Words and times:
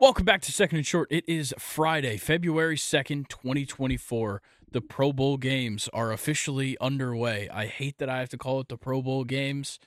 Welcome 0.00 0.24
back 0.24 0.42
to 0.42 0.52
Second 0.52 0.76
and 0.78 0.86
Short. 0.86 1.08
It 1.10 1.24
is 1.28 1.52
Friday, 1.58 2.18
February 2.18 2.76
2nd, 2.76 3.26
2024. 3.26 4.40
The 4.70 4.80
Pro 4.80 5.12
Bowl 5.12 5.36
games 5.36 5.88
are 5.92 6.12
officially 6.12 6.78
underway. 6.80 7.48
I 7.52 7.66
hate 7.66 7.98
that 7.98 8.08
I 8.08 8.20
have 8.20 8.28
to 8.28 8.38
call 8.38 8.60
it 8.60 8.68
the 8.68 8.76
Pro 8.76 9.02
Bowl 9.02 9.24
games, 9.24 9.80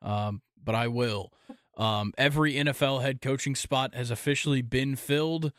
um, 0.00 0.40
but 0.64 0.74
I 0.74 0.88
will. 0.88 1.34
Um, 1.76 2.14
every 2.16 2.54
NFL 2.54 3.02
head 3.02 3.20
coaching 3.20 3.54
spot 3.54 3.94
has 3.94 4.10
officially 4.10 4.62
been 4.62 4.96
filled. 4.96 5.52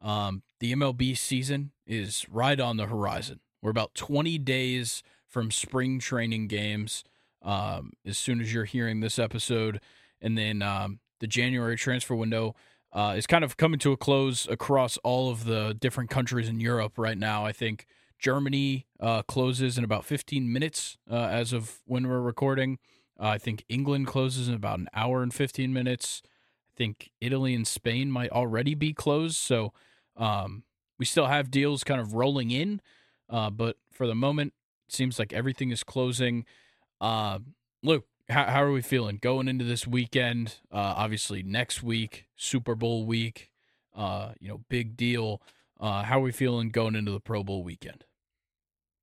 Um, 0.00 0.44
the 0.60 0.72
MLB 0.72 1.18
season 1.18 1.72
is 1.88 2.24
right 2.30 2.60
on 2.60 2.76
the 2.76 2.86
horizon. 2.86 3.40
We're 3.60 3.72
about 3.72 3.96
20 3.96 4.38
days 4.38 5.02
from 5.26 5.50
spring 5.50 5.98
training 5.98 6.46
games 6.46 7.02
um, 7.42 7.94
as 8.06 8.16
soon 8.16 8.40
as 8.40 8.54
you're 8.54 8.64
hearing 8.64 9.00
this 9.00 9.18
episode. 9.18 9.80
And 10.20 10.38
then 10.38 10.62
um, 10.62 11.00
the 11.18 11.26
January 11.26 11.76
transfer 11.76 12.14
window 12.14 12.54
uh, 12.96 13.12
is 13.14 13.26
kind 13.26 13.44
of 13.44 13.58
coming 13.58 13.78
to 13.78 13.92
a 13.92 13.96
close 13.96 14.48
across 14.48 14.96
all 15.04 15.28
of 15.30 15.44
the 15.44 15.76
different 15.78 16.08
countries 16.08 16.48
in 16.48 16.60
Europe 16.60 16.94
right 16.96 17.18
now. 17.18 17.44
I 17.44 17.52
think 17.52 17.84
Germany 18.18 18.86
uh, 18.98 19.20
closes 19.22 19.76
in 19.76 19.84
about 19.84 20.06
15 20.06 20.50
minutes 20.50 20.96
uh, 21.10 21.14
as 21.14 21.52
of 21.52 21.82
when 21.84 22.08
we're 22.08 22.22
recording. 22.22 22.78
Uh, 23.20 23.28
I 23.28 23.38
think 23.38 23.64
England 23.68 24.06
closes 24.06 24.48
in 24.48 24.54
about 24.54 24.78
an 24.78 24.88
hour 24.94 25.22
and 25.22 25.32
15 25.32 25.74
minutes. 25.74 26.22
I 26.24 26.72
think 26.74 27.10
Italy 27.20 27.54
and 27.54 27.66
Spain 27.66 28.10
might 28.10 28.30
already 28.30 28.74
be 28.74 28.94
closed. 28.94 29.36
So 29.36 29.74
um, 30.16 30.62
we 30.98 31.04
still 31.04 31.26
have 31.26 31.50
deals 31.50 31.84
kind 31.84 32.00
of 32.00 32.14
rolling 32.14 32.50
in. 32.50 32.80
Uh, 33.28 33.50
but 33.50 33.76
for 33.92 34.06
the 34.06 34.14
moment, 34.14 34.54
it 34.88 34.94
seems 34.94 35.18
like 35.18 35.34
everything 35.34 35.70
is 35.70 35.84
closing. 35.84 36.46
Uh, 36.98 37.40
Luke, 37.82 38.06
how, 38.28 38.44
how 38.44 38.62
are 38.62 38.72
we 38.72 38.82
feeling 38.82 39.18
going 39.20 39.48
into 39.48 39.64
this 39.64 39.86
weekend? 39.86 40.56
Uh, 40.72 40.94
obviously, 40.96 41.42
next 41.42 41.82
week, 41.82 42.26
Super 42.36 42.74
Bowl 42.74 43.06
week, 43.06 43.50
uh, 43.94 44.32
you 44.40 44.48
know, 44.48 44.60
big 44.68 44.96
deal. 44.96 45.42
Uh, 45.78 46.02
how 46.02 46.18
are 46.18 46.22
we 46.22 46.32
feeling 46.32 46.70
going 46.70 46.94
into 46.94 47.12
the 47.12 47.20
Pro 47.20 47.42
Bowl 47.42 47.62
weekend? 47.62 48.04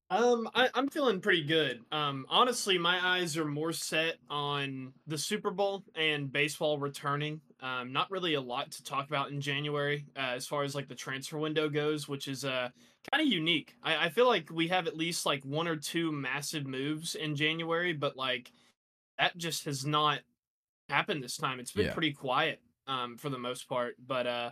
Um, 0.10 0.48
I, 0.54 0.70
I'm 0.76 0.90
feeling 0.90 1.22
pretty 1.22 1.44
good. 1.44 1.82
Um, 1.92 2.28
honestly, 2.30 2.78
my 2.78 3.04
eyes 3.04 3.36
are 3.36 3.46
more 3.46 3.74
set 3.74 4.18
on 4.30 4.94
the 5.08 5.18
Super 5.18 5.50
Bowl 5.50 5.84
and 5.96 6.32
baseball 6.32 6.78
returning. 6.78 7.42
Um, 7.62 7.92
not 7.92 8.12
really 8.12 8.36
a 8.36 8.42
lot 8.42 8.72
to 8.74 8.84
talk 8.84 9.08
about 9.08 9.32
in 9.32 9.42
January 9.42 10.06
uh, 10.16 10.34
as 10.36 10.46
far 10.46 10.64
as 10.64 10.76
like 10.76 10.88
the 10.88 10.94
transfer 10.94 11.40
window 11.40 11.68
goes, 11.68 12.08
which 12.08 12.28
is 12.28 12.46
uh 12.46 12.70
kind 13.12 13.26
of 13.26 13.34
unique. 13.34 13.76
I, 13.82 14.06
I 14.06 14.10
feel 14.10 14.28
like 14.28 14.52
we 14.52 14.68
have 14.68 14.86
at 14.86 14.96
least 14.96 15.26
like 15.26 15.44
one 15.44 15.68
or 15.68 15.78
two 15.78 16.12
massive 16.12 16.68
moves 16.68 17.16
in 17.16 17.36
January, 17.36 17.94
but 17.94 18.16
like 18.16 18.52
that 19.24 19.38
just 19.38 19.66
has 19.66 19.86
not 19.86 20.20
happened 20.90 21.24
this 21.24 21.38
time. 21.38 21.60
It's 21.60 21.72
been 21.72 21.86
Yeah. 21.86 21.94
pretty 21.94 22.12
quiet 22.14 22.62
um, 22.88 23.18
for 23.18 23.30
the 23.30 23.38
most 23.40 23.70
part, 23.70 23.96
but 24.06 24.28
uh, 24.28 24.52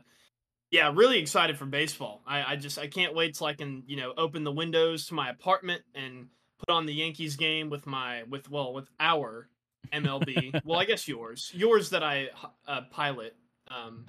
yeah, 0.69 0.91
really 0.95 1.19
excited 1.19 1.57
for 1.57 1.65
baseball. 1.65 2.21
I, 2.25 2.53
I 2.53 2.55
just 2.55 2.79
I 2.79 2.87
can't 2.87 3.13
wait 3.13 3.35
till 3.35 3.47
I 3.47 3.53
can 3.53 3.83
you 3.87 3.97
know 3.97 4.13
open 4.17 4.43
the 4.43 4.51
windows 4.51 5.07
to 5.07 5.13
my 5.13 5.29
apartment 5.29 5.81
and 5.93 6.27
put 6.59 6.69
on 6.73 6.85
the 6.85 6.93
Yankees 6.93 7.35
game 7.35 7.69
with 7.69 7.85
my 7.85 8.23
with 8.23 8.49
well 8.49 8.73
with 8.73 8.87
our 8.99 9.49
MLB. 9.91 10.61
well, 10.63 10.79
I 10.79 10.85
guess 10.91 11.07
yours, 11.07 11.51
yours 11.53 11.89
that 11.89 12.03
I 12.03 12.29
uh, 12.67 12.81
pilot 12.91 13.35
um, 13.67 14.05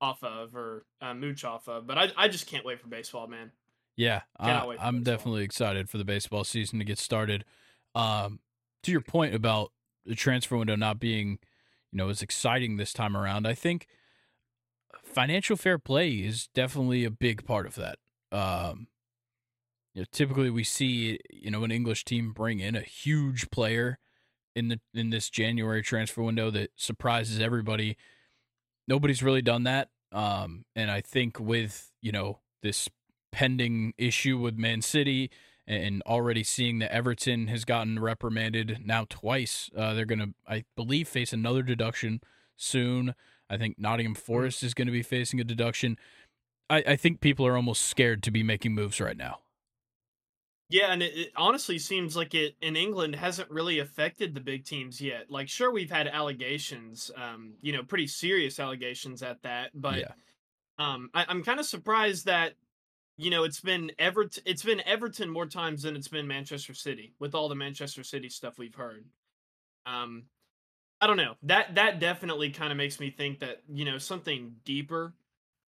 off 0.00 0.22
of 0.22 0.54
or 0.54 0.84
uh, 1.00 1.14
mooch 1.14 1.44
off 1.44 1.68
of. 1.68 1.86
But 1.86 1.98
I 1.98 2.12
I 2.16 2.28
just 2.28 2.46
can't 2.46 2.64
wait 2.64 2.80
for 2.80 2.86
baseball, 2.88 3.26
man. 3.26 3.50
Yeah, 3.96 4.22
I, 4.38 4.52
I'm 4.52 4.68
baseball. 4.70 5.00
definitely 5.00 5.44
excited 5.44 5.90
for 5.90 5.98
the 5.98 6.04
baseball 6.04 6.44
season 6.44 6.78
to 6.78 6.84
get 6.84 6.98
started. 6.98 7.44
Um, 7.94 8.38
to 8.82 8.90
your 8.90 9.00
point 9.00 9.34
about 9.34 9.72
the 10.04 10.14
transfer 10.14 10.56
window 10.56 10.76
not 10.76 10.98
being, 10.98 11.38
you 11.90 11.98
know, 11.98 12.08
as 12.08 12.22
exciting 12.22 12.76
this 12.76 12.92
time 12.92 13.16
around, 13.16 13.46
I 13.46 13.54
think 13.54 13.86
financial 15.02 15.56
fair 15.56 15.78
play 15.78 16.10
is 16.10 16.48
definitely 16.54 17.04
a 17.04 17.10
big 17.10 17.44
part 17.44 17.66
of 17.66 17.74
that. 17.76 17.98
Um, 18.30 18.88
you 19.94 20.02
know, 20.02 20.06
typically 20.10 20.50
we 20.50 20.64
see, 20.64 21.18
you 21.30 21.50
know, 21.50 21.64
an 21.64 21.70
English 21.70 22.04
team 22.04 22.32
bring 22.32 22.60
in 22.60 22.74
a 22.74 22.80
huge 22.80 23.50
player 23.50 23.98
in 24.54 24.68
the 24.68 24.80
in 24.94 25.10
this 25.10 25.30
January 25.30 25.82
transfer 25.82 26.22
window 26.22 26.50
that 26.50 26.70
surprises 26.76 27.40
everybody. 27.40 27.96
Nobody's 28.88 29.22
really 29.22 29.42
done 29.42 29.64
that. 29.64 29.88
Um, 30.12 30.64
and 30.74 30.90
I 30.90 31.00
think 31.00 31.38
with, 31.38 31.90
you 32.00 32.12
know, 32.12 32.40
this 32.62 32.88
pending 33.32 33.94
issue 33.96 34.38
with 34.38 34.56
Man 34.56 34.82
City 34.82 35.30
and 35.66 36.02
already 36.06 36.42
seeing 36.42 36.78
that 36.80 36.92
Everton 36.92 37.46
has 37.46 37.64
gotten 37.64 37.98
reprimanded 37.98 38.82
now 38.84 39.06
twice. 39.08 39.70
Uh, 39.76 39.94
they're 39.94 40.04
going 40.04 40.18
to, 40.18 40.34
I 40.46 40.64
believe, 40.76 41.08
face 41.08 41.32
another 41.32 41.62
deduction 41.62 42.20
soon. 42.56 43.14
I 43.48 43.58
think 43.58 43.78
Nottingham 43.78 44.14
Forest 44.14 44.62
is 44.62 44.74
going 44.74 44.86
to 44.86 44.92
be 44.92 45.02
facing 45.02 45.40
a 45.40 45.44
deduction. 45.44 45.98
I, 46.68 46.82
I 46.88 46.96
think 46.96 47.20
people 47.20 47.46
are 47.46 47.56
almost 47.56 47.82
scared 47.82 48.22
to 48.24 48.30
be 48.30 48.42
making 48.42 48.74
moves 48.74 49.00
right 49.00 49.16
now. 49.16 49.38
Yeah, 50.68 50.90
and 50.90 51.02
it, 51.02 51.14
it 51.14 51.32
honestly 51.36 51.78
seems 51.78 52.16
like 52.16 52.34
it 52.34 52.56
in 52.62 52.76
England 52.76 53.14
hasn't 53.14 53.50
really 53.50 53.78
affected 53.78 54.34
the 54.34 54.40
big 54.40 54.64
teams 54.64 55.02
yet. 55.02 55.30
Like, 55.30 55.50
sure, 55.50 55.70
we've 55.70 55.90
had 55.90 56.08
allegations, 56.08 57.10
um, 57.14 57.52
you 57.60 57.72
know, 57.72 57.82
pretty 57.82 58.06
serious 58.06 58.58
allegations 58.58 59.22
at 59.22 59.42
that, 59.42 59.70
but 59.74 59.98
yeah. 59.98 60.12
um, 60.78 61.10
I, 61.12 61.26
I'm 61.28 61.44
kind 61.44 61.60
of 61.60 61.66
surprised 61.66 62.24
that 62.24 62.54
you 63.16 63.30
know 63.30 63.44
it's 63.44 63.60
been 63.60 63.92
Everton. 63.98 64.42
It's 64.46 64.62
been 64.64 64.80
Everton 64.86 65.30
more 65.30 65.46
times 65.46 65.82
than 65.82 65.96
it's 65.96 66.08
been 66.08 66.26
Manchester 66.26 66.74
City 66.74 67.14
with 67.18 67.34
all 67.34 67.48
the 67.48 67.54
Manchester 67.54 68.04
City 68.04 68.28
stuff 68.28 68.58
we've 68.58 68.74
heard. 68.74 69.06
Um, 69.86 70.26
I 71.00 71.06
don't 71.08 71.16
know. 71.18 71.36
That 71.44 71.76
that 71.76 72.00
definitely 72.00 72.50
kind 72.50 72.72
of 72.72 72.78
makes 72.78 73.00
me 73.00 73.10
think 73.10 73.40
that 73.40 73.62
you 73.68 73.84
know 73.84 73.98
something 73.98 74.56
deeper 74.64 75.14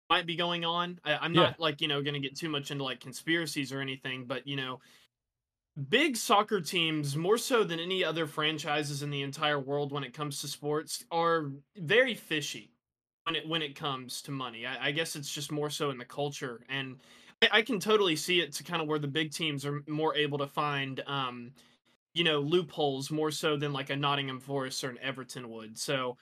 might 0.10 0.28
be 0.28 0.36
going 0.38 0.66
on. 0.66 1.00
I, 1.06 1.18
I'm 1.18 1.34
Yeah. 1.34 1.54
not 1.54 1.60
like 1.60 1.82
you 1.82 1.88
know 1.90 2.02
going 2.04 2.16
to 2.16 2.20
get 2.22 2.38
too 2.38 2.50
much 2.50 2.72
into 2.72 2.84
like 2.84 3.00
conspiracies 3.02 3.74
or 3.74 3.82
anything, 3.82 4.26
but 4.28 4.48
you 4.48 4.56
know, 4.58 4.82
big 5.88 6.18
soccer 6.18 6.60
teams 6.62 7.16
more 7.16 7.38
so 7.38 7.64
than 7.64 7.80
any 7.80 8.04
other 8.04 8.28
franchises 8.28 9.02
in 9.02 9.10
the 9.10 9.22
entire 9.22 9.60
world 9.60 9.92
when 9.92 10.04
it 10.04 10.14
comes 10.14 10.42
to 10.42 10.48
sports 10.48 11.06
are 11.12 11.52
very 11.78 12.14
fishy 12.14 12.74
when 13.24 13.36
it 13.36 13.48
when 13.48 13.62
it 13.62 13.76
comes 13.76 14.22
to 14.24 14.32
money. 14.32 14.66
I, 14.66 14.88
I 14.88 14.92
guess 14.92 15.16
it's 15.16 15.32
just 15.34 15.52
more 15.52 15.70
so 15.70 15.90
in 15.90 15.98
the 15.98 16.06
culture, 16.06 16.66
and 16.70 17.00
I, 17.42 17.50
I 17.52 17.62
can 17.62 17.80
totally 17.80 18.16
see 18.16 18.42
it 18.42 18.54
to 18.54 18.64
kind 18.64 18.82
of 18.82 18.88
where 18.88 19.00
the 19.00 19.08
big 19.08 19.32
teams 19.32 19.66
are 19.66 19.82
more 19.88 20.16
able 20.16 20.38
to 20.40 20.48
find. 20.48 21.02
Um, 21.08 21.52
you 22.14 22.24
know 22.24 22.40
loopholes 22.40 23.12
more 23.12 23.32
so 23.32 23.58
than 23.58 23.74
like 23.74 23.90
a 23.90 23.96
Nottingham 23.96 24.40
Forest 24.40 24.84
or 24.84 24.90
an 24.90 25.00
Everton 25.02 25.50
would. 25.50 25.78
So 25.78 26.18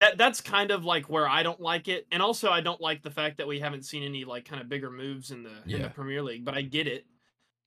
that 0.00 0.18
that's 0.18 0.40
kind 0.40 0.70
of 0.70 0.84
like 0.84 1.08
where 1.08 1.28
I 1.28 1.42
don't 1.42 1.60
like 1.60 1.88
it, 1.88 2.06
and 2.10 2.22
also 2.22 2.50
I 2.50 2.60
don't 2.60 2.80
like 2.80 3.02
the 3.02 3.10
fact 3.10 3.38
that 3.38 3.46
we 3.46 3.60
haven't 3.60 3.84
seen 3.84 4.02
any 4.02 4.24
like 4.24 4.44
kind 4.44 4.60
of 4.60 4.68
bigger 4.68 4.90
moves 4.90 5.30
in 5.30 5.42
the 5.42 5.52
in 5.66 5.82
the 5.82 5.90
Premier 5.90 6.22
League. 6.22 6.44
But 6.44 6.54
I 6.54 6.62
get 6.62 6.86
it. 6.86 7.06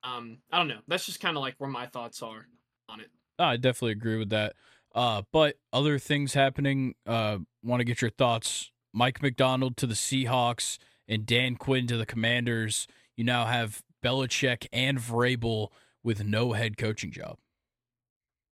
Um, 0.03 0.39
I 0.51 0.57
don't 0.57 0.67
know. 0.67 0.81
That's 0.87 1.05
just 1.05 1.19
kind 1.19 1.37
of 1.37 1.41
like 1.41 1.55
where 1.57 1.69
my 1.69 1.87
thoughts 1.87 2.21
are 2.21 2.45
on 2.89 2.99
it. 2.99 3.09
I 3.39 3.57
definitely 3.57 3.93
agree 3.93 4.17
with 4.17 4.29
that. 4.29 4.53
Uh, 4.93 5.23
but 5.31 5.55
other 5.73 5.99
things 5.99 6.33
happening. 6.33 6.95
Uh, 7.05 7.39
want 7.63 7.79
to 7.79 7.85
get 7.85 8.01
your 8.01 8.11
thoughts. 8.11 8.71
Mike 8.93 9.21
Macdonald 9.21 9.77
to 9.77 9.87
the 9.87 9.93
Seahawks 9.93 10.77
and 11.07 11.25
Dan 11.25 11.55
Quinn 11.55 11.87
to 11.87 11.97
the 11.97 12.05
Commanders. 12.05 12.87
You 13.15 13.23
now 13.23 13.45
have 13.45 13.81
Belichick 14.03 14.67
and 14.71 14.97
Vrabel 14.97 15.69
with 16.03 16.23
no 16.23 16.53
head 16.53 16.77
coaching 16.77 17.11
job. 17.11 17.37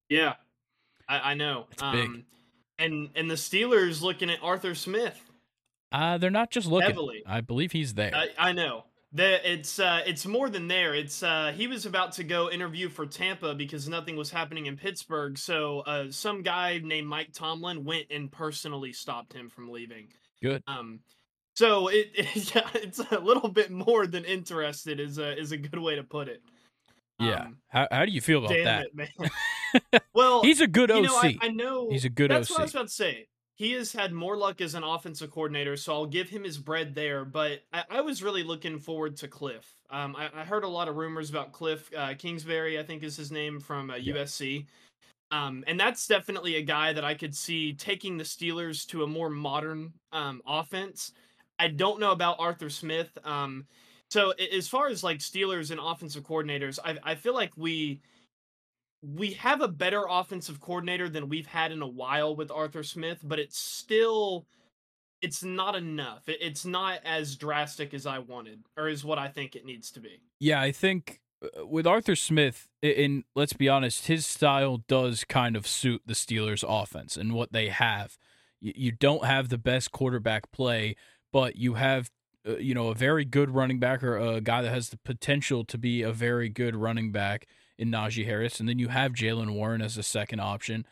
Yeah, 0.09 0.33
I, 1.07 1.31
I 1.31 1.33
know. 1.33 1.67
It's 1.71 1.81
big. 1.81 2.05
um, 2.05 2.25
and 2.79 3.09
and 3.15 3.29
the 3.29 3.35
Steelers 3.35 4.01
looking 4.01 4.29
at 4.29 4.39
Arthur 4.41 4.75
Smith. 4.75 5.19
Uh, 5.91 6.17
they're 6.17 6.31
not 6.31 6.49
just 6.49 6.67
looking. 6.67 6.89
Heavily. 6.89 7.23
I 7.25 7.41
believe 7.41 7.71
he's 7.71 7.93
there. 7.93 8.13
I, 8.15 8.29
I 8.37 8.51
know. 8.51 8.85
The, 9.15 9.51
it's 9.51 9.77
uh, 9.77 10.01
it's 10.07 10.25
more 10.25 10.49
than 10.49 10.67
there. 10.67 10.95
It's 10.95 11.21
uh, 11.21 11.53
he 11.55 11.67
was 11.67 11.85
about 11.85 12.13
to 12.13 12.23
go 12.23 12.49
interview 12.49 12.89
for 12.89 13.05
Tampa 13.05 13.53
because 13.53 13.87
nothing 13.87 14.15
was 14.15 14.31
happening 14.31 14.65
in 14.65 14.75
Pittsburgh. 14.75 15.37
So 15.37 15.81
uh, 15.81 16.05
some 16.09 16.41
guy 16.41 16.81
named 16.83 17.07
Mike 17.07 17.31
Tomlin 17.31 17.83
went 17.83 18.07
and 18.09 18.31
personally 18.31 18.91
stopped 18.91 19.31
him 19.31 19.49
from 19.49 19.69
leaving. 19.69 20.07
Good. 20.41 20.63
Um, 20.65 21.01
so 21.55 21.87
it, 21.89 22.11
it 22.15 22.55
yeah, 22.55 22.69
it's 22.75 22.99
a 22.99 23.19
little 23.19 23.49
bit 23.49 23.71
more 23.71 24.07
than 24.07 24.25
interested 24.25 24.99
is 24.99 25.17
a 25.17 25.37
is 25.39 25.51
a 25.51 25.57
good 25.57 25.79
way 25.79 25.95
to 25.95 26.03
put 26.03 26.27
it. 26.27 26.41
yeah. 27.19 27.43
Um, 27.45 27.57
how 27.69 27.87
how 27.91 28.05
do 28.05 28.11
you 28.11 28.21
feel 28.21 28.39
about 28.45 28.49
that? 28.63 28.87
it, 28.97 30.03
well, 30.13 30.41
He's 30.43 30.61
a 30.61 30.67
good 30.67 30.89
you 30.89 30.97
OC. 30.97 31.03
know, 31.03 31.15
I, 31.17 31.37
I 31.41 31.47
know 31.49 31.89
He's 31.89 32.05
a 32.05 32.09
good 32.09 32.31
that's 32.31 32.49
OC. 32.49 32.55
what 32.55 32.59
I 32.59 32.63
was 32.63 32.73
about 32.73 32.87
to 32.87 32.93
say. 32.93 33.27
He 33.55 33.73
has 33.73 33.91
had 33.93 34.11
more 34.13 34.35
luck 34.35 34.61
as 34.61 34.73
an 34.73 34.83
offensive 34.83 35.29
coordinator, 35.29 35.77
so 35.77 35.93
I'll 35.93 36.07
give 36.07 36.27
him 36.27 36.43
his 36.43 36.57
bread 36.57 36.95
there. 36.95 37.23
But 37.23 37.61
I, 37.71 37.83
I 37.89 38.01
was 38.01 38.23
really 38.23 38.41
looking 38.43 38.79
forward 38.79 39.15
to 39.17 39.27
Kliff. 39.27 39.63
Um, 39.91 40.15
I, 40.15 40.29
I 40.33 40.43
heard 40.43 40.63
a 40.63 40.67
lot 40.67 40.87
of 40.87 40.95
rumors 40.95 41.29
about 41.29 41.51
Kliff 41.53 41.81
uh, 41.95 42.15
Kingsbury, 42.15 42.79
I 42.79 42.83
think 42.83 43.03
is 43.03 43.15
his 43.15 43.31
name 43.31 43.59
from 43.59 43.91
uh, 43.91 43.95
Yeah. 43.97 44.15
USC. 44.15 44.65
Um, 45.29 45.63
and 45.67 45.79
that's 45.79 46.07
definitely 46.07 46.55
a 46.55 46.61
guy 46.63 46.93
that 46.93 47.03
I 47.03 47.13
could 47.13 47.35
see 47.35 47.73
taking 47.73 48.17
the 48.17 48.23
Steelers 48.23 48.87
to 48.87 49.03
a 49.03 49.07
more 49.07 49.29
modern 49.29 49.93
um, 50.11 50.41
offense. 50.47 51.11
I 51.63 51.69
don't 51.69 52.01
know 52.01 52.11
about 52.11 52.35
Arthur 52.39 52.69
Smith. 52.69 53.17
Um, 53.23 53.67
so 54.09 54.31
as 54.31 54.67
far 54.67 54.89
as 54.89 55.01
like 55.01 55.19
Steelers 55.19 55.71
and 55.71 55.79
offensive 55.81 56.23
coordinators, 56.23 56.77
I, 56.83 56.97
I 57.03 57.15
feel 57.15 57.33
like 57.33 57.51
we 57.55 58.01
we 59.01 59.31
have 59.33 59.61
a 59.61 59.67
better 59.67 60.05
offensive 60.09 60.59
coordinator 60.59 61.07
than 61.07 61.29
we've 61.29 61.47
had 61.47 61.71
in 61.71 61.81
a 61.81 61.87
while 61.87 62.35
with 62.35 62.51
Arthur 62.51 62.83
Smith, 62.83 63.19
but 63.23 63.39
it's 63.39 63.57
still 63.57 64.45
it's 65.21 65.41
not 65.41 65.75
enough. 65.75 66.23
It's 66.27 66.65
not 66.65 66.99
as 67.05 67.37
drastic 67.37 67.93
as 67.93 68.05
I 68.05 68.19
wanted, 68.19 68.63
or 68.77 68.89
is 68.89 69.05
what 69.05 69.17
I 69.17 69.29
think 69.29 69.55
it 69.55 69.65
needs 69.65 69.89
to 69.91 70.01
be. 70.01 70.19
Yeah, 70.41 70.59
I 70.59 70.73
think 70.73 71.21
uh, 71.41 71.65
with 71.65 71.87
Arthur 71.87 72.17
Smith, 72.17 72.67
and 72.81 73.23
let's 73.35 73.53
be 73.53 73.69
honest, 73.69 74.07
his 74.07 74.25
style 74.25 74.83
does 74.89 75.23
kind 75.23 75.55
of 75.55 75.65
suit 75.65 76.01
the 76.05 76.13
Steelers' 76.13 76.65
offense 76.67 77.15
and 77.15 77.31
what 77.31 77.53
they 77.53 77.69
have. 77.69 78.17
You 78.59 78.91
don't 78.91 79.25
have 79.25 79.47
the 79.49 79.57
best 79.57 79.91
quarterback 79.91 80.51
play, 80.51 80.95
but 81.33 81.57
you 81.57 81.73
have 81.73 82.09
uh, 82.47 82.55
you 82.57 82.73
know 82.73 82.87
a 82.87 82.95
very 82.95 83.25
good 83.25 83.49
running 83.49 83.79
back 83.79 84.01
or 84.01 84.15
a 84.15 84.39
guy 84.39 84.61
that 84.61 84.69
has 84.69 84.89
the 84.89 84.97
potential 84.97 85.65
to 85.65 85.77
be 85.77 86.01
a 86.01 86.13
very 86.13 86.47
good 86.47 86.77
running 86.77 87.11
back 87.11 87.45
in 87.77 87.89
Najee 87.91 88.25
Harris, 88.25 88.61
and 88.61 88.69
then 88.69 88.79
you 88.79 88.87
have 88.87 89.11
Jaylen 89.11 89.53
Warren 89.53 89.81
as 89.81 89.97
a 89.97 90.03
second 90.03 90.39
option. 90.39 90.85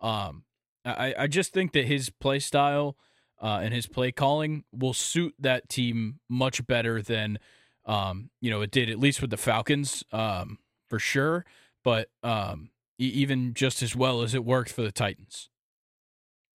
Um, 0.00 0.44
I 0.84 1.14
I 1.18 1.26
just 1.26 1.52
think 1.52 1.72
that 1.72 1.86
his 1.86 2.10
play 2.10 2.38
style 2.38 2.96
uh, 3.42 3.60
and 3.62 3.74
his 3.74 3.88
play 3.88 4.12
calling 4.12 4.62
will 4.72 4.94
suit 4.94 5.34
that 5.40 5.68
team 5.68 6.20
much 6.28 6.64
better 6.66 7.02
than 7.02 7.38
um, 7.86 8.30
you 8.40 8.50
know 8.50 8.60
it 8.60 8.70
did 8.70 8.88
at 8.88 9.00
least 9.00 9.20
with 9.20 9.30
the 9.30 9.36
Falcons 9.36 10.04
um, 10.12 10.58
for 10.88 10.98
sure, 10.98 11.44
but 11.82 12.10
um, 12.22 12.70
even 12.98 13.54
just 13.54 13.82
as 13.82 13.96
well 13.96 14.22
as 14.22 14.34
it 14.34 14.44
worked 14.44 14.70
for 14.70 14.82
the 14.82 14.92
Titans. 14.92 15.48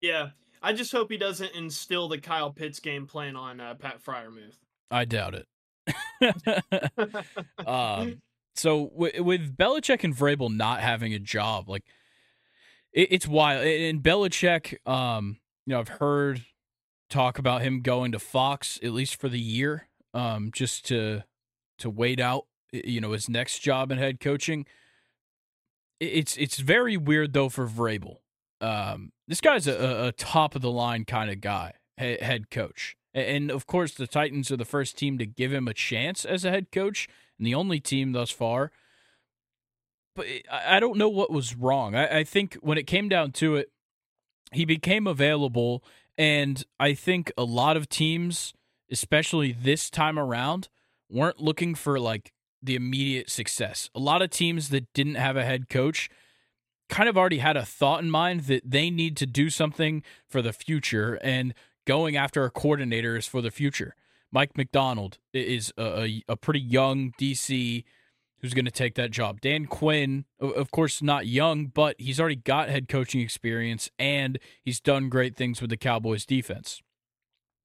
Yeah, 0.01 0.29
I 0.62 0.74
just 0.74 0.92
hope 0.92 1.12
he 1.12 1.18
doesn't 1.18 1.56
instill 1.56 2.08
the 2.08 2.19
Kyle 2.19 2.52
Pitts 2.52 2.80
game 2.80 3.08
plan 3.08 3.36
on 3.36 3.60
uh, 3.60 3.74
Pat 3.75 4.04
Freiermuth. 4.04 4.58
I 4.92 5.06
doubt 5.06 5.36
it. 5.36 5.48
um, 7.68 8.22
so 8.56 8.88
w- 8.90 9.24
with 9.24 9.58
Belichick 9.58 10.04
and 10.04 10.16
Vrabel 10.16 10.56
not 10.56 10.81
having 10.81 11.13
a 11.13 11.19
job, 11.19 11.68
like 11.68 11.84
it, 12.94 13.08
it's 13.12 13.28
wild. 13.28 13.66
And 13.66 14.04
Belichick, 14.04 14.88
um, 14.88 15.40
you 15.66 15.74
know, 15.74 15.80
I've 15.80 15.88
heard 15.88 16.44
talk 17.10 17.40
about 17.40 17.62
him 17.62 17.81
going 17.81 18.12
to 18.12 18.19
Fox 18.19 18.80
at 18.84 18.92
least 18.92 19.19
for 19.19 19.30
the 19.30 19.40
year, 19.40 19.88
um, 20.13 20.52
just 20.54 20.86
to 20.88 21.24
to 21.80 21.90
wait 21.90 22.19
out, 22.19 22.46
you 22.72 23.02
know, 23.02 23.12
his 23.12 23.30
next 23.30 23.60
job 23.60 23.92
in 23.92 23.98
head 23.98 24.19
coaching. 24.19 24.66
It's 26.00 26.38
it's 26.38 26.60
very 26.60 26.98
weird 26.98 27.34
though 27.34 27.50
for 27.50 27.68
Vrabel. 27.68 28.18
Um, 28.62 29.12
this 29.28 29.42
guy's 29.42 29.68
a, 29.68 30.08
a 30.08 30.12
top 30.12 30.56
of 30.56 30.62
the 30.62 30.72
line 30.72 31.06
kind 31.06 31.30
of 31.30 31.42
guy, 31.42 31.74
head 31.98 32.50
coach, 32.50 32.96
and 33.13 33.50
of 33.50 33.66
course 33.68 33.94
the 33.94 34.08
Titans 34.08 34.52
are 34.52 34.58
the 34.58 34.66
first 34.66 34.98
team 34.98 35.18
to 35.18 35.25
give 35.25 35.52
him 35.52 35.68
a 35.68 35.74
chance 35.74 36.25
as 36.25 36.46
a 36.46 36.52
head 36.52 36.72
coach, 36.72 37.08
and 37.38 37.48
the 37.48 37.56
only 37.56 37.80
team 37.80 38.12
thus 38.12 38.30
far. 38.31 38.72
But 40.16 40.25
I 40.52 40.80
don't 40.80 40.98
know 40.98 41.10
what 41.10 41.31
was 41.31 41.56
wrong. 41.56 41.96
I, 41.96 42.19
I 42.19 42.24
think 42.24 42.56
when 42.56 42.78
it 42.78 42.86
came 42.86 43.10
down 43.10 43.31
to 43.34 43.56
it, 43.56 43.72
he 44.52 44.66
became 44.66 45.08
available 45.08 45.84
and 46.18 46.63
I 46.80 46.94
think 46.94 47.31
a 47.38 47.44
lot 47.44 47.78
of 47.78 47.90
teams, 47.90 48.54
especially 48.92 49.52
this 49.52 49.90
time 49.90 50.19
around, 50.19 50.69
weren't 51.10 51.40
looking 51.40 51.75
for 51.75 52.00
like 52.00 52.31
the 52.62 52.75
immediate 52.75 53.30
success. 53.30 53.90
A 53.96 54.00
lot 54.00 54.22
of 54.22 54.30
teams 54.30 54.69
that 54.69 54.92
didn't 54.94 55.16
have 55.16 55.36
a 55.36 55.46
head 55.46 55.69
coach 55.69 56.10
kind 56.91 57.09
of 57.09 57.17
already 57.17 57.39
had 57.39 57.57
a 57.57 57.65
thought 57.65 58.03
in 58.03 58.11
mind 58.11 58.41
that 58.41 58.69
they 58.69 58.91
need 58.91 59.17
to 59.17 59.25
do 59.25 59.49
something 59.49 60.03
for 60.27 60.41
the 60.41 60.53
future, 60.53 61.17
and 61.23 61.55
going 61.88 62.15
after 62.15 62.43
a 62.43 62.51
coordinator 62.51 63.15
is 63.15 63.25
for 63.25 63.41
the 63.41 63.49
future. 63.49 63.95
Mike 64.31 64.55
Macdonald 64.55 65.17
is 65.33 65.73
a, 65.77 66.21
a, 66.27 66.38
pretty 66.38 66.59
young 66.59 67.13
DC 67.19 67.83
who's 68.39 68.53
going 68.53 68.65
to 68.65 68.71
take 68.71 68.95
that 68.95 69.11
job. 69.11 69.41
Dan 69.41 69.65
Quinn, 69.65 70.25
of 70.39 70.71
course, 70.71 71.01
not 71.01 71.27
young, 71.27 71.65
but 71.65 71.95
he's 71.99 72.19
already 72.19 72.38
got 72.38 72.69
head 72.69 72.88
coaching 72.88 73.19
experience 73.19 73.89
and 73.99 74.39
he's 74.63 74.79
done 74.79 75.09
great 75.09 75.35
things 75.35 75.59
with 75.59 75.69
the 75.69 75.77
Cowboys 75.77 76.25
defense. 76.25 76.81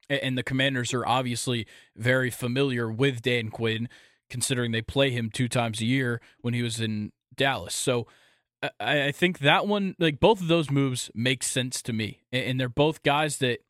And 0.08 0.36
the 0.36 0.42
Commanders 0.42 0.92
are 0.92 1.06
obviously 1.06 1.66
very 1.96 2.30
familiar 2.30 2.90
with 2.90 3.22
Dan 3.22 3.50
Quinn, 3.50 3.88
considering 4.28 4.72
they 4.72 4.82
play 4.82 5.10
him 5.10 5.30
two 5.30 5.48
times 5.48 5.80
a 5.80 5.86
year 5.86 6.20
when 6.40 6.52
he 6.52 6.62
was 6.62 6.80
in 6.80 7.12
Dallas. 7.36 7.74
So 7.74 8.06
I 8.80 9.12
think 9.12 9.40
that 9.40 9.66
one, 9.66 9.94
like 9.98 10.18
both 10.18 10.40
of 10.40 10.48
those 10.48 10.70
moves, 10.70 11.10
make 11.14 11.42
sense 11.42 11.82
to 11.82 11.92
me. 11.92 12.20
And 12.32 12.58
they're 12.58 12.68
both 12.68 13.02
guys 13.02 13.38
that, 13.38 13.60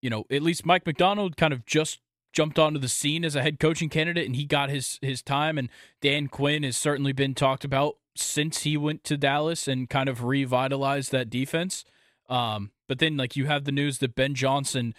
you 0.00 0.10
know, 0.10 0.24
at 0.30 0.42
least 0.42 0.64
Mike 0.64 0.86
Macdonald 0.86 1.36
kind 1.36 1.52
of 1.52 1.66
just 1.66 2.00
jumped 2.32 2.58
onto 2.58 2.78
the 2.78 2.88
scene 2.88 3.24
as 3.24 3.36
a 3.36 3.42
head 3.42 3.58
coaching 3.58 3.88
candidate 3.88 4.26
and 4.26 4.36
he 4.36 4.44
got 4.44 4.70
his 4.70 4.98
his 5.02 5.20
time 5.20 5.58
and 5.58 5.68
Dan 6.00 6.28
Quinn 6.28 6.62
has 6.62 6.76
certainly 6.76 7.12
been 7.12 7.34
talked 7.34 7.64
about 7.64 7.96
since 8.14 8.62
he 8.62 8.76
went 8.76 9.02
to 9.04 9.16
Dallas 9.16 9.66
and 9.66 9.90
kind 9.90 10.08
of 10.08 10.24
revitalized 10.24 11.10
that 11.12 11.28
defense. 11.28 11.84
Um, 12.28 12.70
but 12.88 12.98
then 13.00 13.16
like 13.16 13.36
you 13.36 13.46
have 13.46 13.64
the 13.64 13.72
news 13.72 13.98
that 13.98 14.14
Ben 14.14 14.34
Johnson 14.34 14.94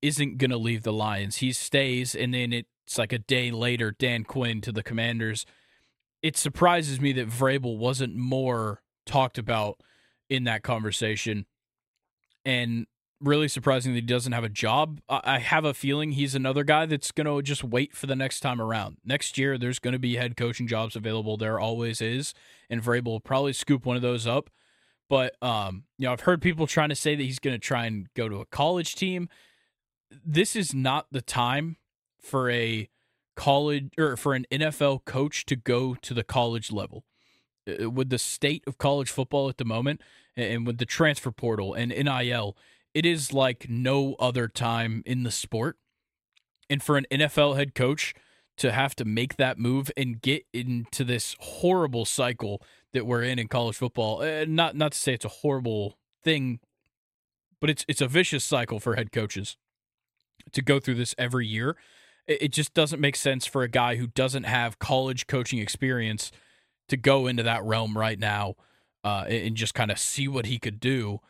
isn't 0.00 0.38
going 0.38 0.50
to 0.50 0.56
leave 0.56 0.84
the 0.84 0.92
Lions. 0.92 1.38
He 1.38 1.52
stays 1.52 2.14
and 2.14 2.32
then 2.32 2.52
it's 2.52 2.98
like 2.98 3.12
a 3.12 3.18
day 3.18 3.50
later 3.50 3.90
Dan 3.90 4.24
Quinn 4.24 4.60
to 4.60 4.72
the 4.72 4.82
Commanders. 4.82 5.44
It 6.22 6.36
surprises 6.36 7.00
me 7.00 7.12
that 7.14 7.28
Vrabel 7.28 7.76
wasn't 7.76 8.16
more 8.16 8.80
talked 9.06 9.38
about 9.38 9.80
in 10.28 10.44
that 10.44 10.62
conversation. 10.62 11.46
And 12.44 12.86
really 13.20 13.48
surprising 13.48 13.94
he 13.94 14.00
doesn't 14.00 14.32
have 14.32 14.44
a 14.44 14.48
job. 14.48 15.00
I 15.08 15.38
have 15.38 15.64
a 15.64 15.74
feeling 15.74 16.12
he's 16.12 16.34
another 16.34 16.64
guy 16.64 16.86
that's 16.86 17.12
going 17.12 17.26
to 17.26 17.42
just 17.42 17.64
wait 17.64 17.94
for 17.96 18.06
the 18.06 18.16
next 18.16 18.40
time 18.40 18.60
around. 18.60 18.98
Next 19.04 19.38
year, 19.38 19.56
there's 19.56 19.78
going 19.78 19.92
to 19.92 19.98
be 19.98 20.16
head 20.16 20.36
coaching 20.36 20.66
jobs 20.66 20.96
available. 20.96 21.36
There 21.36 21.58
always 21.58 22.00
is, 22.00 22.34
and 22.68 22.82
Vrabel 22.82 23.04
will 23.04 23.20
probably 23.20 23.52
scoop 23.52 23.86
one 23.86 23.96
of 23.96 24.02
those 24.02 24.26
up. 24.26 24.50
But 25.08 25.40
um, 25.42 25.84
you 25.98 26.06
know, 26.06 26.12
I've 26.12 26.20
heard 26.20 26.42
people 26.42 26.66
trying 26.66 26.88
to 26.90 26.94
say 26.94 27.14
that 27.14 27.22
he's 27.22 27.38
going 27.38 27.54
to 27.54 27.64
try 27.64 27.86
and 27.86 28.08
go 28.14 28.28
to 28.28 28.40
a 28.40 28.46
college 28.46 28.94
team. 28.94 29.28
This 30.24 30.54
is 30.54 30.74
not 30.74 31.06
the 31.10 31.22
time 31.22 31.76
for 32.20 32.50
a 32.50 32.88
college 33.36 33.90
or 33.98 34.16
for 34.16 34.34
an 34.34 34.46
NFL 34.50 35.04
coach 35.04 35.46
to 35.46 35.56
go 35.56 35.94
to 35.94 36.14
the 36.14 36.24
college 36.24 36.72
level. 36.72 37.04
Uh, 37.68 37.90
with 37.90 38.10
the 38.10 38.18
state 38.18 38.62
of 38.66 38.78
college 38.78 39.10
football 39.10 39.48
at 39.48 39.58
the 39.58 39.64
moment, 39.64 40.00
and 40.36 40.66
with 40.66 40.78
the 40.78 40.84
transfer 40.84 41.30
portal 41.30 41.74
and 41.74 41.90
NIL, 41.90 42.56
it 42.94 43.06
is 43.06 43.32
like 43.32 43.66
no 43.68 44.14
other 44.18 44.48
time 44.48 45.02
in 45.06 45.22
the 45.22 45.30
sport. 45.30 45.76
And 46.68 46.82
for 46.82 46.96
an 46.96 47.06
NFL 47.10 47.56
head 47.56 47.74
coach 47.74 48.14
to 48.58 48.72
have 48.72 48.94
to 48.96 49.04
make 49.04 49.36
that 49.36 49.58
move 49.58 49.90
and 49.96 50.20
get 50.20 50.44
into 50.52 51.04
this 51.04 51.36
horrible 51.38 52.04
cycle 52.04 52.62
that 52.92 53.06
we're 53.06 53.22
in 53.22 53.38
in 53.38 53.48
college 53.48 53.76
football, 53.76 54.22
uh, 54.22 54.44
not 54.48 54.76
not 54.76 54.92
to 54.92 54.98
say 54.98 55.14
it's 55.14 55.24
a 55.24 55.28
horrible 55.28 55.98
thing, 56.24 56.60
but 57.60 57.70
it's 57.70 57.84
it's 57.88 58.00
a 58.00 58.08
vicious 58.08 58.44
cycle 58.44 58.80
for 58.80 58.96
head 58.96 59.12
coaches 59.12 59.56
to 60.52 60.62
go 60.62 60.80
through 60.80 60.94
this 60.94 61.14
every 61.18 61.46
year. 61.46 61.76
It, 62.26 62.42
it 62.42 62.52
just 62.52 62.74
doesn't 62.74 63.00
make 63.00 63.16
sense 63.16 63.46
for 63.46 63.62
a 63.62 63.68
guy 63.68 63.96
who 63.96 64.06
doesn't 64.06 64.44
have 64.44 64.78
college 64.78 65.26
coaching 65.26 65.58
experience 65.58 66.32
to 66.88 66.96
go 66.96 67.26
into 67.26 67.42
that 67.42 67.62
realm 67.64 67.96
right 67.96 68.18
now 68.18 68.54
uh, 69.04 69.24
and 69.28 69.56
just 69.56 69.74
kind 69.74 69.90
of 69.90 69.98
see 69.98 70.28
what 70.28 70.46
he 70.46 70.58
could 70.58 70.80
do 70.80 71.20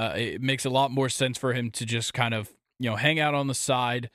uh, 0.00 0.14
it 0.16 0.40
makes 0.40 0.64
a 0.64 0.70
lot 0.70 0.90
more 0.90 1.10
sense 1.10 1.36
for 1.36 1.52
him 1.52 1.70
to 1.70 1.84
just 1.84 2.14
kind 2.14 2.32
of 2.32 2.50
you 2.78 2.88
know 2.88 2.96
hang 2.96 3.20
out 3.20 3.34
on 3.34 3.48
the 3.48 3.54
side, 3.54 4.08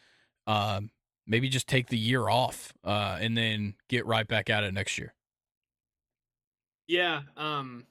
um, 0.48 0.90
maybe 1.28 1.48
just 1.48 1.68
take 1.68 1.90
the 1.90 1.98
year 1.98 2.28
off, 2.28 2.74
uh, 2.84 3.20
and 3.22 3.38
then 3.38 3.76
get 3.88 4.04
right 4.08 4.28
back 4.28 4.50
at 4.50 4.64
it 4.64 4.74
next 4.74 4.98
year. 4.98 5.14
Yeah, 6.88 7.22
um, 7.38 7.86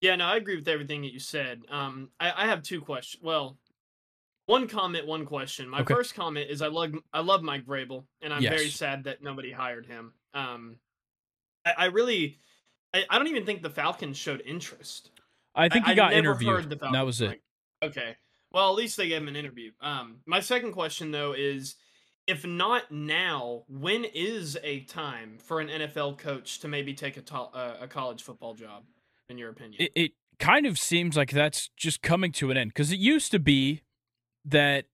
yeah, 0.00 0.16
no, 0.16 0.24
I 0.24 0.36
agree 0.36 0.56
with 0.56 0.68
everything 0.68 1.02
that 1.02 1.12
you 1.12 1.20
said. 1.20 1.60
Um, 1.70 2.08
I, 2.18 2.44
I 2.44 2.46
have 2.46 2.62
two 2.62 2.80
questions. 2.80 3.22
Well, 3.22 3.58
one 4.46 4.68
comment, 4.68 5.06
one 5.06 5.26
question. 5.26 5.68
My 5.68 5.80
okay. 5.80 5.92
first 5.92 6.14
comment 6.14 6.50
is 6.50 6.62
I 6.62 6.68
love 6.68 6.94
I 7.12 7.20
love 7.20 7.42
Mike 7.42 7.66
Vrabel, 7.66 8.04
and 8.22 8.32
I'm 8.32 8.42
yes. 8.42 8.54
very 8.54 8.70
sad 8.70 9.04
that 9.04 9.22
nobody 9.22 9.52
hired 9.52 9.84
him. 9.84 10.14
Um, 10.32 10.76
I, 11.76 11.84
I 11.84 11.84
really, 11.86 12.38
I, 12.94 13.04
I, 13.10 13.18
don't 13.18 13.28
even 13.28 13.44
think 13.44 13.62
the 13.62 13.70
Falcons 13.70 14.16
showed 14.16 14.42
interest. 14.44 15.10
I 15.54 15.68
think 15.68 15.86
he 15.86 15.94
got 15.94 16.12
interviewed. 16.12 16.70
that 16.92 17.06
was 17.06 17.20
it. 17.20 17.40
okay. 17.82 18.16
Well, 18.52 18.70
at 18.70 18.76
least 18.76 18.96
they 18.96 19.08
gave 19.08 19.22
him 19.22 19.28
an 19.28 19.36
interview. 19.36 19.72
Um, 19.80 20.20
my 20.26 20.40
second 20.40 20.72
question 20.72 21.10
though 21.10 21.32
is, 21.32 21.76
if 22.26 22.46
not 22.46 22.90
now, 22.90 23.64
when 23.68 24.04
is 24.04 24.58
a 24.62 24.80
time 24.80 25.38
for 25.38 25.60
an 25.60 25.68
NFL 25.68 26.18
coach 26.18 26.60
to 26.60 26.68
maybe 26.68 26.94
take 26.94 27.16
a, 27.16 27.22
to- 27.22 27.34
uh, 27.34 27.76
a 27.80 27.88
college 27.88 28.22
football 28.22 28.54
job? 28.54 28.84
In 29.28 29.36
your 29.36 29.50
opinion, 29.50 29.82
it, 29.82 29.92
it 29.94 30.12
kind 30.38 30.64
of 30.64 30.78
seems 30.78 31.16
like 31.16 31.30
that's 31.30 31.68
just 31.76 32.00
coming 32.00 32.32
to 32.32 32.50
an 32.50 32.56
end 32.56 32.70
because 32.70 32.90
it 32.92 32.98
used 32.98 33.30
to 33.32 33.38
be 33.38 33.82
that 34.46 34.86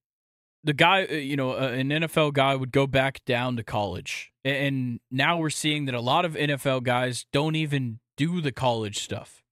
the 0.65 0.73
guy, 0.73 1.05
uh, 1.05 1.13
you 1.13 1.37
know, 1.37 1.51
uh, 1.51 1.69
an 1.69 1.89
NFL 1.89 2.33
guy 2.33 2.55
would 2.55 2.71
go 2.71 2.87
back 2.87 3.23
down 3.25 3.55
to 3.55 3.63
college, 3.63 4.33
and 4.43 4.99
now 5.11 5.37
we're 5.37 5.51
seeing 5.51 5.85
that 5.85 5.93
a 5.93 6.01
lot 6.01 6.25
of 6.25 6.33
NFL 6.33 6.83
guys 6.83 7.25
don't 7.31 7.55
even 7.55 7.99
do 8.17 8.41
the 8.41 8.51
college 8.51 8.99
stuff. 8.99 9.43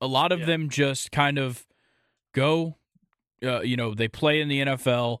A 0.00 0.06
lot 0.06 0.30
of 0.30 0.40
yeah. 0.40 0.46
them 0.46 0.68
just 0.68 1.10
kind 1.10 1.38
of 1.38 1.66
go, 2.34 2.76
uh, 3.42 3.62
you 3.62 3.76
know, 3.76 3.94
they 3.94 4.08
play 4.08 4.40
in 4.40 4.48
the 4.48 4.60
NFL, 4.60 5.18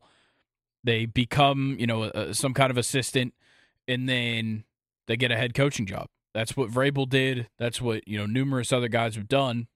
they 0.84 1.06
become, 1.06 1.76
you 1.78 1.86
know, 1.86 2.02
uh, 2.02 2.34
some 2.34 2.52
kind 2.52 2.70
of 2.70 2.76
assistant, 2.76 3.32
and 3.88 4.08
then 4.08 4.64
they 5.06 5.16
get 5.16 5.32
a 5.32 5.36
head 5.36 5.54
coaching 5.54 5.86
job. 5.86 6.08
That's 6.34 6.56
what 6.56 6.70
Vrabel 6.70 7.08
did. 7.08 7.48
That's 7.58 7.80
what, 7.80 8.06
you 8.06 8.18
know, 8.18 8.26
numerous 8.26 8.70
other 8.70 8.88
guys 8.88 9.14
have 9.14 9.28
done. 9.28 9.68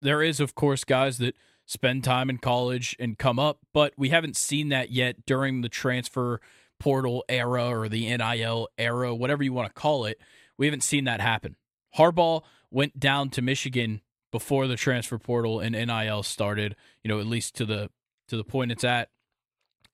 There 0.00 0.22
is, 0.22 0.40
of 0.40 0.54
course, 0.54 0.84
guys 0.84 1.18
that 1.18 1.34
spend 1.70 2.02
time 2.02 2.28
in 2.28 2.36
college 2.36 2.96
and 2.98 3.16
come 3.16 3.38
up, 3.38 3.60
but 3.72 3.94
we 3.96 4.08
haven't 4.08 4.36
seen 4.36 4.70
that 4.70 4.90
yet 4.90 5.24
during 5.24 5.60
the 5.60 5.68
transfer 5.68 6.40
portal 6.80 7.24
era 7.28 7.68
or 7.68 7.88
the 7.88 8.16
NIL 8.16 8.68
era, 8.76 9.14
whatever 9.14 9.44
you 9.44 9.52
want 9.52 9.68
to 9.68 9.80
call 9.80 10.04
it. 10.04 10.20
We 10.58 10.66
haven't 10.66 10.82
seen 10.82 11.04
that 11.04 11.20
happen. 11.20 11.54
Harbaugh 11.96 12.42
went 12.72 12.98
down 12.98 13.30
to 13.30 13.42
Michigan 13.42 14.00
before 14.32 14.66
the 14.66 14.74
transfer 14.74 15.16
portal 15.16 15.60
and 15.60 15.76
NIL 15.76 16.24
started, 16.24 16.74
you 17.04 17.08
know, 17.08 17.20
at 17.20 17.26
least 17.26 17.54
to 17.56 17.64
the 17.64 17.88
to 18.26 18.36
the 18.36 18.44
point 18.44 18.72
it's 18.72 18.84
at. 18.84 19.10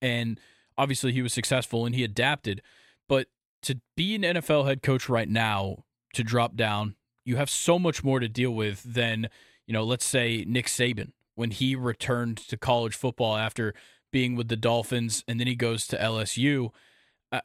And 0.01 0.41
obviously 0.79 1.13
he 1.13 1.21
was 1.21 1.35
successful 1.35 1.85
and 1.85 1.95
he 1.95 2.05
adapted, 2.05 2.63
but 3.07 3.27
to 3.65 3.81
be 3.99 4.15
an 4.15 4.23
NFL 4.23 4.67
head 4.67 4.83
coach 4.83 5.11
right 5.11 5.29
now, 5.29 5.85
to 6.15 6.25
drop 6.25 6.57
down, 6.57 6.97
you 7.27 7.37
have 7.37 7.51
so 7.51 7.79
much 7.79 8.03
more 8.03 8.19
to 8.19 8.29
deal 8.29 8.53
with 8.53 8.83
than, 8.83 9.29
you 9.67 9.75
know, 9.75 9.85
let's 9.85 10.07
say 10.07 10.43
Nick 10.47 10.67
Saban 10.67 11.13
when 11.37 11.53
he 11.53 11.77
returned 11.77 12.37
to 12.39 12.57
college 12.57 12.97
football 12.97 13.37
after 13.37 13.75
being 14.13 14.35
with 14.35 14.49
the 14.49 14.57
Dolphins 14.57 15.23
and 15.29 15.39
then 15.39 15.47
he 15.47 15.55
goes 15.55 15.87
to 15.87 15.97
LSU. 15.97 16.71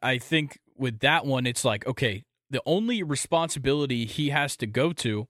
I 0.01 0.17
think 0.17 0.59
with 0.75 0.99
that 0.99 1.25
one, 1.25 1.45
it's 1.45 1.63
like, 1.63 1.85
okay, 1.85 2.23
the 2.49 2.61
only 2.65 3.03
responsibility 3.03 4.05
he 4.05 4.29
has 4.29 4.57
to 4.57 4.65
go 4.65 4.91
to 4.93 5.27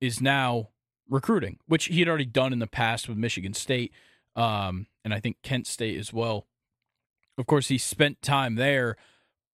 is 0.00 0.20
now 0.20 0.68
recruiting, 1.08 1.58
which 1.66 1.86
he 1.86 2.00
had 2.00 2.08
already 2.08 2.26
done 2.26 2.52
in 2.52 2.58
the 2.58 2.66
past 2.66 3.08
with 3.08 3.16
Michigan 3.16 3.54
State, 3.54 3.92
um, 4.36 4.86
and 5.04 5.14
I 5.14 5.20
think 5.20 5.38
Kent 5.42 5.66
State 5.66 5.98
as 5.98 6.12
well. 6.12 6.46
Of 7.38 7.46
course, 7.46 7.68
he 7.68 7.78
spent 7.78 8.20
time 8.20 8.56
there, 8.56 8.96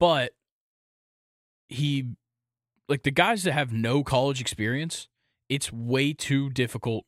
but 0.00 0.32
he, 1.68 2.14
like 2.88 3.02
the 3.02 3.10
guys 3.10 3.44
that 3.44 3.52
have 3.52 3.72
no 3.72 4.02
college 4.02 4.40
experience, 4.40 5.08
it's 5.48 5.72
way 5.72 6.12
too 6.12 6.50
difficult, 6.50 7.04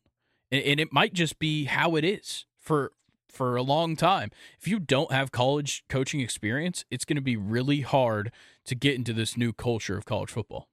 and, 0.51 0.63
and 0.63 0.79
it 0.79 0.91
might 0.91 1.13
just 1.13 1.39
be 1.39 1.65
how 1.65 1.95
it 1.95 2.03
is 2.03 2.45
for 2.57 2.91
for 3.29 3.55
a 3.55 3.61
long 3.61 3.95
time. 3.95 4.31
If 4.59 4.67
you 4.67 4.79
don't 4.79 5.11
have 5.11 5.31
college 5.31 5.83
coaching 5.89 6.21
experience, 6.21 6.85
it's 6.89 7.05
going 7.05 7.17
to 7.17 7.21
be 7.21 7.37
really 7.37 7.81
hard 7.81 8.31
to 8.65 8.75
get 8.75 8.95
into 8.95 9.13
this 9.13 9.37
new 9.37 9.53
culture 9.53 9.97
of 9.97 10.05
college 10.05 10.31
football. 10.31 10.67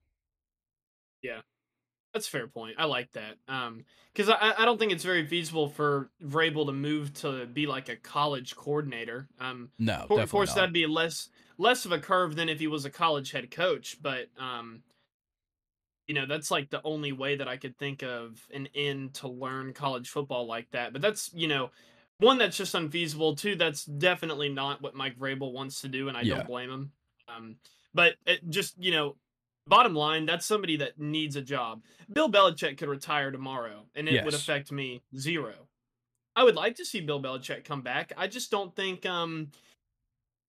Yeah, 1.21 1.41
that's 2.13 2.27
a 2.27 2.31
fair 2.31 2.47
point. 2.47 2.75
I 2.77 2.85
like 2.85 3.11
that. 3.13 3.35
Um, 3.47 3.85
because 4.13 4.29
I, 4.29 4.53
I 4.57 4.65
don't 4.65 4.79
think 4.79 4.93
it's 4.93 5.03
very 5.03 5.25
feasible 5.25 5.67
for 5.67 6.09
Vrabel 6.23 6.65
to 6.67 6.71
move 6.71 7.13
to 7.15 7.45
be 7.45 7.67
like 7.67 7.89
a 7.89 7.97
college 7.97 8.55
coordinator. 8.55 9.27
Um, 9.39 9.69
no, 9.77 10.07
of 10.09 10.31
course 10.31 10.49
not. 10.49 10.55
that'd 10.55 10.73
be 10.73 10.87
less 10.87 11.29
less 11.57 11.85
of 11.85 11.91
a 11.91 11.99
curve 11.99 12.35
than 12.35 12.47
if 12.47 12.59
he 12.59 12.67
was 12.67 12.85
a 12.85 12.89
college 12.89 13.31
head 13.31 13.51
coach. 13.51 13.97
But 14.01 14.27
um, 14.39 14.83
you 16.07 16.13
know, 16.13 16.25
that's 16.25 16.51
like 16.51 16.69
the 16.69 16.81
only 16.83 17.11
way 17.11 17.35
that 17.37 17.47
I 17.47 17.57
could 17.57 17.77
think 17.77 18.03
of 18.03 18.39
an 18.53 18.69
end 18.75 19.15
to 19.15 19.27
learn 19.27 19.73
college 19.73 20.09
football 20.09 20.45
like 20.45 20.69
that. 20.71 20.93
But 20.93 21.01
that's 21.01 21.31
you 21.33 21.47
know, 21.47 21.71
one 22.19 22.37
that's 22.37 22.57
just 22.57 22.75
unfeasible. 22.75 23.35
Two, 23.35 23.55
that's 23.55 23.85
definitely 23.85 24.49
not 24.49 24.81
what 24.81 24.95
Mike 24.95 25.17
Vrabel 25.17 25.51
wants 25.51 25.81
to 25.81 25.87
do, 25.87 26.07
and 26.07 26.17
I 26.17 26.21
yeah. 26.21 26.35
don't 26.35 26.47
blame 26.47 26.69
him. 26.69 26.91
Um, 27.27 27.55
but 27.93 28.15
it 28.25 28.47
just 28.49 28.75
you 28.77 28.91
know, 28.91 29.15
bottom 29.67 29.95
line, 29.95 30.25
that's 30.25 30.45
somebody 30.45 30.77
that 30.77 30.99
needs 30.99 31.35
a 31.35 31.41
job. 31.41 31.81
Bill 32.11 32.31
Belichick 32.31 32.77
could 32.77 32.89
retire 32.89 33.31
tomorrow, 33.31 33.83
and 33.95 34.07
it 34.07 34.13
yes. 34.15 34.25
would 34.25 34.33
affect 34.33 34.71
me 34.71 35.01
zero. 35.17 35.53
I 36.35 36.43
would 36.43 36.55
like 36.55 36.75
to 36.75 36.85
see 36.85 37.01
Bill 37.01 37.21
Belichick 37.21 37.63
come 37.63 37.81
back. 37.81 38.11
I 38.17 38.27
just 38.27 38.51
don't 38.51 38.75
think 38.75 39.05
um 39.05 39.49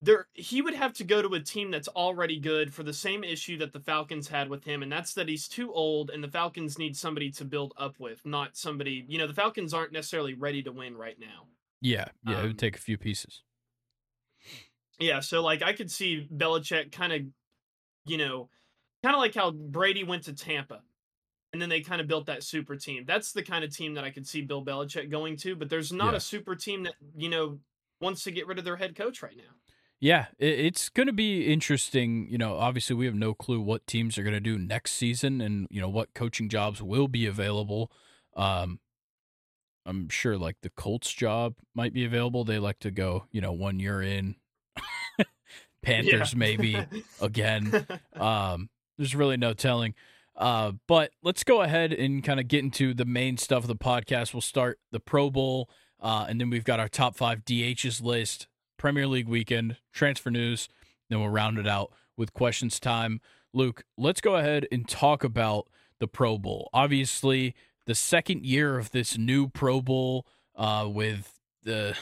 there 0.01 0.27
he 0.33 0.61
would 0.61 0.75
have 0.75 0.93
to 0.93 1.03
go 1.03 1.21
to 1.21 1.33
a 1.33 1.39
team 1.39 1.71
that's 1.71 1.87
already 1.89 2.39
good 2.39 2.73
for 2.73 2.83
the 2.83 2.93
same 2.93 3.23
issue 3.23 3.57
that 3.57 3.73
the 3.73 3.79
Falcons 3.79 4.27
had 4.27 4.49
with 4.49 4.63
him, 4.63 4.83
and 4.83 4.91
that's 4.91 5.13
that 5.15 5.27
he's 5.27 5.47
too 5.47 5.71
old, 5.73 6.09
and 6.09 6.23
the 6.23 6.27
Falcons 6.27 6.77
need 6.77 6.95
somebody 6.95 7.31
to 7.31 7.45
build 7.45 7.73
up 7.77 7.95
with, 7.99 8.25
not 8.25 8.55
somebody. 8.55 9.05
You 9.07 9.17
know, 9.17 9.27
the 9.27 9.33
Falcons 9.33 9.73
aren't 9.73 9.93
necessarily 9.93 10.33
ready 10.33 10.61
to 10.63 10.71
win 10.71 10.95
right 10.95 11.17
now. 11.19 11.47
Yeah, 11.81 12.05
yeah, 12.25 12.35
um, 12.35 12.39
it 12.39 12.41
would 12.43 12.51
um 12.51 12.57
take 12.57 12.75
a 12.75 12.81
few 12.81 12.97
pieces. 12.97 13.41
Yeah, 14.99 15.19
so 15.19 15.41
like 15.41 15.61
I 15.61 15.73
could 15.73 15.91
see 15.91 16.27
Belichick 16.35 16.91
kind 16.91 17.13
of, 17.13 17.21
you 18.05 18.17
know, 18.17 18.49
kind 19.03 19.15
of 19.15 19.19
like 19.19 19.35
how 19.35 19.51
Brady 19.51 20.03
went 20.03 20.23
to 20.23 20.33
Tampa 20.33 20.81
and 21.53 21.61
then 21.61 21.69
they 21.69 21.81
kind 21.81 22.01
of 22.01 22.07
built 22.07 22.25
that 22.25 22.43
super 22.43 22.75
team. 22.75 23.05
That's 23.05 23.31
the 23.31 23.43
kind 23.43 23.63
of 23.63 23.75
team 23.75 23.93
that 23.93 24.03
I 24.03 24.09
could 24.09 24.27
see 24.27 24.41
Bill 24.41 24.63
Belichick 24.63 25.09
going 25.09 25.37
to, 25.37 25.55
but 25.55 25.69
there's 25.69 25.91
not 25.91 26.11
yeah. 26.11 26.17
a 26.17 26.19
super 26.19 26.55
team 26.55 26.83
that, 26.83 26.95
you 27.15 27.29
know, 27.29 27.59
wants 28.01 28.23
to 28.23 28.31
get 28.31 28.47
rid 28.47 28.59
of 28.59 28.65
their 28.65 28.75
head 28.75 28.95
coach 28.95 29.21
right 29.21 29.37
now. 29.37 29.43
Yeah, 29.99 30.27
it's 30.37 30.89
going 30.89 31.07
to 31.07 31.13
be 31.13 31.51
interesting. 31.51 32.27
You 32.29 32.37
know, 32.37 32.57
obviously, 32.57 32.95
we 32.95 33.07
have 33.07 33.15
no 33.15 33.33
clue 33.33 33.59
what 33.59 33.87
teams 33.87 34.17
are 34.17 34.23
going 34.23 34.35
to 34.35 34.39
do 34.39 34.59
next 34.59 34.91
season 34.91 35.41
and, 35.41 35.67
you 35.71 35.81
know, 35.81 35.89
what 35.89 36.13
coaching 36.13 36.49
jobs 36.49 36.83
will 36.83 37.07
be 37.07 37.25
available. 37.25 37.91
Um, 38.35 38.79
I'm 39.87 40.09
sure 40.09 40.37
like 40.37 40.57
the 40.61 40.69
Colts 40.69 41.11
job 41.11 41.55
might 41.73 41.93
be 41.93 42.05
available. 42.05 42.43
They 42.43 42.59
like 42.59 42.79
to 42.79 42.91
go, 42.91 43.25
you 43.31 43.41
know, 43.41 43.53
one 43.53 43.79
year 43.79 44.01
in. 44.01 44.35
Panthers 45.81 46.33
yeah. 46.33 46.39
maybe 46.39 46.77
again. 47.21 47.87
Um, 48.13 48.69
there's 48.97 49.15
really 49.15 49.37
no 49.37 49.53
telling. 49.53 49.95
Uh, 50.35 50.73
but 50.87 51.11
let's 51.23 51.43
go 51.43 51.61
ahead 51.61 51.93
and 51.93 52.23
kind 52.23 52.39
of 52.39 52.47
get 52.47 52.63
into 52.63 52.93
the 52.93 53.05
main 53.05 53.37
stuff 53.37 53.63
of 53.63 53.67
the 53.67 53.75
podcast. 53.75 54.33
We'll 54.33 54.41
start 54.41 54.79
the 54.91 54.99
Pro 54.99 55.31
Bowl, 55.31 55.69
uh, 55.99 56.25
and 56.29 56.39
then 56.39 56.49
we've 56.49 56.63
got 56.63 56.79
our 56.79 56.89
top 56.89 57.15
five 57.15 57.43
DHs 57.43 58.03
list, 58.03 58.47
Premier 58.77 59.07
League 59.07 59.27
weekend, 59.27 59.77
transfer 59.91 60.29
news. 60.29 60.69
Then 61.09 61.19
we'll 61.19 61.29
round 61.29 61.57
it 61.57 61.67
out 61.67 61.91
with 62.15 62.33
questions 62.33 62.79
time. 62.79 63.21
Luke, 63.53 63.83
let's 63.97 64.21
go 64.21 64.35
ahead 64.35 64.67
and 64.71 64.87
talk 64.87 65.23
about 65.23 65.67
the 65.99 66.07
Pro 66.07 66.37
Bowl. 66.37 66.69
Obviously, 66.73 67.55
the 67.85 67.95
second 67.95 68.45
year 68.45 68.77
of 68.77 68.91
this 68.91 69.17
new 69.17 69.47
Pro 69.47 69.81
Bowl 69.81 70.25
uh, 70.55 70.87
with 70.87 71.39
the 71.63 71.95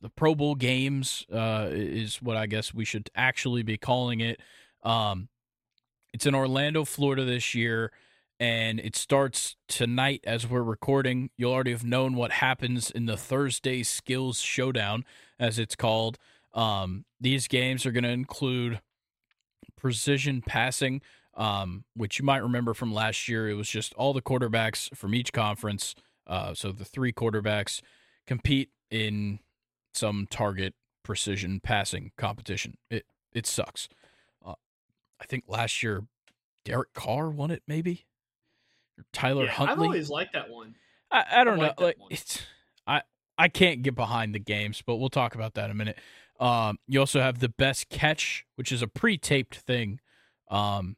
the 0.00 0.08
Pro 0.08 0.34
Bowl 0.34 0.54
games 0.54 1.26
uh, 1.32 1.68
is 1.70 2.22
what 2.22 2.36
I 2.36 2.46
guess 2.46 2.72
we 2.72 2.84
should 2.84 3.10
actually 3.14 3.62
be 3.62 3.76
calling 3.76 4.20
it. 4.20 4.40
Um, 4.82 5.28
it's 6.14 6.24
in 6.24 6.34
Orlando, 6.34 6.84
Florida 6.84 7.24
this 7.24 7.54
year, 7.54 7.92
and 8.40 8.80
it 8.80 8.96
starts 8.96 9.56
tonight 9.68 10.22
as 10.24 10.48
we're 10.48 10.62
recording. 10.62 11.30
You'll 11.36 11.52
already 11.52 11.72
have 11.72 11.84
known 11.84 12.14
what 12.14 12.32
happens 12.32 12.90
in 12.90 13.06
the 13.06 13.16
Thursday 13.16 13.82
Skills 13.82 14.40
Showdown, 14.40 15.04
as 15.38 15.58
it's 15.58 15.76
called. 15.76 16.18
Um, 16.54 17.04
these 17.20 17.48
games 17.48 17.86
are 17.86 17.92
going 17.92 18.04
to 18.04 18.10
include 18.10 18.80
precision 19.76 20.42
passing, 20.42 21.00
um, 21.34 21.84
which 21.94 22.18
you 22.18 22.24
might 22.24 22.42
remember 22.42 22.74
from 22.74 22.92
last 22.92 23.28
year. 23.28 23.48
It 23.48 23.54
was 23.54 23.68
just 23.68 23.94
all 23.94 24.12
the 24.12 24.22
quarterbacks 24.22 24.94
from 24.96 25.14
each 25.14 25.32
conference. 25.32 25.94
Uh, 26.26 26.54
so 26.54 26.72
the 26.72 26.84
three 26.84 27.12
quarterbacks 27.12 27.80
compete 28.26 28.70
in 28.90 29.38
some 29.94 30.26
target 30.30 30.74
precision 31.02 31.60
passing 31.60 32.12
competition. 32.16 32.76
It 32.90 33.06
it 33.32 33.46
sucks. 33.46 33.88
I 35.22 35.24
think 35.24 35.44
last 35.46 35.82
year 35.82 36.04
Derek 36.64 36.92
Carr 36.94 37.30
won 37.30 37.50
it, 37.50 37.62
maybe. 37.66 38.06
Tyler 39.12 39.44
yeah, 39.44 39.50
Huntley. 39.50 39.72
I've 39.72 39.82
always 39.82 40.10
liked 40.10 40.32
that 40.34 40.50
one. 40.50 40.74
I, 41.10 41.24
I 41.32 41.44
don't 41.44 41.58
know. 41.58 41.72
Like 41.76 41.96
it's 42.10 42.40
I 42.86 43.02
I 43.38 43.48
can't 43.48 43.82
get 43.82 43.94
behind 43.94 44.34
the 44.34 44.38
games, 44.38 44.82
but 44.84 44.96
we'll 44.96 45.10
talk 45.10 45.34
about 45.34 45.54
that 45.54 45.66
in 45.66 45.70
a 45.70 45.74
minute. 45.74 45.98
Um, 46.40 46.78
you 46.88 46.98
also 47.00 47.20
have 47.20 47.38
the 47.38 47.48
best 47.48 47.88
catch, 47.88 48.44
which 48.56 48.72
is 48.72 48.82
a 48.82 48.88
pre-taped 48.88 49.54
thing, 49.54 50.00
um, 50.50 50.96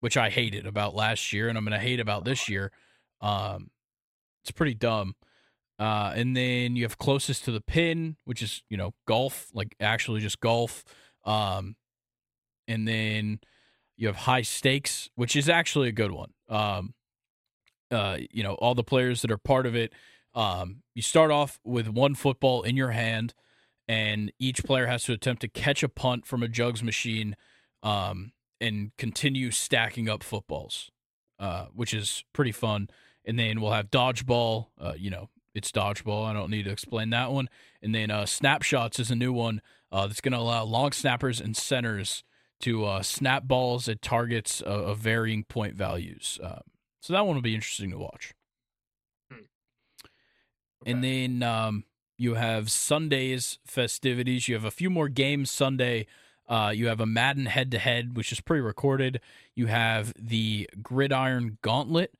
which 0.00 0.16
I 0.16 0.28
hated 0.30 0.66
about 0.66 0.94
last 0.94 1.32
year, 1.32 1.48
and 1.48 1.56
I'm 1.56 1.64
gonna 1.64 1.78
hate 1.78 2.00
about 2.00 2.24
this 2.24 2.48
year. 2.48 2.72
Um, 3.20 3.70
it's 4.42 4.50
pretty 4.50 4.74
dumb. 4.74 5.14
Uh, 5.78 6.12
and 6.14 6.36
then 6.36 6.74
you 6.74 6.84
have 6.84 6.96
closest 6.96 7.44
to 7.44 7.52
the 7.52 7.60
pin, 7.60 8.16
which 8.24 8.42
is 8.42 8.62
you 8.70 8.76
know 8.76 8.94
golf, 9.06 9.48
like 9.52 9.74
actually 9.80 10.20
just 10.20 10.40
golf. 10.40 10.84
Um, 11.24 11.76
and 12.68 12.86
then 12.86 13.40
you 13.96 14.06
have 14.06 14.16
high 14.16 14.42
stakes, 14.42 15.10
which 15.14 15.36
is 15.36 15.48
actually 15.48 15.88
a 15.88 15.92
good 15.92 16.12
one. 16.12 16.32
Um, 16.48 16.94
uh, 17.90 18.18
you 18.30 18.42
know, 18.42 18.54
all 18.54 18.74
the 18.74 18.84
players 18.84 19.22
that 19.22 19.30
are 19.30 19.38
part 19.38 19.66
of 19.66 19.74
it. 19.74 19.92
Um, 20.34 20.82
you 20.94 21.02
start 21.02 21.30
off 21.30 21.58
with 21.64 21.88
one 21.88 22.14
football 22.14 22.62
in 22.62 22.76
your 22.76 22.90
hand, 22.90 23.34
and 23.88 24.32
each 24.38 24.64
player 24.64 24.86
has 24.86 25.04
to 25.04 25.12
attempt 25.12 25.40
to 25.42 25.48
catch 25.48 25.82
a 25.82 25.88
punt 25.88 26.26
from 26.26 26.42
a 26.42 26.48
jugs 26.48 26.82
machine, 26.82 27.36
um, 27.82 28.32
and 28.60 28.90
continue 28.98 29.50
stacking 29.50 30.08
up 30.08 30.22
footballs, 30.22 30.90
uh, 31.38 31.66
which 31.74 31.94
is 31.94 32.24
pretty 32.32 32.52
fun. 32.52 32.88
And 33.24 33.38
then 33.38 33.60
we'll 33.60 33.72
have 33.72 33.90
dodgeball. 33.90 34.68
Uh, 34.80 34.94
you 34.96 35.10
know, 35.10 35.30
it's 35.54 35.72
dodgeball. 35.72 36.26
I 36.26 36.32
don't 36.32 36.50
need 36.50 36.64
to 36.64 36.70
explain 36.70 37.10
that 37.10 37.32
one. 37.32 37.48
And 37.82 37.94
then 37.94 38.10
uh, 38.10 38.26
snapshots 38.26 38.98
is 38.98 39.10
a 39.10 39.16
new 39.16 39.32
one 39.32 39.60
uh, 39.90 40.06
that's 40.06 40.20
going 40.20 40.32
to 40.32 40.38
allow 40.38 40.64
long 40.64 40.92
snappers 40.92 41.40
and 41.40 41.56
centers 41.56 42.24
to 42.60 42.84
uh, 42.84 43.02
snap 43.02 43.44
balls 43.44 43.88
at 43.88 44.02
targets 44.02 44.60
of, 44.60 44.80
of 44.84 44.98
varying 44.98 45.44
point 45.44 45.74
values. 45.74 46.38
So 47.00 47.12
that 47.12 47.26
one 47.26 47.36
will 47.36 47.42
be 47.42 47.54
interesting 47.54 47.90
to 47.90 47.98
watch. 47.98 48.34
Hmm. 49.30 49.38
Okay. 50.82 50.90
And 50.90 51.04
then 51.04 51.42
um, 51.42 51.84
you 52.18 52.34
have 52.34 52.70
Sunday's 52.70 53.58
festivities. 53.64 54.48
You 54.48 54.54
have 54.54 54.64
a 54.64 54.70
few 54.70 54.90
more 54.90 55.08
games 55.08 55.50
Sunday. 55.50 56.06
Uh, 56.48 56.72
you 56.74 56.86
have 56.86 57.00
a 57.00 57.06
Madden 57.06 57.46
head 57.46 57.70
to 57.72 57.78
head, 57.78 58.16
which 58.16 58.32
is 58.32 58.40
pre 58.40 58.60
recorded. 58.60 59.20
You 59.54 59.66
have 59.66 60.12
the 60.18 60.68
Gridiron 60.82 61.58
Gauntlet. 61.62 62.14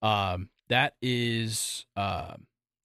Um, 0.00 0.50
that 0.68 0.94
is 1.02 1.86
uh, 1.96 2.34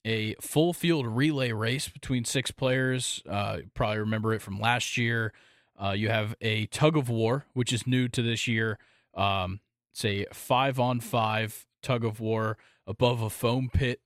a 0.05 0.35
full 0.35 0.73
field 0.73 1.05
relay 1.05 1.51
race 1.51 1.87
between 1.87 2.25
six 2.25 2.51
players. 2.51 3.21
Uh, 3.29 3.59
probably 3.73 3.99
remember 3.99 4.33
it 4.33 4.41
from 4.41 4.59
last 4.59 4.97
year. 4.97 5.33
Uh, 5.81 5.91
you 5.91 6.09
have 6.09 6.35
a 6.41 6.65
tug 6.67 6.97
of 6.97 7.09
war, 7.09 7.45
which 7.53 7.71
is 7.71 7.87
new 7.87 8.07
to 8.09 8.21
this 8.21 8.47
year. 8.47 8.77
Um, 9.13 9.59
it's 9.99 10.05
a 10.05 10.25
five 10.33 10.79
on 10.79 10.99
five 11.01 11.65
tug 11.83 12.05
of 12.05 12.19
war 12.19 12.57
above 12.87 13.21
a 13.21 13.29
foam 13.29 13.69
pit. 13.71 13.99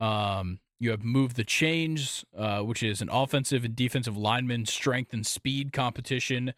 Um, 0.00 0.58
you 0.80 0.90
have 0.90 1.04
move 1.04 1.34
the 1.34 1.44
chains, 1.44 2.24
uh, 2.36 2.60
which 2.60 2.82
is 2.82 3.00
an 3.00 3.10
offensive 3.10 3.64
and 3.64 3.76
defensive 3.76 4.16
lineman 4.16 4.66
strength 4.66 5.12
and 5.12 5.26
speed 5.26 5.72
competition, 5.72 6.54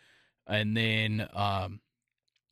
and 0.46 0.76
then 0.76 1.28
um, 1.34 1.80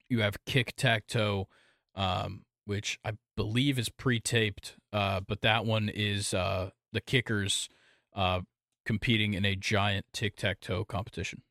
you 0.09 0.21
have 0.21 0.45
kick 0.45 0.75
tack 0.77 1.07
toe, 1.07 1.49
um, 1.95 2.43
which 2.67 2.99
I 3.05 3.13
believe 3.37 3.79
is 3.79 3.89
pre-taped, 3.89 4.77
uh, 4.93 5.21
but 5.27 5.41
that 5.43 5.65
one 5.65 5.89
is 5.89 6.35
uh, 6.35 6.71
the 6.93 7.01
kickers 7.01 7.69
uh, 8.15 8.41
competing 8.85 9.35
in 9.35 9.45
a 9.45 9.55
giant 9.55 10.07
tic 10.13 10.37
tac 10.37 10.61
toe 10.61 10.85
competition. 10.85 11.43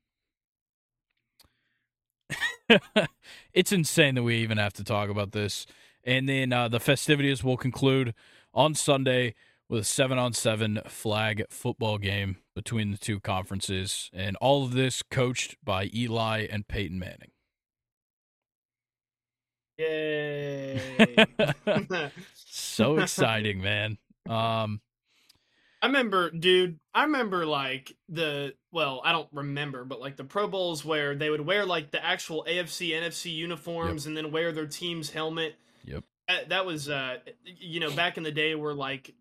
it's 3.53 3.71
insane 3.71 4.15
that 4.15 4.23
we 4.23 4.37
even 4.37 4.57
have 4.57 4.73
to 4.73 4.83
talk 4.83 5.09
about 5.09 5.31
this. 5.31 5.65
And 6.03 6.27
then 6.27 6.53
uh, 6.53 6.67
the 6.67 6.79
festivities 6.79 7.43
will 7.43 7.57
conclude 7.57 8.13
on 8.53 8.75
Sunday 8.75 9.35
with 9.67 9.81
a 9.81 9.85
seven 9.85 10.17
on 10.17 10.33
seven 10.33 10.79
flag 10.87 11.43
football 11.49 11.97
game 11.97 12.37
between 12.55 12.91
the 12.91 12.97
two 12.97 13.19
conferences. 13.19 14.09
And 14.13 14.35
all 14.37 14.63
of 14.63 14.73
this 14.73 15.03
coached 15.03 15.57
by 15.63 15.89
Eli 15.93 16.47
and 16.49 16.67
Peyton 16.67 16.99
Manning. 16.99 17.31
Yay. 19.77 20.81
so 22.33 22.97
exciting, 22.97 23.61
man. 23.61 23.97
Um, 24.27 24.81
I 25.81 25.87
remember, 25.87 26.29
dude. 26.29 26.79
I 26.93 27.03
remember 27.03 27.45
like 27.45 27.95
the 28.09 28.53
well, 28.71 29.01
I 29.03 29.11
don't 29.11 29.29
remember, 29.31 29.85
but 29.85 29.99
like 29.99 30.17
the 30.17 30.23
Pro 30.25 30.47
Bowls 30.47 30.83
where 30.83 31.15
they 31.15 31.29
would 31.29 31.41
wear 31.41 31.65
like 31.65 31.91
the 31.91 32.03
actual 32.03 32.45
AFC, 32.47 32.91
NFC 32.91 33.33
uniforms, 33.33 34.05
and 34.05 34.15
then 34.15 34.31
wear 34.31 34.51
their 34.51 34.67
team's 34.67 35.09
helmet. 35.09 35.55
Yep. 35.85 36.03
That, 36.27 36.49
that 36.49 36.65
was, 36.65 36.89
uh, 36.89 37.17
you 37.43 37.79
know, 37.79 37.91
back 37.91 38.17
in 38.17 38.23
the 38.23 38.31
day 38.31 38.55
where 38.55 38.73
like 38.73 39.13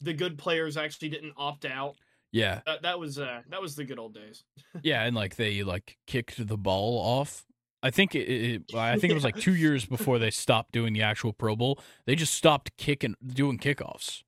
the 0.00 0.14
good 0.14 0.38
players 0.38 0.76
actually 0.76 1.10
didn't 1.10 1.34
opt 1.36 1.64
out. 1.64 1.96
yeah, 2.32 2.60
That, 2.66 2.82
that 2.82 2.98
was, 2.98 3.18
uh, 3.18 3.42
that 3.50 3.60
was 3.60 3.76
the 3.76 3.84
good 3.84 3.98
old 3.98 4.14
days. 4.14 4.44
yeah, 4.82 5.04
and 5.04 5.14
like 5.14 5.36
they 5.36 5.62
like 5.62 5.98
kicked 6.06 6.46
the 6.46 6.56
ball 6.56 6.98
off. 6.98 7.44
I 7.80 7.90
think 7.90 8.16
it, 8.16 8.28
it 8.28 8.74
I 8.74 8.98
think 8.98 9.12
it 9.12 9.14
was 9.14 9.24
like 9.24 9.36
two 9.36 9.54
years 9.54 9.84
before 9.84 10.18
they 10.18 10.30
stopped 10.30 10.72
doing 10.72 10.94
the 10.94 11.02
actual 11.02 11.32
Pro 11.32 11.54
Bowl. 11.54 11.78
They 12.06 12.16
just 12.16 12.34
stopped 12.34 12.76
kicking, 12.76 13.14
doing 13.24 13.58
kickoffs. 13.58 14.22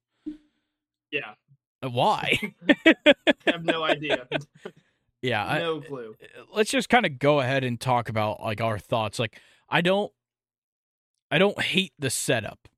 Yeah, 1.11 1.35
Why? 1.83 2.39
I 2.87 3.15
have 3.47 3.65
no 3.65 3.83
idea. 3.83 4.27
yeah, 5.23 5.45
I, 5.45 5.59
no 5.59 5.81
clue. 5.81 6.15
let's 6.55 6.71
just 6.71 6.89
kind 6.89 7.07
of 7.07 7.19
go 7.19 7.41
ahead 7.41 7.65
and 7.65 7.81
talk 7.81 8.09
about 8.09 8.41
like 8.41 8.61
our 8.61 8.79
thoughts. 8.79 9.19
Like 9.19 9.41
I 9.69 9.81
don't 9.81 10.13
I 11.31 11.39
don't 11.39 11.61
hate 11.61 11.93
the 11.99 12.11
setup. 12.11 12.69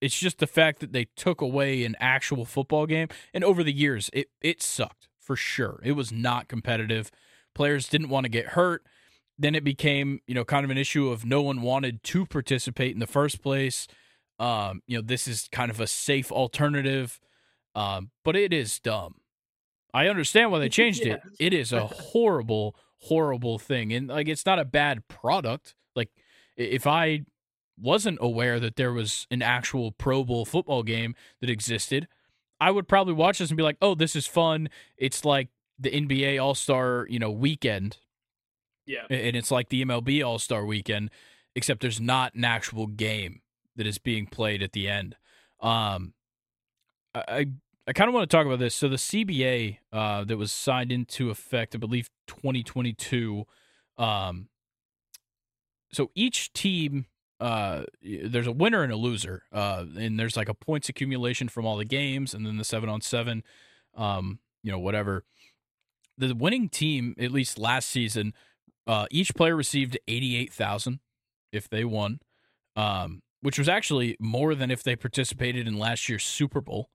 It's 0.00 0.18
just 0.18 0.38
the 0.38 0.46
fact 0.46 0.80
that 0.80 0.92
they 0.92 1.06
took 1.16 1.40
away 1.40 1.84
an 1.84 1.96
actual 1.98 2.44
football 2.44 2.86
game 2.86 3.08
and 3.32 3.42
over 3.42 3.62
the 3.62 3.72
years 3.72 4.10
it 4.12 4.28
it 4.40 4.62
sucked 4.62 5.08
for 5.18 5.36
sure. 5.36 5.80
It 5.82 5.92
was 5.92 6.12
not 6.12 6.48
competitive. 6.48 7.10
Players 7.54 7.88
didn't 7.88 8.08
want 8.08 8.24
to 8.24 8.30
get 8.30 8.48
hurt. 8.48 8.84
Then 9.38 9.54
it 9.54 9.64
became, 9.64 10.20
you 10.26 10.34
know, 10.34 10.44
kind 10.44 10.64
of 10.64 10.70
an 10.70 10.78
issue 10.78 11.08
of 11.08 11.24
no 11.24 11.42
one 11.42 11.62
wanted 11.62 12.02
to 12.04 12.26
participate 12.26 12.92
in 12.92 13.00
the 13.00 13.06
first 13.06 13.42
place. 13.42 13.88
Um, 14.38 14.82
you 14.86 14.96
know, 14.96 15.02
this 15.02 15.26
is 15.26 15.48
kind 15.50 15.70
of 15.70 15.80
a 15.80 15.86
safe 15.86 16.30
alternative. 16.30 17.20
Um, 17.74 18.10
but 18.24 18.36
it 18.36 18.52
is 18.52 18.78
dumb. 18.78 19.16
I 19.92 20.08
understand 20.08 20.50
why 20.50 20.58
they 20.58 20.68
changed 20.68 21.04
Yeah. 21.04 21.14
it. 21.14 21.22
It 21.38 21.54
is 21.54 21.72
a 21.72 21.86
horrible, 21.86 22.76
horrible 22.98 23.58
thing. 23.58 23.92
And 23.92 24.08
like 24.08 24.28
it's 24.28 24.46
not 24.46 24.58
a 24.58 24.64
bad 24.64 25.06
product. 25.08 25.74
Like 25.94 26.10
if 26.56 26.86
I 26.86 27.24
wasn't 27.80 28.18
aware 28.20 28.58
that 28.60 28.76
there 28.76 28.92
was 28.92 29.26
an 29.30 29.42
actual 29.42 29.92
Pro 29.92 30.24
Bowl 30.24 30.44
football 30.44 30.82
game 30.82 31.14
that 31.40 31.50
existed, 31.50 32.06
I 32.60 32.70
would 32.70 32.86
probably 32.88 33.14
watch 33.14 33.38
this 33.38 33.50
and 33.50 33.56
be 33.56 33.62
like, 33.64 33.76
"Oh, 33.82 33.94
this 33.96 34.14
is 34.16 34.26
fun." 34.26 34.68
It's 34.96 35.24
like 35.24 35.48
the 35.78 35.90
NBA 35.90 36.38
All-Star, 36.42 37.06
you 37.10 37.18
know, 37.18 37.30
weekend 37.32 37.98
Yeah. 38.86 39.06
and 39.10 39.34
it's 39.36 39.50
like 39.50 39.68
the 39.70 39.84
MLB 39.84 40.22
All 40.24 40.38
Star 40.38 40.64
Weekend, 40.64 41.10
except 41.56 41.80
there's 41.80 42.00
not 42.00 42.34
an 42.34 42.44
actual 42.44 42.86
game 42.86 43.42
that 43.76 43.86
is 43.88 43.98
being 43.98 44.26
played 44.26 44.62
at 44.62 44.70
the 44.72 44.88
end. 44.88 45.16
Um, 45.60 46.14
I 47.14 47.46
I, 47.86 47.92
kind 47.92 48.08
of 48.08 48.14
want 48.14 48.28
to 48.28 48.36
talk 48.36 48.46
about 48.46 48.58
this. 48.58 48.74
So 48.74 48.88
the 48.88 48.96
CBA 48.96 49.78
uh, 49.92 50.24
that 50.24 50.36
was 50.36 50.52
signed 50.52 50.90
into 50.92 51.30
effect, 51.30 51.74
I 51.74 51.78
believe, 51.78 52.08
2022. 52.26 53.44
Um, 53.98 54.48
so 55.92 56.10
each 56.14 56.52
team. 56.52 57.06
Uh, 57.40 57.82
there's 58.00 58.46
a 58.46 58.52
winner 58.52 58.82
and 58.84 58.92
a 58.92 58.96
loser. 58.96 59.42
Uh, 59.52 59.84
and 59.98 60.18
there's 60.18 60.36
like 60.36 60.48
a 60.48 60.54
points 60.54 60.88
accumulation 60.88 61.48
from 61.48 61.66
all 61.66 61.76
the 61.76 61.84
games, 61.84 62.32
and 62.32 62.46
then 62.46 62.56
the 62.56 62.64
seven 62.64 62.88
on 62.88 63.00
seven. 63.00 63.42
Um, 63.96 64.38
you 64.62 64.70
know, 64.72 64.78
whatever. 64.78 65.24
The 66.16 66.34
winning 66.34 66.68
team, 66.68 67.14
at 67.18 67.32
least 67.32 67.58
last 67.58 67.90
season, 67.90 68.32
uh, 68.86 69.06
each 69.10 69.34
player 69.34 69.56
received 69.56 69.98
eighty-eight 70.08 70.52
thousand 70.52 71.00
if 71.52 71.68
they 71.68 71.84
won, 71.84 72.20
um, 72.76 73.22
which 73.40 73.58
was 73.58 73.68
actually 73.68 74.16
more 74.20 74.54
than 74.54 74.70
if 74.70 74.82
they 74.82 74.96
participated 74.96 75.66
in 75.66 75.78
last 75.78 76.08
year's 76.08 76.24
Super 76.24 76.60
Bowl, 76.60 76.88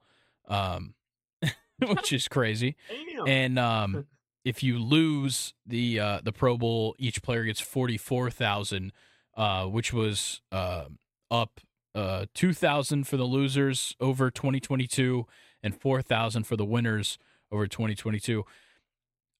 um, 0.49 0.93
which 1.79 2.11
is 2.13 2.27
crazy. 2.27 2.75
Damn. 2.89 3.27
And 3.27 3.59
um, 3.69 4.07
if 4.45 4.63
you 4.63 4.79
lose 4.79 5.53
the 5.65 5.99
uh, 5.99 6.21
the 6.23 6.31
Pro 6.33 6.57
Bowl, 6.57 6.95
each 6.99 7.21
player 7.21 7.43
gets 7.43 7.59
forty-four 7.59 8.29
thousand, 8.31 8.91
uh, 9.37 9.65
which 9.65 9.93
was 9.93 10.41
uh, 10.51 10.85
up 11.31 11.59
uh, 11.95 12.25
two 12.33 12.53
thousand 12.53 13.05
for 13.07 13.17
the 13.17 13.23
losers 13.25 13.95
over 13.99 14.31
twenty 14.31 14.59
twenty-two, 14.59 15.25
and 15.63 15.79
four 15.79 16.01
thousand 16.01 16.43
for 16.43 16.55
the 16.55 16.65
winners 16.65 17.17
over 17.51 17.67
twenty 17.67 17.95
twenty-two. 17.95 18.43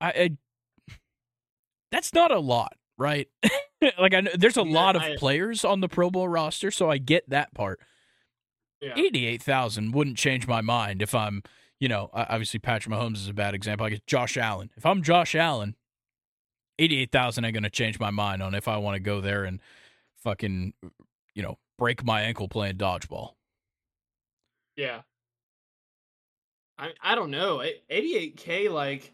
I, 0.01 0.07
I 0.09 0.93
that's 1.91 2.13
not 2.13 2.31
a 2.31 2.39
lot, 2.39 2.73
right? 2.97 3.27
like 3.97 4.13
I 4.13 4.21
know 4.21 4.31
there's 4.37 4.57
a 4.57 4.63
No, 4.65 4.71
lot 4.71 4.95
of 4.95 5.01
I- 5.01 5.15
players 5.17 5.63
on 5.63 5.79
the 5.79 5.87
Pro 5.87 6.09
Bowl 6.09 6.27
roster, 6.27 6.71
so 6.71 6.89
I 6.89 6.97
get 6.97 7.29
that 7.29 7.53
part. 7.53 7.79
Yeah. 8.81 8.93
Eighty-eight 8.95 9.43
thousand 9.43 9.93
wouldn't 9.93 10.17
change 10.17 10.47
my 10.47 10.61
mind 10.61 11.01
if 11.01 11.13
I'm, 11.13 11.43
you 11.79 11.87
know, 11.87 12.09
obviously 12.13 12.59
Patrick 12.59 12.93
Mahomes 12.93 13.17
is 13.17 13.27
a 13.27 13.33
bad 13.33 13.53
example. 13.53 13.85
I 13.85 13.89
guess 13.89 13.99
Josh 14.07 14.37
Allen. 14.37 14.69
If 14.77 14.85
I'm 14.85 15.03
Josh 15.03 15.35
Allen, 15.35 15.75
eighty-eight 16.77 17.11
thousand 17.11 17.45
ain't 17.45 17.53
gonna 17.53 17.69
change 17.69 17.99
my 17.99 18.11
mind 18.11 18.41
on 18.41 18.55
if 18.55 18.67
I 18.67 18.77
want 18.77 18.95
to 18.95 18.99
go 18.99 19.21
there 19.21 19.43
and 19.43 19.59
fucking, 20.23 20.73
you 21.35 21.43
know, 21.43 21.57
break 21.77 22.03
my 22.03 22.21
ankle 22.21 22.47
playing 22.47 22.75
dodgeball. 22.75 23.33
Yeah. 24.75 25.01
I 26.77 26.91
I 27.01 27.15
don't 27.15 27.31
know. 27.31 27.61
88k 27.91 28.71
like 28.71 29.11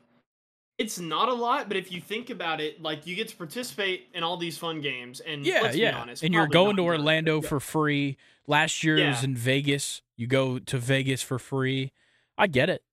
it's 0.77 0.99
not 0.99 1.29
a 1.29 1.33
lot, 1.33 1.67
but 1.67 1.77
if 1.77 1.91
you 1.91 2.01
think 2.01 2.29
about 2.29 2.59
it, 2.59 2.81
like 2.81 3.07
you 3.07 3.15
get 3.15 3.27
to 3.29 3.35
participate 3.37 4.07
in 4.13 4.23
all 4.23 4.37
these 4.37 4.57
fun 4.57 4.81
games 4.81 5.19
and 5.21 5.45
Yeah, 5.45 5.61
let's 5.61 5.75
yeah. 5.77 5.91
be 5.91 5.97
honest, 5.97 6.23
and 6.23 6.33
you're 6.33 6.47
going 6.47 6.75
to. 6.77 6.83
Orlando 6.83 7.41
Yeah. 7.41 7.47
for 7.47 7.59
free. 7.59 8.17
Last 8.47 8.83
year 8.83 8.97
it 8.97 9.07
was 9.07 9.23
in 9.23 9.35
Vegas. 9.35 10.01
You 10.17 10.27
go 10.27 10.59
to 10.59 10.77
Vegas 10.77 11.21
for 11.21 11.39
free. 11.39 11.91
I 12.37 12.47
get 12.47 12.69
it. 12.69 12.83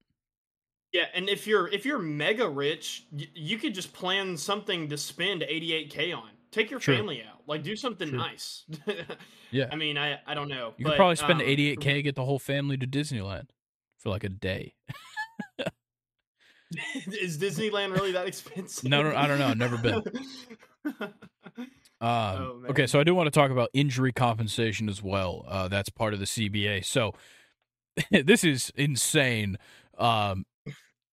Yeah, 0.92 1.06
and 1.14 1.28
if 1.28 1.46
you're 1.46 1.68
if 1.68 1.84
you're 1.86 1.98
mega 1.98 2.48
rich, 2.48 3.04
y- 3.12 3.26
you 3.34 3.58
could 3.58 3.74
just 3.74 3.92
plan 3.92 4.36
something 4.36 4.88
to 4.88 4.96
spend 4.98 5.42
88k 5.42 6.12
on. 6.16 6.30
Take 6.50 6.70
your 6.70 6.80
Sure. 6.80 6.94
family 6.96 7.22
out. 7.22 7.40
Like 7.46 7.62
do 7.62 7.74
something 7.76 8.08
Sure. 8.08 8.18
nice. 8.18 8.64
Yeah. 9.50 9.68
I 9.70 9.76
mean, 9.76 9.98
I 9.98 10.18
I 10.26 10.32
don't 10.34 10.48
know. 10.48 10.72
You 10.78 10.84
but, 10.84 10.90
could 10.92 10.96
probably 10.96 11.16
spend 11.16 11.42
um, 11.42 11.46
88k, 11.46 12.02
get 12.04 12.14
the 12.14 12.24
whole 12.24 12.38
family 12.38 12.78
to 12.78 12.86
Disneyland 12.86 13.48
for 13.98 14.08
like 14.08 14.24
a 14.24 14.30
day. 14.30 14.74
Is 17.06 17.38
Disneyland 17.38 17.94
really 17.94 18.12
that 18.12 18.26
expensive? 18.26 18.88
No, 18.88 19.02
no, 19.02 19.14
I 19.14 19.26
don't 19.26 19.38
know. 19.38 19.48
I've 19.48 19.58
never 19.58 19.78
been. 19.78 20.02
Um, 22.02 22.08
Oh, 22.08 22.62
okay, 22.70 22.88
so 22.88 22.98
I 22.98 23.04
do 23.04 23.14
want 23.14 23.28
to 23.28 23.30
talk 23.30 23.52
about 23.52 23.70
injury 23.72 24.12
compensation 24.12 24.88
as 24.88 25.00
well. 25.00 25.44
Uh, 25.46 25.68
that's 25.68 25.88
part 25.88 26.12
of 26.12 26.18
the 26.18 26.26
CBA. 26.26 26.84
So 26.84 27.14
this 28.10 28.42
is 28.42 28.72
insane. 28.74 29.56
Um, 29.98 30.44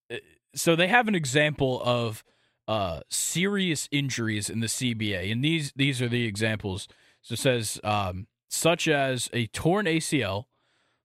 eh, 0.10 0.18
so 0.56 0.76
they 0.76 0.88
have 0.88 1.08
an 1.08 1.14
example 1.14 1.80
of 1.84 2.24
uh, 2.68 3.02
serious 3.10 3.88
injuries 3.92 4.50
in 4.50 4.62
the 4.62 4.68
CBA, 4.68 5.32
and 5.32 5.44
these 5.44 5.72
these 5.76 6.02
are 6.02 6.10
the 6.10 6.26
examples. 6.26 6.88
So 7.22 7.34
it 7.34 7.40
says 7.40 7.80
um, 7.84 8.26
such 8.50 8.88
as 8.88 9.30
a 9.32 9.46
torn 9.48 9.86
ACL, 9.86 10.46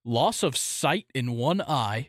loss 0.03 0.43
of 0.43 0.57
sight 0.57 1.07
in 1.15 1.33
one 1.33 1.61
eye, 1.61 2.09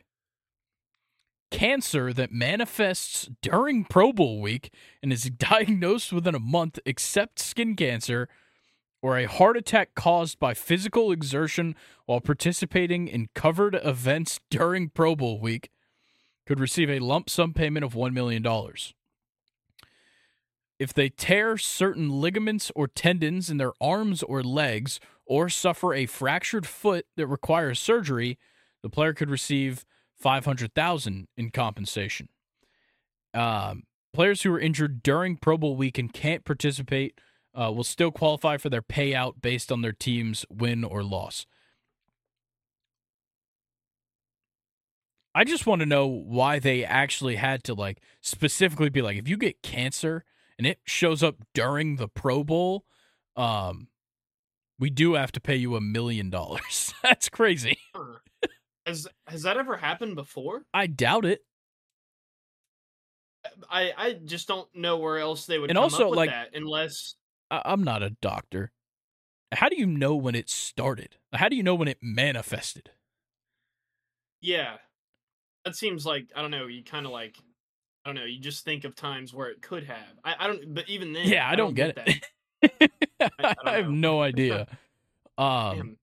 cancer 1.55 2.11
that 2.11 2.33
manifests 2.33 3.29
during 3.41 3.85
Pro 3.85 4.11
Bowl 4.11 4.41
week 4.41 4.73
and 5.01 5.13
is 5.13 5.23
diagnosed 5.37 6.11
within 6.11 6.35
a 6.35 6.39
month, 6.39 6.79
except 6.85 7.39
skin 7.39 7.77
cancer, 7.77 8.27
or 9.01 9.17
a 9.17 9.25
heart 9.25 9.55
attack 9.55 9.95
caused 9.95 10.37
by 10.37 10.53
physical 10.53 11.13
exertion 11.13 11.73
while 12.05 12.19
participating 12.19 13.07
in 13.07 13.29
covered 13.33 13.79
events 13.83 14.41
during 14.49 14.89
Pro 14.89 15.15
Bowl 15.15 15.39
week 15.39 15.69
could 16.45 16.59
receive 16.59 16.89
a 16.89 16.99
lump 16.99 17.29
sum 17.29 17.53
payment 17.53 17.85
of 17.85 17.93
$1 17.93 18.13
million. 18.13 18.45
If 20.77 20.93
they 20.93 21.07
tear 21.07 21.57
certain 21.57 22.09
ligaments 22.19 22.69
or 22.75 22.87
tendons 22.87 23.49
in 23.49 23.57
their 23.57 23.71
arms 23.79 24.23
or 24.23 24.43
legs 24.43 24.99
or 25.25 25.47
suffer 25.47 25.93
a 25.93 26.05
fractured 26.05 26.67
foot 26.67 27.05
that 27.15 27.27
requires 27.27 27.79
surgery, 27.79 28.37
the 28.83 28.89
player 28.89 29.13
could 29.13 29.29
receive 29.29 29.85
500,000 30.19 31.27
in 31.37 31.51
compensation. 31.51 32.29
Um, 33.33 33.83
players 34.13 34.41
who 34.41 34.53
are 34.53 34.59
injured 34.59 35.03
during 35.03 35.37
Pro 35.37 35.57
Bowl 35.57 35.75
week 35.75 35.97
and 35.97 36.11
can't 36.11 36.45
participate 36.45 37.19
uh, 37.53 37.71
will 37.71 37.83
still 37.83 38.11
qualify 38.11 38.57
for 38.57 38.69
their 38.69 38.81
payout 38.81 39.41
based 39.41 39.71
on 39.71 39.81
their 39.81 39.91
team's 39.91 40.45
win 40.49 40.83
or 40.83 41.03
loss. 41.03 41.45
I 45.33 45.43
just 45.43 45.67
want 45.67 45.81
to 45.81 45.85
know 45.85 46.07
why 46.07 46.59
they 46.59 46.85
actually 46.85 47.35
had 47.35 47.63
to 47.65 47.73
like 47.73 48.01
specifically 48.21 48.89
be 48.89 49.01
like 49.01 49.17
if 49.17 49.27
you 49.27 49.35
get 49.35 49.61
cancer 49.61 50.23
and 50.57 50.65
it 50.65 50.79
shows 50.85 51.21
up 51.21 51.35
during 51.53 51.97
the 51.97 52.07
Pro 52.07 52.41
Bowl, 52.43 52.85
um, 53.35 53.89
we 54.79 54.89
do 54.89 55.15
have 55.15 55.33
to 55.33 55.41
pay 55.41 55.57
you 55.57 55.75
a 55.75 55.81
million 55.81 56.29
dollars. 56.29 56.93
That's 57.03 57.27
crazy. 57.27 57.77
Has 58.85 59.07
has 59.27 59.43
that 59.43 59.57
ever 59.57 59.77
happened 59.77 60.15
before? 60.15 60.65
I 60.73 60.87
doubt 60.87 61.25
it. 61.25 61.41
I 63.69 63.93
I 63.97 64.13
just 64.13 64.47
don't 64.47 64.67
know 64.75 64.97
where 64.97 65.19
else 65.19 65.45
they 65.45 65.59
would 65.59 65.69
And 65.69 65.77
come 65.77 65.83
also, 65.83 66.05
up 66.05 66.09
with 66.11 66.17
like- 66.17 66.29
that 66.29 66.49
unless 66.55 67.15
I- 67.51 67.61
I'm 67.65 67.83
not 67.83 68.01
a 68.03 68.09
doctor. 68.09 68.71
How 69.51 69.69
do 69.69 69.77
you 69.77 69.85
know 69.85 70.15
when 70.15 70.35
it 70.35 70.49
started? 70.49 71.17
How 71.33 71.47
do 71.49 71.55
you 71.55 71.63
know 71.63 71.75
when 71.75 71.87
it 71.87 71.99
manifested? 72.01 72.91
yeah. 74.41 74.77
That 75.63 75.75
seems 75.75 76.05
like 76.05 76.27
I 76.35 76.41
don't 76.43 76.51
know, 76.51 76.67
you 76.67 76.83
kind 76.83 77.05
of 77.07 77.11
like 77.11 77.37
I 78.03 78.09
don't 78.09 78.15
know, 78.15 78.25
you 78.25 78.39
just 78.39 78.63
think 78.65 78.83
of 78.83 78.95
times 78.95 79.33
where 79.33 79.47
it 79.49 79.61
could 79.63 79.83
have. 79.85 80.13
I, 80.23 80.35
I 80.39 80.47
don't 80.47 80.73
but 80.75 80.87
even 80.89 81.11
then 81.13 81.27
Yeah, 81.27 81.49
I 81.49 81.55
don't 81.55 81.73
get 81.73 81.95
that. 81.95 82.07
it. 82.61 82.91
I, 83.19 83.29
I 83.39 83.53
don't 83.53 83.67
have 83.83 83.89
no 83.89 84.21
idea. 84.31 84.67
Um, 85.37 85.75
Damn. 85.75 85.97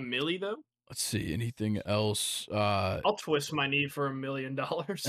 A 0.00 0.02
milli 0.02 0.40
though? 0.40 0.56
Let's 0.90 1.02
see 1.02 1.32
anything 1.32 1.80
else. 1.86 2.48
Uh, 2.52 3.00
I'll 3.04 3.14
twist 3.14 3.52
my 3.52 3.68
knee 3.68 3.86
for 3.86 4.08
a 4.08 4.14
million 4.14 4.56
dollars. 4.56 5.06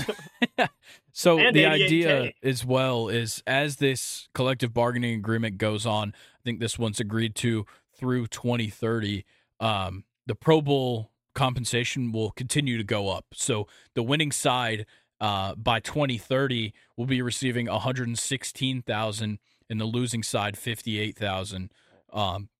so 1.12 1.38
And 1.40 1.56
the 1.56 1.64
88K. 1.64 1.72
idea 1.72 2.32
as 2.40 2.64
well 2.64 3.08
is 3.08 3.42
as 3.48 3.76
this 3.76 4.28
collective 4.32 4.72
bargaining 4.72 5.16
agreement 5.18 5.58
goes 5.58 5.84
on, 5.84 6.14
I 6.14 6.40
think 6.44 6.60
this 6.60 6.78
one's 6.78 7.00
agreed 7.00 7.34
to 7.36 7.66
through 7.96 8.28
2030. 8.28 9.24
Um, 9.58 10.04
the 10.26 10.36
Pro 10.36 10.60
Bowl 10.60 11.10
compensation 11.34 12.12
will 12.12 12.30
continue 12.30 12.76
to 12.78 12.84
go 12.84 13.08
up. 13.08 13.26
So 13.34 13.66
the 13.94 14.04
winning 14.04 14.30
side 14.30 14.86
uh, 15.20 15.56
by 15.56 15.80
2030 15.80 16.72
will 16.96 17.06
be 17.06 17.20
receiving 17.22 17.66
116,000 17.66 19.38
and 19.68 19.80
the 19.80 19.84
losing 19.84 20.22
side 20.22 20.56
58,000. 20.56 21.72
Um, 22.12 22.50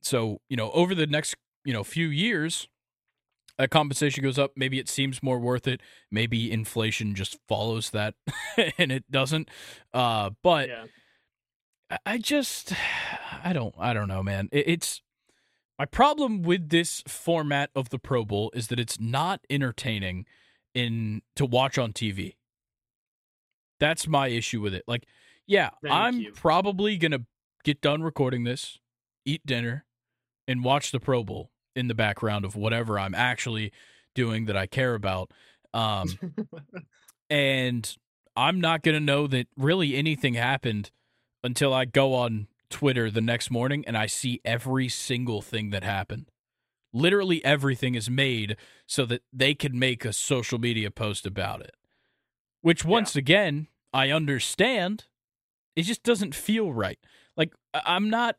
so, 0.00 0.40
you 0.48 0.56
know, 0.56 0.70
over 0.70 0.94
the 0.94 1.06
next, 1.06 1.34
you 1.68 1.74
know, 1.74 1.84
few 1.84 2.06
years, 2.08 2.66
that 3.58 3.68
compensation 3.68 4.24
goes 4.24 4.38
up. 4.38 4.52
Maybe 4.56 4.78
it 4.78 4.88
seems 4.88 5.22
more 5.22 5.38
worth 5.38 5.68
it. 5.68 5.82
Maybe 6.10 6.50
inflation 6.50 7.14
just 7.14 7.36
follows 7.46 7.90
that 7.90 8.14
and 8.78 8.90
it 8.90 9.04
doesn't. 9.10 9.50
Uh, 9.92 10.30
but 10.42 10.70
yeah. 10.70 10.84
I- 12.06 12.16
just, 12.16 12.72
I 13.44 13.52
don't, 13.52 13.74
I 13.78 13.92
don't 13.92 14.08
know, 14.08 14.22
man. 14.22 14.48
It, 14.50 14.66
it's 14.66 15.02
my 15.78 15.84
problem 15.84 16.40
with 16.40 16.70
this 16.70 17.02
format 17.06 17.68
of 17.76 17.90
the 17.90 17.98
Pro 17.98 18.24
Bowl 18.24 18.50
is 18.54 18.68
that 18.68 18.80
it's 18.80 18.98
not 18.98 19.42
entertaining 19.50 20.24
in 20.74 21.20
to 21.36 21.44
watch 21.44 21.76
on 21.76 21.92
TV. 21.92 22.36
That's 23.78 24.08
my 24.08 24.28
issue 24.28 24.62
with 24.62 24.72
it. 24.72 24.84
Like, 24.88 25.04
yeah, 25.46 25.68
Thank 25.82 25.94
I'm 25.94 26.18
you. 26.20 26.32
probably 26.32 26.96
gonna 26.96 27.26
get 27.62 27.82
done 27.82 28.02
recording 28.02 28.44
this, 28.44 28.78
eat 29.26 29.44
dinner, 29.44 29.84
and 30.48 30.64
watch 30.64 30.92
the 30.92 30.98
Pro 30.98 31.22
Bowl 31.22 31.50
in 31.78 31.88
the 31.88 31.94
background 31.94 32.44
of 32.44 32.56
whatever 32.56 32.98
I'm 32.98 33.14
actually 33.14 33.72
doing 34.14 34.46
that 34.46 34.56
I 34.56 34.66
care 34.66 34.94
about. 34.94 35.30
Um, 35.72 36.08
and 37.30 37.96
I'm 38.36 38.60
not 38.60 38.82
going 38.82 38.94
to 38.94 39.00
know 39.00 39.26
that 39.28 39.46
really 39.56 39.96
anything 39.96 40.34
happened 40.34 40.90
until 41.42 41.72
I 41.72 41.84
go 41.84 42.14
on 42.14 42.48
Twitter 42.70 43.10
the 43.10 43.20
next 43.20 43.50
morning 43.50 43.84
and 43.86 43.96
I 43.96 44.06
see 44.06 44.40
every 44.44 44.88
single 44.88 45.40
thing 45.40 45.70
that 45.70 45.84
happened. 45.84 46.30
Literally 46.92 47.44
everything 47.44 47.94
is 47.94 48.10
made 48.10 48.56
so 48.86 49.06
that 49.06 49.22
they 49.32 49.54
can 49.54 49.78
make 49.78 50.04
a 50.04 50.12
social 50.12 50.58
media 50.58 50.90
post 50.90 51.26
about 51.26 51.60
it. 51.60 51.74
Which 52.60 52.84
once 52.84 53.14
again, 53.14 53.68
I 53.92 54.10
understand. 54.10 55.04
It 55.76 55.82
just 55.82 56.02
doesn't 56.02 56.34
feel 56.34 56.72
right. 56.72 56.98
Like 57.36 57.52
I'm 57.72 58.10
not 58.10 58.36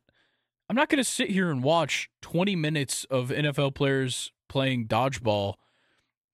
I'm 0.70 0.76
not 0.76 0.90
going 0.90 0.98
to 0.98 1.10
sit 1.10 1.32
here 1.32 1.50
and 1.50 1.64
watch 1.64 2.10
20 2.22 2.56
minutes 2.56 3.06
of 3.06 3.30
NFL 3.30 3.74
players 3.74 4.32
playing 4.48 4.88
dodgeball 4.88 5.56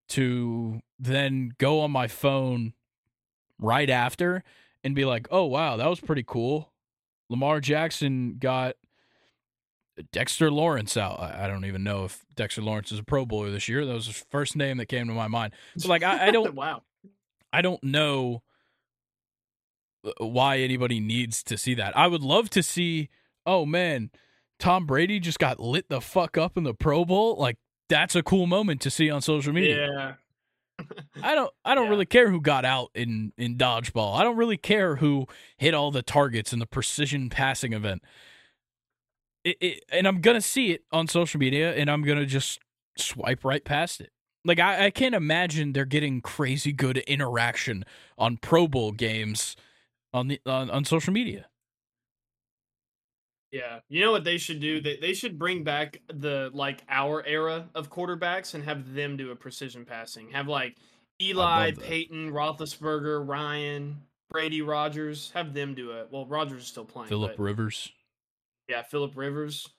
to 0.09 0.81
then 0.99 1.53
go 1.57 1.79
on 1.79 1.91
my 1.91 2.07
phone 2.07 2.73
right 3.59 3.89
after 3.89 4.43
and 4.83 4.93
be 4.93 5.05
like, 5.05 5.27
"Oh 5.31 5.45
wow, 5.45 5.77
that 5.77 5.89
was 5.89 5.99
pretty 5.99 6.23
cool." 6.23 6.71
Lamar 7.29 7.59
Jackson 7.59 8.35
got 8.37 8.75
Dexter 10.11 10.51
Lawrence 10.51 10.97
out. 10.97 11.19
I 11.19 11.47
don't 11.47 11.65
even 11.65 11.83
know 11.83 12.05
if 12.05 12.25
Dexter 12.35 12.61
Lawrence 12.61 12.91
is 12.91 12.99
a 12.99 13.03
Pro 13.03 13.25
Bowler 13.25 13.49
this 13.49 13.69
year. 13.69 13.85
That 13.85 13.93
was 13.93 14.07
the 14.07 14.13
first 14.13 14.55
name 14.55 14.77
that 14.77 14.87
came 14.87 15.07
to 15.07 15.13
my 15.13 15.27
mind. 15.27 15.53
So 15.77 15.89
like, 15.89 16.03
I, 16.03 16.27
I 16.27 16.31
don't, 16.31 16.53
wow. 16.55 16.83
I 17.51 17.61
don't 17.61 17.83
know 17.83 18.43
uh, 20.05 20.25
why 20.25 20.57
anybody 20.57 20.99
needs 20.99 21.41
to 21.43 21.57
see 21.57 21.73
that. 21.75 21.97
I 21.97 22.07
would 22.07 22.21
love 22.21 22.49
to 22.51 22.61
see. 22.61 23.09
Oh 23.45 23.65
man, 23.65 24.11
Tom 24.59 24.85
Brady 24.85 25.19
just 25.19 25.39
got 25.39 25.59
lit 25.59 25.89
the 25.89 26.01
fuck 26.01 26.37
up 26.37 26.57
in 26.57 26.63
the 26.63 26.73
Pro 26.73 27.05
Bowl. 27.05 27.35
Like 27.37 27.57
that's 27.89 28.15
a 28.15 28.23
cool 28.23 28.47
moment 28.47 28.81
to 28.81 28.89
see 28.89 29.09
on 29.09 29.21
social 29.21 29.53
media. 29.53 29.87
Yeah. 29.89 30.13
I 31.23 31.35
don't 31.35 31.51
I 31.63 31.73
don't 31.75 31.85
Yeah. 31.85 31.89
really 31.91 32.05
care 32.05 32.29
who 32.29 32.41
got 32.41 32.65
out 32.65 32.89
in 32.95 33.31
in 33.37 33.57
dodgeball. 33.57 34.17
I 34.19 34.23
don't 34.23 34.35
really 34.37 34.57
care 34.57 34.97
who 34.97 35.25
hit 35.57 35.73
all 35.73 35.91
the 35.91 36.01
targets 36.01 36.51
in 36.51 36.59
the 36.59 36.65
precision 36.65 37.29
passing 37.29 37.73
event. 37.73 38.01
It, 39.43 39.57
it, 39.61 39.83
and 39.89 40.07
I'm 40.07 40.21
gonna 40.21 40.41
see 40.41 40.71
it 40.71 40.83
on 40.91 41.07
social 41.07 41.39
media, 41.39 41.73
and 41.75 41.89
I'm 41.89 42.01
gonna 42.01 42.25
just 42.25 42.59
swipe 42.97 43.45
right 43.45 43.63
past 43.63 44.01
it. 44.01 44.09
Like 44.43 44.59
I, 44.59 44.85
I 44.87 44.89
can't 44.89 45.15
imagine 45.15 45.73
they're 45.73 45.85
getting 45.85 46.21
crazy 46.21 46.71
good 46.71 46.97
interaction 46.99 47.85
on 48.17 48.37
Pro 48.37 48.67
Bowl 48.67 48.91
games 48.91 49.55
on 50.13 50.27
the 50.27 50.39
on, 50.45 50.69
on 50.71 50.83
social 50.83 51.13
media. 51.13 51.47
Yeah. 53.55 53.79
You 53.87 54.01
know 54.01 54.11
what 54.11 54.25
they 54.25 54.37
should 54.37 54.59
do? 54.59 54.81
They 54.81 54.97
they 54.97 55.13
should 55.13 55.39
bring 55.39 55.63
back 55.63 56.01
the 56.13 56.51
like 56.53 56.81
our 56.89 57.25
era 57.25 57.69
of 57.73 57.89
quarterbacks 57.89 58.53
and 58.53 58.63
have 58.65 58.93
them 58.93 59.15
do 59.15 59.31
a 59.31 59.35
precision 59.35 59.85
passing. 59.85 60.31
Have 60.31 60.47
like 60.49 60.75
Eli. 61.21 61.71
Peyton, 61.71 62.31
Roethlisberger, 62.31 63.25
Ryan, 63.25 64.01
Brady, 64.29 64.61
Rodgers. 64.61 65.31
Have 65.33 65.53
them 65.53 65.73
do 65.73 65.91
it. 65.91 66.09
Well, 66.11 66.25
Rodgers 66.25 66.63
is 66.63 66.67
still 66.67 66.83
playing. 66.83 67.07
Philip 67.07 67.35
Rivers. 67.37 67.93
yeah, 68.67 68.81
Philip 68.81 69.13
Rivers. 69.15 69.69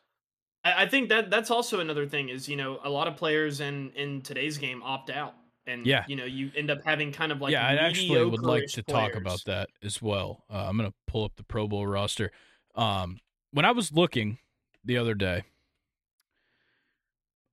I, 0.65 0.85
I 0.85 0.87
think 0.89 1.11
that 1.11 1.29
that's 1.29 1.51
also 1.51 1.81
another 1.81 2.07
thing 2.07 2.31
is 2.31 2.49
you 2.49 2.57
know 2.57 2.81
a 2.83 2.89
lot 2.89 3.09
of 3.09 3.17
players 3.17 3.61
in 3.61 3.91
in 3.91 4.23
today's 4.23 4.57
game 4.57 4.83
opt 4.83 5.11
out, 5.11 5.35
and 5.67 5.87
Yeah. 5.87 6.05
you 6.09 6.17
know 6.17 6.25
you 6.25 6.51
end 6.57 6.71
up 6.71 6.83
having 6.83 7.13
kind 7.13 7.31
of 7.31 7.43
like 7.43 7.53
yeah, 7.53 7.67
I 7.67 7.75
actually 7.75 8.25
would 8.25 8.41
like 8.43 8.69
to 8.69 8.83
talk 8.83 9.15
about 9.15 9.43
that 9.45 9.69
as 9.83 10.01
well. 10.01 10.45
Uh, 10.49 10.65
I'm 10.67 10.79
gonna 10.79 10.95
pull 11.07 11.25
up 11.25 11.37
the 11.37 11.45
Pro 11.45 11.69
Bowl 11.69 11.87
roster. 11.87 12.31
Um, 12.75 13.19
when 13.57 13.65
I 13.65 13.71
was 13.71 13.91
looking 13.91 14.37
the 14.85 14.99
other 14.99 15.15
day, 15.15 15.45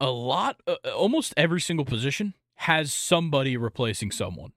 a 0.02 0.12
lot, 0.12 0.60
uh, 0.68 0.76
almost 0.94 1.34
every 1.38 1.62
single 1.62 1.86
position 1.86 2.34
has 2.56 2.94
somebody 2.94 3.56
replacing 3.56 4.12
someone. 4.12 4.52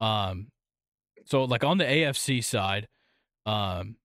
Um, 0.00 0.52
so 1.24 1.42
like 1.42 1.64
on 1.64 1.78
the 1.78 1.84
AFC 1.84 2.44
side, 2.44 2.86
um, 3.44 3.96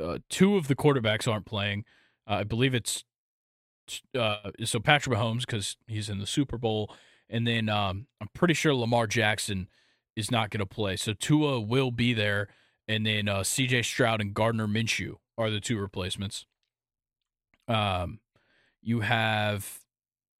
uh, 0.00 0.18
two 0.28 0.56
of 0.56 0.68
the 0.68 0.76
quarterbacks 0.76 1.26
aren't 1.26 1.46
playing. 1.46 1.84
Uh, 2.28 2.34
I 2.34 2.44
believe 2.44 2.72
it's 2.72 3.02
uh, 4.16 4.52
so 4.62 4.78
Patrick 4.78 5.18
Mahomes 5.18 5.40
because 5.40 5.78
he's 5.88 6.08
in 6.08 6.20
the 6.20 6.28
Super 6.28 6.58
Bowl, 6.58 6.94
and 7.28 7.44
then 7.44 7.68
um, 7.68 8.06
I'm 8.20 8.28
pretty 8.34 8.54
sure 8.54 8.72
Lamar 8.72 9.08
Jackson 9.08 9.66
is 10.14 10.30
not 10.30 10.50
going 10.50 10.60
to 10.60 10.66
play. 10.66 10.94
So 10.94 11.12
Tua 11.12 11.60
will 11.60 11.90
be 11.90 12.14
there, 12.14 12.50
and 12.90 13.06
then 13.06 13.28
uh, 13.28 13.44
C.J. 13.44 13.82
Stroud 13.82 14.20
and 14.20 14.34
Gardner 14.34 14.66
Minshew 14.66 15.14
are 15.38 15.48
the 15.48 15.60
two 15.60 15.78
replacements. 15.78 16.44
Um, 17.68 18.18
you 18.82 19.00
have 19.00 19.78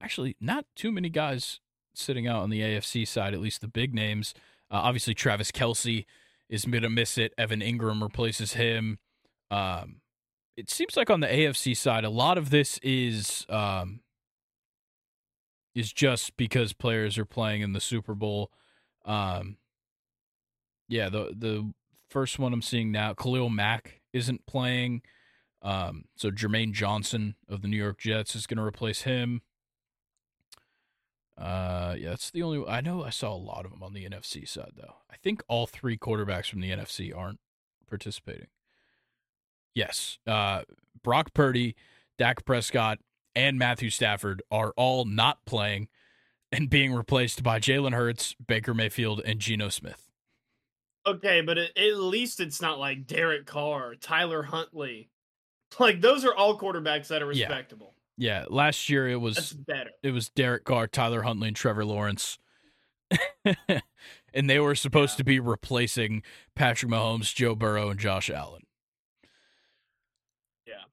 actually 0.01 0.35
not 0.41 0.65
too 0.75 0.91
many 0.91 1.07
guys 1.07 1.61
sitting 1.93 2.27
out 2.27 2.43
on 2.43 2.49
the 2.49 2.59
AFC 2.59 3.07
side, 3.07 3.33
at 3.33 3.39
least 3.39 3.61
the 3.61 3.69
big 3.69 3.93
names. 3.93 4.33
Uh, 4.69 4.81
obviously, 4.83 5.13
Travis 5.13 5.49
Kelce 5.49 6.05
is 6.49 6.65
going 6.65 6.83
to 6.83 6.89
miss 6.89 7.17
it. 7.17 7.33
Evan 7.37 7.61
Engram 7.61 8.01
replaces 8.01 8.53
him. 8.53 8.99
Um, 9.49 10.01
it 10.57 10.69
seems 10.69 10.97
like 10.97 11.09
on 11.09 11.21
the 11.21 11.27
AFC 11.27 11.75
side, 11.77 12.03
a 12.03 12.09
lot 12.09 12.37
of 12.37 12.49
this 12.49 12.77
is 12.83 13.45
um, 13.47 14.01
is 15.73 15.93
just 15.93 16.35
because 16.35 16.73
players 16.73 17.17
are 17.17 17.23
playing 17.23 17.61
in 17.61 17.71
the 17.71 17.79
Super 17.79 18.13
Bowl. 18.13 18.51
Um, 19.05 19.55
yeah, 20.89 21.07
the 21.07 21.33
the 21.33 21.71
first 22.11 22.37
one 22.37 22.53
I'm 22.53 22.61
seeing 22.61 22.91
now, 22.91 23.13
Khalil 23.13 23.49
Mack 23.49 24.01
isn't 24.13 24.45
playing. 24.45 25.01
Um, 25.61 26.05
so 26.15 26.29
Jermaine 26.31 26.73
Johnson 26.73 27.35
of 27.47 27.61
the 27.61 27.67
New 27.67 27.77
York 27.77 27.99
Jets 27.99 28.35
is 28.35 28.47
going 28.47 28.57
to 28.57 28.63
replace 28.63 29.03
him. 29.03 29.41
Uh, 31.37 31.95
yeah, 31.97 32.09
that's 32.09 32.29
the 32.29 32.43
only. 32.43 32.67
I 32.67 32.81
know 32.81 33.03
I 33.03 33.09
saw 33.09 33.33
a 33.33 33.37
lot 33.37 33.65
of 33.65 33.71
them 33.71 33.81
on 33.81 33.93
the 33.93 34.07
NFC 34.07 34.47
side 34.47 34.73
though. 34.75 34.95
I 35.09 35.15
think 35.23 35.41
all 35.47 35.65
three 35.65 35.97
quarterbacks 35.97 36.49
from 36.49 36.61
the 36.61 36.71
NFC 36.71 37.15
aren't 37.15 37.39
participating. 37.89 38.47
Yes, 39.73 40.19
uh, 40.27 40.63
Brock 41.01 41.33
Purdy, 41.33 41.75
Dak 42.17 42.45
Prescott, 42.45 42.99
and 43.33 43.57
Matthew 43.57 43.89
Stafford 43.89 44.43
are 44.51 44.73
all 44.75 45.05
not 45.05 45.45
playing 45.45 45.87
and 46.51 46.69
being 46.69 46.93
replaced 46.93 47.41
by 47.41 47.59
Jalen 47.59 47.93
Hurts, 47.93 48.35
Baker 48.45 48.73
Mayfield, 48.73 49.21
and 49.25 49.39
Geno 49.39 49.69
Smith. 49.69 50.10
Okay, 51.07 51.41
but 51.41 51.57
at, 51.57 51.75
at 51.77 51.97
least 51.97 52.39
it's 52.39 52.61
not 52.61 52.79
like 52.79 53.07
Derek 53.07 53.45
Carr, 53.45 53.95
Tyler 53.95 54.43
Huntley. 54.43 55.09
Like 55.79 56.01
those 56.01 56.25
are 56.25 56.33
all 56.33 56.59
quarterbacks 56.59 57.07
that 57.07 57.23
are 57.23 57.31
Yeah. 57.31 57.47
respectable. 57.47 57.95
Yeah, 58.17 58.45
last 58.49 58.89
year 58.89 59.09
it 59.09 59.15
was 59.15 59.35
That's 59.35 59.53
better. 59.53 59.89
it 60.03 60.11
was 60.11 60.29
Derek 60.29 60.63
Carr, 60.65 60.87
Tyler 60.87 61.23
Huntley, 61.23 61.47
and 61.47 61.55
Trevor 61.57 61.85
Lawrence. 61.85 62.37
and 64.33 64.49
they 64.49 64.59
were 64.59 64.75
supposed 64.75 65.13
Yeah. 65.13 65.17
to 65.17 65.23
be 65.23 65.39
replacing 65.39 66.21
Patrick 66.55 66.91
Mahomes, 66.91 67.33
Joe 67.33 67.55
Burrow, 67.55 67.89
and 67.89 67.99
Josh 67.99 68.29
Allen. 68.29 68.63
Yeah. 70.67 70.83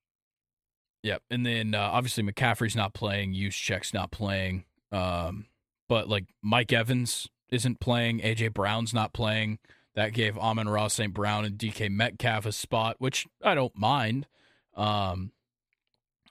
Yep. 1.03 1.23
And 1.31 1.45
then 1.45 1.75
uh, 1.75 1.81
obviously 1.93 2.23
McCaffrey's 2.25 2.77
not 2.77 2.95
playing, 2.95 3.35
Check's 3.51 3.93
not 3.93 4.11
playing. 4.11 4.65
Um, 4.91 5.47
but 5.89 6.09
like 6.09 6.27
Mike 6.43 6.73
Evans 6.73 7.29
isn't 7.51 7.81
playing, 7.81 8.21
AJ 8.21 8.55
Brown's 8.55 8.95
not 8.95 9.13
playing. 9.13 9.59
That 9.99 10.13
gave 10.13 10.39
Amon-Ra 10.39 10.87
St. 10.87 11.13
Brown 11.13 11.45
and 11.45 11.59
DK 11.59 11.91
Metcalf 11.91 12.47
a 12.47 12.53
spot, 12.53 12.97
which 13.01 13.27
I 13.43 13.57
don't 13.57 13.77
mind. 13.77 14.29
Um, 14.77 15.33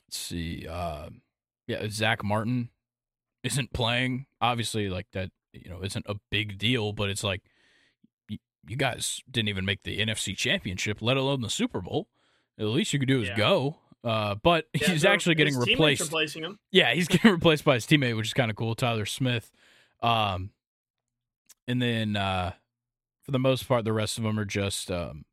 let's 0.07 0.17
see. 0.17 0.65
Uh, 0.65 1.09
yeah, 1.67 1.85
Zack 1.89 2.23
Martin 2.23 2.69
isn't 3.43 3.73
playing. 3.73 4.25
Obviously, 4.39 4.87
like 4.89 5.07
that, 5.11 5.31
you 5.51 5.69
know, 5.69 5.83
isn't 5.83 6.05
a 6.07 6.15
big 6.31 6.57
deal, 6.57 6.93
but 6.93 7.09
it's 7.09 7.25
like 7.25 7.41
y- 8.29 8.39
you 8.65 8.77
guys 8.77 9.19
didn't 9.29 9.49
even 9.49 9.65
make 9.65 9.83
the 9.83 9.99
NFC 9.99 10.33
Championship, 10.35 11.01
let 11.01 11.17
alone 11.17 11.41
the 11.41 11.49
Super 11.49 11.81
Bowl. 11.81 12.07
The 12.57 12.67
least 12.67 12.93
you 12.93 12.99
could 12.99 13.09
do 13.09 13.21
is 13.21 13.27
Yeah. 13.27 13.35
go. 13.35 13.77
Uh, 14.01 14.35
but 14.35 14.69
Yeah, 14.79 14.87
he's 14.91 15.03
actually 15.03 15.35
getting 15.35 15.57
replaced. 15.57 16.01
Replacing 16.03 16.45
him. 16.45 16.57
Yeah, 16.71 16.93
he's 16.93 17.09
getting 17.09 17.31
replaced 17.31 17.65
by 17.65 17.73
his 17.73 17.85
teammate, 17.85 18.15
which 18.15 18.27
is 18.27 18.33
kind 18.33 18.49
of 18.49 18.55
cool, 18.55 18.75
Tyler 18.75 19.05
Smith. 19.05 19.51
Um, 20.01 20.51
and 21.67 21.81
then 21.81 22.15
uh, 22.15 22.53
for 23.27 23.31
the 23.31 23.39
most 23.39 23.67
part, 23.67 23.83
the 23.83 23.91
rest 23.91 24.17
of 24.17 24.23
them 24.23 24.39
are 24.39 24.45
just 24.45 24.89
um, 24.89 25.25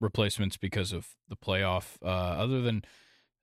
replacements 0.00 0.56
because 0.56 0.92
of 0.92 1.08
the 1.28 1.34
playoff. 1.36 1.96
Uh, 2.00 2.06
other 2.06 2.62
than 2.62 2.84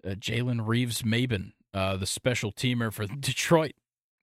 uh, 0.07 0.11
Jalen 0.11 0.65
Reeves-Maybin, 0.65 1.51
uh, 1.73 1.97
the 1.97 2.05
special 2.05 2.53
teamer 2.53 2.93
for 2.93 3.05
Detroit, 3.19 3.73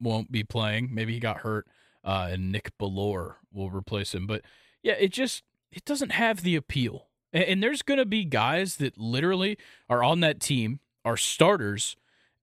won't 0.01 0.33
be 0.33 0.43
playing. 0.43 0.89
Maybe 0.95 1.13
he 1.13 1.21
got 1.21 1.41
hurt, 1.41 1.67
uh, 2.03 2.29
and 2.31 2.51
Nick 2.51 2.71
Bellore 2.79 3.35
will 3.53 3.71
replace 3.71 4.15
him. 4.15 4.27
But 4.27 4.41
yeah, 4.83 4.95
it 4.95 5.13
just 5.13 5.43
it 5.71 5.85
doesn't 5.85 6.13
have 6.13 6.43
the 6.43 6.57
appeal. 6.57 7.09
And, 7.35 7.45
and 7.45 7.63
there's 7.63 7.83
gonna 7.83 8.07
be 8.07 8.25
guys 8.25 8.77
that 8.77 8.97
literally 8.97 9.59
are 9.91 10.03
on 10.03 10.21
that 10.21 10.41
team, 10.41 10.81
are 11.05 11.19
starters, 11.19 11.97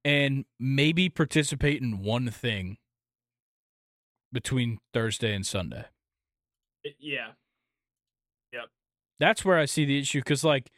and 0.06 0.46
maybe 0.60 1.10
participate 1.10 1.82
in 1.82 2.04
one 2.04 2.30
thing 2.30 2.78
between 4.32 4.78
Thursday 4.94 5.34
and 5.34 5.44
Sunday. 5.44 5.86
Yeah. 7.00 7.32
That's 9.20 9.44
where 9.44 9.58
I 9.58 9.66
see 9.66 9.84
the 9.86 10.00
issue 10.00 10.20
because, 10.20 10.44
like, 10.44 10.72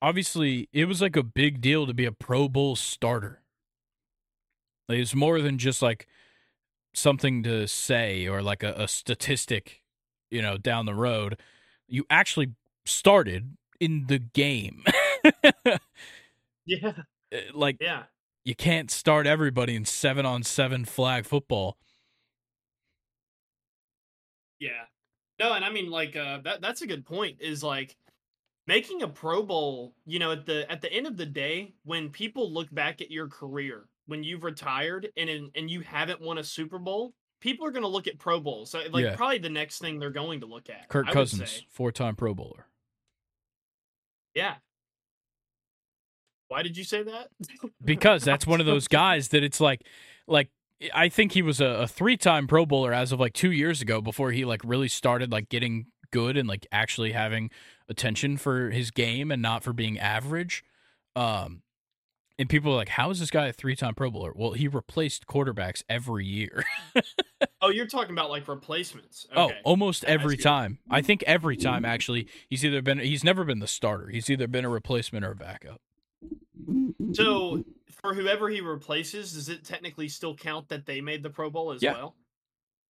obviously, 0.00 0.68
it 0.72 0.86
was 0.86 1.02
like 1.02 1.16
a 1.16 1.22
big 1.22 1.60
deal 1.60 1.86
to 1.86 1.94
be 1.94 2.06
a 2.06 2.12
Pro 2.12 2.48
Bowl 2.48 2.76
starter. 2.76 3.42
Like, 4.88 4.96
it 4.96 5.00
was 5.00 5.14
more 5.14 5.40
than 5.40 5.58
just 5.58 5.82
like 5.82 6.06
something 6.94 7.42
to 7.44 7.66
say 7.68 8.26
or 8.26 8.42
like 8.42 8.62
a, 8.62 8.74
a 8.74 8.88
statistic, 8.88 9.82
you 10.30 10.42
know, 10.42 10.58
down 10.58 10.86
the 10.86 10.94
road. 10.94 11.38
You 11.88 12.04
actually 12.10 12.54
started 12.86 13.56
in 13.80 14.06
the 14.08 14.18
game. 14.18 14.84
Yeah. 16.66 16.92
Eh, 17.32 17.40
like, 17.54 17.76
Yeah. 17.80 18.04
you 18.44 18.54
can't 18.54 18.90
start 18.90 19.26
everybody 19.26 19.74
in 19.74 19.84
seven 19.84 20.26
on 20.26 20.42
seven 20.42 20.84
flag 20.84 21.26
football. 21.26 21.78
Yeah. 24.60 24.84
No, 25.40 25.54
and 25.54 25.64
I 25.64 25.70
mean 25.70 25.90
like 25.90 26.14
uh 26.16 26.38
that 26.44 26.60
that's 26.60 26.82
a 26.82 26.86
good 26.86 27.04
point 27.04 27.38
is 27.40 27.64
like 27.64 27.96
making 28.66 29.02
a 29.02 29.08
Pro 29.08 29.42
Bowl, 29.42 29.94
you 30.06 30.18
know, 30.18 30.32
at 30.32 30.46
the 30.46 30.70
at 30.70 30.80
the 30.82 30.92
end 30.92 31.06
of 31.06 31.16
the 31.16 31.26
day 31.26 31.74
when 31.84 32.10
people 32.10 32.52
look 32.52 32.72
back 32.72 33.00
at 33.00 33.10
your 33.10 33.26
career 33.26 33.88
when 34.06 34.22
you've 34.22 34.44
retired 34.44 35.08
and 35.16 35.30
in, 35.30 35.50
and 35.54 35.70
you 35.70 35.80
haven't 35.80 36.20
won 36.20 36.38
a 36.38 36.44
Super 36.44 36.78
Bowl, 36.78 37.14
people 37.40 37.64
are 37.66 37.70
going 37.70 37.82
to 37.84 37.88
look 37.88 38.06
at 38.08 38.18
Pro 38.18 38.40
Bowls. 38.40 38.70
So, 38.70 38.82
Like 38.90 39.04
Yeah. 39.04 39.16
probably 39.16 39.38
the 39.38 39.48
next 39.48 39.78
thing 39.78 39.98
they're 39.98 40.10
going 40.10 40.40
to 40.40 40.46
look 40.46 40.68
at. 40.68 40.88
Kirk 40.88 41.06
I 41.06 41.10
would 41.10 41.14
Cousins, 41.14 41.50
say. 41.50 41.66
four 41.70 41.90
time 41.92 42.16
Pro 42.16 42.34
Bowler. 42.34 42.66
Yeah. 44.34 44.56
Why 46.48 46.62
did 46.62 46.76
you 46.76 46.84
say 46.84 47.02
that? 47.04 47.28
because 47.84 48.24
that's 48.24 48.46
one 48.46 48.60
of 48.60 48.66
those 48.66 48.88
guys 48.88 49.28
that 49.28 49.42
it's 49.44 49.60
like 49.60 49.86
like 50.26 50.50
I 50.94 51.08
think 51.08 51.32
he 51.32 51.42
was 51.42 51.60
a, 51.60 51.66
a 51.66 51.86
three 51.86 52.16
time 52.16 52.46
Pro 52.46 52.64
Bowler 52.66 52.92
as 52.92 53.12
of 53.12 53.20
like 53.20 53.32
two 53.34 53.52
years 53.52 53.82
ago 53.82 54.00
before 54.00 54.32
he 54.32 54.44
like 54.44 54.60
really 54.64 54.88
started 54.88 55.30
like 55.30 55.48
getting 55.48 55.86
good 56.10 56.36
and 56.36 56.48
like 56.48 56.66
actually 56.72 57.12
having 57.12 57.50
attention 57.88 58.36
for 58.36 58.70
his 58.70 58.90
game 58.90 59.30
and 59.30 59.42
not 59.42 59.62
for 59.62 59.72
being 59.72 59.98
average. 59.98 60.64
Um 61.16 61.62
and 62.38 62.48
people 62.48 62.72
are 62.72 62.76
like, 62.76 62.88
How 62.88 63.10
is 63.10 63.20
this 63.20 63.30
guy 63.30 63.48
a 63.48 63.52
three 63.52 63.76
time 63.76 63.94
Pro 63.94 64.10
Bowler? 64.10 64.32
Well, 64.34 64.52
he 64.52 64.66
replaced 64.68 65.26
quarterbacks 65.26 65.82
every 65.88 66.26
year. 66.26 66.64
Oh, 67.62 67.68
you're 67.68 67.86
talking 67.86 68.12
about 68.12 68.30
like 68.30 68.48
replacements. 68.48 69.26
Oh, 69.36 69.50
almost 69.64 70.04
I 70.06 70.08
every 70.08 70.36
see. 70.36 70.42
time. 70.42 70.78
I 70.90 71.02
think 71.02 71.22
every 71.26 71.56
time 71.58 71.84
actually 71.84 72.26
he's 72.48 72.64
either 72.64 72.80
been 72.80 72.98
he's 72.98 73.22
never 73.22 73.44
been 73.44 73.58
the 73.58 73.66
starter. 73.66 74.08
He's 74.08 74.30
either 74.30 74.46
been 74.46 74.64
a 74.64 74.70
replacement 74.70 75.26
or 75.26 75.32
a 75.32 75.36
backup. 75.36 75.80
So 77.12 77.64
for 78.02 78.14
whoever 78.14 78.48
he 78.48 78.60
replaces, 78.60 79.32
does 79.34 79.48
it 79.48 79.64
technically 79.64 80.08
still 80.08 80.34
count 80.34 80.68
that 80.68 80.86
they 80.86 81.00
made 81.00 81.22
the 81.22 81.30
Pro 81.30 81.50
Bowl 81.50 81.72
as 81.72 81.82
Yeah. 81.82 81.92
well? 81.92 82.16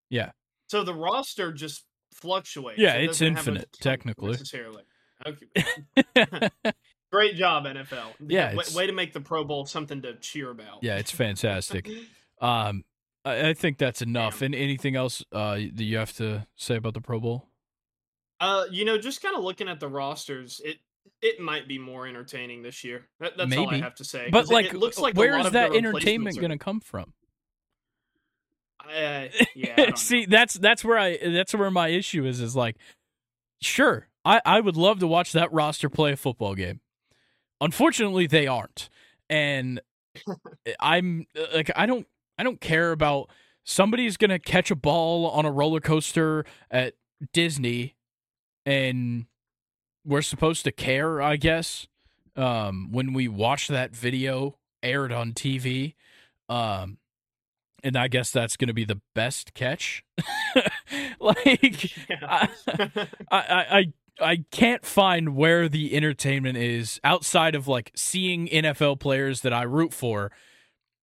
Yeah. 0.09 0.31
So 0.69 0.83
the 0.85 0.95
roster 0.95 1.53
just 1.53 1.85
fluctuates. 2.15 2.79
Yeah, 2.79 2.95
It 2.97 3.05
it's 3.11 3.19
doesn't 3.19 3.35
have 3.37 3.47
a 3.47 3.51
infinite, 3.51 3.73
technically. 3.81 4.31
Necessarily. 4.33 4.83
Okay. 5.27 6.51
Great 7.13 7.35
job, 7.35 7.65
NFL. 7.65 8.15
Yeah, 8.21 8.55
Way, 8.55 8.65
way 8.75 8.87
to 8.87 8.93
make 8.93 9.13
the 9.13 9.21
Pro 9.21 9.43
Bowl 9.45 9.67
something 9.67 10.01
to 10.03 10.15
cheer 10.17 10.51
about. 10.51 10.83
yeah, 10.83 10.97
it's 10.97 11.11
fantastic. 11.13 11.89
Um, 12.41 12.85
I, 13.23 13.51
I 13.51 13.53
think 13.53 13.77
that's 13.77 14.01
enough. 14.01 14.39
Damn. 14.39 14.47
And 14.47 14.55
anything 14.55 14.97
else 14.97 15.23
uh, 15.31 15.57
that 15.57 15.85
you 15.85 15.99
have 15.99 16.15
to 16.15 16.47
say 16.57 16.77
about 16.77 16.95
the 16.95 17.03
Pro 17.03 17.21
Bowl? 17.21 17.51
Uh, 18.41 18.65
you 18.71 18.87
know, 18.87 18.97
just 18.97 19.21
kind 19.21 19.37
of 19.37 19.45
looking 19.45 19.69
at 19.69 19.79
the 19.79 19.89
rosters, 19.89 20.59
it 20.65 20.79
it 21.23 21.41
might 21.41 21.69
be 21.69 21.79
more 21.79 22.07
entertaining 22.07 22.63
this 22.63 22.83
year. 22.85 23.07
That, 23.21 23.37
that's 23.37 23.57
all 23.57 23.71
I 23.71 23.79
have 23.79 23.95
to 23.97 24.05
say. 24.05 24.29
But 24.31 24.49
like, 24.49 24.67
it 24.67 24.75
looks 24.75 24.99
like 24.99 25.17
a 25.17 25.21
lot 25.21 25.47
is 25.47 25.53
that 25.53 25.75
entertainment 25.75 26.39
going 26.39 26.51
to 26.51 26.59
come 26.59 26.81
from? 26.81 27.13
Uh, 28.85 29.27
yeah, 29.55 29.95
See, 29.95 30.27
that's 30.27 30.55
that's 30.55 30.85
where 30.85 30.99
I 30.99 31.17
that's 31.17 31.55
where 31.55 31.71
my 31.71 31.89
issue 31.89 32.25
is. 32.25 32.41
Is 32.41 32.57
like, 32.57 32.77
sure, 33.61 34.09
I 34.25 34.41
I 34.45 34.61
would 34.61 34.77
love 34.77 35.01
to 35.01 35.07
watch 35.07 35.33
that 35.33 35.53
roster 35.53 35.89
play 35.89 36.13
a 36.13 36.17
football 36.17 36.55
game. 36.55 36.81
Unfortunately, 37.61 38.27
they 38.27 38.47
aren't, 38.47 38.89
and 39.29 39.81
I'm 40.81 41.27
like, 41.55 41.71
I 41.77 41.87
don't 41.87 42.07
I 42.39 42.43
don't 42.43 42.61
care 42.61 42.93
about 42.93 43.31
somebody's 43.65 44.17
gonna 44.17 44.39
catch 44.39 44.71
a 44.71 44.77
ball 44.77 45.29
on 45.31 45.45
a 45.45 45.53
roller 45.53 45.81
coaster 45.81 46.45
at 46.71 46.95
Disney, 47.33 47.97
and 48.65 49.27
we're 50.05 50.23
supposed 50.23 50.65
to 50.65 50.73
care, 50.73 51.21
I 51.23 51.37
guess. 51.37 51.87
Um, 52.37 52.89
when 52.93 53.13
we 53.13 53.29
watch 53.29 53.69
that 53.69 53.95
video 53.95 54.57
aired 54.83 55.13
on 55.13 55.33
TV, 55.33 55.95
um, 56.49 56.99
and 57.83 57.97
I 57.97 58.09
guess 58.09 58.31
that's 58.31 58.57
going 58.57 58.69
to 58.69 58.75
be 58.75 58.85
the 58.85 59.01
best 59.15 59.53
catch. 59.55 60.05
like, 61.21 61.97
Yeah. 62.09 62.17
I, 62.23 62.49
I, 63.31 63.39
I, 63.41 63.93
I 64.21 64.45
can't 64.51 64.85
find 64.85 65.35
where 65.35 65.69
the 65.69 65.95
entertainment 65.97 66.57
is 66.59 67.01
outside 67.03 67.55
of 67.55 67.67
like 67.69 67.91
seeing 67.95 68.49
NFL 68.49 69.01
players 69.01 69.41
that 69.41 69.53
I 69.53 69.63
root 69.63 69.93
for 69.95 70.31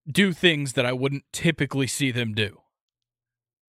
do 0.09 0.31
things 0.33 0.73
that 0.73 0.85
I 0.85 0.93
wouldn't 0.93 1.23
typically 1.33 1.87
see 1.87 2.11
them 2.11 2.33
do. 2.33 2.61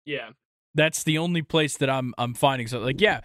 yeah. 0.05 0.29
That's 0.75 1.03
the 1.03 1.17
only 1.17 1.41
place 1.41 1.75
that 1.77 1.89
I'm 1.89 2.13
I'm 2.19 2.35
finding 2.35 2.67
so 2.67 2.77
like 2.79 3.01
yeah, 3.01 3.21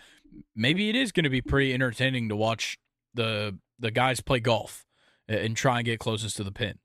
maybe 0.55 0.89
it 0.89 0.97
is 0.97 1.13
going 1.13 1.25
to 1.25 1.31
be 1.31 1.41
pretty 1.43 1.73
entertaining 1.75 2.29
to 2.29 2.37
watch 2.37 2.79
the 3.15 3.59
the 3.79 3.91
guys 3.91 4.21
play 4.21 4.39
golf 4.41 4.85
and 5.29 5.57
try 5.57 5.79
and 5.79 5.85
get 5.85 5.99
closest 5.99 6.37
to 6.37 6.45
the 6.45 6.53
pin. 6.53 6.79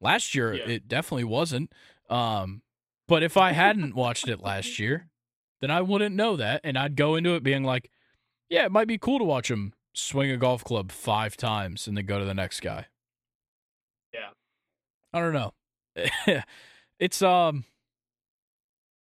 Last 0.00 0.34
year, 0.34 0.52
Yeah. 0.54 0.68
it 0.68 0.88
definitely 0.88 1.24
wasn't. 1.24 1.72
Um, 2.10 2.62
but 3.08 3.22
if 3.22 3.36
I 3.36 3.52
hadn't 3.52 3.94
watched 3.94 4.28
it 4.28 4.40
last 4.40 4.78
year, 4.78 5.08
then 5.60 5.70
I 5.70 5.80
wouldn't 5.80 6.14
know 6.14 6.36
that, 6.36 6.60
and 6.64 6.76
I'd 6.78 6.96
go 6.96 7.14
into 7.16 7.34
it 7.34 7.42
being 7.42 7.64
like, 7.64 7.90
"Yeah, 8.48 8.64
it 8.66 8.72
might 8.72 8.88
be 8.88 8.98
cool 8.98 9.18
to 9.18 9.24
watch 9.24 9.50
him 9.50 9.72
swing 9.94 10.30
a 10.30 10.36
golf 10.36 10.62
club 10.64 10.92
five 10.92 11.36
times 11.36 11.86
and 11.88 11.96
then 11.96 12.04
go 12.06 12.18
to 12.18 12.24
the 12.24 12.34
next 12.34 12.60
guy." 12.60 12.86
Yeah. 14.12 14.30
I 15.12 15.20
don't 15.20 15.32
know. 15.32 15.54
it's 16.98 17.22
um, 17.22 17.64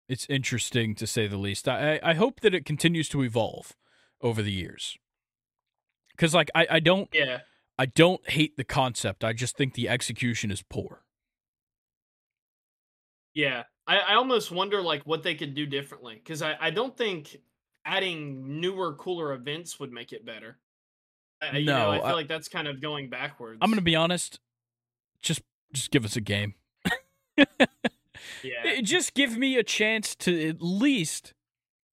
it's 0.09 0.27
interesting 0.29 0.95
to 0.97 1.07
say 1.07 1.27
the 1.27 1.37
least. 1.37 1.69
I 1.69 1.99
I 2.03 2.14
hope 2.14 2.40
that 2.40 2.55
it 2.55 2.64
continues 2.64 3.09
to 3.11 3.23
evolve 3.23 3.75
over 4.21 4.42
the 4.42 4.53
years. 4.53 4.97
Because 6.12 6.35
like 6.35 6.51
I, 6.55 6.66
I 6.71 6.81
don't 6.81 7.09
Yeah. 7.12 7.40
I 7.79 7.87
don't 7.87 8.27
hate 8.31 8.57
the 8.57 8.64
concept. 8.64 9.23
I 9.23 9.33
just 9.35 9.57
think 9.57 9.75
the 9.75 9.88
execution 9.88 10.51
is 10.51 10.62
poor. 10.62 11.03
Yeah, 13.35 13.64
I, 13.87 13.99
I 13.99 14.14
almost 14.14 14.51
wonder 14.51 14.81
like 14.81 15.03
what 15.03 15.23
they 15.23 15.35
could 15.35 15.55
do 15.55 15.66
differently 15.66 16.14
because 16.14 16.40
I, 16.40 16.57
I 16.59 16.71
don't 16.71 16.97
think 16.97 17.37
adding 17.85 18.61
newer, 18.61 18.95
cooler 18.95 19.35
events 19.35 19.79
would 19.79 19.92
make 19.92 20.12
it 20.12 20.25
better. 20.25 20.57
I, 21.42 21.59
you 21.59 21.66
know, 21.66 21.77
No, 21.79 21.90
I 21.90 21.99
feel 21.99 22.07
I- 22.07 22.12
like 22.12 22.29
that's 22.29 22.49
kind 22.49 22.66
of 22.66 22.81
going 22.81 23.11
backwards. 23.11 23.59
I'm 23.61 23.71
gonna 23.71 23.83
be 23.83 23.95
honest. 23.97 24.40
Just 25.21 25.42
just 25.75 25.90
give 25.90 26.05
us 26.07 26.16
a 26.16 26.21
game. 26.23 26.55
yeah, 28.42 28.81
Just 28.81 29.14
give 29.14 29.37
me 29.37 29.57
a 29.57 29.62
chance 29.62 30.14
to 30.16 30.48
at 30.48 30.61
least 30.61 31.33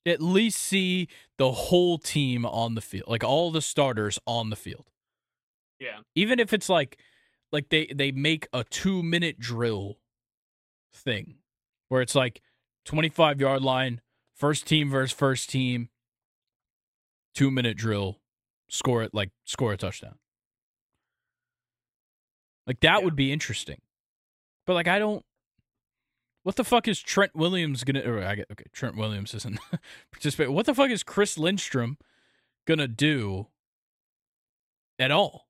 at 0.05 0.21
least 0.21 0.59
see 0.59 1.07
the 1.38 1.51
whole 1.51 1.97
team 1.97 2.45
on 2.45 2.75
the 2.75 2.81
field. 2.81 3.05
Like 3.07 3.23
all 3.23 3.51
the 3.51 3.62
starters 3.62 4.19
on 4.27 4.49
the 4.49 4.55
field. 4.57 4.89
yeah, 5.79 5.99
Even 6.15 6.39
if 6.39 6.51
it's 6.53 6.67
like 6.69 6.99
like 7.51 7.69
they 7.69 7.86
they 7.88 8.12
make 8.12 8.47
a 8.51 8.63
2 8.63 9.01
minute 9.03 9.39
drill 9.39 9.99
thing 10.93 11.36
where 11.89 12.01
it's 12.01 12.15
like 12.15 12.41
25 12.86 13.39
yard 13.39 13.62
line, 13.62 14.01
first 14.36 14.67
team 14.67 14.89
versus 14.89 15.15
first 15.15 15.49
team, 15.49 15.89
2 17.36 17.49
minute 17.49 17.77
drill, 17.77 18.19
score 18.67 19.03
it 19.03 19.13
like 19.13 19.31
score 19.45 19.71
a 19.73 19.77
touchdown. 19.77 20.15
Like 22.67 22.79
that 22.81 22.99
Yeah. 22.99 23.05
would 23.05 23.15
be 23.15 23.31
interesting. 23.31 23.81
But 24.65 24.73
like 24.73 24.88
I 24.88 24.99
don't 24.99 25.23
what 26.43 26.56
the 26.56 26.63
fuck 26.63 26.88
is 26.88 27.01
Trent 27.01 27.36
Williams 27.36 27.84
gonna 27.84 28.01
or 28.01 28.23
I 28.23 28.36
get 28.36 28.47
okay, 28.51 28.65
Trent 28.73 28.95
Williams 28.95 29.34
isn't 29.34 29.60
participating. 30.12 30.53
What 30.53 30.65
the 30.65 30.73
fuck 30.75 30.89
is 30.91 31.03
Chris 31.03 31.38
Lindstrom 31.38 31.97
gonna 32.67 32.88
do 32.88 33.47
at 34.99 35.12
all? 35.12 35.47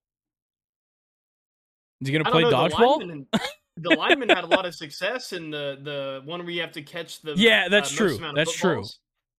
Is 2.02 2.08
he 2.10 2.14
gonna 2.18 2.30
play 2.30 2.44
the 2.44 2.50
dodgeball? 2.52 2.98
lineman- 3.00 3.28
The 3.76 3.90
lineman 3.96 4.30
had 4.30 4.44
a 4.44 4.48
lot 4.48 4.68
of 4.68 4.76
success 4.76 5.34
in 5.34 5.50
the 5.50 5.80
the 5.82 6.22
one 6.26 6.42
where 6.42 6.52
you 6.52 6.62
have 6.62 6.74
to 6.74 6.84
catch 6.84 7.22
the 7.22 7.34
Yeah, 7.36 7.64
uh, 7.66 7.70
that's 7.70 7.90
most 8.00 8.20
true. 8.20 8.32
That's 8.36 8.54
true. 8.56 8.84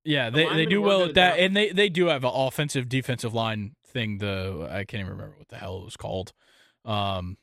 Yeah, 0.04 0.28
The 0.30 0.38
they, 0.48 0.54
they 0.56 0.66
do 0.66 0.82
well 0.82 1.02
at 1.04 1.10
at 1.10 1.14
that, 1.14 1.36
that. 1.36 1.40
and 1.44 1.56
they, 1.56 1.70
they 1.70 1.88
do 1.88 2.06
have 2.06 2.24
an 2.24 2.32
offensive 2.34 2.88
defensive 2.88 3.32
line 3.32 3.76
thing. 3.86 4.18
The 4.18 4.66
I 4.68 4.82
can't 4.84 5.02
even 5.02 5.12
remember 5.12 5.36
what 5.38 5.48
the 5.50 5.56
hell 5.56 5.78
it 5.78 5.84
was 5.84 5.96
called. 5.96 6.32
Um, 6.84 7.36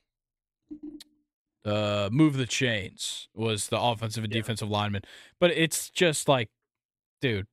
uh, 1.65 2.09
move 2.11 2.37
the 2.37 2.45
chains 2.47 3.29
was 3.33 3.67
the 3.69 3.79
offensive 3.79 4.23
and 4.23 4.33
Yeah. 4.33 4.39
defensive 4.41 4.69
lineman, 4.69 5.03
but 5.39 5.51
it's 5.51 5.89
just 5.89 6.27
like, 6.27 6.49
dude, 7.21 7.47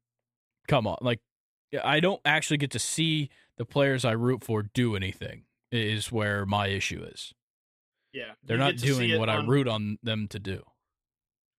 come 0.66 0.86
on, 0.86 0.96
like 1.00 1.20
I 1.84 2.00
don't 2.00 2.20
actually 2.24 2.56
get 2.56 2.70
to 2.72 2.78
see 2.78 3.28
the 3.56 3.64
players 3.66 4.04
I 4.04 4.12
root 4.12 4.42
for 4.44 4.62
do 4.62 4.96
anything. 4.96 5.44
Is 5.70 6.10
where 6.10 6.46
my 6.46 6.68
issue 6.68 7.02
is. 7.02 7.34
Yeah, 8.14 8.32
They're 8.42 8.56
not 8.56 8.70
get 8.76 8.80
to 8.80 8.86
see 8.94 9.08
doing 9.08 9.20
what 9.20 9.28
I 9.28 9.44
root 9.44 9.68
on 9.68 9.98
them 10.02 10.26
to 10.28 10.38
do. 10.38 10.62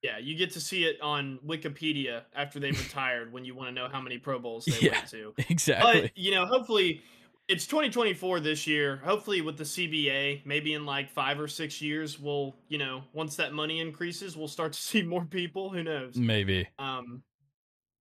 Yeah, 0.01 0.17
you 0.17 0.35
get 0.35 0.51
to 0.53 0.59
see 0.59 0.85
it 0.85 0.99
on 0.99 1.37
Wikipedia 1.45 2.23
after 2.33 2.59
they've 2.59 2.77
retired 2.79 3.31
when 3.31 3.45
you 3.45 3.53
want 3.53 3.69
to 3.69 3.73
know 3.73 3.87
how 3.87 4.01
many 4.01 4.17
Pro 4.17 4.39
Bowls 4.39 4.65
they 4.65 4.79
Yeah. 4.79 4.93
went 4.93 5.09
to. 5.11 5.35
Exactly. 5.49 6.01
But 6.01 6.17
you 6.17 6.31
know, 6.31 6.47
hopefully, 6.47 7.01
it's 7.49 7.65
2024 7.67 8.39
this 8.39 8.65
year. 8.67 8.97
Hopefully, 9.03 9.41
with 9.41 9.57
the 9.57 9.63
CBA, 9.65 10.45
maybe 10.45 10.73
in 10.73 10.85
like 10.85 11.09
five 11.09 11.39
or 11.39 11.47
six 11.49 11.81
years, 11.81 12.17
we'll 12.19 12.55
you 12.69 12.77
know 12.77 13.03
once 13.11 13.35
that 13.37 13.51
money 13.53 13.81
increases, 13.81 14.37
we'll 14.37 14.47
start 14.47 14.73
to 14.73 14.79
see 14.91 15.01
more 15.03 15.25
people. 15.25 15.69
Who 15.71 15.83
knows? 15.83 16.15
Maybe. 16.15 16.67
Um, 16.79 17.23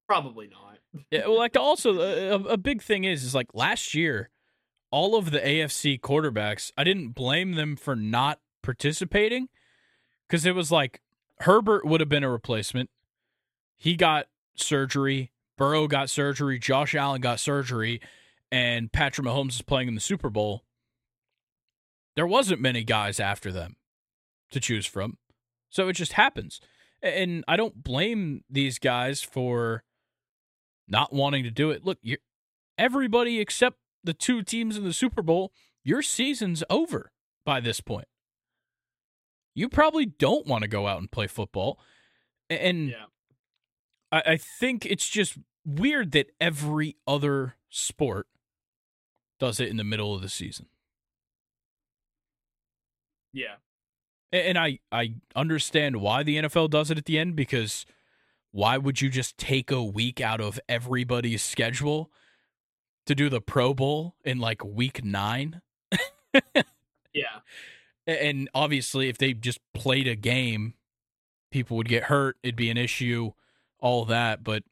probably 0.07 0.47
not. 0.49 0.65
Yeah, 1.11 1.27
well, 1.27 1.37
like 1.37 1.55
also 1.55 2.01
a, 2.01 2.29
a- 2.31 2.53
a 2.55 2.57
big 2.57 2.83
thing 2.83 3.05
is 3.05 3.23
is 3.23 3.35
like 3.35 3.49
last 3.53 3.95
year, 3.95 4.31
all 4.91 5.17
of 5.17 5.31
the 5.31 5.39
AFC 5.39 6.01
quarterbacks, 6.01 6.73
I 6.79 6.85
didn't 6.85 7.11
blame 7.11 7.53
them 7.57 7.77
for 7.77 7.95
not 7.95 8.41
participating 8.63 9.49
because 10.27 10.47
it 10.47 10.55
was 10.55 10.73
like 10.73 11.03
Herbert 11.41 11.85
would 11.85 12.01
have 12.01 12.09
been 12.09 12.25
a 12.25 12.31
replacement. 12.31 12.89
He 13.77 13.97
got 13.97 14.27
surgery. 14.57 15.31
Burrow 15.59 15.89
got 15.89 16.09
surgery. 16.09 16.59
Josh 16.59 16.95
Allen 16.95 17.21
got 17.21 17.39
surgery, 17.39 18.01
and 18.51 18.93
Patrick 18.93 19.27
Mahomes 19.27 19.53
is 19.53 19.63
playing 19.63 19.89
in 19.89 19.95
the 19.95 20.01
Super 20.01 20.31
Bowl. 20.31 20.65
There 22.17 22.27
wasn't 22.27 22.61
many 22.61 22.85
guys 22.85 23.21
after 23.21 23.53
them 23.53 23.77
to 24.51 24.61
choose 24.61 24.87
from, 24.87 25.19
so 25.71 25.89
it 25.89 25.95
just 25.95 26.15
happens. 26.15 26.61
And 27.03 27.45
I 27.47 27.57
don't 27.57 27.85
blame 27.85 28.43
these 28.51 28.79
guys 28.79 29.23
for 29.23 29.85
not 30.89 31.13
wanting 31.13 31.45
to 31.45 31.51
do 31.51 31.71
it. 31.71 31.85
Look, 31.85 31.99
you're, 32.03 32.19
everybody 32.77 33.41
except 33.41 33.77
the 34.03 34.15
two 34.15 34.43
teams 34.43 34.77
in 34.77 34.85
the 34.85 34.93
Super 34.93 35.23
Bowl, 35.23 35.53
your 35.85 36.03
season's 36.03 36.65
over 36.69 37.13
by 37.45 37.61
this 37.61 37.81
point. 37.81 38.09
You 39.55 39.69
probably 39.69 40.07
don't 40.07 40.47
want 40.47 40.63
to 40.63 40.69
go 40.69 40.87
out 40.87 40.99
and 40.99 41.11
play 41.11 41.27
football. 41.27 41.79
And 42.51 42.91
Yeah, 42.91 43.05
I, 44.11 44.23
I 44.27 44.37
think 44.37 44.87
it's 44.87 45.09
just 45.09 45.37
weird 45.65 46.13
that 46.13 46.29
every 46.41 46.97
other 47.07 47.57
sport 47.69 48.27
does 49.39 49.61
it 49.61 49.69
in 49.69 49.77
the 49.77 49.85
middle 49.85 50.15
of 50.15 50.23
the 50.23 50.29
season. 50.29 50.67
yeah, 53.33 53.57
And 54.33 54.59
I, 54.59 54.81
I 54.93 55.15
understand 55.35 55.97
why 55.97 56.23
the 56.23 56.37
NFL 56.37 56.71
does 56.71 56.91
it 56.91 56.99
at 56.99 57.07
the 57.07 57.19
end 57.19 57.37
because 57.37 57.87
why 58.51 58.77
would 58.79 59.01
you 59.01 59.09
just 59.11 59.39
take 59.39 59.71
a 59.71 59.83
week 59.83 60.21
out 60.21 60.41
of 60.41 60.61
everybody's 60.69 61.43
schedule 61.43 62.11
to 63.07 63.15
do 63.15 63.29
the 63.29 63.41
Pro 63.41 63.75
Bowl 63.75 64.17
in 64.25 64.39
like 64.39 64.65
week 64.65 65.05
nine? 65.05 65.63
yeah, 67.13 67.41
And 68.07 68.49
obviously, 68.55 69.09
if 69.09 69.19
they 69.19 69.33
just 69.33 69.61
played 69.75 70.09
a 70.09 70.17
game, 70.17 70.75
people 71.51 71.77
would 71.77 71.89
get 71.89 72.05
hurt. 72.05 72.37
It'd 72.43 72.57
be 72.57 72.71
an 72.71 72.77
issue, 72.79 73.33
all 73.81 74.05
that. 74.07 74.45
But 74.45 74.65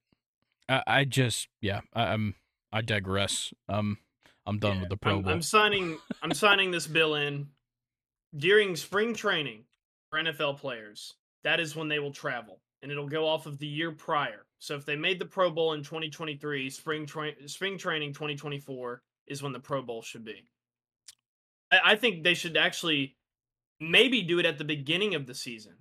I, 0.68 0.82
I 0.86 1.04
just, 1.04 1.48
yeah, 1.60 1.80
I, 1.94 2.12
I'm, 2.12 2.34
I 2.72 2.82
digress. 2.82 3.52
Um, 3.68 3.98
I'm 4.46 4.58
done 4.58 4.76
yeah. 4.76 4.80
with 4.80 4.90
the 4.90 4.96
Pro 4.96 5.16
I'm, 5.16 5.22
Bowl. 5.22 5.32
I'm 5.32 5.42
signing. 5.42 5.98
I'm 6.22 6.32
signing 6.32 6.70
this 6.70 6.86
bill 6.86 7.14
in 7.14 7.48
during 8.36 8.76
spring 8.76 9.14
training 9.14 9.64
for 10.10 10.18
NFL 10.18 10.58
players. 10.58 11.14
That 11.44 11.60
is 11.60 11.76
when 11.76 11.88
they 11.88 11.98
will 11.98 12.12
travel, 12.12 12.60
and 12.82 12.90
it'll 12.90 13.08
go 13.08 13.26
off 13.26 13.46
of 13.46 13.58
the 13.58 13.66
year 13.66 13.92
prior. 13.92 14.46
So 14.58 14.74
if 14.74 14.84
they 14.84 14.96
made 14.96 15.18
the 15.18 15.26
Pro 15.26 15.50
Bowl 15.50 15.74
in 15.74 15.82
2023, 15.82 16.70
spring 16.70 17.06
tra- 17.06 17.48
spring 17.48 17.78
training 17.78 18.12
2024 18.14 19.02
is 19.26 19.42
when 19.42 19.52
the 19.52 19.60
Pro 19.60 19.82
Bowl 19.82 20.02
should 20.02 20.24
be. 20.24 20.48
I, 21.70 21.78
I 21.84 21.96
think 21.96 22.22
they 22.22 22.34
should 22.34 22.56
actually 22.56 23.16
maybe 23.80 24.22
do 24.22 24.38
it 24.38 24.46
at 24.46 24.58
the 24.58 24.64
beginning 24.64 25.14
of 25.14 25.26
the 25.26 25.34
season 25.34 25.74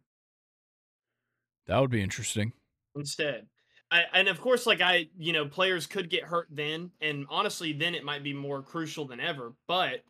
that 1.68 1.80
would 1.80 1.92
be 1.92 2.02
interesting. 2.02 2.54
instead. 2.96 3.48
I, 3.92 4.04
and 4.14 4.28
of 4.28 4.42
course, 4.42 4.66
like 4.66 4.82
I, 4.82 5.08
you 5.18 5.32
know, 5.34 5.46
players 5.48 5.86
could 5.88 6.10
get 6.10 6.24
hurt 6.24 6.48
then, 6.50 6.92
and 7.02 7.26
honestly, 7.30 7.72
then 7.74 7.94
it 7.96 8.04
might 8.04 8.24
be 8.24 8.34
more 8.34 8.62
crucial 8.62 9.06
than 9.06 9.20
ever. 9.20 9.54
But 9.68 10.04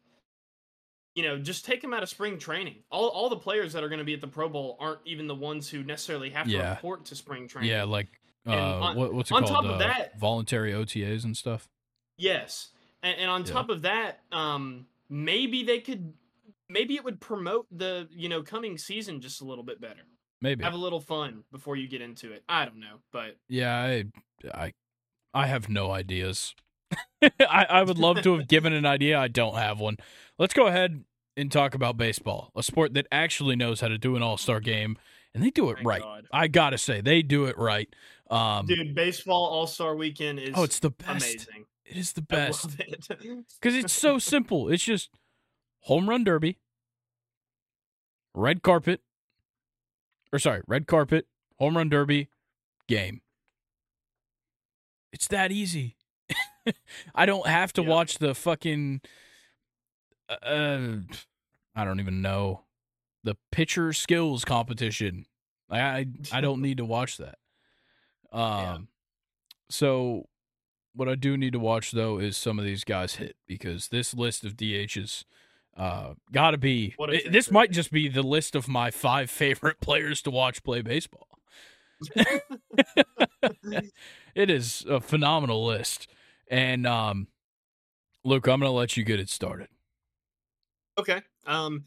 you 1.14 1.24
know, 1.24 1.38
just 1.38 1.66
take 1.66 1.82
them 1.82 1.94
out 1.94 2.04
of 2.04 2.10
spring 2.10 2.38
training. 2.38 2.84
All 2.92 3.08
all 3.10 3.30
the 3.30 3.38
players 3.38 3.74
that 3.74 3.84
are 3.84 3.90
going 3.90 4.00
to 4.00 4.06
be 4.06 4.14
at 4.14 4.22
the 4.22 4.28
Pro 4.28 4.50
Bowl 4.50 4.78
aren't 4.80 5.00
even 5.06 5.28
the 5.28 5.36
ones 5.36 5.70
who 5.70 5.84
necessarily 5.84 6.30
have 6.32 6.46
to 6.48 6.52
Yeah. 6.54 6.72
report 6.76 7.06
to 7.06 7.16
spring 7.16 7.48
training. 7.48 7.70
Yeah, 7.70 7.84
like 7.84 8.08
uh, 8.48 8.52
on- 8.52 8.96
what, 8.98 9.14
what's 9.14 9.32
it 9.32 9.34
on 9.34 9.44
called? 9.44 9.54
top 9.54 9.66
of 9.66 9.72
Uh, 9.72 9.78
that- 9.80 10.20
voluntary 10.20 10.72
OTAs 10.74 11.24
and 11.24 11.36
stuff. 11.36 11.68
Yes, 12.18 12.70
and, 13.04 13.18
and 13.18 13.30
on 13.30 13.46
Yeah. 13.46 13.52
top 13.54 13.70
of 13.70 13.82
that, 13.84 14.22
um, 14.32 14.88
maybe 15.10 15.64
they 15.64 15.80
could, 15.80 16.14
maybe 16.70 16.96
it 16.96 17.04
would 17.04 17.20
promote 17.20 17.68
the 17.72 18.08
you 18.12 18.30
know 18.30 18.42
coming 18.44 18.78
season 18.78 19.20
just 19.22 19.42
a 19.42 19.46
little 19.46 19.64
bit 19.64 19.80
better. 19.82 20.04
Maybe. 20.46 20.64
Have 20.64 20.76
a 20.76 20.78
little 20.78 21.00
fun 21.00 21.44
before 21.52 21.76
you 21.76 21.88
get 21.88 22.02
into 22.02 22.32
it. 22.32 22.44
I 22.48 22.66
don't 22.66 22.80
know, 22.80 23.00
but 23.12 23.36
Yeah, 23.50 23.76
I, 23.76 24.04
I, 24.54 24.74
I 25.34 25.48
have 25.48 25.70
no 25.70 25.90
ideas. 25.90 26.54
I, 27.24 27.66
I 27.68 27.82
would 27.82 27.98
love 27.98 28.22
to 28.22 28.38
have 28.38 28.48
given 28.48 28.72
an 28.72 28.86
idea. 28.86 29.18
I 29.18 29.28
don't 29.28 29.56
have 29.56 29.80
one. 29.80 29.98
Let's 30.38 30.54
go 30.54 30.68
ahead 30.68 31.04
and 31.36 31.52
talk 31.52 31.74
about 31.74 31.98
baseball, 31.98 32.52
a 32.56 32.62
sport 32.62 32.94
that 32.94 33.08
actually 33.12 33.56
knows 33.56 33.82
how 33.82 33.88
to 33.88 33.98
do 33.98 34.16
an 34.16 34.22
all 34.22 34.38
star 34.38 34.60
game, 34.60 35.00
and 35.34 35.44
they 35.44 35.50
do 35.50 35.72
it 35.72 35.78
Thank 35.78 35.88
right. 35.88 36.02
God. 36.04 36.28
I 36.32 36.48
gotta 36.48 36.78
say, 36.78 37.02
they 37.02 37.24
do 37.24 37.46
it 37.46 37.58
right. 37.58 37.90
Um, 38.30 38.68
dude, 38.68 38.94
baseball 38.94 39.48
All 39.48 39.66
Star 39.66 39.96
Weekend 39.96 40.38
is 40.38 40.52
oh, 40.54 40.62
it's 40.62 40.78
the 40.78 40.92
best. 40.92 41.08
amazing. 41.10 41.66
It 41.86 41.98
is 41.98 42.14
the 42.14 42.22
best 42.22 42.78
because 42.78 43.76
it. 43.76 43.86
it's 43.86 43.94
so 43.94 44.20
simple. 44.20 44.70
It's 44.70 44.84
just 44.84 45.10
home 45.82 46.08
run 46.08 46.24
derby, 46.24 46.60
red 48.36 48.62
carpet, 48.62 49.02
or 50.32 50.40
sorry, 50.40 50.62
red 50.68 50.88
carpet, 50.88 51.28
home 51.60 51.78
run 51.78 51.90
derby, 51.90 52.30
game. 52.88 53.22
It's 55.12 55.28
that 55.28 55.52
easy. 55.52 55.96
I 57.16 57.26
don't 57.26 57.48
have 57.48 57.74
to 57.74 57.82
yeah. 57.82 57.90
watch 57.90 58.18
the 58.18 58.36
fucking. 58.36 59.02
Uh, 60.30 60.88
I 61.76 61.86
don't 61.86 62.00
even 62.00 62.22
know 62.22 62.62
the 63.24 63.38
pitcher 63.52 63.94
skills 63.94 64.44
competition. 64.44 65.26
I 65.70 65.80
I, 65.80 66.06
I 66.32 66.42
don't 66.42 66.62
need 66.62 66.78
to 66.78 66.86
watch 66.86 67.18
that. 67.18 67.38
Um, 68.32 68.42
yeah. 68.42 68.78
so 69.70 70.26
what 70.94 71.08
I 71.08 71.16
do 71.16 71.38
need 71.38 71.54
to 71.54 71.60
watch 71.60 71.92
though 71.92 72.18
is 72.18 72.36
some 72.36 72.60
of 72.60 72.66
these 72.66 72.84
guys 72.84 73.16
hit 73.16 73.38
because 73.48 73.88
this 73.88 74.14
list 74.14 74.44
of 74.44 74.58
DHs 74.58 75.24
uh 75.78 76.14
got 76.32 76.52
to 76.52 76.58
be 76.58 76.96
it, 77.00 77.32
this 77.32 77.52
might 77.52 77.72
just 77.72 77.92
be 77.92 78.08
the 78.08 78.24
list 78.24 78.56
of 78.56 78.68
my 78.68 78.92
five 78.92 79.30
favorite 79.42 79.80
players 79.82 80.22
to 80.24 80.32
watch 80.32 80.64
play 80.64 80.82
baseball. 80.82 81.28
it 84.36 84.50
is 84.50 84.86
a 84.88 85.00
phenomenal 85.00 85.66
list. 85.66 86.08
And 86.50 86.86
um 86.86 87.28
Luke, 88.24 88.48
I'm 88.48 88.60
going 88.60 88.72
to 88.72 88.76
let 88.76 88.98
you 88.98 89.04
get 89.04 89.20
it 89.20 89.30
started. 89.30 89.68
Okay. 90.98 91.22
Um 91.46 91.86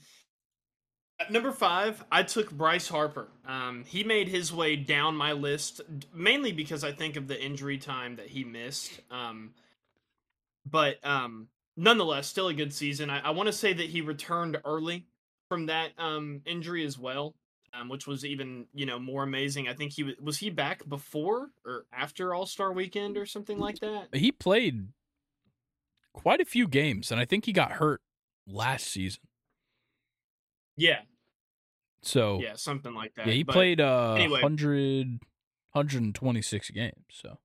at 1.20 1.32
number 1.32 1.50
five, 1.50 2.04
I 2.12 2.22
took 2.22 2.50
Bryce 2.52 2.86
Harper. 2.86 3.26
Um, 3.44 3.84
he 3.84 4.04
made 4.04 4.28
his 4.28 4.52
way 4.52 4.76
down 4.76 5.16
my 5.16 5.32
list 5.32 5.80
mainly 6.14 6.52
because 6.52 6.84
I 6.84 6.92
think 6.92 7.16
of 7.16 7.26
the 7.26 7.40
injury 7.42 7.76
time 7.76 8.16
that 8.16 8.28
he 8.28 8.44
missed. 8.44 9.00
Um, 9.10 9.50
but 10.64 11.04
um, 11.04 11.48
nonetheless, 11.78 12.26
still 12.26 12.48
a 12.48 12.54
good 12.54 12.74
season. 12.74 13.08
I, 13.08 13.20
I 13.20 13.30
want 13.30 13.46
to 13.46 13.52
say 13.52 13.72
that 13.72 13.86
he 13.88 14.02
returned 14.02 14.58
early 14.64 15.06
from 15.48 15.66
that 15.66 15.92
um, 15.96 16.42
injury 16.44 16.84
as 16.84 16.98
well, 16.98 17.34
um, 17.72 17.88
which 17.88 18.06
was 18.06 18.24
even 18.24 18.66
you 18.74 18.84
know 18.84 18.98
more 18.98 19.22
amazing. 19.22 19.68
I 19.68 19.74
think 19.74 19.92
he 19.92 20.02
was 20.02 20.14
was 20.20 20.38
he 20.38 20.50
back 20.50 20.86
before 20.86 21.48
or 21.64 21.86
after 21.92 22.34
All 22.34 22.44
Star 22.44 22.72
Weekend 22.72 23.16
or 23.16 23.24
something 23.24 23.58
like 23.58 23.78
that. 23.78 24.08
He 24.12 24.32
played 24.32 24.88
quite 26.12 26.40
a 26.40 26.44
few 26.44 26.68
games, 26.68 27.10
and 27.10 27.20
I 27.20 27.24
think 27.24 27.46
he 27.46 27.52
got 27.52 27.72
hurt 27.72 28.02
last 28.46 28.88
season. 28.88 29.22
Yeah. 30.76 31.00
So 32.02 32.40
yeah, 32.40 32.54
something 32.56 32.94
like 32.94 33.14
that. 33.14 33.26
Yeah, 33.26 33.32
he 33.32 33.42
but 33.44 33.52
played 33.52 33.80
uh 33.80 34.14
anyway. 34.14 34.42
100, 34.42 35.20
126 35.72 36.70
games. 36.70 36.94
So 37.10 37.38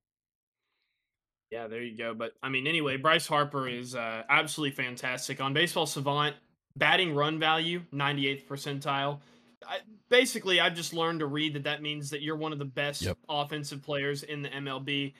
yeah, 1.54 1.68
there 1.68 1.82
you 1.82 1.96
go. 1.96 2.14
But 2.14 2.32
I 2.42 2.48
mean, 2.48 2.66
anyway, 2.66 2.96
Bryce 2.96 3.28
Harper 3.28 3.68
is 3.68 3.94
uh, 3.94 4.24
absolutely 4.28 4.74
fantastic 4.74 5.40
on 5.40 5.54
Baseball 5.54 5.86
Savant. 5.86 6.34
Batting 6.76 7.14
run 7.14 7.38
value, 7.38 7.82
98th 7.94 8.46
percentile. 8.48 9.20
I, 9.64 9.78
basically, 10.08 10.58
I've 10.60 10.74
just 10.74 10.92
learned 10.92 11.20
to 11.20 11.26
read 11.26 11.54
that 11.54 11.62
that 11.62 11.80
means 11.80 12.10
that 12.10 12.22
you're 12.22 12.34
one 12.34 12.52
of 12.52 12.58
the 12.58 12.64
best 12.64 13.02
yep. 13.02 13.16
offensive 13.28 13.84
players 13.84 14.24
in 14.24 14.42
the 14.42 14.48
MLB. 14.48 15.14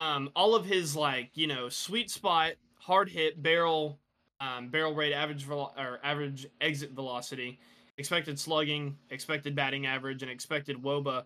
Um, 0.00 0.30
all 0.36 0.54
of 0.54 0.64
his 0.64 0.94
like 0.94 1.30
you 1.34 1.48
know 1.48 1.68
sweet 1.68 2.08
spot, 2.08 2.52
hard 2.78 3.08
hit, 3.08 3.42
barrel 3.42 3.98
um, 4.40 4.68
barrel 4.68 4.94
rate, 4.94 5.12
average 5.12 5.42
velo- 5.42 5.72
or 5.76 5.98
average 6.04 6.46
exit 6.60 6.92
velocity, 6.92 7.58
expected 7.98 8.38
slugging, 8.38 8.96
expected 9.10 9.56
batting 9.56 9.86
average, 9.86 10.22
and 10.22 10.30
expected 10.30 10.80
WOBA 10.80 11.24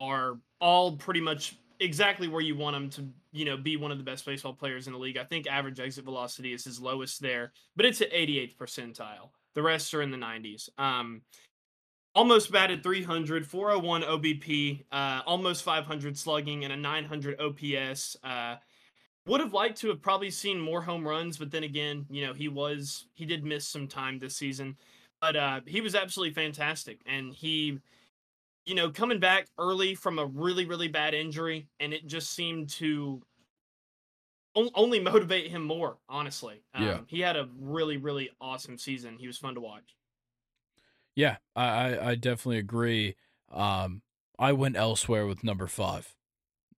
are 0.00 0.38
all 0.58 0.96
pretty 0.96 1.20
much 1.20 1.56
exactly 1.80 2.28
where 2.28 2.42
you 2.42 2.54
want 2.54 2.76
him 2.76 2.90
to, 2.90 3.08
you 3.32 3.44
know, 3.44 3.56
be 3.56 3.76
one 3.76 3.90
of 3.90 3.98
the 3.98 4.04
best 4.04 4.24
baseball 4.24 4.52
players 4.52 4.86
in 4.86 4.92
the 4.92 4.98
league. 4.98 5.16
I 5.16 5.24
think 5.24 5.46
average 5.46 5.80
exit 5.80 6.04
velocity 6.04 6.52
is 6.52 6.64
his 6.64 6.78
lowest 6.78 7.20
there, 7.20 7.52
but 7.74 7.86
it's 7.86 8.00
at 8.00 8.12
88th 8.12 8.56
percentile. 8.56 9.30
The 9.54 9.62
rest 9.62 9.92
are 9.94 10.02
in 10.02 10.10
the 10.10 10.18
90s. 10.18 10.68
Um, 10.78 11.22
almost 12.14 12.52
batted 12.52 12.82
300, 12.82 13.46
401 13.46 14.02
OBP, 14.02 14.84
uh, 14.92 15.22
almost 15.26 15.64
500 15.64 16.16
slugging, 16.16 16.64
and 16.64 16.72
a 16.72 16.76
900 16.76 17.40
OPS. 17.40 18.16
Uh, 18.22 18.56
would 19.26 19.40
have 19.40 19.52
liked 19.52 19.78
to 19.80 19.88
have 19.88 20.00
probably 20.00 20.30
seen 20.30 20.58
more 20.58 20.80
home 20.80 21.06
runs, 21.06 21.38
but 21.38 21.50
then 21.50 21.64
again, 21.64 22.06
you 22.10 22.26
know, 22.26 22.32
he 22.32 22.48
was 22.48 23.06
he 23.14 23.24
did 23.24 23.44
miss 23.44 23.66
some 23.66 23.86
time 23.86 24.18
this 24.18 24.36
season, 24.36 24.76
but 25.20 25.36
uh, 25.36 25.60
he 25.66 25.80
was 25.80 25.94
absolutely 25.94 26.34
fantastic, 26.34 27.00
and 27.06 27.32
he, 27.34 27.78
you 28.66 28.74
know, 28.74 28.90
coming 28.90 29.20
back 29.20 29.46
early 29.58 29.94
from 29.94 30.18
a 30.18 30.26
really 30.26 30.64
really 30.64 30.88
bad 30.88 31.14
injury, 31.14 31.68
and 31.78 31.92
it 31.92 32.06
just 32.06 32.30
seemed 32.32 32.68
to 32.70 33.22
only 34.54 35.00
motivate 35.00 35.50
him 35.50 35.62
more. 35.62 35.98
Honestly, 36.08 36.62
um, 36.74 36.84
yeah, 36.84 37.00
he 37.06 37.20
had 37.20 37.36
a 37.36 37.48
really 37.58 37.96
really 37.96 38.30
awesome 38.40 38.78
season. 38.78 39.16
He 39.18 39.26
was 39.26 39.38
fun 39.38 39.54
to 39.54 39.60
watch. 39.60 39.96
Yeah, 41.14 41.36
I 41.56 41.98
I 41.98 42.14
definitely 42.14 42.58
agree. 42.58 43.16
Um, 43.50 44.02
I 44.38 44.52
went 44.52 44.76
elsewhere 44.76 45.26
with 45.26 45.44
number 45.44 45.66
five, 45.66 46.14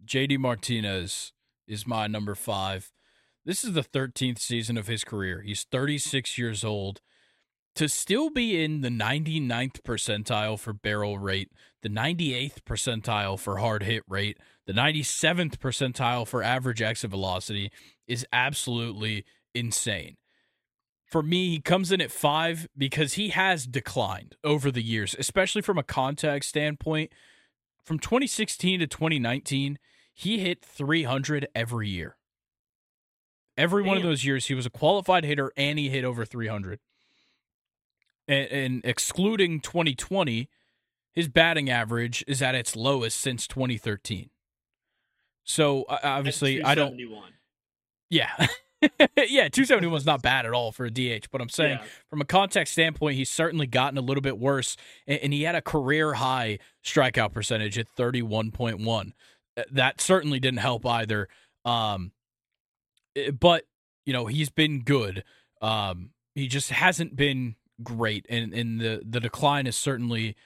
JD 0.05 0.39
Martinez 0.39 1.33
is 1.67 1.87
my 1.87 2.07
number 2.07 2.35
five. 2.35 2.93
This 3.45 3.65
is 3.65 3.73
the 3.73 3.83
13th 3.83 4.39
season 4.39 4.77
of 4.77 4.87
his 4.87 5.05
career. 5.05 5.43
He's 5.43 5.65
36 5.65 6.39
years 6.39 6.65
old. 6.65 7.01
To 7.77 7.89
still 7.89 8.29
be 8.29 8.63
in 8.63 8.83
the 8.83 8.91
99th 8.91 9.81
percentile 9.81 10.59
for 10.59 10.75
barrel 10.75 11.19
rate, 11.19 11.51
the 11.83 11.89
98th 11.89 12.63
percentile 12.67 13.39
for 13.39 13.59
hard 13.59 13.83
hit 13.83 14.03
rate, 14.07 14.39
the 14.67 14.75
97th 14.75 15.57
percentile 15.57 16.27
for 16.27 16.43
average 16.43 16.83
exit 16.83 17.11
velocity 17.11 17.73
is 18.07 18.27
absolutely 18.33 19.25
insane. 19.55 20.17
For 21.07 21.23
me, 21.23 21.51
he 21.51 21.61
comes 21.61 21.93
in 21.93 22.01
at 22.01 22.11
five 22.11 22.69
because 22.77 23.15
he 23.15 23.31
has 23.31 23.67
declined 23.67 24.37
over 24.45 24.71
the 24.71 24.83
years, 24.83 25.17
especially 25.19 25.63
from 25.63 25.79
a 25.79 25.83
contact 25.83 26.45
standpoint. 26.45 27.11
From 27.85 27.99
2016 27.99 28.81
to 28.81 28.87
2019, 28.87 29.79
he 30.15 30.39
hit 30.39 30.65
300 30.65 31.49
every 31.55 31.89
year. 31.89 32.17
Every 33.57 33.83
Damn. 33.83 33.89
one 33.89 33.97
of 33.97 34.03
those 34.03 34.25
years, 34.25 34.47
he 34.47 34.55
was 34.55 34.67
a 34.67 34.71
qualified 34.71 35.25
hitter 35.25 35.53
and 35.57 35.79
he 35.79 35.89
hit 35.89 36.05
over 36.05 36.25
300. 36.25 36.79
And, 38.33 38.51
and, 38.51 38.81
excluding 38.85 39.61
2020, 39.61 40.49
his 41.13 41.29
batting 41.29 41.69
average 41.69 42.25
is 42.27 42.41
at 42.41 42.55
its 42.55 42.75
lowest 42.75 43.19
since 43.19 43.47
2013. 43.47 44.31
So 45.45 45.85
obviously, 45.89 46.63
I 46.63 46.75
don't. 46.75 46.99
Yeah. 48.09 48.31
yeah, 48.83 49.49
271 49.49 49.97
is 49.97 50.07
not 50.07 50.23
bad 50.23 50.45
at 50.45 50.53
all 50.53 50.73
for 50.73 50.87
a 50.87 50.91
DH, 50.91 51.29
but 51.31 51.41
I'm 51.41 51.49
saying 51.49 51.79
yeah. 51.81 51.89
from 52.11 52.21
a 52.21 52.25
context 52.25 52.73
standpoint, 52.73 53.17
he's 53.17 53.31
certainly 53.31 53.67
gotten 53.67 53.97
a 53.97 54.01
little 54.01 54.23
bit 54.23 54.39
worse, 54.39 54.77
and, 55.07 55.21
and 55.21 55.33
he 55.33 55.43
had 55.43 55.55
a 55.55 55.63
career 55.63 56.15
high 56.15 56.59
strikeout 56.85 57.33
percentage 57.33 57.79
at 57.79 57.87
31.1. 57.97 59.13
Uh, 59.57 59.63
that 59.71 60.01
certainly 60.01 60.41
didn't 60.41 60.59
help 60.61 60.85
either. 60.85 61.29
Um, 61.65 62.13
eh, 63.15 63.31
but 63.31 63.65
you 64.05 64.13
know 64.13 64.27
he's 64.27 64.51
been 64.51 64.81
good. 64.81 65.23
Um, 65.61 66.11
he 66.35 66.49
just 66.49 66.71
hasn't 66.71 67.15
been 67.15 67.57
great, 67.83 68.27
and 68.29 68.53
and 68.53 68.81
the 68.81 69.03
the 69.05 69.21
decline 69.21 69.67
is 69.67 69.77
certainly 69.77 70.37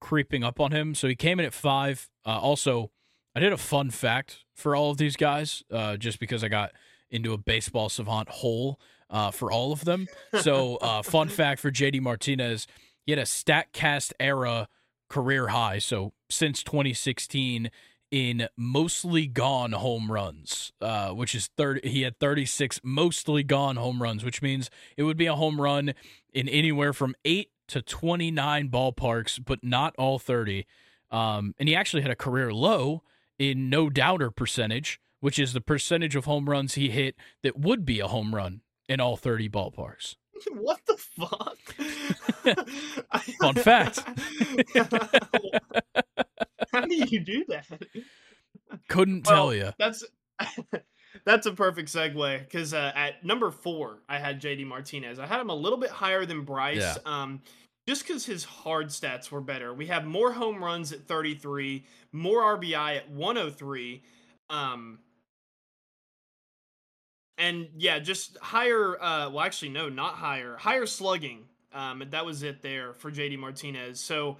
creeping 0.00 0.44
up 0.44 0.60
on 0.60 0.72
him. 0.72 0.94
So 0.94 1.08
he 1.08 1.14
came 1.14 1.40
in 1.40 1.46
at 1.46 1.54
five. 1.54 2.08
Uh, 2.24 2.38
also, 2.38 2.90
I 3.34 3.40
did 3.40 3.52
a 3.52 3.56
fun 3.56 3.90
fact 3.90 4.44
for 4.54 4.76
all 4.76 4.90
of 4.90 4.98
these 4.98 5.16
guys, 5.16 5.62
uh, 5.70 5.96
just 5.96 6.18
because 6.18 6.42
I 6.44 6.48
got 6.48 6.72
into 7.10 7.32
a 7.32 7.38
baseball 7.38 7.88
savant 7.88 8.28
hole 8.28 8.80
uh, 9.10 9.30
for 9.30 9.52
all 9.52 9.72
of 9.72 9.84
them. 9.84 10.06
So, 10.40 10.76
uh, 10.76 11.02
fun 11.04 11.28
fact 11.28 11.60
for 11.60 11.70
JD 11.70 12.00
Martinez, 12.00 12.66
he 13.04 13.12
had 13.12 13.18
a 13.18 13.24
Statcast 13.24 14.12
era 14.18 14.68
career 15.08 15.48
high. 15.48 15.78
So 15.78 16.12
since 16.28 16.62
2016, 16.62 17.70
in 18.10 18.48
mostly 18.56 19.26
gone 19.26 19.72
home 19.72 20.10
runs, 20.10 20.72
uh, 20.80 21.10
which 21.10 21.34
is 21.34 21.48
third. 21.56 21.84
He 21.84 22.02
had 22.02 22.18
36 22.18 22.80
mostly 22.84 23.42
gone 23.42 23.76
home 23.76 24.02
runs, 24.02 24.24
which 24.24 24.40
means 24.40 24.70
it 24.96 25.02
would 25.02 25.16
be 25.16 25.26
a 25.26 25.34
home 25.34 25.60
run 25.60 25.92
in 26.36 26.48
anywhere 26.50 26.92
from 26.92 27.14
eight 27.24 27.50
to 27.68 27.80
29 27.80 28.68
ballparks, 28.68 29.42
but 29.42 29.64
not 29.64 29.94
all 29.96 30.18
30. 30.18 30.66
Um, 31.10 31.54
and 31.58 31.66
he 31.68 31.74
actually 31.74 32.02
had 32.02 32.10
a 32.10 32.16
career 32.16 32.52
low 32.52 33.02
in 33.38 33.70
no 33.70 33.88
doubter 33.88 34.30
percentage, 34.30 35.00
which 35.20 35.38
is 35.38 35.54
the 35.54 35.62
percentage 35.62 36.14
of 36.14 36.26
home 36.26 36.50
runs 36.50 36.74
he 36.74 36.90
hit 36.90 37.14
that 37.42 37.58
would 37.58 37.86
be 37.86 38.00
a 38.00 38.06
home 38.06 38.34
run 38.34 38.60
in 38.86 39.00
all 39.00 39.16
30 39.16 39.48
ballparks. 39.48 40.16
What 40.52 40.80
the 40.86 40.98
fuck? 40.98 41.56
Fun 43.40 43.54
fact. 43.54 44.00
How 46.72 46.82
do 46.82 46.94
you 46.94 47.20
do 47.20 47.42
that? 47.48 47.64
Couldn't 48.90 49.26
well, 49.26 49.34
tell 49.34 49.54
you. 49.54 49.72
That's 49.78 50.04
that's 51.24 51.46
a 51.46 51.52
perfect 51.52 51.88
segue 51.88 52.40
because 52.40 52.74
uh, 52.74 52.92
at 52.94 53.24
number 53.24 53.50
four, 53.50 53.98
I 54.08 54.18
had 54.18 54.40
JD 54.40 54.66
Martinez. 54.66 55.18
I 55.18 55.26
had 55.26 55.40
him 55.40 55.50
a 55.50 55.54
little 55.54 55.78
bit 55.78 55.90
higher 55.90 56.26
than 56.26 56.42
Bryce. 56.42 56.78
Yeah. 56.78 56.96
Um, 57.04 57.40
just 57.88 58.06
because 58.06 58.26
his 58.26 58.44
hard 58.44 58.88
stats 58.88 59.30
were 59.30 59.40
better. 59.40 59.72
We 59.72 59.86
have 59.86 60.04
more 60.04 60.32
home 60.32 60.62
runs 60.62 60.92
at 60.92 61.06
33, 61.06 61.84
more 62.12 62.58
RBI 62.58 62.96
at 62.96 63.10
103. 63.10 64.02
Um, 64.50 64.98
and 67.38 67.68
yeah, 67.76 67.98
just 67.98 68.38
higher. 68.38 69.00
Uh, 69.00 69.30
well, 69.30 69.40
actually, 69.40 69.68
no, 69.68 69.88
not 69.88 70.14
higher. 70.14 70.56
Higher 70.56 70.86
slugging. 70.86 71.44
Um, 71.72 72.02
that 72.10 72.24
was 72.24 72.42
it 72.42 72.62
there 72.62 72.94
for 72.94 73.10
JD 73.10 73.38
Martinez. 73.38 74.00
So, 74.00 74.38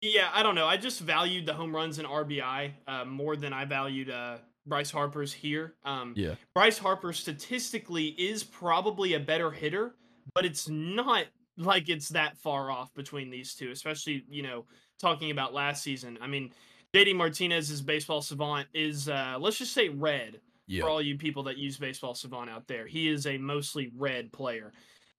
yeah, 0.00 0.28
I 0.34 0.42
don't 0.42 0.56
know. 0.56 0.66
I 0.66 0.76
just 0.76 1.00
valued 1.00 1.46
the 1.46 1.54
home 1.54 1.74
runs 1.74 1.98
and 1.98 2.08
RBI 2.08 2.72
uh, 2.88 3.04
more 3.04 3.36
than 3.36 3.52
I 3.52 3.64
valued 3.64 4.10
uh, 4.10 4.38
Bryce 4.66 4.90
Harper's 4.90 5.32
here. 5.32 5.74
Um, 5.84 6.14
yeah, 6.16 6.34
Bryce 6.54 6.78
Harper 6.78 7.12
statistically 7.12 8.08
is 8.08 8.44
probably 8.44 9.14
a 9.14 9.20
better 9.20 9.50
hitter, 9.50 9.94
but 10.34 10.44
it's 10.44 10.68
not 10.68 11.26
like 11.56 11.88
it's 11.88 12.08
that 12.10 12.36
far 12.38 12.70
off 12.70 12.92
between 12.94 13.30
these 13.30 13.54
two, 13.54 13.70
especially 13.70 14.24
you 14.28 14.42
know 14.42 14.64
talking 15.00 15.30
about 15.30 15.52
last 15.54 15.82
season. 15.82 16.18
I 16.20 16.26
mean, 16.26 16.52
JD 16.94 17.16
Martinez's 17.16 17.82
baseball 17.82 18.22
savant 18.22 18.68
is 18.74 19.08
uh, 19.08 19.36
let's 19.40 19.58
just 19.58 19.72
say 19.72 19.88
red 19.88 20.40
yeah. 20.66 20.82
for 20.82 20.88
all 20.88 21.02
you 21.02 21.16
people 21.16 21.42
that 21.44 21.58
use 21.58 21.76
baseball 21.76 22.14
savant 22.14 22.50
out 22.50 22.66
there. 22.68 22.86
He 22.86 23.08
is 23.08 23.26
a 23.26 23.38
mostly 23.38 23.90
red 23.96 24.32
player. 24.32 24.72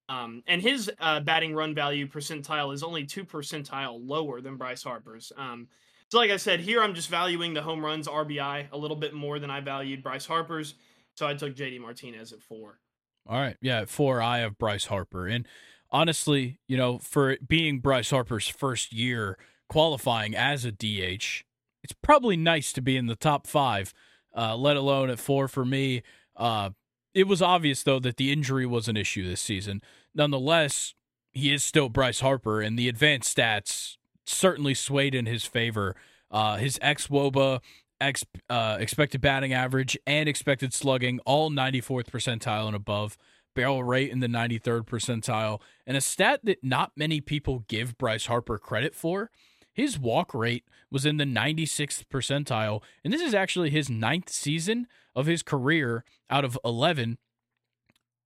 Um, 0.09 0.43
and 0.47 0.61
his 0.61 0.91
uh, 0.99 1.21
batting 1.21 1.53
run 1.53 1.73
value 1.73 2.07
percentile 2.07 2.73
is 2.73 2.83
only 2.83 3.05
two 3.05 3.23
percentile 3.23 3.99
lower 4.01 4.41
than 4.41 4.57
Bryce 4.57 4.83
Harper's. 4.83 5.31
Um, 5.37 5.67
so, 6.13 6.19
like 6.19 6.29
I 6.29 6.37
said, 6.37 6.59
here 6.59 6.83
I'm 6.83 6.93
just 6.93 7.09
valuing 7.09 7.55
the 7.55 7.63
home 7.63 7.83
runs 7.83 8.07
RBI 8.07 8.67
a 8.71 8.77
little 8.77 8.95
bit 8.95 9.15
more 9.15 9.39
than 9.39 9.49
I 9.49 9.61
valued 9.61 10.03
Bryce 10.03 10.27
Harper's. 10.27 10.75
So 11.15 11.25
I 11.25 11.33
took 11.33 11.55
JD 11.55 11.81
Martinez 11.81 12.31
at 12.31 12.39
four. 12.39 12.77
All 13.25 13.41
right. 13.41 13.57
Yeah, 13.61 13.79
at 13.79 13.89
four, 13.89 14.21
I 14.21 14.37
have 14.37 14.59
Bryce 14.59 14.85
Harper. 14.85 15.25
And 15.25 15.47
honestly, 15.89 16.59
you 16.67 16.77
know, 16.77 16.99
for 16.99 17.37
being 17.47 17.79
Bryce 17.79 18.11
Harper's 18.11 18.47
first 18.47 18.93
year 18.93 19.39
qualifying 19.69 20.35
as 20.35 20.65
a 20.65 20.71
DH, 20.71 21.41
it's 21.81 21.95
probably 22.03 22.37
nice 22.37 22.71
to 22.73 22.81
be 22.83 22.95
in 22.95 23.07
the 23.07 23.15
top 23.15 23.47
five, 23.47 23.91
uh, 24.37 24.55
let 24.55 24.77
alone 24.77 25.09
at 25.09 25.17
four 25.17 25.47
for 25.47 25.65
me. 25.65 26.03
Uh, 26.35 26.69
it 27.15 27.27
was 27.27 27.41
obvious, 27.41 27.81
though, 27.81 27.99
that 27.99 28.17
the 28.17 28.31
injury 28.31 28.67
was 28.67 28.87
an 28.87 28.97
issue 28.97 29.27
this 29.27 29.41
season. 29.41 29.81
Nonetheless, 30.13 30.93
he 31.31 31.51
is 31.51 31.63
still 31.63 31.89
Bryce 31.89 32.19
Harper, 32.19 32.61
and 32.61 32.77
the 32.77 32.87
advanced 32.87 33.35
stats 33.35 33.97
certainly 34.25 34.73
swayed 34.73 35.15
in 35.15 35.25
his 35.25 35.45
favor. 35.45 35.95
Uh, 36.31 36.57
his 36.57 36.79
ex 36.81 37.07
Woba, 37.07 37.61
ex 38.01 38.23
uh, 38.49 38.77
expected 38.79 39.21
batting 39.21 39.53
average, 39.53 39.97
and 40.05 40.27
expected 40.27 40.73
slugging, 40.73 41.19
all 41.25 41.49
94th 41.49 42.09
percentile 42.09 42.67
and 42.67 42.75
above. 42.75 43.17
Barrel 43.55 43.83
rate 43.83 44.09
in 44.09 44.19
the 44.19 44.27
93rd 44.27 44.85
percentile, 44.85 45.61
and 45.85 45.95
a 45.95 46.01
stat 46.01 46.39
that 46.43 46.63
not 46.63 46.91
many 46.97 47.21
people 47.21 47.65
give 47.67 47.97
Bryce 47.97 48.25
Harper 48.25 48.57
credit 48.57 48.95
for. 48.95 49.29
His 49.73 49.99
walk 49.99 50.33
rate 50.33 50.65
was 50.91 51.05
in 51.05 51.17
the 51.17 51.23
96th 51.23 52.05
percentile, 52.05 52.81
and 53.03 53.13
this 53.13 53.21
is 53.21 53.33
actually 53.33 53.69
his 53.69 53.89
ninth 53.89 54.29
season 54.29 54.87
of 55.15 55.25
his 55.25 55.43
career 55.43 56.03
out 56.29 56.45
of 56.45 56.57
11 56.63 57.17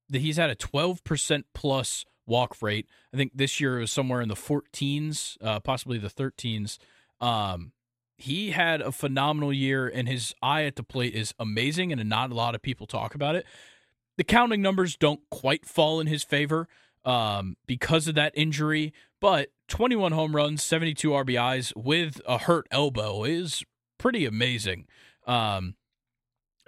that 0.09 0.19
he's 0.19 0.37
had 0.37 0.49
a 0.49 0.55
12% 0.55 1.43
plus 1.53 2.05
walk 2.27 2.57
rate. 2.61 2.87
I 3.13 3.17
think 3.17 3.31
this 3.33 3.59
year 3.59 3.79
was 3.79 3.91
somewhere 3.91 4.21
in 4.21 4.29
the 4.29 4.35
14s, 4.35 5.37
uh, 5.41 5.59
possibly 5.61 5.97
the 5.97 6.09
13s. 6.09 6.77
Um, 7.19 7.71
he 8.17 8.51
had 8.51 8.81
a 8.81 8.91
phenomenal 8.91 9.53
year, 9.53 9.87
and 9.87 10.07
his 10.07 10.33
eye 10.41 10.63
at 10.63 10.75
the 10.75 10.83
plate 10.83 11.13
is 11.13 11.33
amazing, 11.39 11.91
and 11.91 12.09
not 12.09 12.31
a 12.31 12.35
lot 12.35 12.55
of 12.55 12.61
people 12.61 12.87
talk 12.87 13.15
about 13.15 13.35
it. 13.35 13.45
The 14.17 14.23
counting 14.23 14.61
numbers 14.61 14.97
don't 14.97 15.21
quite 15.29 15.65
fall 15.65 15.99
in 15.99 16.07
his 16.07 16.23
favor 16.23 16.67
um, 17.05 17.55
because 17.67 18.07
of 18.07 18.15
that 18.15 18.33
injury, 18.35 18.93
but 19.21 19.49
21 19.67 20.11
home 20.11 20.35
runs, 20.35 20.63
72 20.63 21.09
RBIs 21.09 21.73
with 21.75 22.19
a 22.27 22.39
hurt 22.39 22.67
elbow 22.71 23.23
is 23.23 23.63
pretty 23.97 24.25
amazing. 24.25 24.87
Um, 25.25 25.75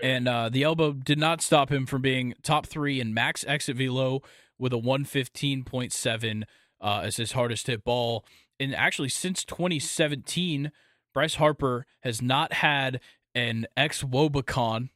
and 0.02 0.28
uh, 0.28 0.50
the 0.50 0.64
elbow 0.64 0.94
did 0.94 1.18
not 1.18 1.42
stop 1.42 1.72
him 1.72 1.86
from 1.86 2.02
being 2.02 2.34
top 2.44 2.66
three 2.66 3.00
in 3.00 3.14
max 3.14 3.44
exit 3.48 3.76
velo 3.76 4.22
with 4.60 4.74
a 4.74 4.78
115.7 4.78 6.44
uh, 6.82 7.02
as 7.04 7.18
his 7.18 7.32
hardest 7.32 7.68
hit 7.68 7.84
ball. 7.84 8.26
And 8.60 8.76
actually, 8.76 9.10
since 9.10 9.44
2017, 9.46 10.72
Bryce 11.14 11.36
Harper 11.36 11.86
has 12.02 12.22
not 12.22 12.54
had 12.54 13.00
an 13.34 13.68
ex 13.78 14.04
Wobacon. 14.04 14.90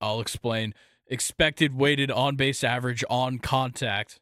I'll 0.00 0.20
explain. 0.20 0.74
Expected 1.06 1.74
weighted 1.74 2.10
on 2.10 2.36
base 2.36 2.62
average 2.62 3.04
on 3.08 3.38
contact. 3.38 4.20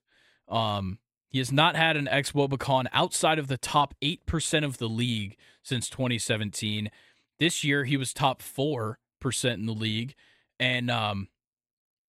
Um, 0.48 0.98
he 1.28 1.38
has 1.38 1.52
not 1.52 1.76
had 1.76 1.96
an 1.96 2.08
ex 2.08 2.32
Wobacon 2.32 2.86
outside 2.92 3.38
of 3.38 3.48
the 3.48 3.58
top 3.58 3.94
8% 4.02 4.64
of 4.64 4.78
the 4.78 4.88
league 4.88 5.36
since 5.62 5.88
2017. 5.88 6.90
This 7.38 7.64
year, 7.64 7.84
he 7.84 7.96
was 7.96 8.12
top 8.12 8.42
four 8.42 8.98
percent 9.20 9.60
in 9.60 9.66
the 9.66 9.72
league, 9.72 10.14
and 10.58 10.90
um, 10.90 11.28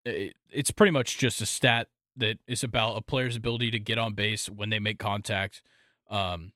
it, 0.04 0.34
it's 0.50 0.70
pretty 0.70 0.90
much 0.90 1.18
just 1.18 1.40
a 1.40 1.46
stat 1.46 1.88
that 2.20 2.38
is 2.46 2.62
about 2.62 2.96
a 2.96 3.02
player's 3.02 3.36
ability 3.36 3.70
to 3.72 3.78
get 3.78 3.98
on 3.98 4.14
base 4.14 4.48
when 4.48 4.70
they 4.70 4.78
make 4.78 4.98
contact, 4.98 5.62
um, 6.08 6.52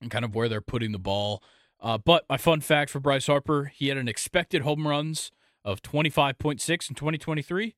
and 0.00 0.10
kind 0.10 0.24
of 0.24 0.34
where 0.34 0.48
they're 0.48 0.60
putting 0.60 0.92
the 0.92 0.98
ball. 0.98 1.42
Uh, 1.80 1.98
but 1.98 2.24
my 2.28 2.36
fun 2.36 2.60
fact 2.60 2.90
for 2.90 3.00
Bryce 3.00 3.26
Harper, 3.26 3.70
he 3.74 3.88
had 3.88 3.96
an 3.96 4.08
expected 4.08 4.62
home 4.62 4.86
runs 4.86 5.30
of 5.64 5.82
25.6 5.82 6.70
in 6.88 6.94
2023, 6.94 7.64
and 7.64 7.72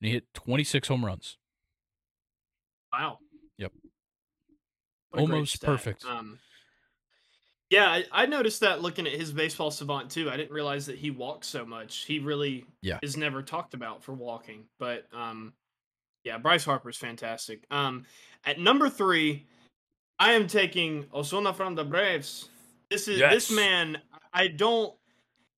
he 0.00 0.12
hit 0.12 0.24
26 0.34 0.88
home 0.88 1.04
runs. 1.04 1.38
Wow. 2.92 3.18
Yep. 3.58 3.72
Almost 5.12 5.62
perfect. 5.62 6.04
Um, 6.04 6.38
yeah, 7.70 7.88
I, 7.88 8.04
I, 8.12 8.26
noticed 8.26 8.60
that 8.60 8.82
looking 8.82 9.06
at 9.06 9.12
his 9.14 9.32
baseball 9.32 9.70
savant 9.70 10.10
too. 10.10 10.30
I 10.30 10.36
didn't 10.36 10.52
realize 10.52 10.86
that 10.86 10.96
he 10.96 11.10
walks 11.10 11.48
so 11.48 11.64
much. 11.64 12.04
He 12.04 12.18
really 12.18 12.66
yeah. 12.82 12.98
is 13.02 13.16
never 13.16 13.42
talked 13.42 13.74
about 13.74 14.04
for 14.04 14.12
walking. 14.12 14.64
But 14.78 15.06
um, 15.12 15.54
yeah, 16.24 16.38
Bryce 16.38 16.64
Harper's 16.64 16.96
fantastic. 16.96 17.64
Um, 17.70 18.04
at 18.44 18.58
number 18.58 18.88
three, 18.88 19.46
I 20.18 20.32
am 20.32 20.46
taking 20.46 21.04
Ozuna 21.04 21.54
from 21.54 21.74
the 21.74 21.84
Braves. 21.84 22.48
This 22.90 23.08
is 23.08 23.20
yes. 23.20 23.32
this 23.32 23.50
man. 23.50 23.98
I 24.32 24.48
don't 24.48 24.94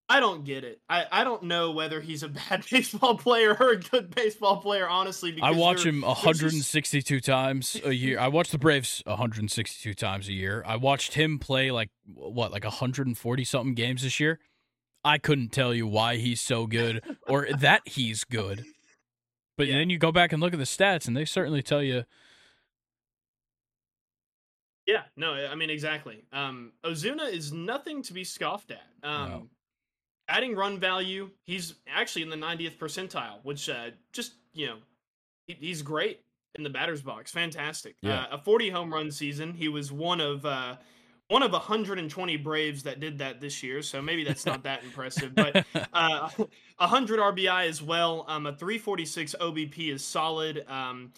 I 0.08 0.20
don't 0.20 0.44
get 0.44 0.62
it. 0.62 0.80
I, 0.88 1.04
I 1.10 1.24
don't 1.24 1.44
know 1.44 1.72
whether 1.72 2.00
he's 2.00 2.22
a 2.22 2.28
bad 2.50 2.64
baseball 2.70 3.16
player 3.16 3.56
or 3.58 3.72
a 3.72 3.76
good 3.76 4.14
baseball 4.14 4.58
player, 4.58 4.88
honestly. 4.88 5.36
I 5.42 5.50
watch 5.50 5.84
him 5.84 6.02
162 6.02 7.16
just... 7.16 7.26
times 7.26 7.80
a 7.84 7.94
year. 7.94 8.18
I 8.18 8.28
watch 8.28 8.50
the 8.50 8.58
Braves 8.58 9.02
162 9.06 9.94
times 9.94 10.28
a 10.28 10.32
year. 10.32 10.62
I 10.66 10.76
watched 10.76 11.14
him 11.14 11.38
play 11.38 11.70
like 11.70 11.90
what, 12.14 12.52
like 12.52 12.64
140 12.64 13.44
something 13.44 13.74
games 13.74 14.02
this 14.02 14.20
year. 14.20 14.38
I 15.04 15.18
couldn't 15.18 15.50
tell 15.52 15.72
you 15.72 15.86
why 15.86 16.16
he's 16.16 16.40
so 16.40 16.66
good 16.66 17.02
or 17.28 17.48
that 17.58 17.82
he's 17.84 18.24
good. 18.24 18.64
But 19.56 19.68
yeah. 19.68 19.78
then 19.78 19.90
you 19.90 19.98
go 19.98 20.12
back 20.12 20.32
and 20.32 20.42
look 20.42 20.52
at 20.52 20.58
the 20.58 20.64
stats, 20.64 21.06
and 21.06 21.16
they 21.16 21.24
certainly 21.24 21.62
tell 21.62 21.82
you. 21.82 22.04
Yeah, 24.86 25.02
no, 25.16 25.32
I 25.32 25.54
mean 25.56 25.70
exactly. 25.70 26.24
Um, 26.32 26.72
Ozuna 26.84 27.32
is 27.32 27.52
nothing 27.52 28.02
to 28.02 28.12
be 28.12 28.22
scoffed 28.22 28.70
at. 28.70 28.86
Um, 29.02 29.30
no 29.30 29.46
adding 30.28 30.54
run 30.54 30.78
value, 30.78 31.30
he's 31.44 31.74
actually 31.86 32.22
in 32.22 32.30
the 32.30 32.36
90th 32.36 32.76
percentile, 32.76 33.38
which 33.42 33.68
uh, 33.68 33.90
just 34.12 34.34
you 34.52 34.66
know, 34.66 34.76
he, 35.46 35.56
he's 35.58 35.82
great 35.82 36.20
in 36.54 36.62
the 36.62 36.70
batter's 36.70 37.02
box. 37.02 37.30
Fantastic. 37.30 37.96
Yeah. 38.00 38.22
Uh, 38.24 38.36
a 38.36 38.38
40 38.38 38.70
home 38.70 38.92
run 38.92 39.10
season. 39.10 39.52
He 39.52 39.68
was 39.68 39.92
one 39.92 40.20
of 40.20 40.44
uh, 40.44 40.76
one 41.28 41.42
of 41.42 41.52
120 41.52 42.36
Braves 42.36 42.82
that 42.84 43.00
did 43.00 43.18
that 43.18 43.40
this 43.40 43.62
year, 43.62 43.82
so 43.82 44.00
maybe 44.00 44.24
that's 44.24 44.46
not 44.46 44.62
that 44.62 44.84
impressive. 44.84 45.34
But 45.34 45.64
uh, 45.92 46.30
100 46.78 47.18
RBI 47.18 47.68
as 47.68 47.82
well. 47.82 48.24
Um, 48.28 48.46
a 48.46 48.52
346 48.52 49.34
OBP 49.40 49.92
is 49.92 50.04
solid. 50.04 50.64
Um, 50.68 51.12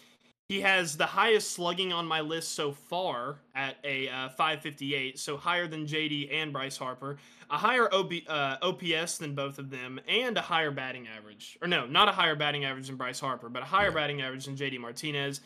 he 0.49 0.63
has 0.63 0.97
the 0.97 1.05
highest 1.05 1.53
slugging 1.53 1.93
on 1.93 2.07
my 2.07 2.23
list 2.23 2.55
so 2.55 2.73
far 2.73 3.41
at 3.55 3.77
a 3.85 4.09
uh, 4.09 4.29
558, 4.31 5.19
so 5.19 5.37
higher 5.37 5.67
than 5.67 5.85
JD 5.87 6.33
and 6.33 6.55
Bryce 6.55 6.79
Harper. 6.79 7.19
A 7.51 7.59
higher 7.59 7.93
OB, 7.93 8.13
uh, 8.27 8.57
OPS 8.63 9.19
than 9.19 9.35
both 9.35 9.59
of 9.59 9.69
them, 9.69 10.01
and 10.09 10.39
a 10.39 10.41
higher 10.41 10.71
batting 10.71 11.07
average. 11.07 11.59
Or 11.61 11.69
no, 11.69 11.87
not 11.87 12.09
a 12.09 12.13
higher 12.13 12.35
batting 12.35 12.65
average 12.65 12.87
than 12.87 12.97
Bryce 12.97 13.21
Harper, 13.21 13.51
but 13.51 13.63
a 13.63 13.67
higher 13.67 13.89
yeah. 13.89 13.95
batting 13.95 14.23
average 14.23 14.47
than 14.47 14.57
JD 14.57 14.81
Martinez. 14.81 15.43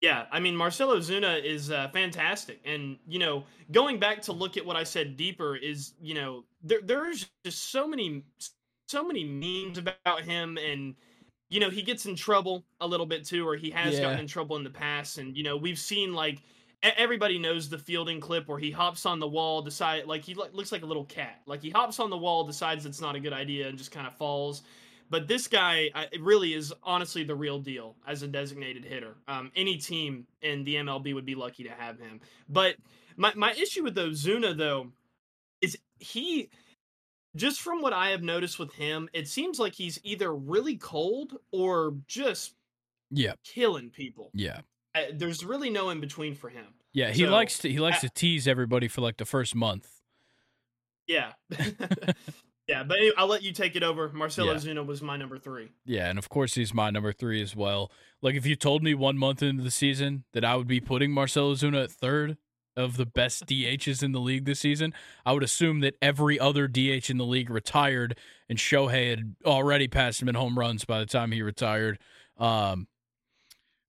Yeah, 0.00 0.26
I 0.32 0.40
mean 0.40 0.56
Marcell 0.56 0.88
Ozuna 0.88 1.42
is 1.44 1.70
uh, 1.70 1.88
fantastic, 1.88 2.60
and 2.64 2.98
you 3.06 3.18
know, 3.18 3.44
going 3.70 3.98
back 3.98 4.22
to 4.22 4.32
look 4.32 4.56
at 4.56 4.64
what 4.64 4.76
I 4.76 4.84
said 4.84 5.16
deeper 5.16 5.56
is, 5.56 5.92
you 6.00 6.14
know, 6.14 6.44
there 6.62 6.80
there's 6.82 7.28
just 7.44 7.70
so 7.70 7.86
many 7.86 8.24
so 8.88 9.04
many 9.04 9.24
memes 9.24 9.78
about 9.78 10.22
him 10.22 10.58
and 10.58 10.94
you 11.50 11.58
know, 11.58 11.68
he 11.68 11.82
gets 11.82 12.06
in 12.06 12.14
trouble 12.14 12.64
a 12.80 12.86
little 12.86 13.06
bit 13.06 13.24
too, 13.24 13.46
or 13.46 13.56
he 13.56 13.70
has 13.70 13.94
yeah. 13.94 14.02
gotten 14.02 14.20
in 14.20 14.26
trouble 14.26 14.56
in 14.56 14.64
the 14.64 14.70
past. 14.70 15.18
And, 15.18 15.36
you 15.36 15.42
know, 15.42 15.56
we've 15.56 15.78
seen 15.78 16.14
like 16.14 16.42
everybody 16.82 17.38
knows 17.38 17.68
the 17.68 17.76
fielding 17.76 18.20
clip 18.20 18.48
where 18.48 18.58
he 18.58 18.70
hops 18.70 19.04
on 19.04 19.18
the 19.18 19.26
wall, 19.26 19.60
decide 19.60 20.06
like 20.06 20.22
he 20.22 20.34
looks 20.34 20.72
like 20.72 20.82
a 20.82 20.86
little 20.86 21.04
cat. 21.04 21.40
Like 21.46 21.60
he 21.60 21.70
hops 21.70 21.98
on 21.98 22.08
the 22.08 22.16
wall, 22.16 22.44
decides 22.44 22.86
it's 22.86 23.00
not 23.00 23.16
a 23.16 23.20
good 23.20 23.32
idea, 23.32 23.68
and 23.68 23.76
just 23.76 23.90
kind 23.90 24.06
of 24.06 24.14
falls. 24.14 24.62
But 25.10 25.26
this 25.26 25.48
guy 25.48 25.90
really 26.20 26.54
is 26.54 26.72
honestly 26.84 27.24
the 27.24 27.34
real 27.34 27.58
deal 27.58 27.96
as 28.06 28.22
a 28.22 28.28
designated 28.28 28.84
hitter. 28.84 29.16
Um, 29.26 29.50
any 29.56 29.76
team 29.76 30.26
in 30.40 30.62
the 30.64 30.76
MLB 30.76 31.14
would 31.14 31.26
be 31.26 31.34
lucky 31.34 31.64
to 31.64 31.70
have 31.70 31.98
him. 31.98 32.20
But 32.48 32.76
my, 33.16 33.32
my 33.34 33.52
issue 33.52 33.82
with 33.82 33.96
Ozuna 33.96 34.56
though 34.56 34.92
is 35.60 35.76
he 35.98 36.48
just 37.36 37.60
from 37.60 37.82
what 37.82 37.92
I 37.92 38.10
have 38.10 38.22
noticed 38.22 38.58
with 38.58 38.72
him, 38.74 39.08
it 39.12 39.26
seems 39.28 39.58
like 39.58 39.74
he's 39.74 39.98
either 40.04 40.32
really 40.34 40.76
cold 40.76 41.38
or 41.52 41.94
just 42.06 42.54
Yeah, 43.10 43.34
killing 43.44 43.90
people. 43.90 44.30
yeah, 44.32 44.60
Uh, 44.94 45.02
there's 45.12 45.44
really 45.44 45.70
no 45.70 45.90
in 45.90 46.00
between 46.00 46.34
for 46.36 46.48
him. 46.50 46.66
yeah. 46.92 47.10
He 47.10 47.24
So, 47.24 47.30
likes 47.30 47.58
to 47.58 47.70
he 47.70 47.78
likes 47.80 47.98
I- 47.98 48.06
to 48.06 48.10
tease 48.10 48.46
everybody 48.48 48.86
for 48.88 49.00
like 49.00 49.16
the 49.16 49.24
first 49.26 49.54
month. 49.56 49.88
Yeah. 51.08 51.32
yeah, 52.70 52.84
but 52.84 52.98
anyway, 52.98 53.14
I'll 53.18 53.26
let 53.26 53.42
you 53.42 53.50
take 53.50 53.74
it 53.74 53.82
over. 53.82 54.08
Marcelo 54.10 54.52
Yeah. 54.52 54.58
Zuna 54.58 54.86
was 54.86 55.02
my 55.02 55.16
number 55.16 55.38
three. 55.38 55.70
Yeah, 55.84 56.08
and 56.08 56.20
of 56.20 56.28
course 56.28 56.54
he's 56.54 56.72
my 56.72 56.88
number 56.90 57.12
three 57.12 57.42
as 57.42 57.56
well. 57.56 57.90
Like 58.22 58.36
if 58.36 58.46
you 58.46 58.54
told 58.54 58.84
me 58.84 58.94
one 58.94 59.18
month 59.18 59.42
into 59.42 59.64
the 59.64 59.72
season 59.72 60.22
that 60.34 60.44
I 60.44 60.54
would 60.54 60.68
be 60.68 60.80
putting 60.80 61.10
Marcell 61.10 61.52
Ozuna 61.52 61.82
at 61.82 61.90
third 61.90 62.36
of 62.76 62.96
the 62.96 63.06
best 63.06 63.46
DHs 63.48 64.04
in 64.04 64.12
the 64.12 64.20
league 64.20 64.44
this 64.44 64.60
season, 64.60 64.94
I 65.26 65.32
would 65.32 65.42
assume 65.42 65.80
that 65.80 65.96
every 66.00 66.38
other 66.38 66.68
DH 66.68 67.10
in 67.10 67.18
the 67.18 67.24
league 67.24 67.50
retired 67.50 68.16
and 68.48 68.56
Shohei 68.56 69.10
had 69.10 69.34
already 69.44 69.88
passed 69.88 70.22
him 70.22 70.28
in 70.28 70.36
home 70.36 70.56
runs 70.56 70.84
by 70.84 71.00
the 71.00 71.06
time 71.06 71.32
he 71.32 71.42
retired. 71.42 71.98
Um, 72.38 72.86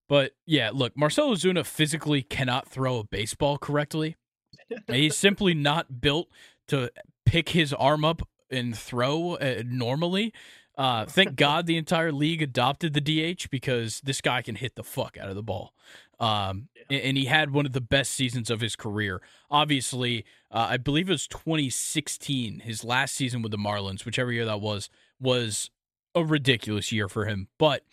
but 0.09 0.31
yeah, 0.47 0.71
look, 0.73 0.97
Marcell 0.97 1.29
Ozuna 1.29 1.63
physically 1.63 2.23
cannot 2.23 2.67
throw 2.67 2.97
a 2.97 3.03
baseball 3.03 3.59
correctly. 3.59 4.15
He's 4.87 5.15
simply 5.15 5.53
not 5.53 6.01
built 6.01 6.29
to 6.69 6.91
pick 7.27 7.49
his 7.49 7.73
arm 7.73 8.03
up 8.03 8.27
and 8.51 8.77
throw 8.77 9.35
uh, 9.35 9.63
normally. 9.65 10.33
Uh, 10.77 11.05
thank 11.07 11.35
God 11.35 11.65
the 11.65 11.77
entire 11.77 12.11
league 12.11 12.41
adopted 12.41 12.93
the 12.93 13.01
DH 13.01 13.49
because 13.49 14.01
this 14.01 14.21
guy 14.21 14.41
can 14.41 14.55
hit 14.55 14.75
the 14.75 14.83
fuck 14.83 15.17
out 15.17 15.29
of 15.29 15.35
the 15.35 15.43
ball. 15.43 15.73
Um, 16.19 16.67
and, 16.89 17.01
and 17.01 17.17
he 17.17 17.25
had 17.25 17.51
one 17.51 17.65
of 17.65 17.73
the 17.73 17.81
best 17.81 18.11
seasons 18.11 18.49
of 18.49 18.61
his 18.61 18.75
career. 18.75 19.21
Obviously, 19.49 20.25
uh, 20.51 20.67
I 20.69 20.77
believe 20.77 21.09
it 21.09 21.13
was 21.13 21.27
2016, 21.27 22.59
his 22.59 22.83
last 22.83 23.15
season 23.15 23.41
with 23.41 23.51
the 23.51 23.57
Marlins, 23.57 24.05
whichever 24.05 24.31
year 24.31 24.45
that 24.45 24.61
was, 24.61 24.89
was 25.19 25.71
a 26.13 26.23
ridiculous 26.23 26.91
year 26.91 27.09
for 27.09 27.25
him. 27.25 27.47
But 27.57 27.83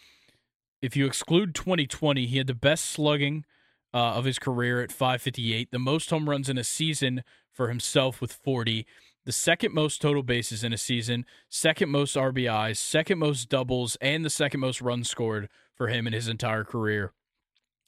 if 0.82 0.96
you 0.96 1.06
exclude 1.06 1.54
2020, 1.54 2.26
he 2.26 2.38
had 2.38 2.46
the 2.46 2.54
best 2.54 2.84
slugging 2.84 3.44
uh, 3.92 4.14
of 4.14 4.24
his 4.24 4.38
career 4.38 4.82
at 4.82 4.92
558, 4.92 5.70
the 5.70 5.78
most 5.78 6.10
home 6.10 6.28
runs 6.28 6.48
in 6.48 6.58
a 6.58 6.64
season 6.64 7.22
for 7.52 7.68
himself 7.68 8.20
with 8.20 8.32
40, 8.32 8.86
the 9.28 9.32
second 9.32 9.74
most 9.74 10.00
total 10.00 10.22
bases 10.22 10.64
in 10.64 10.72
a 10.72 10.78
season, 10.78 11.26
second 11.50 11.90
most 11.90 12.16
RBIs, 12.16 12.78
second 12.78 13.18
most 13.18 13.50
doubles, 13.50 13.94
and 14.00 14.24
the 14.24 14.30
second 14.30 14.60
most 14.60 14.80
runs 14.80 15.10
scored 15.10 15.50
for 15.74 15.88
him 15.88 16.06
in 16.06 16.14
his 16.14 16.28
entire 16.28 16.64
career. 16.64 17.12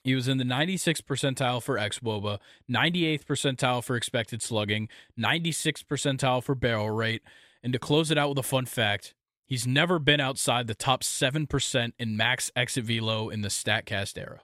He 0.05 0.14
was 0.14 0.28
in 0.28 0.36
the 0.36 0.45
96th 0.45 1.01
percentile 1.05 1.62
for 1.62 1.78
xWOBA, 1.78 2.41
98th 2.70 3.24
percentile 3.24 3.82
for 3.82 3.97
expected 3.97 4.43
slugging, 4.43 4.91
96th 5.18 5.86
percentile 5.86 6.45
for 6.45 6.55
barrel 6.55 6.91
rate, 6.91 7.22
and 7.62 7.72
to 7.72 7.78
close 7.78 8.11
it 8.11 8.18
out 8.18 8.28
with 8.28 8.38
a 8.38 8.43
fun 8.43 8.66
fact, 8.66 9.14
he's 9.47 9.66
never 9.66 9.99
been 9.99 10.20
outside 10.20 10.66
the 10.66 10.74
top 10.74 11.03
7% 11.03 11.93
in 11.99 12.18
max 12.18 12.51
exit 12.55 12.84
velo 12.84 13.30
in 13.30 13.41
the 13.41 13.49
StatCast 13.49 14.18
era. 14.18 14.43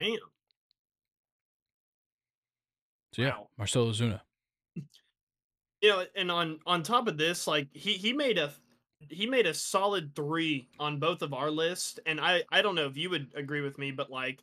Damn. 0.00 0.16
So 3.14 3.22
yeah, 3.22 3.28
Wow. 3.28 3.48
Marcell 3.56 3.86
Ozuna. 3.86 4.22
You 5.82 5.88
know, 5.90 6.04
and 6.14 6.30
on 6.30 6.60
on 6.64 6.82
top 6.82 7.08
of 7.08 7.18
this, 7.18 7.46
like 7.46 7.68
he 7.72 7.92
he 7.94 8.12
made 8.12 8.38
a 8.38 8.52
he 9.10 9.26
made 9.26 9.46
a 9.46 9.52
solid 9.54 10.14
three 10.14 10.68
on 10.78 10.98
both 11.00 11.22
of 11.22 11.34
our 11.34 11.50
list, 11.50 11.98
and 12.06 12.20
I 12.20 12.44
I 12.50 12.62
don't 12.62 12.76
know 12.76 12.86
if 12.86 12.96
you 12.96 13.10
would 13.10 13.32
agree 13.34 13.60
with 13.60 13.78
me, 13.78 13.90
but 13.90 14.08
like 14.10 14.42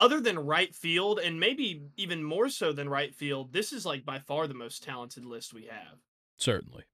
other 0.00 0.20
than 0.20 0.38
right 0.38 0.72
field, 0.74 1.18
and 1.18 1.40
maybe 1.40 1.82
even 1.96 2.22
more 2.22 2.48
so 2.50 2.72
than 2.72 2.88
right 2.88 3.14
field, 3.14 3.52
this 3.52 3.72
is 3.72 3.84
like 3.86 4.04
by 4.04 4.18
far 4.18 4.46
the 4.46 4.54
most 4.54 4.84
talented 4.84 5.24
list 5.24 5.52
we 5.54 5.62
have 5.64 5.98
Certainly. 6.36 6.84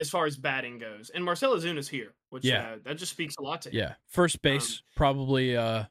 as 0.00 0.08
far 0.10 0.26
as 0.26 0.36
batting 0.36 0.78
goes. 0.78 1.10
And 1.10 1.24
Marcell 1.24 1.56
Ozuna's 1.56 1.88
here, 1.88 2.14
which 2.30 2.44
Yeah. 2.44 2.74
uh, 2.74 2.76
that 2.84 2.98
just 2.98 3.10
speaks 3.12 3.34
a 3.38 3.42
lot 3.42 3.62
to 3.62 3.70
him. 3.70 3.74
Yeah. 3.76 3.94
First 4.06 4.40
base, 4.42 4.82
probably 4.94 5.56
uh, 5.56 5.84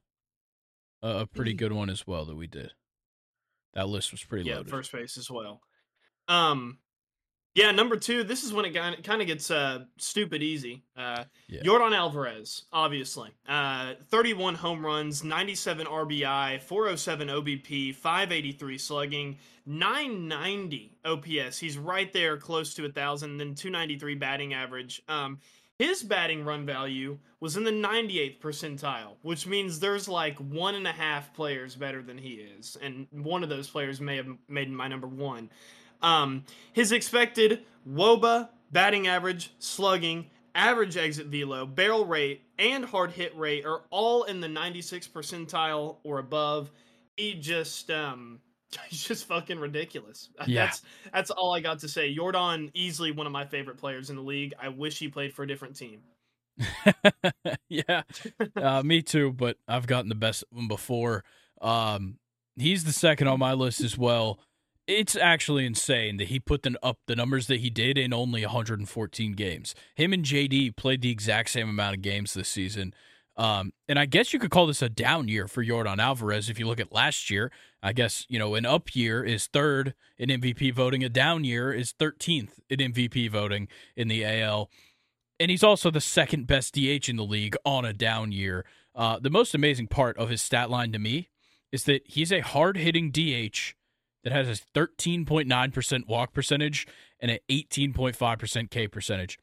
a, 1.01 1.09
a 1.21 1.25
pretty 1.27 1.53
good 1.53 1.73
one 1.73 1.89
as 1.89 2.07
well 2.07 2.23
that 2.25 2.35
we 2.37 2.47
did. 2.47 2.71
That 3.73 3.89
list 3.89 4.11
was 4.13 4.23
pretty 4.23 4.47
yeah, 4.47 4.57
loaded. 4.57 4.69
first 4.69 4.91
base 4.93 5.17
as 5.17 5.29
well. 5.29 5.59
Um, 6.29 6.77
yeah, 7.53 7.71
number 7.71 7.97
two. 7.97 8.23
This 8.23 8.43
is 8.43 8.53
when 8.53 8.65
it 8.65 8.73
kind 8.73 9.21
of 9.21 9.27
gets 9.27 9.51
uh 9.51 9.85
stupid 9.97 10.41
easy. 10.41 10.83
Uh, 10.95 11.25
Yeah. 11.47 11.61
Yordan 11.63 11.95
Alvarez, 11.95 12.63
obviously, 12.71 13.31
uh, 13.47 13.95
31 14.09 14.55
home 14.55 14.85
runs, 14.85 15.23
97 15.23 15.85
RBI, 15.85 16.61
407 16.61 17.27
OBP, 17.29 17.93
583 17.95 18.77
slugging, 18.77 19.37
990 19.65 20.97
OPS. 21.05 21.59
He's 21.59 21.77
right 21.77 22.11
there, 22.13 22.37
close 22.37 22.73
to 22.75 22.85
a 22.85 22.89
thousand. 22.89 23.37
Then 23.37 23.53
293 23.55 24.15
batting 24.15 24.53
average. 24.53 25.01
Um, 25.09 25.39
his 25.77 26.03
batting 26.03 26.45
run 26.45 26.65
value 26.65 27.17
was 27.39 27.57
in 27.57 27.63
the 27.63 27.71
98th 27.71 28.39
percentile, 28.39 29.15
which 29.23 29.47
means 29.47 29.79
there's 29.79 30.07
like 30.07 30.37
one 30.37 30.75
and 30.75 30.85
a 30.87 30.91
half 30.91 31.33
players 31.33 31.75
better 31.75 32.03
than 32.03 32.17
he 32.19 32.33
is, 32.33 32.77
and 32.81 33.07
one 33.11 33.41
of 33.41 33.49
those 33.49 33.67
players 33.67 33.99
may 33.99 34.15
have 34.15 34.27
made 34.47 34.69
my 34.69 34.87
number 34.87 35.07
one. 35.07 35.49
Um, 36.01 36.45
his 36.73 36.91
expected 36.91 37.63
WOBA, 37.87 38.49
batting 38.71 39.07
average, 39.07 39.53
slugging, 39.59 40.29
average 40.55 40.97
exit 40.97 41.27
velo, 41.27 41.65
barrel 41.65 42.05
rate, 42.05 42.43
and 42.57 42.85
hard 42.85 43.11
hit 43.11 43.37
rate 43.37 43.65
are 43.65 43.81
all 43.89 44.23
in 44.23 44.41
the 44.41 44.47
96 44.47 45.07
percentile 45.07 45.97
or 46.03 46.19
above. 46.19 46.71
He 47.17 47.33
just 47.35 47.91
um 47.91 48.39
he's 48.89 49.03
just 49.03 49.27
fucking 49.27 49.59
ridiculous. 49.59 50.29
Yeah. 50.47 50.65
That's 50.65 50.81
that's 51.13 51.31
all 51.31 51.53
I 51.53 51.59
got 51.59 51.79
to 51.79 51.87
say. 51.87 52.13
Yordan 52.15 52.71
easily 52.73 53.11
one 53.11 53.27
of 53.27 53.33
my 53.33 53.45
favorite 53.45 53.77
players 53.77 54.09
in 54.09 54.15
the 54.15 54.21
league. 54.21 54.53
I 54.61 54.69
wish 54.69 54.99
he 54.99 55.07
played 55.07 55.33
for 55.33 55.43
a 55.43 55.47
different 55.47 55.75
team. 55.75 56.01
yeah, 57.69 58.03
uh, 58.55 58.83
me 58.83 59.01
too. 59.01 59.31
But 59.31 59.57
I've 59.67 59.87
gotten 59.87 60.09
the 60.09 60.15
best 60.15 60.43
of 60.51 60.57
him 60.57 60.67
before. 60.67 61.23
Um, 61.61 62.17
he's 62.55 62.83
the 62.83 62.91
second 62.91 63.27
on 63.27 63.39
my 63.39 63.53
list 63.53 63.81
as 63.81 63.97
well. 63.97 64.39
It's 64.87 65.15
actually 65.15 65.65
insane 65.65 66.17
that 66.17 66.27
he 66.27 66.39
put 66.39 66.63
the, 66.63 66.77
up 66.83 66.97
the 67.07 67.15
numbers 67.15 67.47
that 67.47 67.59
he 67.59 67.69
did 67.69 67.97
in 67.97 68.13
only 68.13 68.41
114 68.41 69.33
games. 69.33 69.75
Him 69.95 70.11
and 70.11 70.25
JD 70.25 70.75
played 70.75 71.01
the 71.01 71.11
exact 71.11 71.49
same 71.51 71.69
amount 71.69 71.95
of 71.95 72.01
games 72.01 72.33
this 72.33 72.49
season. 72.49 72.93
Um, 73.37 73.71
and 73.87 73.97
I 73.97 74.05
guess 74.05 74.33
you 74.33 74.39
could 74.39 74.51
call 74.51 74.67
this 74.67 74.81
a 74.81 74.89
down 74.89 75.27
year 75.27 75.47
for 75.47 75.63
Yordan 75.63 75.99
Alvarez 75.99 76.49
if 76.49 76.59
you 76.59 76.67
look 76.67 76.79
at 76.79 76.91
last 76.91 77.29
year. 77.29 77.51
I 77.81 77.93
guess, 77.93 78.25
you 78.27 78.37
know, 78.37 78.55
an 78.55 78.65
up 78.65 78.95
year 78.95 79.23
is 79.23 79.47
third 79.47 79.93
in 80.17 80.29
MVP 80.29 80.73
voting, 80.73 81.03
a 81.03 81.09
down 81.09 81.43
year 81.43 81.71
is 81.71 81.93
13th 81.93 82.59
in 82.69 82.79
MVP 82.79 83.29
voting 83.31 83.67
in 83.95 84.07
the 84.09 84.25
AL 84.25 84.69
and 85.41 85.49
he's 85.49 85.63
also 85.63 85.89
the 85.89 85.99
second 85.99 86.45
best 86.45 86.75
DH 86.75 87.09
in 87.09 87.15
the 87.15 87.25
league 87.25 87.55
on 87.65 87.83
a 87.83 87.93
down 87.93 88.31
year. 88.31 88.63
Uh, 88.93 89.17
the 89.19 89.31
most 89.31 89.55
amazing 89.55 89.87
part 89.87 90.15
of 90.17 90.29
his 90.29 90.39
stat 90.39 90.69
line 90.69 90.91
to 90.91 90.99
me 90.99 91.29
is 91.71 91.85
that 91.85 92.03
he's 92.05 92.31
a 92.31 92.41
hard 92.41 92.77
hitting 92.77 93.09
DH 93.09 93.73
that 94.23 94.33
has 94.33 94.47
a 94.49 94.77
13.9% 94.77 96.07
walk 96.07 96.33
percentage 96.33 96.87
and 97.19 97.31
an 97.31 97.39
18.5% 97.49 98.69
K 98.69 98.87
percentage. 98.87 99.37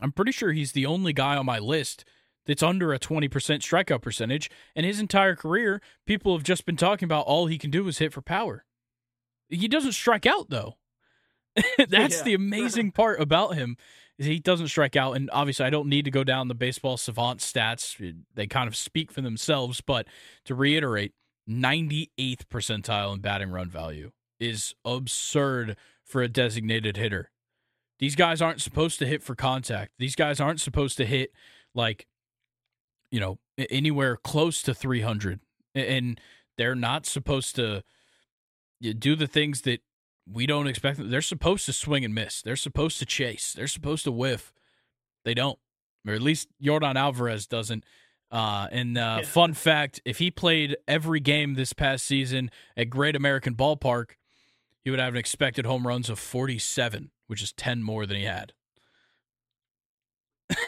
I'm 0.00 0.12
pretty 0.12 0.32
sure 0.32 0.52
he's 0.52 0.72
the 0.72 0.86
only 0.86 1.12
guy 1.12 1.36
on 1.36 1.46
my 1.46 1.58
list 1.58 2.04
that's 2.46 2.62
under 2.62 2.92
a 2.92 2.98
20% 2.98 3.28
strikeout 3.28 4.02
percentage. 4.02 4.50
And 4.74 4.84
his 4.84 4.98
entire 4.98 5.36
career, 5.36 5.80
people 6.06 6.36
have 6.36 6.42
just 6.44 6.66
been 6.66 6.76
talking 6.76 7.06
about 7.06 7.26
all 7.26 7.46
he 7.46 7.58
can 7.58 7.70
do 7.70 7.86
is 7.86 7.98
hit 7.98 8.12
for 8.12 8.22
power. 8.22 8.64
He 9.48 9.68
doesn't 9.68 9.92
strike 9.92 10.26
out, 10.26 10.50
though. 10.50 10.76
that's 11.88 12.18
Yeah. 12.18 12.22
the 12.24 12.34
amazing 12.34 12.90
part 12.92 13.20
about 13.20 13.54
him 13.54 13.76
is 14.18 14.26
he 14.26 14.38
doesn't 14.40 14.68
strike 14.68 14.96
out 14.96 15.16
and 15.16 15.30
obviously 15.32 15.66
I 15.66 15.70
don't 15.70 15.88
need 15.88 16.04
to 16.06 16.10
go 16.10 16.24
down 16.24 16.48
the 16.48 16.54
baseball 16.54 16.96
savant 16.96 17.40
stats 17.40 17.96
they 18.34 18.46
kind 18.46 18.68
of 18.68 18.76
speak 18.76 19.10
for 19.12 19.20
themselves 19.20 19.80
but 19.80 20.06
to 20.44 20.54
reiterate 20.54 21.12
98th 21.48 22.44
percentile 22.50 23.14
in 23.14 23.20
batting 23.20 23.50
run 23.50 23.68
value 23.68 24.10
is 24.38 24.74
absurd 24.84 25.76
for 26.04 26.22
a 26.22 26.28
designated 26.28 26.96
hitter 26.96 27.30
these 27.98 28.16
guys 28.16 28.42
aren't 28.42 28.60
supposed 28.60 28.98
to 28.98 29.06
hit 29.06 29.22
for 29.22 29.34
contact 29.34 29.92
these 29.98 30.16
guys 30.16 30.40
aren't 30.40 30.60
supposed 30.60 30.96
to 30.96 31.06
hit 31.06 31.30
like 31.74 32.06
you 33.10 33.20
know 33.20 33.38
anywhere 33.70 34.16
close 34.16 34.62
to 34.62 34.74
300 34.74 35.40
and 35.74 36.20
they're 36.58 36.74
not 36.74 37.06
supposed 37.06 37.56
to 37.56 37.82
do 38.98 39.14
the 39.14 39.26
things 39.26 39.62
that 39.62 39.80
we 40.30 40.46
don't 40.46 40.66
expect 40.66 40.98
them. 40.98 41.10
They're 41.10 41.22
supposed 41.22 41.66
to 41.66 41.72
swing 41.72 42.04
and 42.04 42.14
miss. 42.14 42.42
They're 42.42 42.56
supposed 42.56 42.98
to 42.98 43.06
chase. 43.06 43.52
They're 43.52 43.66
supposed 43.66 44.04
to 44.04 44.12
whiff. 44.12 44.52
They 45.24 45.34
don't, 45.34 45.58
or 46.06 46.14
at 46.14 46.22
least 46.22 46.48
Yordan 46.62 46.96
Alvarez 46.96 47.46
doesn't. 47.46 47.84
Uh, 48.32 48.66
and 48.72 48.96
uh, 48.96 49.18
Yeah. 49.20 49.28
fun 49.28 49.52
fact: 49.52 50.00
if 50.04 50.18
he 50.18 50.30
played 50.30 50.76
every 50.88 51.20
game 51.20 51.54
this 51.54 51.72
past 51.72 52.06
season 52.06 52.50
at 52.76 52.88
Great 52.88 53.14
American 53.14 53.54
Ballpark, 53.54 54.12
he 54.82 54.90
would 54.90 54.98
have 54.98 55.12
an 55.12 55.18
expected 55.18 55.66
home 55.66 55.86
runs 55.86 56.08
of 56.08 56.18
47, 56.18 57.10
which 57.26 57.42
is 57.42 57.52
10 57.52 57.82
more 57.82 58.06
than 58.06 58.16
he 58.16 58.24
had. 58.24 58.54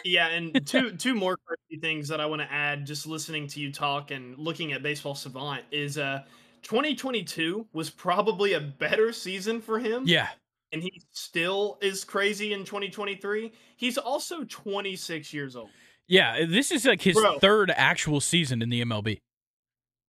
Yeah, 0.03 0.27
and 0.27 0.65
two 0.65 0.91
two 0.97 1.15
more 1.15 1.37
crazy 1.37 1.81
things 1.81 2.07
that 2.09 2.21
I 2.21 2.25
want 2.27 2.41
to 2.41 2.51
add 2.51 2.85
just 2.85 3.07
listening 3.07 3.47
to 3.47 3.59
you 3.59 3.71
talk 3.71 4.11
and 4.11 4.37
looking 4.37 4.71
at 4.73 4.83
Baseball 4.83 5.15
Savant 5.15 5.63
is 5.71 5.97
uh 5.97 6.23
2022 6.63 7.67
was 7.73 7.89
probably 7.89 8.53
a 8.53 8.59
better 8.59 9.11
season 9.11 9.61
for 9.61 9.79
him 9.79 10.03
Yeah, 10.07 10.29
and 10.71 10.81
he 10.81 11.01
still 11.11 11.77
is 11.81 12.03
crazy 12.03 12.53
in 12.53 12.65
2023. 12.65 13.51
He's 13.75 13.97
also 13.97 14.43
26 14.43 15.33
years 15.33 15.55
old. 15.55 15.69
Yeah, 16.07 16.45
this 16.45 16.71
is 16.71 16.85
like 16.85 17.01
his 17.01 17.15
Bro. 17.15 17.39
third 17.39 17.71
actual 17.75 18.21
season 18.21 18.61
in 18.61 18.69
the 18.69 18.83
MLB. 18.83 19.19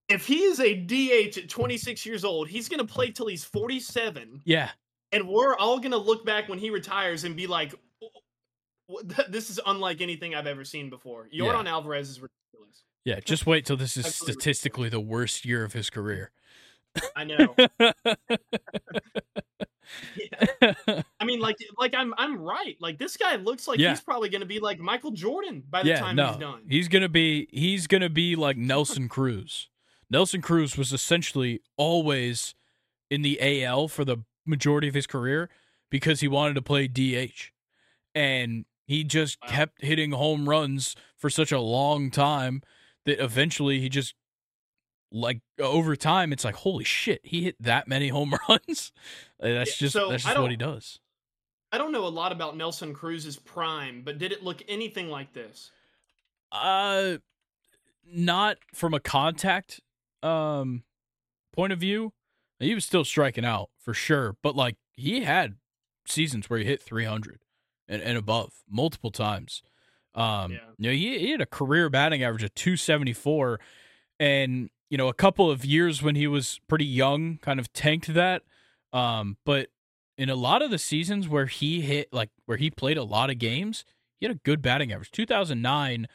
If 0.09 0.25
he 0.27 0.43
is 0.43 0.59
a 0.59 0.73
DH 0.73 1.37
at 1.37 1.49
26 1.49 2.05
years 2.05 2.23
old, 2.23 2.47
he's 2.47 2.69
going 2.69 2.79
to 2.79 2.85
play 2.85 3.11
till 3.11 3.27
he's 3.27 3.43
47, 3.43 4.41
Yeah, 4.45 4.69
and 5.11 5.27
we're 5.27 5.55
all 5.55 5.79
going 5.79 5.91
to 5.91 5.97
look 5.97 6.25
back 6.25 6.47
when 6.47 6.59
he 6.59 6.69
retires 6.69 7.23
and 7.25 7.35
be 7.35 7.45
like, 7.47 7.73
"This 9.29 9.49
is 9.49 9.59
unlike 9.65 9.99
anything 10.01 10.33
I've 10.33 10.47
ever 10.47 10.63
seen 10.63 10.89
before." 10.89 11.27
Yordan 11.33 11.67
Alvarez 11.67 12.09
is 12.09 12.21
ridiculous. 12.21 12.83
yeah. 13.03 13.19
Just 13.19 13.45
wait 13.45 13.65
till 13.65 13.75
this 13.77 13.97
is 13.97 14.05
Absolutely 14.05 14.33
statistically 14.33 14.89
the 14.89 15.01
worst 15.01 15.43
year 15.45 15.63
of 15.65 15.73
his 15.73 15.89
career. 15.89 16.31
I 17.15 17.23
know. 17.25 17.53
Yeah. 20.15 21.01
I 21.19 21.25
mean, 21.25 21.39
like, 21.39 21.55
like 21.77 21.93
I'm, 21.95 22.13
I'm 22.17 22.37
right. 22.41 22.75
Like 22.79 22.97
this 22.97 23.17
guy 23.17 23.35
looks 23.35 23.67
like 23.67 23.79
Yeah. 23.79 23.89
he's 23.91 24.01
probably 24.01 24.29
going 24.29 24.41
to 24.41 24.47
be 24.47 24.59
like 24.59 24.79
Michael 24.79 25.11
Jordan 25.11 25.63
by 25.69 25.83
the 25.83 25.89
yeah, 25.89 25.99
time 25.99 26.15
no, 26.15 26.27
he's 26.27 26.37
done. 26.37 26.61
he's 26.69 26.87
gonna 26.87 27.09
be 27.09 27.47
he's 27.51 27.87
gonna 27.87 28.09
be 28.09 28.35
like 28.35 28.57
Nelson 28.57 29.07
Cruz. 29.09 29.69
Nelson 30.09 30.41
Cruz 30.41 30.77
was 30.77 30.93
essentially 30.93 31.61
always 31.77 32.55
in 33.09 33.21
the 33.21 33.39
AL 33.65 33.87
for 33.89 34.03
the 34.05 34.17
majority 34.45 34.87
of 34.87 34.93
his 34.93 35.07
career 35.07 35.49
because 35.89 36.19
he 36.21 36.27
wanted 36.27 36.53
to 36.55 36.61
play 36.61 36.87
DH, 36.87 37.51
and 38.15 38.65
he 38.85 39.03
just 39.03 39.37
Wow. 39.43 39.49
kept 39.49 39.81
hitting 39.81 40.11
home 40.11 40.47
runs 40.47 40.95
for 41.17 41.29
such 41.29 41.51
a 41.51 41.59
long 41.59 42.09
time 42.11 42.61
that 43.05 43.21
eventually 43.23 43.79
he 43.79 43.89
just 43.89 44.13
like 45.11 45.39
over 45.59 45.95
time 45.95 46.33
it's 46.33 46.43
like 46.43 46.55
holy 46.55 46.83
shit 46.83 47.21
he 47.23 47.43
hit 47.43 47.55
that 47.61 47.87
many 47.87 48.09
home 48.09 48.33
runs 48.49 48.91
Uh, 49.41 49.47
that's 49.49 49.77
just 49.77 49.93
so 49.93 50.09
that's 50.09 50.23
just 50.23 50.37
what 50.37 50.51
he 50.51 50.57
does 50.57 50.99
I 51.71 51.77
don't 51.77 51.91
know 51.91 52.05
a 52.05 52.09
lot 52.09 52.31
about 52.31 52.55
Nelson 52.55 52.93
Cruz's 52.93 53.35
prime, 53.35 54.01
but 54.03 54.17
did 54.17 54.31
it 54.31 54.41
look 54.41 54.63
anything 54.69 55.09
like 55.09 55.33
this? 55.33 55.71
Uh, 56.49 57.17
not 58.05 58.57
from 58.73 58.93
a 58.93 58.99
contact 59.01 59.81
um 60.23 60.83
point 61.53 61.73
of 61.73 61.79
view. 61.79 62.13
He 62.59 62.73
was 62.73 62.85
still 62.85 63.03
striking 63.03 63.43
out 63.45 63.69
for 63.77 63.93
sure, 63.93 64.37
but 64.41 64.55
like 64.55 64.77
he 64.93 65.21
had 65.21 65.55
seasons 66.05 66.49
where 66.49 66.59
he 66.59 66.65
hit 66.65 66.81
300 66.81 67.41
and, 67.87 68.01
and 68.01 68.17
above 68.17 68.53
multiple 68.69 69.11
times. 69.11 69.61
Um, 70.15 70.53
Yeah. 70.53 70.59
you 70.77 70.89
know, 70.89 70.93
he, 70.95 71.19
he 71.19 71.31
had 71.31 71.41
a 71.41 71.45
career 71.45 71.89
batting 71.89 72.23
average 72.23 72.43
of 72.43 72.53
274, 72.55 73.59
and 74.19 74.69
you 74.89 74.97
know, 74.97 75.07
a 75.07 75.13
couple 75.13 75.51
of 75.51 75.65
years 75.65 76.01
when 76.01 76.15
he 76.15 76.27
was 76.27 76.59
pretty 76.67 76.85
young, 76.85 77.37
kind 77.41 77.59
of 77.59 77.71
tanked 77.73 78.13
that. 78.13 78.43
Um, 78.93 79.37
but 79.45 79.67
in 80.17 80.29
a 80.29 80.35
lot 80.35 80.61
of 80.61 80.71
the 80.71 80.77
seasons 80.77 81.27
where 81.27 81.45
he 81.45 81.81
hit, 81.81 82.11
like 82.11 82.29
where 82.45 82.57
he 82.57 82.69
played 82.69 82.97
a 82.97 83.03
lot 83.03 83.29
of 83.29 83.37
games, 83.37 83.85
he 84.19 84.25
had 84.25 84.35
a 84.35 84.39
good 84.39 84.61
batting 84.61 84.91
average. 84.91 85.11
2009, 85.11 86.07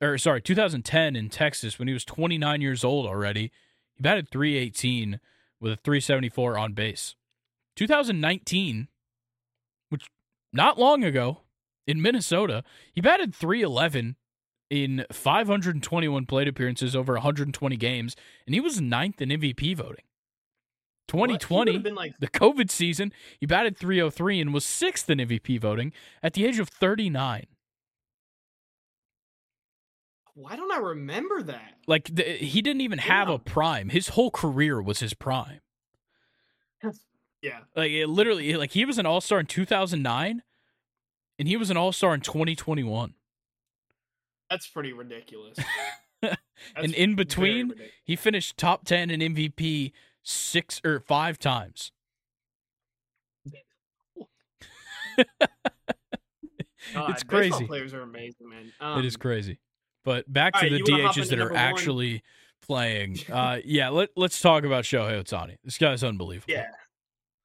or 0.00 0.18
sorry, 0.18 0.42
2010 0.42 1.16
in 1.16 1.28
Texas 1.28 1.78
when 1.78 1.88
he 1.88 1.94
was 1.94 2.04
29 2.04 2.60
years 2.60 2.84
old 2.84 3.06
already, 3.06 3.52
he 3.94 4.02
batted 4.02 4.28
318 4.30 5.20
with 5.60 5.72
a 5.72 5.76
374 5.76 6.58
on 6.58 6.72
base. 6.72 7.14
2019, 7.76 8.88
which 9.88 10.10
not 10.52 10.78
long 10.78 11.04
ago 11.04 11.38
in 11.86 12.02
Minnesota, 12.02 12.64
he 12.92 13.00
batted 13.00 13.34
311 13.34 14.16
in 14.70 15.04
521 15.10 16.26
plate 16.26 16.48
appearances 16.48 16.94
over 16.94 17.14
120 17.14 17.76
games, 17.76 18.16
and 18.46 18.54
he 18.54 18.60
was 18.60 18.80
ninth 18.80 19.20
in 19.22 19.30
MVP 19.30 19.74
voting. 19.76 20.04
What? 21.10 21.30
He 21.30 21.34
would've 21.34 21.40
2020, 21.40 21.78
been 21.78 21.94
like, 21.94 22.18
the 22.18 22.28
COVID 22.28 22.70
season, 22.70 23.12
he 23.40 23.46
batted 23.46 23.78
303 23.78 24.40
and 24.42 24.52
was 24.52 24.64
sixth 24.66 25.08
in 25.08 25.18
MVP 25.18 25.58
voting 25.58 25.92
at 26.22 26.34
the 26.34 26.44
age 26.44 26.58
of 26.58 26.68
39. 26.68 27.46
why 30.34 30.54
don't 30.54 30.70
I 30.70 30.76
remember 30.78 31.42
that? 31.42 31.72
Like 31.88 32.14
the, 32.14 32.22
he 32.22 32.62
didn't 32.62 32.82
even 32.82 32.98
have 33.00 33.28
Yeah. 33.28 33.34
a 33.34 33.38
prime. 33.38 33.88
His 33.88 34.08
whole 34.10 34.30
career 34.30 34.80
was 34.80 35.00
his 35.00 35.12
prime. 35.12 35.60
Yeah, 37.42 37.60
Like 37.74 37.90
it 37.90 38.06
literally, 38.08 38.54
like 38.54 38.70
he 38.72 38.84
was 38.84 38.98
an 38.98 39.06
All 39.06 39.20
Star 39.20 39.40
in 39.40 39.46
2009, 39.46 40.42
and 41.38 41.48
he 41.48 41.56
was 41.56 41.70
an 41.70 41.76
All 41.76 41.90
Star 41.92 42.14
in 42.14 42.20
2021. 42.20 43.14
That's 44.50 44.66
pretty 44.68 44.92
ridiculous. 44.92 45.58
And 46.74 46.92
in 46.94 47.14
between, 47.14 47.72
he 48.02 48.16
finished 48.16 48.56
top 48.56 48.84
10 48.84 49.10
in 49.10 49.20
MVP 49.20 49.92
six 50.24 50.80
or 50.84 50.98
five 50.98 51.38
times. 51.38 51.92
God, 56.94 57.10
it's 57.10 57.22
crazy. 57.22 57.66
Players 57.66 57.94
are 57.94 58.02
amazing, 58.02 58.48
man. 58.48 58.72
it 58.98 59.04
is 59.04 59.14
Um, 59.14 59.20
crazy. 59.20 59.58
But 60.04 60.30
back 60.32 60.54
to 60.54 60.60
right, 60.62 60.70
the 60.70 60.78
you 60.78 60.84
wanna 60.88 61.06
hop 61.06 61.16
DHs 61.16 61.28
that 61.30 61.38
are 61.38 61.48
one? 61.48 61.56
actually 61.56 62.22
playing. 62.62 63.18
Uh, 63.30 63.58
yeah, 63.64 63.88
let 63.90 64.10
let's 64.16 64.40
talk 64.40 64.64
about 64.64 64.84
Shohei 64.84 65.22
Ohtani. 65.22 65.56
This 65.64 65.78
guy's 65.78 66.02
unbelievable. 66.02 66.52
Yeah. 66.52 66.66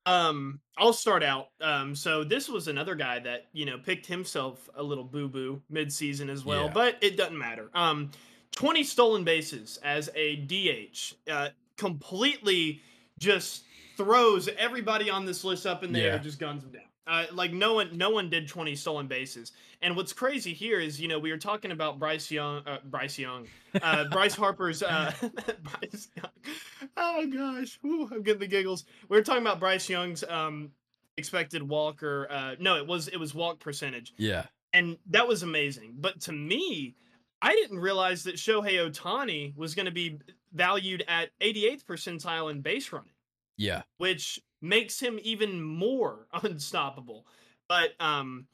Um, 0.06 0.60
I'll 0.78 0.94
start 0.94 1.24
out. 1.24 1.48
Um, 1.62 1.96
so 1.96 2.24
this 2.24 2.50
was 2.50 2.68
another 2.68 2.96
guy 2.96 3.20
that 3.20 3.46
you 3.54 3.66
know 3.66 3.78
picked 3.78 4.06
himself 4.06 4.70
a 4.76 4.84
little 4.84 5.04
boo 5.04 5.28
boo 5.28 5.62
mid 5.70 5.92
season 5.92 6.30
as 6.30 6.44
well, 6.44 6.66
Yeah. 6.66 6.72
but 6.74 6.98
it 7.02 7.16
doesn't 7.18 7.38
matter. 7.38 7.70
Um, 7.74 8.12
twenty 8.52 8.84
stolen 8.84 9.24
bases 9.24 9.80
as 9.84 10.10
a 10.16 10.36
DH, 10.38 11.16
uh, 11.32 11.50
completely 11.78 12.82
just 13.20 13.64
throws 13.96 14.48
everybody 14.58 15.10
on 15.10 15.26
this 15.26 15.44
list 15.44 15.66
up 15.66 15.84
in 15.84 15.94
the 15.94 16.00
Yeah. 16.00 16.18
just 16.18 16.40
guns 16.40 16.64
them 16.64 16.72
down. 16.74 16.84
Uh, 17.06 17.26
like 17.34 17.52
no 17.52 17.74
one, 17.74 17.98
no 17.98 18.10
one 18.10 18.30
did 18.30 18.48
twenty 18.48 18.76
stolen 18.76 19.08
bases. 19.08 19.52
And 19.82 19.96
what's 19.98 20.14
crazy 20.14 20.54
here 20.54 20.80
is, 20.80 21.02
you 21.02 21.10
know, 21.10 21.20
we 21.20 21.32
were 21.32 21.38
talking 21.38 21.72
about 21.72 22.00
Bryce 22.00 22.32
Young, 22.32 22.62
uh, 22.66 22.78
Bryce 22.86 23.20
Young, 23.20 23.46
uh, 23.82 24.06
Bryce 24.12 24.34
Harper's, 24.36 24.82
uh, 24.82 25.12
Bryce 25.22 26.08
Young. 26.16 26.90
Oh 26.96 27.28
gosh, 27.28 27.78
Whew, 27.82 28.10
I'm 28.12 28.24
getting 28.24 28.40
the 28.40 28.48
giggles. 28.48 28.86
We 29.10 29.18
were 29.18 29.24
talking 29.24 29.42
about 29.42 29.60
Bryce 29.60 29.90
Young's 29.90 30.24
um, 30.24 30.72
expected 31.18 31.62
walk 31.68 32.02
or 32.04 32.28
uh, 32.32 32.56
no, 32.60 32.78
it 32.78 32.88
was 32.88 33.10
it 33.10 33.18
was 33.18 33.34
walk 33.36 33.60
percentage, 33.60 34.14
Yeah. 34.18 34.46
and 34.72 34.98
that 35.10 35.28
was 35.28 35.44
amazing. 35.44 35.96
But 36.00 36.22
to 36.22 36.32
me, 36.32 36.96
I 37.42 37.54
didn't 37.54 37.80
realize 37.80 38.24
that 38.24 38.36
Shohei 38.36 38.76
Ohtani 38.90 39.54
was 39.58 39.76
going 39.76 39.88
to 39.88 39.92
be 39.92 40.20
valued 40.54 41.04
at 41.10 41.30
88th 41.42 41.84
percentile 41.84 42.50
in 42.52 42.62
base 42.62 42.92
running 42.94 43.12
Yeah. 43.58 43.82
which 43.98 44.40
makes 44.64 45.00
him 45.00 45.20
even 45.22 45.62
more 45.62 46.26
unstoppable. 46.42 47.28
But 47.70 47.92
um, 48.00 48.48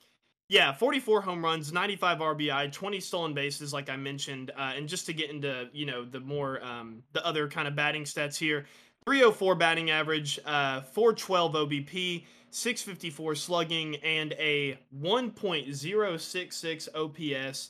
yeah, 0.49 0.73
44 0.73 1.21
home 1.21 1.45
runs, 1.45 1.71
95 1.71 2.17
RBI, 2.17 2.71
20 2.71 2.99
stolen 2.99 3.33
bases, 3.33 3.71
like 3.71 3.89
I 3.89 3.95
mentioned. 3.95 4.51
Uh, 4.57 4.73
and 4.75 4.89
just 4.89 5.05
to 5.05 5.13
get 5.13 5.29
into 5.29 5.69
you 5.71 5.85
know 5.85 6.03
the 6.03 6.19
more 6.19 6.61
um, 6.63 7.03
the 7.13 7.25
other 7.25 7.47
kind 7.47 7.67
of 7.67 7.75
batting 7.75 8.03
stats 8.03 8.35
here, 8.37 8.65
304 9.05 9.55
batting 9.55 9.91
average, 9.91 10.39
uh, 10.45 10.81
412 10.81 11.53
OBP, 11.53 12.25
654 12.49 13.35
slugging, 13.35 13.95
and 13.97 14.33
a 14.33 14.77
1.066 14.99 16.89
OPS. 16.95 17.69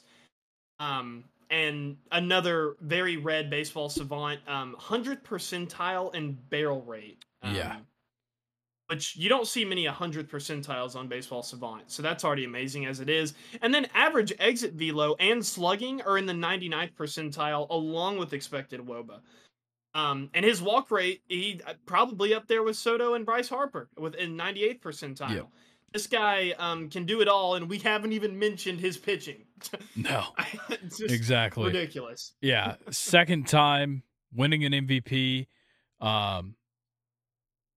Um, 0.79 1.25
and 1.51 1.97
another 2.11 2.75
very 2.81 3.17
red 3.17 3.49
baseball 3.49 3.89
savant, 3.89 4.39
um, 4.47 4.73
100 4.73 5.23
percentile 5.25 6.13
in 6.13 6.37
barrel 6.49 6.83
rate. 6.83 7.25
Um, 7.41 7.55
Yeah. 7.55 7.77
Which 8.89 9.15
you 9.15 9.29
don't 9.29 9.45
see 9.45 9.63
many 9.65 9.85
100 9.85 10.29
percentiles 10.29 10.95
on 10.95 11.07
Baseball 11.07 11.43
Savant. 11.43 11.91
So 11.91 12.01
that's 12.01 12.23
already 12.23 12.45
amazing 12.45 12.87
as 12.87 12.99
it 12.99 13.09
is. 13.09 13.35
And 13.61 13.71
then 13.73 13.87
average 13.93 14.33
exit 14.39 14.73
velo 14.73 15.15
and 15.19 15.45
slugging 15.45 16.01
are 16.01 16.17
in 16.17 16.25
the 16.25 16.33
99th 16.33 16.93
percentile 16.95 17.69
along 17.69 18.17
with 18.17 18.33
expected 18.33 18.81
WOBA. 18.81 19.19
Um, 19.93 20.29
and 20.33 20.43
his 20.45 20.61
walk 20.61 20.91
rate, 20.91 21.21
he 21.27 21.61
uh, 21.67 21.73
probably 21.85 22.33
up 22.33 22.47
there 22.47 22.63
with 22.63 22.77
Soto 22.77 23.13
and 23.13 23.25
Bryce 23.25 23.49
Harper 23.49 23.89
within 23.97 24.35
98th 24.35 24.81
percentile. 24.81 25.35
Yep. 25.35 25.47
This 25.93 26.05
guy 26.07 26.53
um, 26.59 26.89
can 26.89 27.05
do 27.05 27.21
it 27.21 27.27
all, 27.27 27.55
and 27.55 27.67
we 27.67 27.79
haven't 27.79 28.13
even 28.13 28.37
mentioned 28.37 28.79
his 28.79 28.97
pitching. 28.97 29.45
No. 29.95 30.23
it's 30.69 30.99
just 30.99 31.13
Exactly. 31.13 31.65
ridiculous. 31.65 32.33
Yeah, 32.41 32.75
second 32.91 33.47
time 33.47 34.03
winning 34.33 34.63
an 34.63 34.71
MVP. 34.71 35.47
Um, 35.99 36.55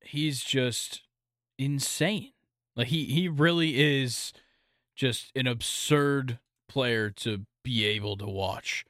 he's 0.04 0.42
just 0.42 1.02
insane. 1.58 2.32
Like 2.76 2.88
he 2.88 3.04
he 3.04 3.28
really 3.28 3.80
is 3.80 4.32
just 4.96 5.30
an 5.36 5.46
absurd 5.46 6.38
player 6.68 7.10
to 7.10 7.44
be 7.62 7.84
able 7.84 8.16
to 8.16 8.26
watch. 8.26 8.84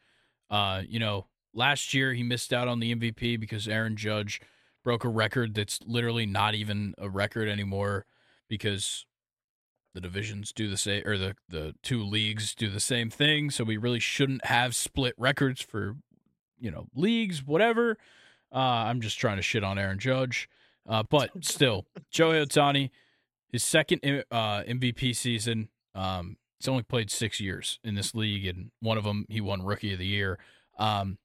Uh, 0.50 0.82
you 0.86 0.98
know, 0.98 1.26
last 1.54 1.94
year 1.94 2.12
he 2.12 2.22
missed 2.22 2.52
out 2.52 2.68
on 2.68 2.80
the 2.80 2.94
MVP 2.94 3.40
because 3.40 3.66
Aaron 3.66 3.96
Judge 3.96 4.40
broke 4.84 5.04
a 5.04 5.08
record 5.08 5.54
that's 5.54 5.80
literally 5.86 6.26
not 6.26 6.54
even 6.54 6.94
a 6.98 7.08
record 7.08 7.48
anymore 7.48 8.04
because 8.48 9.06
the 9.94 10.00
divisions 10.00 10.52
do 10.52 10.68
the 10.68 10.76
same 10.76 11.02
or 11.06 11.18
the 11.18 11.34
the 11.48 11.74
two 11.82 12.02
leagues 12.02 12.54
do 12.54 12.68
the 12.68 12.80
same 12.80 13.10
thing 13.10 13.50
so 13.50 13.62
we 13.62 13.76
really 13.76 14.00
shouldn't 14.00 14.44
have 14.46 14.74
split 14.74 15.14
records 15.18 15.60
for 15.60 15.96
you 16.58 16.70
know 16.70 16.86
leagues 16.94 17.44
whatever 17.44 17.98
uh 18.52 18.58
i'm 18.58 19.00
just 19.00 19.18
trying 19.18 19.36
to 19.36 19.42
shit 19.42 19.62
on 19.62 19.78
aaron 19.78 19.98
judge 19.98 20.48
uh 20.88 21.02
but 21.08 21.30
still 21.42 21.86
Shohei 22.12 22.46
Ohtani 22.46 22.90
his 23.52 23.62
second 23.62 24.00
uh, 24.30 24.62
MVP 24.62 25.14
season. 25.14 25.68
Um, 25.94 26.38
he's 26.58 26.68
only 26.68 26.82
played 26.82 27.10
six 27.10 27.38
years 27.38 27.78
in 27.84 27.94
this 27.94 28.14
league, 28.14 28.46
and 28.46 28.70
one 28.80 28.98
of 28.98 29.04
them 29.04 29.26
he 29.28 29.40
won 29.40 29.62
Rookie 29.62 29.92
of 29.92 29.98
the 29.98 30.06
Year. 30.06 30.38
Um, 30.78 31.18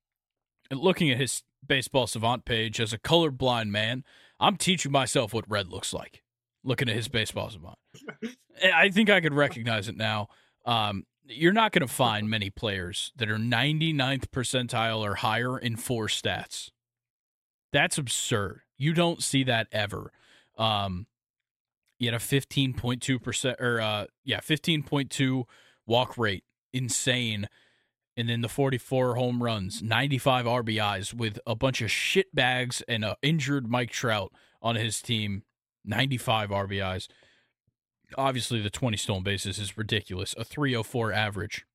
looking 0.71 1.09
at 1.09 1.17
his 1.17 1.41
baseball 1.65 2.05
savant 2.05 2.45
page 2.45 2.79
as 2.81 2.91
a 2.93 2.99
colorblind 2.99 3.69
man, 3.69 4.03
I'm 4.39 4.57
teaching 4.57 4.91
myself 4.91 5.33
what 5.33 5.49
red 5.49 5.69
looks 5.69 5.93
like. 5.93 6.21
Looking 6.63 6.89
at 6.89 6.95
his 6.95 7.07
baseball 7.07 7.49
savant, 7.49 7.77
I 8.75 8.89
think 8.89 9.09
I 9.09 9.21
could 9.21 9.33
recognize 9.33 9.87
it 9.87 9.95
now. 9.95 10.27
Um, 10.65 11.05
you're 11.23 11.53
not 11.53 11.71
going 11.71 11.85
to 11.85 11.93
find 11.93 12.29
many 12.29 12.49
players 12.49 13.13
that 13.15 13.29
are 13.29 13.37
99th 13.37 14.27
percentile 14.27 14.99
or 14.99 15.15
higher 15.15 15.57
in 15.57 15.77
four 15.77 16.07
stats. 16.07 16.71
That's 17.71 17.97
absurd. 17.97 18.61
You 18.77 18.93
don't 18.93 19.23
see 19.23 19.43
that 19.43 19.67
ever. 19.71 20.11
Um, 20.57 21.07
you 21.99 22.11
had 22.11 22.19
a 22.19 22.23
15.2% 22.23 23.61
or 23.61 23.81
uh, 23.81 24.05
yeah, 24.23 24.39
15.2 24.39 25.43
walk 25.85 26.17
rate, 26.17 26.43
insane. 26.71 27.49
And 28.15 28.29
then 28.29 28.41
the 28.41 28.49
44 28.49 29.15
home 29.15 29.43
runs, 29.43 29.81
95 29.81 30.45
RBIs 30.45 31.13
with 31.13 31.39
a 31.45 31.55
bunch 31.55 31.81
of 31.81 31.91
shit 31.91 32.33
bags 32.33 32.81
and 32.87 33.03
a 33.03 33.17
injured 33.21 33.69
Mike 33.69 33.91
Trout 33.91 34.31
on 34.61 34.75
his 34.75 35.01
team, 35.01 35.43
95 35.85 36.49
RBIs. 36.49 37.07
Obviously, 38.17 38.61
the 38.61 38.69
20 38.69 38.97
stolen 38.97 39.23
bases 39.23 39.59
is 39.59 39.77
ridiculous. 39.77 40.33
A 40.37 40.43
304 40.43 41.11
average. 41.11 41.65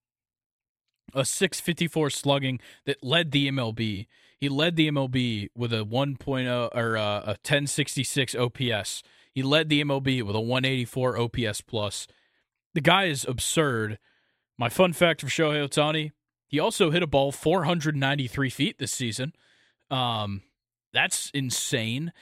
A 1.15 1.25
654 1.25 2.11
slugging 2.11 2.61
that 2.87 3.05
led 3.05 3.33
the 3.33 3.49
MLB. 3.51 4.07
He 4.43 4.49
led 4.49 4.75
the 4.75 4.91
MLB 4.91 5.51
with 5.55 5.73
a 5.73 5.85
1.0 5.85 6.71
or 6.75 6.97
uh, 6.97 7.21
a 7.21 7.37
1066 7.47 8.35
OPS. 8.35 9.05
He 9.33 9.41
led 9.41 9.69
the 9.69 9.85
MLB 9.85 10.25
with 10.25 10.35
a 10.35 10.41
184 10.41 11.17
OPS 11.17 11.61
plus. 11.61 12.09
The 12.75 12.81
guy 12.81 13.05
is 13.05 13.25
absurd. 13.25 14.01
My 14.59 14.69
fun 14.69 14.95
fact 14.95 15.21
for 15.21 15.29
Shohei 15.29 15.65
Ohtani, 15.65 16.11
he 16.49 16.59
also 16.59 16.91
hit 16.91 17.05
a 17.05 17.07
ball 17.07 17.31
493 17.31 18.51
feet 18.51 18.79
this 18.81 18.91
season. 18.91 19.33
Um, 19.93 20.43
that's 20.93 21.31
insane. 21.33 22.13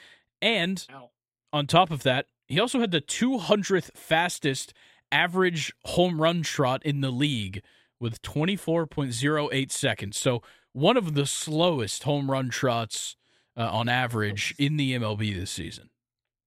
And 0.42 0.86
Ow. 0.92 1.08
on 1.54 1.66
top 1.66 1.90
of 1.90 2.02
that, 2.02 2.26
he 2.46 2.60
also 2.60 2.80
had 2.80 2.90
the 2.90 3.00
200th 3.00 3.96
fastest 3.96 4.74
average 5.10 5.72
home 5.86 6.20
run 6.20 6.42
trot 6.42 6.82
in 6.84 7.00
the 7.00 7.10
league 7.10 7.62
with 7.98 8.20
24.08 8.20 9.70
seconds. 9.70 10.18
So 10.18 10.42
one 10.72 10.96
of 10.96 11.14
the 11.14 11.26
slowest 11.26 12.04
home 12.04 12.30
run 12.30 12.48
trots 12.48 13.16
uh, 13.56 13.68
on 13.70 13.88
average 13.88 14.54
in 14.58 14.76
the 14.76 14.94
MLB 14.96 15.34
this 15.34 15.50
season. 15.50 15.90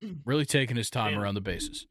Really 0.25 0.45
taking 0.45 0.75
his 0.75 0.89
time 0.89 1.13
Man. 1.13 1.21
around 1.21 1.35
the 1.35 1.41
bases. 1.41 1.87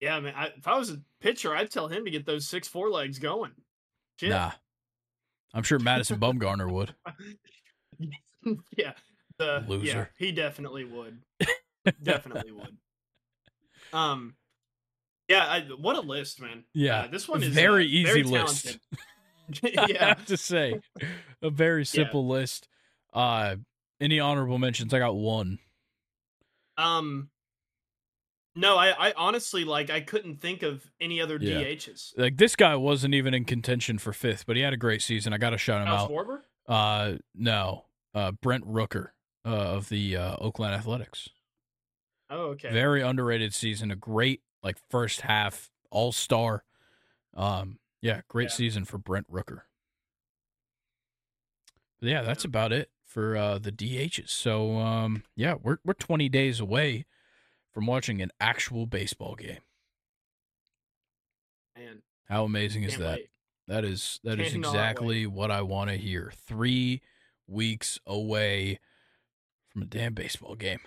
Yeah, 0.00 0.18
man. 0.20 0.32
I, 0.34 0.46
if 0.56 0.66
I 0.66 0.78
was 0.78 0.90
a 0.90 1.02
pitcher, 1.20 1.54
I'd 1.54 1.70
tell 1.70 1.86
him 1.86 2.06
to 2.06 2.10
get 2.10 2.24
those 2.24 2.48
six 2.48 2.66
four 2.66 2.88
legs 2.90 3.18
going. 3.18 3.52
Shit. 4.18 4.30
Nah. 4.30 4.52
I'm 5.52 5.62
sure 5.62 5.78
Madison 5.78 6.18
Bumgarner 6.18 6.70
would. 6.70 6.94
yeah. 8.76 8.92
The, 9.38 9.62
Yeah, 9.62 9.68
Loser. 9.68 10.10
he 10.18 10.32
definitely 10.32 10.84
would. 10.84 11.18
definitely 12.02 12.52
would. 12.52 12.76
Um. 13.92 14.34
Yeah. 15.28 15.44
I, 15.44 15.60
what 15.78 15.96
a 15.96 16.00
list, 16.00 16.40
man. 16.40 16.64
Yeah. 16.72 17.02
Uh, 17.02 17.06
this 17.08 17.28
one 17.28 17.42
is 17.42 17.48
very 17.50 17.84
uh, 17.84 17.88
easy 17.88 18.04
very 18.04 18.22
list. 18.22 18.78
Talented. 19.50 19.78
I 19.78 19.86
yeah. 19.88 20.06
have 20.08 20.26
to 20.26 20.36
say, 20.36 20.80
a 21.40 21.50
very 21.50 21.84
simple 21.84 22.26
list. 22.26 22.68
Uh, 23.12 23.56
any 24.00 24.20
honorable 24.20 24.58
mentions? 24.58 24.92
I 24.92 24.98
got 24.98 25.14
one. 25.14 25.58
Um. 26.76 27.28
No, 28.54 28.76
I, 28.76 29.08
I 29.08 29.14
honestly 29.16 29.64
like 29.64 29.88
I 29.88 30.00
couldn't 30.02 30.36
think 30.42 30.62
of 30.62 30.90
any 31.00 31.22
other 31.22 31.38
Yeah. 31.40 31.62
DHs. 31.62 32.12
Like 32.18 32.36
this 32.36 32.54
guy 32.54 32.76
wasn't 32.76 33.14
even 33.14 33.32
in 33.32 33.44
contention 33.46 33.98
for 33.98 34.12
fifth, 34.12 34.44
but 34.46 34.56
he 34.56 34.62
had 34.62 34.74
a 34.74 34.76
great 34.76 35.00
season. 35.00 35.32
I 35.32 35.38
got 35.38 35.50
to 35.50 35.58
shout 35.58 35.80
him 35.80 35.86
Kyle 35.86 36.04
out. 36.04 36.10
Schwarber? 36.10 36.40
Uh, 36.68 37.18
no, 37.34 37.86
uh, 38.14 38.32
Brent 38.32 38.66
Rooker 38.66 39.08
uh, 39.46 39.48
of 39.48 39.88
the 39.88 40.16
uh, 40.18 40.36
Oakland 40.38 40.74
Athletics. 40.74 41.30
Oh, 42.28 42.48
okay. 42.50 42.70
Very 42.70 43.00
underrated 43.00 43.54
season. 43.54 43.90
A 43.90 43.96
great 43.96 44.42
like 44.62 44.76
first 44.90 45.22
half 45.22 45.70
All 45.90 46.12
Star. 46.12 46.64
Um, 47.34 47.78
yeah, 48.02 48.20
great 48.28 48.50
Yeah. 48.50 48.54
season 48.54 48.84
for 48.84 48.98
Brent 48.98 49.30
Rooker. 49.32 49.62
But 52.00 52.08
yeah, 52.10 52.22
that's 52.22 52.44
about 52.44 52.72
it 52.72 52.90
for 53.04 53.36
uh, 53.36 53.58
the 53.58 53.72
DHs. 53.72 54.28
So 54.30 54.76
um, 54.78 55.22
yeah, 55.36 55.54
we're 55.62 55.78
we're 55.84 55.94
20 55.94 56.28
days 56.28 56.60
away 56.60 57.06
from 57.72 57.86
watching 57.86 58.20
an 58.20 58.30
actual 58.40 58.86
baseball 58.86 59.34
game. 59.36 59.60
Man, 61.76 62.02
How 62.28 62.44
amazing 62.44 62.82
is 62.84 62.98
that? 62.98 63.18
wait. 63.18 63.28
That 63.68 63.84
is 63.84 64.20
that 64.24 64.40
is 64.40 64.54
exactly 64.54 65.26
what 65.26 65.50
I 65.50 65.62
want 65.62 65.90
to 65.90 65.96
hear. 65.96 66.32
Three 66.46 67.00
weeks 67.46 67.98
away 68.06 68.80
from 69.70 69.82
a 69.82 69.86
damn 69.86 70.14
baseball 70.14 70.56
game. 70.56 70.80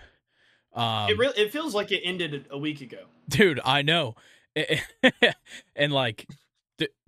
Um, 0.74 1.08
it 1.08 1.16
really 1.16 1.38
it 1.40 1.52
feels 1.52 1.74
like 1.74 1.90
it 1.90 2.02
ended 2.04 2.46
a 2.50 2.58
week 2.58 2.82
ago. 2.82 3.06
dude, 3.28 3.60
I 3.64 3.80
know, 3.82 4.14
and 5.74 5.92
like, 5.92 6.26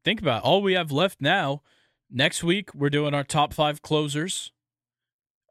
think 0.09 0.21
about 0.23 0.39
it. 0.39 0.45
all 0.47 0.63
we 0.63 0.73
have 0.73 0.91
left 0.91 1.21
now. 1.21 1.63
Next 2.11 2.43
week 2.43 2.75
we're 2.75 2.89
doing 2.91 3.13
our 3.15 3.25
top 3.25 3.53
five 3.53 3.83
closers. 3.83 4.53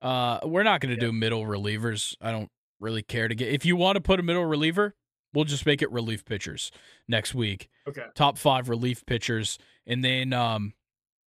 Uh, 0.01 0.39
we're 0.43 0.63
not 0.63 0.81
going 0.81 0.95
to 0.95 1.01
Yeah. 1.01 1.07
do 1.09 1.13
middle 1.13 1.43
relievers. 1.43 2.15
I 2.21 2.31
don't 2.31 2.49
really 2.79 3.03
care 3.03 3.27
to 3.27 3.35
get. 3.35 3.49
If 3.53 3.65
you 3.65 3.75
want 3.75 3.95
to 3.97 4.01
put 4.01 4.19
a 4.19 4.23
middle 4.23 4.45
reliever, 4.45 4.95
we'll 5.33 5.45
just 5.45 5.65
make 5.65 5.81
it 5.81 5.91
relief 5.91 6.25
pitchers 6.25 6.71
next 7.07 7.35
week. 7.35 7.69
Okay. 7.87 8.05
top 8.15 8.37
five 8.37 8.67
relief 8.69 9.05
pitchers, 9.05 9.57
and 9.85 10.03
then 10.03 10.33
um, 10.33 10.73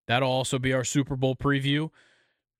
that'll 0.08 0.30
also 0.30 0.58
be 0.58 0.72
our 0.72 0.84
Super 0.84 1.16
Bowl 1.16 1.34
preview. 1.36 1.90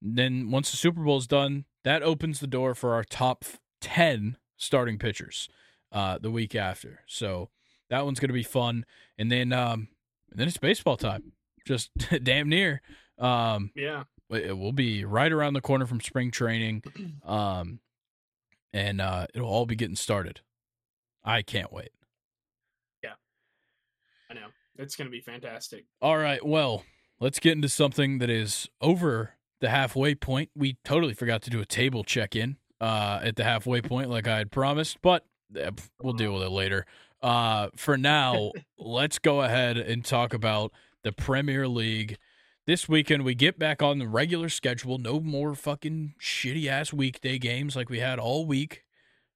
Then 0.01 0.51
once 0.51 0.71
the 0.71 0.77
Super 0.77 1.03
Bowl 1.03 1.19
is 1.19 1.27
done, 1.27 1.65
that 1.85 2.03
opens 2.03 2.41
the 2.41 2.47
door 2.47 2.75
for 2.75 2.95
our 2.95 3.05
top 3.05 3.45
ten 3.81 4.37
starting 4.57 4.99
pitchers 4.99 5.49
uh, 5.93 6.19
the 6.19 6.31
week 6.31 6.55
after. 6.55 7.01
So 7.07 7.51
that 7.91 8.05
one's 8.05 8.21
gonna 8.21 8.33
be 8.33 8.43
fun, 8.43 8.87
and 9.19 9.31
then 9.31 9.53
um, 9.53 9.89
and 10.31 10.39
then 10.39 10.49
it's 10.49 10.57
baseball 10.59 10.97
time, 10.97 11.33
just 11.67 11.91
damn 12.23 12.49
near. 12.49 12.83
Um, 13.19 13.71
Yeah. 13.75 14.05
it 14.31 14.57
will 14.57 14.73
be 14.73 15.05
right 15.05 15.31
around 15.33 15.55
the 15.55 15.61
corner 15.61 15.87
from 15.87 16.01
spring 16.01 16.31
training, 16.31 16.83
um, 17.25 17.81
and 18.73 19.01
uh, 19.01 19.27
it'll 19.35 19.49
all 19.49 19.67
be 19.67 19.77
getting 19.77 19.97
started. 19.97 20.41
I 21.25 21.43
can't 21.43 21.73
wait. 21.73 21.91
Yeah, 23.03 23.15
I 24.31 24.35
know. 24.35 24.47
It's 24.79 24.97
gonna 24.97 25.11
be 25.11 25.21
fantastic. 25.21 25.85
All 26.01 26.17
right, 26.17 26.45
well, 26.45 26.85
let's 27.19 27.39
get 27.39 27.53
into 27.53 27.69
something 27.69 28.19
that 28.19 28.31
is 28.31 28.69
over 28.81 29.35
the 29.61 29.69
halfway 29.69 30.15
point. 30.15 30.51
We 30.57 30.79
totally 30.85 31.13
forgot 31.13 31.43
to 31.43 31.51
do 31.51 31.61
a 31.61 31.67
table 31.67 32.03
check 32.05 32.35
in 32.35 32.57
uh, 32.81 33.21
at 33.23 33.37
the 33.37 33.45
halfway 33.45 33.83
point, 33.83 34.09
like 34.09 34.27
I 34.27 34.39
had 34.39 34.51
promised, 34.51 35.03
but 35.03 35.27
eh, 35.55 35.71
we'll 36.01 36.15
deal 36.15 36.33
with 36.33 36.43
it 36.45 36.51
later. 36.51 36.87
Uh, 37.23 37.69
for 37.77 37.97
now, 37.97 38.53
let's 38.79 39.19
go 39.19 39.43
ahead 39.43 39.77
and 39.77 40.05
talk 40.05 40.33
about 40.33 40.73
the 41.03 41.13
Premier 41.13 41.69
League. 41.69 42.17
This 42.67 42.89
weekend, 42.89 43.25
we 43.25 43.35
get 43.35 43.59
back 43.59 43.83
on 43.83 43.99
the 43.99 44.07
regular 44.07 44.49
schedule. 44.49 44.99
No 44.99 45.21
more 45.21 45.55
fucking 45.55 46.15
shitty 46.21 46.67
ass 46.67 46.93
weekday 46.93 47.39
games 47.39 47.77
like 47.77 47.91
we 47.91 47.99
had 47.99 48.19
all 48.19 48.47
week. 48.47 48.85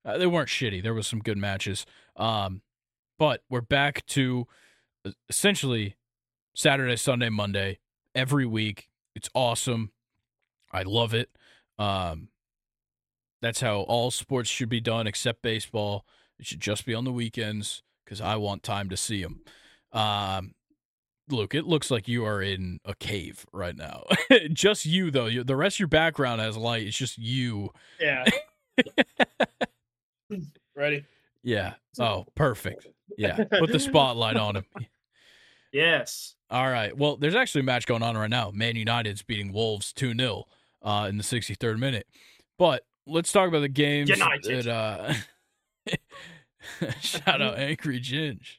Uh, 0.04 0.18
they 0.18 0.26
weren't 0.26 0.48
shitty. 0.48 0.82
There 0.82 0.94
was 0.94 1.06
some 1.06 1.20
good 1.20 1.38
matches. 1.38 1.86
Um, 2.16 2.62
but 3.18 3.42
we're 3.48 3.60
back 3.60 4.04
to 4.06 4.46
uh, 5.04 5.10
essentially 5.28 5.96
Saturday, 6.54 6.96
Sunday, 6.96 7.28
Monday 7.28 7.78
every 8.14 8.46
week. 8.46 8.88
It's 9.14 9.30
awesome. 9.34 9.92
I 10.72 10.82
love 10.82 11.14
it. 11.14 11.30
Um, 11.78 12.28
that's 13.40 13.60
how 13.60 13.80
all 13.80 14.10
sports 14.10 14.48
should 14.48 14.68
be 14.68 14.80
done 14.80 15.06
except 15.06 15.42
baseball. 15.42 16.04
It 16.38 16.46
should 16.46 16.60
just 16.60 16.84
be 16.84 16.94
on 16.94 17.04
the 17.04 17.12
weekends 17.12 17.82
because 18.04 18.20
I 18.20 18.36
want 18.36 18.62
time 18.62 18.88
to 18.90 18.96
see 18.96 19.22
them. 19.22 19.40
Um, 19.92 20.54
Luke, 21.28 21.54
it 21.54 21.64
looks 21.64 21.90
like 21.90 22.06
you 22.06 22.24
are 22.24 22.42
in 22.42 22.80
a 22.84 22.94
cave 22.94 23.46
right 23.52 23.76
now. 23.76 24.04
just 24.52 24.84
you 24.84 25.10
though. 25.10 25.26
You, 25.26 25.44
the 25.44 25.56
rest 25.56 25.76
of 25.76 25.80
your 25.80 25.88
background 25.88 26.40
has 26.40 26.56
light. 26.56 26.86
It's 26.86 26.96
just 26.96 27.16
you. 27.18 27.70
Yeah. 28.00 28.24
Ready? 30.76 31.04
Yeah. 31.42 31.74
Oh, 31.98 32.26
perfect. 32.34 32.86
Yeah. 33.16 33.44
Put 33.58 33.70
the 33.72 33.80
spotlight 33.80 34.36
on 34.36 34.56
him. 34.56 34.64
Yes. 35.72 36.34
All 36.50 36.68
right. 36.68 36.96
Well, 36.96 37.16
there's 37.16 37.34
actually 37.34 37.62
a 37.62 37.64
match 37.64 37.86
going 37.86 38.02
on 38.02 38.16
right 38.16 38.30
now. 38.30 38.50
Man 38.52 38.76
United's 38.76 39.22
beating 39.22 39.52
Wolves 39.52 39.92
2 39.92 40.14
0 40.14 40.44
uh, 40.82 41.06
in 41.08 41.16
the 41.16 41.22
63rd 41.24 41.78
minute. 41.78 42.06
But 42.58 42.84
let's 43.06 43.32
talk 43.32 43.48
about 43.48 43.60
the 43.60 43.68
games 43.68 44.10
United. 44.10 44.66
that. 44.66 44.70
Uh... 44.70 45.14
Shout 47.00 47.42
out 47.42 47.58
Angry 47.58 48.00
Ginge. 48.00 48.58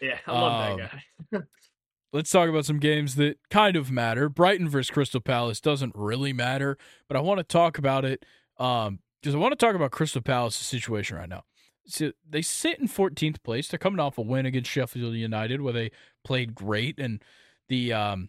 Yeah, 0.00 0.18
I 0.26 0.32
love 0.32 0.70
Um, 0.72 0.78
that 0.78 0.90
guy. 1.32 1.38
Let's 2.12 2.30
talk 2.30 2.48
about 2.50 2.66
some 2.66 2.78
games 2.78 3.14
that 3.14 3.38
kind 3.50 3.74
of 3.74 3.90
matter. 3.90 4.28
Brighton 4.28 4.68
versus 4.68 4.90
Crystal 4.90 5.20
Palace 5.20 5.60
doesn't 5.60 5.94
really 5.94 6.34
matter, 6.34 6.76
but 7.08 7.16
I 7.16 7.20
want 7.20 7.38
to 7.38 7.44
talk 7.44 7.78
about 7.78 8.04
it 8.04 8.24
um, 8.58 8.98
because 9.22 9.34
I 9.34 9.38
want 9.38 9.52
to 9.58 9.66
talk 9.66 9.74
about 9.74 9.92
Crystal 9.92 10.20
Palace's 10.20 10.66
situation 10.66 11.16
right 11.16 11.28
now. 11.28 11.44
so 11.86 12.12
they 12.28 12.42
sit 12.42 12.78
in 12.78 12.86
14th 12.86 13.42
place. 13.42 13.68
They're 13.68 13.78
coming 13.78 13.98
off 14.00 14.18
a 14.18 14.22
win 14.22 14.44
against 14.44 14.70
Sheffield 14.70 15.14
United 15.14 15.62
where 15.62 15.72
they 15.72 15.90
played 16.22 16.54
great, 16.54 16.98
and 16.98 17.22
the 17.70 17.94
um, 17.94 18.28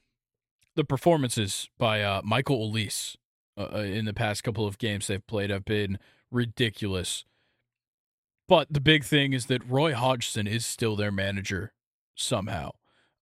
the 0.77 0.85
performances 0.85 1.67
by 1.77 2.01
uh, 2.01 2.21
Michael 2.23 2.71
Olise 2.71 3.17
uh, 3.57 3.67
uh, 3.73 3.77
in 3.79 4.05
the 4.05 4.13
past 4.13 4.45
couple 4.45 4.65
of 4.65 4.77
games 4.77 5.07
they've 5.07 5.27
played 5.27 5.49
have 5.49 5.65
been 5.65 5.99
ridiculous. 6.31 7.25
But 8.47 8.71
the 8.71 8.81
big 8.81 9.03
thing 9.03 9.33
is 9.33 9.45
that 9.47 9.67
Roy 9.67 9.93
Hodgson 9.93 10.47
is 10.47 10.65
still 10.65 10.95
their 10.95 11.11
manager 11.11 11.73
somehow, 12.15 12.71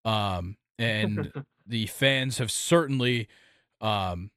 um, 0.04 0.58
and 0.80 1.32
the 1.66 1.86
fans 1.88 2.40
have 2.40 2.52
certainly 2.52 3.28
um, 3.82 4.32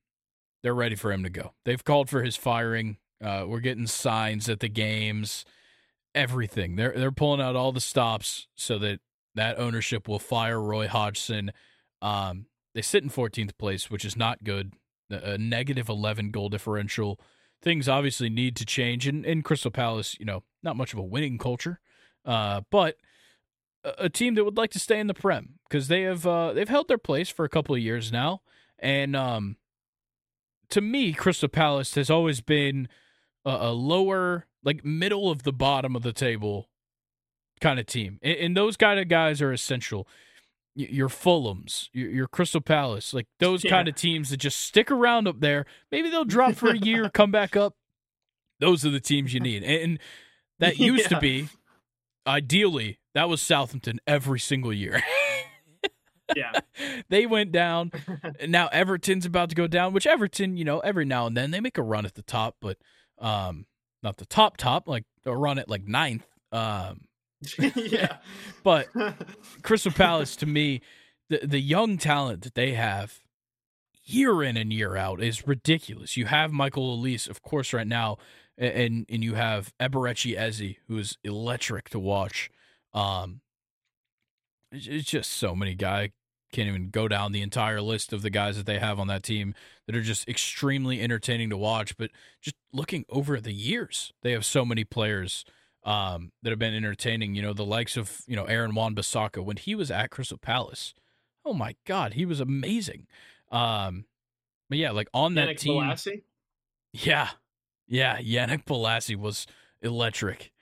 they're 0.63 0.75
ready 0.75 0.95
for 0.95 1.13
him 1.13 1.23
to 1.23 1.31
go. 1.31 1.53
They've 1.65 1.83
called 1.83 2.09
for 2.09 2.23
his 2.23 2.37
firing. 2.37 2.99
Uh, 3.23 3.45
we're 3.47 3.61
getting 3.61 3.87
signs 3.87 4.49
at 4.49 4.61
the 4.61 4.69
games, 4.69 5.45
everything. 6.15 6.77
They're 6.77 6.93
they're 6.93 7.13
pulling 7.13 7.41
out 7.41 7.57
all 7.57 7.73
the 7.73 7.81
stops 7.81 8.49
so 8.55 8.79
that 8.79 9.01
that 9.35 9.59
ownership 9.59 10.09
will 10.09 10.19
fire 10.19 10.61
Roy 10.61 10.87
Hodgson. 10.89 11.53
Um, 12.03 12.47
they 12.75 12.83
sit 12.83 13.03
in 13.03 13.11
14th 13.11 13.57
place, 13.59 13.91
which 13.91 14.05
is 14.05 14.17
not 14.17 14.45
good. 14.45 14.73
A 15.11 15.39
negative 15.39 15.89
11 15.89 16.31
goal 16.31 16.49
differential. 16.49 17.21
Things 17.65 17.89
obviously 17.89 18.29
need 18.29 18.55
to 18.57 18.67
change. 18.67 19.09
And 19.09 19.25
in 19.25 19.43
Crystal 19.43 19.71
Palace, 19.71 20.17
you 20.21 20.27
know, 20.27 20.43
not 20.63 20.77
much 20.77 20.93
of 20.93 20.99
a 20.99 21.03
winning 21.03 21.39
culture, 21.39 21.81
uh, 22.25 22.61
but 22.71 22.97
a, 23.83 24.05
a 24.05 24.09
team 24.09 24.35
that 24.35 24.45
would 24.45 24.57
like 24.57 24.71
to 24.73 24.79
stay 24.79 25.01
in 25.01 25.07
the 25.07 25.15
Prem 25.15 25.55
because 25.69 25.89
they 25.89 26.03
have 26.03 26.27
uh, 26.27 26.53
they've 26.53 26.69
held 26.69 26.89
their 26.89 26.99
place 26.99 27.31
for 27.31 27.45
a 27.45 27.49
couple 27.49 27.75
of 27.75 27.81
years 27.81 28.13
now. 28.13 28.43
And 28.79 29.17
um, 29.17 29.57
to 30.71 30.81
me, 30.81 31.15
Crystal 31.15 31.49
Palace 31.49 31.95
has 31.95 32.11
always 32.11 32.41
been 32.41 32.89
a, 33.45 33.51
a 33.51 33.73
lower, 33.73 34.47
like 34.63 34.85
middle 34.85 35.31
of 35.31 35.43
the 35.43 35.53
bottom 35.53 35.97
of 35.97 36.03
the 36.03 36.13
table 36.13 36.69
kind 37.61 37.81
of 37.81 37.87
team. 37.87 38.19
And, 38.23 38.37
and 38.39 38.57
those 38.57 38.77
kind 38.77 39.01
of 39.01 39.09
guys 39.09 39.41
are 39.41 39.53
essential. 39.53 40.07
Your 40.77 41.09
Fulhams, 41.09 41.89
your, 41.93 42.11
your 42.11 42.27
Crystal 42.27 42.61
Palace, 42.61 43.15
like 43.15 43.29
those 43.39 43.63
yeah. 43.63 43.71
kind 43.71 43.87
of 43.87 43.95
teams 43.95 44.31
that 44.31 44.39
just 44.39 44.59
stick 44.59 44.91
around 44.91 45.29
up 45.29 45.41
there. 45.41 45.67
Maybe 45.93 46.11
they'll 46.11 46.25
drop 46.25 46.55
for 46.55 46.71
a 46.71 46.77
year, 46.77 47.09
come 47.15 47.31
back 47.31 47.55
up. 47.55 47.77
Those 48.61 48.85
are 48.85 48.91
the 48.91 49.01
teams 49.01 49.33
you 49.33 49.41
need. 49.41 49.63
And 49.63 49.99
that 50.59 50.79
used 50.81 51.05
yeah. 51.05 51.17
to 51.17 51.21
be, 51.21 51.49
ideally, 52.27 52.99
that 53.15 53.29
was 53.29 53.41
Southampton 53.41 54.01
every 54.07 54.41
single 54.41 54.73
year. 54.73 55.03
yeah. 56.35 56.53
they 57.09 57.27
went 57.27 57.53
down. 57.53 57.93
and 58.41 58.51
now 58.51 58.69
Everton's 58.69 59.27
about 59.27 59.51
to 59.51 59.55
go 59.55 59.67
down, 59.67 59.93
which 59.93 60.07
Everton, 60.07 60.57
you 60.57 60.65
know, 60.65 60.81
every 60.81 61.05
now 61.05 61.27
and 61.27 61.37
then 61.37 61.51
they 61.51 61.61
make 61.61 61.79
a 61.79 61.83
run 61.83 62.07
at 62.07 62.15
the 62.15 62.23
top, 62.23 62.57
but 62.61 62.79
um 63.19 63.67
not 64.03 64.17
the 64.17 64.27
top 64.27 64.57
top, 64.57 64.89
like 64.89 65.05
a 65.25 65.37
run 65.37 65.59
at 65.59 65.69
like 65.69 65.87
ninth. 65.87 66.27
Um 66.53 67.03
yeah. 67.77 68.19
but 68.63 68.89
Crystal 69.63 69.93
Palace 69.93 70.37
to 70.37 70.47
me, 70.47 70.81
the 71.29 71.41
the 71.43 71.61
young 71.61 71.99
talent 71.99 72.43
that 72.43 72.55
they 72.55 72.75
have 72.75 73.21
year 74.05 74.43
in 74.43 74.57
and 74.57 74.73
year 74.73 74.97
out 74.97 75.23
is 75.23 75.47
ridiculous. 75.47 76.17
You 76.17 76.27
have 76.27 76.53
Michael 76.53 76.99
Olise, 76.99 77.29
of 77.29 77.43
course, 77.43 77.73
right 77.73 77.87
now, 77.87 78.19
and 78.59 79.07
and 79.09 79.25
you 79.25 79.35
have 79.35 79.73
Eberechi 79.81 80.37
Eze, 80.37 80.77
who 80.89 80.99
is 80.99 81.17
electric 81.25 81.91
to 81.91 81.99
watch. 81.99 82.51
Um, 82.93 83.41
it's 84.71 85.09
just 85.09 85.31
so 85.33 85.55
many 85.55 85.75
guys. 85.75 86.11
Can't 86.53 86.69
even 86.69 86.91
go 86.91 87.09
down 87.09 87.33
the 87.33 87.43
entire 87.43 87.81
list 87.81 88.13
of 88.13 88.23
the 88.23 88.31
guys 88.31 88.57
that 88.57 88.67
they 88.67 88.79
have 88.79 89.01
on 89.01 89.09
that 89.09 89.25
team 89.25 89.55
that 89.87 89.97
are 89.97 90.03
just 90.03 90.29
extremely 90.29 91.01
entertaining 91.01 91.51
to 91.51 91.57
watch. 91.57 91.97
But 91.97 92.11
just 92.41 92.55
looking 92.73 93.05
over 93.09 93.41
the 93.41 93.53
years, 93.53 94.13
they 94.23 94.31
have 94.33 94.45
so 94.45 94.65
many 94.65 94.85
players 94.85 95.45
um, 95.85 96.33
that 96.43 96.51
have 96.51 96.59
been 96.59 96.75
entertaining. 96.75 97.35
You 97.35 97.43
know, 97.43 97.53
the 97.53 97.65
likes 97.65 97.97
of 97.97 98.23
you 98.27 98.37
know 98.37 98.45
Aaron 98.45 98.75
Wan-Bissaka 98.75 99.45
when 99.45 99.57
he 99.57 99.75
was 99.75 99.91
at 99.91 100.11
Crystal 100.11 100.39
Palace. 100.39 100.95
Oh 101.45 101.55
my 101.55 101.77
God, 101.87 102.15
he 102.15 102.25
was 102.25 102.41
amazing. 102.41 103.07
Um, 103.51 104.07
but 104.69 104.79
yeah, 104.79 104.91
like 104.91 105.09
on 105.13 105.35
that 105.35 105.49
Yannick 105.49 105.59
team, 105.59 105.83
Bolasie? 105.83 106.23
yeah, 106.93 107.31
yeah, 107.87 108.19
Yannick 108.19 108.65
Bolasie 108.65 109.17
was 109.17 109.47
electric 109.83 110.53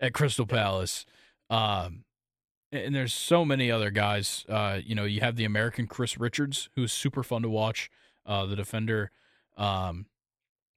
at 0.00 0.12
Crystal 0.12 0.46
Palace. 0.46 1.06
Um, 1.48 2.04
and 2.72 2.94
there's 2.94 3.12
so 3.12 3.44
many 3.44 3.70
other 3.70 3.90
guys. 3.90 4.44
Uh, 4.48 4.80
you 4.82 4.94
know, 4.94 5.04
you 5.04 5.20
have 5.20 5.36
the 5.36 5.44
American 5.44 5.86
Chris 5.86 6.18
Richards, 6.18 6.70
who's 6.74 6.92
super 6.92 7.22
fun 7.22 7.42
to 7.42 7.48
watch. 7.48 7.90
Uh, 8.24 8.46
the 8.46 8.54
defender 8.54 9.10
um, 9.56 10.06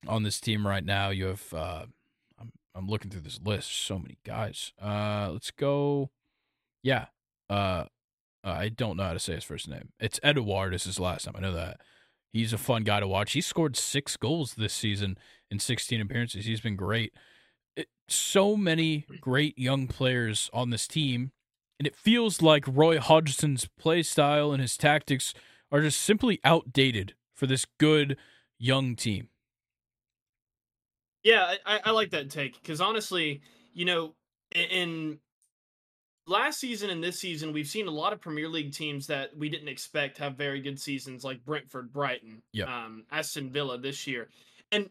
on 0.07 0.23
this 0.23 0.39
team 0.39 0.65
right 0.65 0.83
now. 0.83 1.09
You 1.09 1.27
have 1.27 1.53
uh, 1.53 1.85
I'm 2.75 2.87
looking 2.87 3.09
through 3.09 3.21
this 3.21 3.39
list. 3.43 3.71
So 3.71 3.97
many 3.97 4.17
guys. 4.25 4.73
Uh, 4.81 5.29
let's 5.31 5.51
go. 5.51 6.11
Yeah. 6.83 7.05
Uh, 7.49 7.85
I 8.43 8.69
don't 8.69 8.97
know 8.97 9.03
how 9.03 9.13
to 9.13 9.19
say 9.19 9.33
his 9.33 9.43
first 9.43 9.67
name. 9.67 9.89
It's 9.99 10.19
Edouard 10.21 10.73
is 10.73 10.83
his 10.83 10.99
last 10.99 11.25
name. 11.25 11.35
I 11.37 11.41
know 11.41 11.53
that. 11.53 11.81
He's 12.31 12.53
a 12.53 12.57
fun 12.57 12.83
guy 12.83 12.99
to 12.99 13.07
watch. 13.07 13.31
He 13.31 13.41
scored 13.41 13.77
six 13.77 14.17
goals 14.17 14.55
this 14.55 14.73
season 14.73 15.17
in 15.49 15.59
16 15.59 16.01
appearances. 16.01 16.45
He's 16.45 16.59
been 16.59 16.75
great. 16.75 17.13
It, 17.77 17.87
so 18.09 18.57
many 18.57 19.05
great 19.21 19.57
young 19.57 19.87
players 19.87 20.49
on 20.53 20.69
this 20.69 20.85
team, 20.87 21.31
and 21.79 21.87
it 21.87 21.95
feels 21.95 22.41
like 22.41 22.65
Roy 22.67 22.99
Hodgson's 22.99 23.67
play 23.79 24.03
style 24.03 24.51
and 24.51 24.61
his 24.61 24.75
tactics 24.77 25.33
are 25.71 25.81
just 25.81 26.01
simply 26.01 26.39
outdated 26.43 27.15
for 27.33 27.47
this 27.47 27.65
good 27.79 28.17
young 28.59 28.95
team. 28.95 29.29
Yeah, 31.25 31.55
I, 31.65 31.79
I 31.85 31.91
like 31.91 32.11
that 32.11 32.29
take 32.29 32.61
because 32.61 32.79
honestly, 32.79 33.41
you 33.73 33.83
know, 33.83 34.13
in 34.53 35.17
last 36.27 36.59
season 36.59 36.91
and 36.91 37.03
this 37.03 37.19
season, 37.19 37.51
we've 37.51 37.67
seen 37.67 37.87
a 37.87 37.91
lot 37.91 38.13
of 38.13 38.21
Premier 38.21 38.47
League 38.47 38.73
teams 38.73 39.07
that 39.07 39.35
we 39.35 39.49
didn't 39.49 39.67
expect 39.67 40.19
have 40.19 40.35
very 40.35 40.61
good 40.61 40.79
seasons, 40.79 41.23
like 41.23 41.43
Brentford, 41.43 41.91
Brighton, 41.91 42.43
yep. 42.53 42.67
um, 42.69 43.05
Aston 43.11 43.49
Villa 43.49 43.79
this 43.79 44.05
year, 44.05 44.29
and 44.71 44.87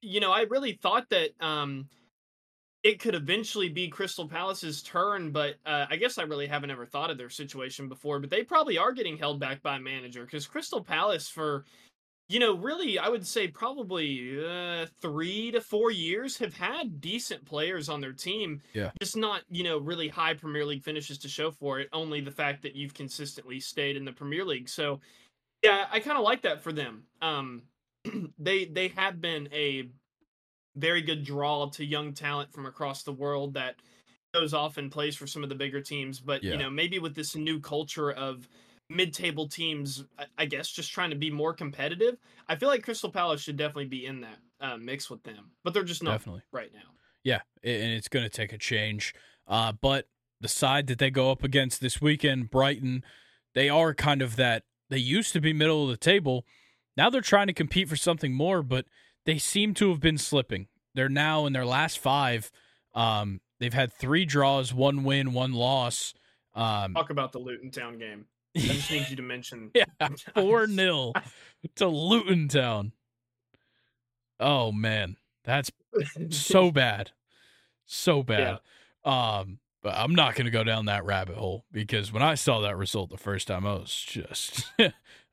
you 0.00 0.20
know, 0.20 0.32
I 0.32 0.42
really 0.42 0.72
thought 0.72 1.10
that 1.10 1.30
um, 1.38 1.86
it 2.82 2.98
could 2.98 3.14
eventually 3.14 3.68
be 3.68 3.88
Crystal 3.88 4.26
Palace's 4.26 4.82
turn, 4.82 5.32
but 5.32 5.56
uh, 5.66 5.84
I 5.90 5.96
guess 5.96 6.16
I 6.16 6.22
really 6.22 6.46
haven't 6.46 6.70
ever 6.70 6.86
thought 6.86 7.10
of 7.10 7.18
their 7.18 7.28
situation 7.28 7.90
before. 7.90 8.20
But 8.20 8.30
they 8.30 8.42
probably 8.42 8.78
are 8.78 8.92
getting 8.92 9.18
held 9.18 9.38
back 9.38 9.62
by 9.62 9.76
a 9.76 9.80
manager 9.80 10.24
because 10.24 10.46
Crystal 10.46 10.82
Palace 10.82 11.28
for 11.28 11.64
you 12.28 12.38
know, 12.38 12.56
really, 12.56 12.98
I 12.98 13.08
would 13.08 13.26
say 13.26 13.48
probably 13.48 14.38
uh, 14.44 14.86
three 15.00 15.50
to 15.52 15.62
four 15.62 15.90
years 15.90 16.36
have 16.38 16.54
had 16.54 17.00
decent 17.00 17.44
players 17.46 17.88
on 17.88 18.02
their 18.02 18.12
team. 18.12 18.60
Yeah. 18.74 18.90
Just 19.00 19.16
not, 19.16 19.42
you 19.50 19.64
know, 19.64 19.78
really 19.78 20.08
high 20.08 20.34
Premier 20.34 20.66
League 20.66 20.82
finishes 20.82 21.16
to 21.18 21.28
show 21.28 21.50
for 21.50 21.80
it. 21.80 21.88
Only 21.90 22.20
the 22.20 22.30
fact 22.30 22.62
that 22.62 22.76
you've 22.76 22.92
consistently 22.92 23.60
stayed 23.60 23.96
in 23.96 24.04
the 24.04 24.12
Premier 24.12 24.44
League. 24.44 24.68
So, 24.68 25.00
yeah, 25.62 25.86
I 25.90 26.00
kind 26.00 26.18
of 26.18 26.24
like 26.24 26.42
that 26.42 26.62
for 26.62 26.70
them. 26.70 27.04
Um, 27.22 27.62
they 28.38 28.66
they 28.66 28.88
have 28.88 29.22
been 29.22 29.48
a 29.50 29.88
very 30.76 31.00
good 31.00 31.24
draw 31.24 31.70
to 31.70 31.84
young 31.84 32.12
talent 32.12 32.52
from 32.52 32.66
across 32.66 33.04
the 33.04 33.12
world 33.12 33.54
that 33.54 33.76
goes 34.34 34.52
off 34.52 34.76
and 34.76 34.92
plays 34.92 35.16
for 35.16 35.26
some 35.26 35.42
of 35.42 35.48
the 35.48 35.54
bigger 35.54 35.80
teams. 35.80 36.20
But 36.20 36.44
yeah. 36.44 36.52
you 36.52 36.58
know, 36.58 36.68
maybe 36.68 36.98
with 36.98 37.14
this 37.14 37.34
new 37.34 37.58
culture 37.58 38.12
of 38.12 38.46
mid-table 38.88 39.48
teams, 39.48 40.04
I 40.36 40.46
guess, 40.46 40.70
just 40.70 40.92
trying 40.92 41.10
to 41.10 41.16
be 41.16 41.30
more 41.30 41.52
competitive. 41.52 42.16
I 42.48 42.56
feel 42.56 42.68
like 42.68 42.82
Crystal 42.82 43.10
Palace 43.10 43.40
should 43.40 43.56
definitely 43.56 43.86
be 43.86 44.06
in 44.06 44.22
that 44.22 44.38
uh, 44.60 44.76
mix 44.76 45.10
with 45.10 45.22
them, 45.22 45.50
but 45.64 45.74
they're 45.74 45.84
just 45.84 46.02
not 46.02 46.12
definitely. 46.12 46.42
right 46.52 46.72
now. 46.72 46.90
Yeah, 47.24 47.40
and 47.62 47.92
it's 47.92 48.08
going 48.08 48.24
to 48.24 48.30
take 48.30 48.52
a 48.52 48.58
change. 48.58 49.14
Uh, 49.46 49.72
but 49.72 50.08
the 50.40 50.48
side 50.48 50.86
that 50.86 50.98
they 50.98 51.10
go 51.10 51.30
up 51.30 51.42
against 51.44 51.80
this 51.80 52.00
weekend, 52.00 52.50
Brighton, 52.50 53.04
they 53.54 53.68
are 53.68 53.94
kind 53.94 54.22
of 54.22 54.36
that. 54.36 54.64
They 54.88 54.98
used 54.98 55.32
to 55.34 55.40
be 55.40 55.52
middle 55.52 55.84
of 55.84 55.90
the 55.90 55.96
table. 55.96 56.46
Now 56.96 57.10
they're 57.10 57.20
trying 57.20 57.48
to 57.48 57.52
compete 57.52 57.88
for 57.88 57.96
something 57.96 58.32
more, 58.32 58.62
but 58.62 58.86
they 59.26 59.38
seem 59.38 59.74
to 59.74 59.90
have 59.90 60.00
been 60.00 60.18
slipping. 60.18 60.68
They're 60.94 61.08
now 61.08 61.44
in 61.46 61.52
their 61.52 61.66
last 61.66 61.98
five. 61.98 62.50
Um, 62.94 63.40
they've 63.60 63.74
had 63.74 63.92
three 63.92 64.24
draws, 64.24 64.72
one 64.72 65.04
win, 65.04 65.32
one 65.32 65.52
loss. 65.52 66.14
Um, 66.54 66.94
Talk 66.94 67.10
about 67.10 67.32
the 67.32 67.38
Luton 67.38 67.70
Town 67.70 67.98
game. 67.98 68.26
I 68.58 68.74
just 68.74 68.90
need 68.90 69.08
you 69.08 69.16
to 69.16 69.22
mention. 69.22 69.70
yeah, 69.74 69.84
four 70.34 70.66
0 70.66 71.12
to 71.76 71.88
Luton 71.88 72.48
Town. 72.48 72.92
Oh 74.40 74.72
man, 74.72 75.16
that's 75.44 75.70
so 76.30 76.70
bad, 76.72 77.10
so 77.86 78.22
bad. 78.22 78.60
Yeah. 79.04 79.38
Um, 79.38 79.58
but 79.82 79.94
I'm 79.94 80.14
not 80.14 80.34
going 80.34 80.46
to 80.46 80.50
go 80.50 80.64
down 80.64 80.86
that 80.86 81.04
rabbit 81.04 81.36
hole 81.36 81.64
because 81.72 82.12
when 82.12 82.22
I 82.22 82.34
saw 82.34 82.60
that 82.60 82.76
result 82.76 83.10
the 83.10 83.16
first 83.16 83.46
time, 83.46 83.66
I 83.66 83.74
was 83.74 84.04
just 84.06 84.70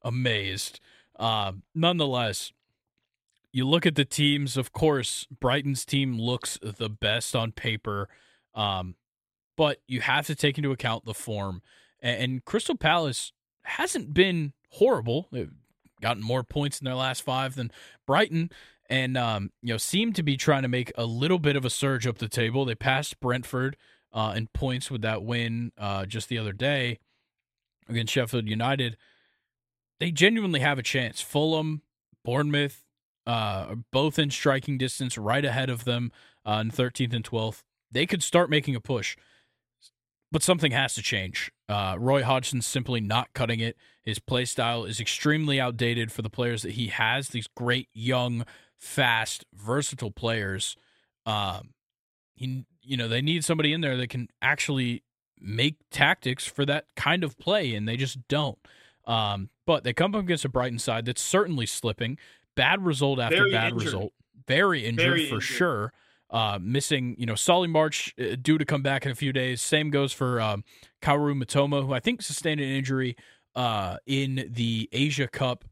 amazed. 0.03 0.79
Um, 1.17 1.63
nonetheless, 1.73 2.53
you 3.51 3.65
look 3.65 3.85
at 3.85 3.95
the 3.95 4.05
teams. 4.05 4.57
Of 4.57 4.71
course, 4.71 5.27
Brighton's 5.39 5.85
team 5.85 6.19
looks 6.19 6.59
the 6.61 6.89
best 6.89 7.35
on 7.35 7.51
paper, 7.51 8.07
um, 8.53 8.95
but 9.57 9.79
you 9.87 10.01
have 10.01 10.27
to 10.27 10.35
take 10.35 10.57
into 10.57 10.71
account 10.71 11.05
the 11.05 11.13
form 11.13 11.61
and 12.07 12.45
Crystal 12.45 12.75
Palace 12.75 13.31
hasn't 13.63 14.13
been 14.13 14.53
horrible. 14.71 15.27
They've 15.31 15.51
gotten 16.01 16.23
more 16.23 16.43
points 16.43 16.79
in 16.79 16.85
their 16.85 16.95
last 16.95 17.23
five 17.23 17.55
than 17.55 17.71
Brighton. 18.05 18.51
and 18.89 19.17
um, 19.17 19.51
you 19.61 19.73
know 19.73 19.77
seem 19.77 20.13
to 20.13 20.23
be 20.23 20.37
trying 20.37 20.61
to 20.61 20.67
make 20.67 20.91
a 20.97 21.05
little 21.05 21.39
bit 21.39 21.55
of 21.55 21.65
a 21.65 21.69
surge 21.69 22.05
up 22.05 22.19
the 22.19 22.29
table. 22.29 22.65
They 22.65 22.75
passed 22.75 23.19
Brentford 23.19 23.77
uh, 24.13 24.33
in 24.35 24.47
points 24.47 24.91
with 24.91 25.01
that 25.01 25.23
win 25.23 25.71
uh, 25.77 26.05
just 26.05 26.29
the 26.29 26.37
other 26.37 26.53
day 26.53 26.99
against 27.89 28.13
Sheffield 28.13 28.47
United. 28.47 28.97
They 29.99 30.11
genuinely 30.11 30.59
have 30.59 30.77
a 30.77 30.83
chance. 30.83 31.21
Fulham, 31.21 31.81
Bournemouth, 32.23 32.83
uh, 33.25 33.75
both 33.91 34.19
in 34.19 34.29
striking 34.29 34.77
distance, 34.77 35.17
right 35.17 35.43
ahead 35.43 35.69
of 35.69 35.85
them 35.85 36.11
uh, 36.45 36.59
in 36.61 36.71
13th 36.71 37.13
and 37.13 37.23
12th. 37.23 37.63
They 37.91 38.05
could 38.05 38.23
start 38.23 38.49
making 38.49 38.75
a 38.75 38.81
push, 38.81 39.15
but 40.31 40.43
something 40.43 40.71
has 40.71 40.93
to 40.95 41.01
change. 41.01 41.51
Uh, 41.69 41.95
Roy 41.99 42.23
Hodgson's 42.23 42.65
simply 42.67 42.99
not 43.01 43.33
cutting 43.33 43.59
it. 43.59 43.77
His 44.03 44.19
play 44.19 44.45
style 44.45 44.83
is 44.85 44.99
extremely 44.99 45.59
outdated 45.59 46.11
for 46.11 46.21
the 46.21 46.29
players 46.29 46.61
that 46.63 46.73
he 46.73 46.87
has. 46.87 47.29
These 47.29 47.47
great 47.55 47.89
young 47.93 48.45
fast, 48.77 49.45
versatile 49.53 50.11
players. 50.11 50.75
Um, 51.25 51.69
he, 52.35 52.65
you 52.83 52.97
know, 52.97 53.07
they 53.07 53.21
need 53.21 53.43
somebody 53.43 53.73
in 53.73 53.81
there 53.81 53.97
that 53.97 54.09
can 54.09 54.27
actually 54.41 55.03
make 55.39 55.75
tactics 55.91 56.45
for 56.45 56.65
that 56.65 56.85
kind 56.95 57.23
of 57.23 57.37
play, 57.39 57.73
and 57.73 57.87
they 57.87 57.97
just 57.97 58.27
don't. 58.27 58.59
Um, 59.07 59.49
but 59.65 59.83
they 59.83 59.93
come 59.93 60.13
up 60.15 60.21
against 60.21 60.45
a 60.45 60.49
Brighton 60.49 60.79
side 60.79 61.05
that's 61.05 61.21
certainly 61.21 61.65
slipping. 61.65 62.17
Bad 62.55 62.83
result 62.85 63.19
after 63.19 63.37
Very 63.37 63.51
bad 63.51 63.73
injured. 63.73 63.85
result. 63.85 64.13
Very 64.47 64.85
injured 64.85 65.05
Very 65.05 65.27
for 65.29 65.35
injured. 65.35 65.43
sure. 65.43 65.93
Uh, 66.31 66.57
missing, 66.59 67.15
you 67.19 67.25
know, 67.25 67.35
Solly 67.35 67.67
March 67.67 68.13
uh, 68.19 68.35
due 68.41 68.57
to 68.57 68.65
come 68.65 68.81
back 68.81 69.05
in 69.05 69.11
a 69.11 69.15
few 69.15 69.31
days. 69.31 69.61
Same 69.61 69.91
goes 69.91 70.11
for 70.11 70.41
um, 70.41 70.63
Kaoru 71.01 71.41
Mitoma, 71.41 71.85
who 71.85 71.93
I 71.93 71.99
think 71.99 72.23
sustained 72.23 72.59
an 72.59 72.67
injury 72.67 73.15
uh, 73.55 73.97
in 74.05 74.49
the 74.51 74.89
Asia 74.91 75.27
Cup. 75.27 75.65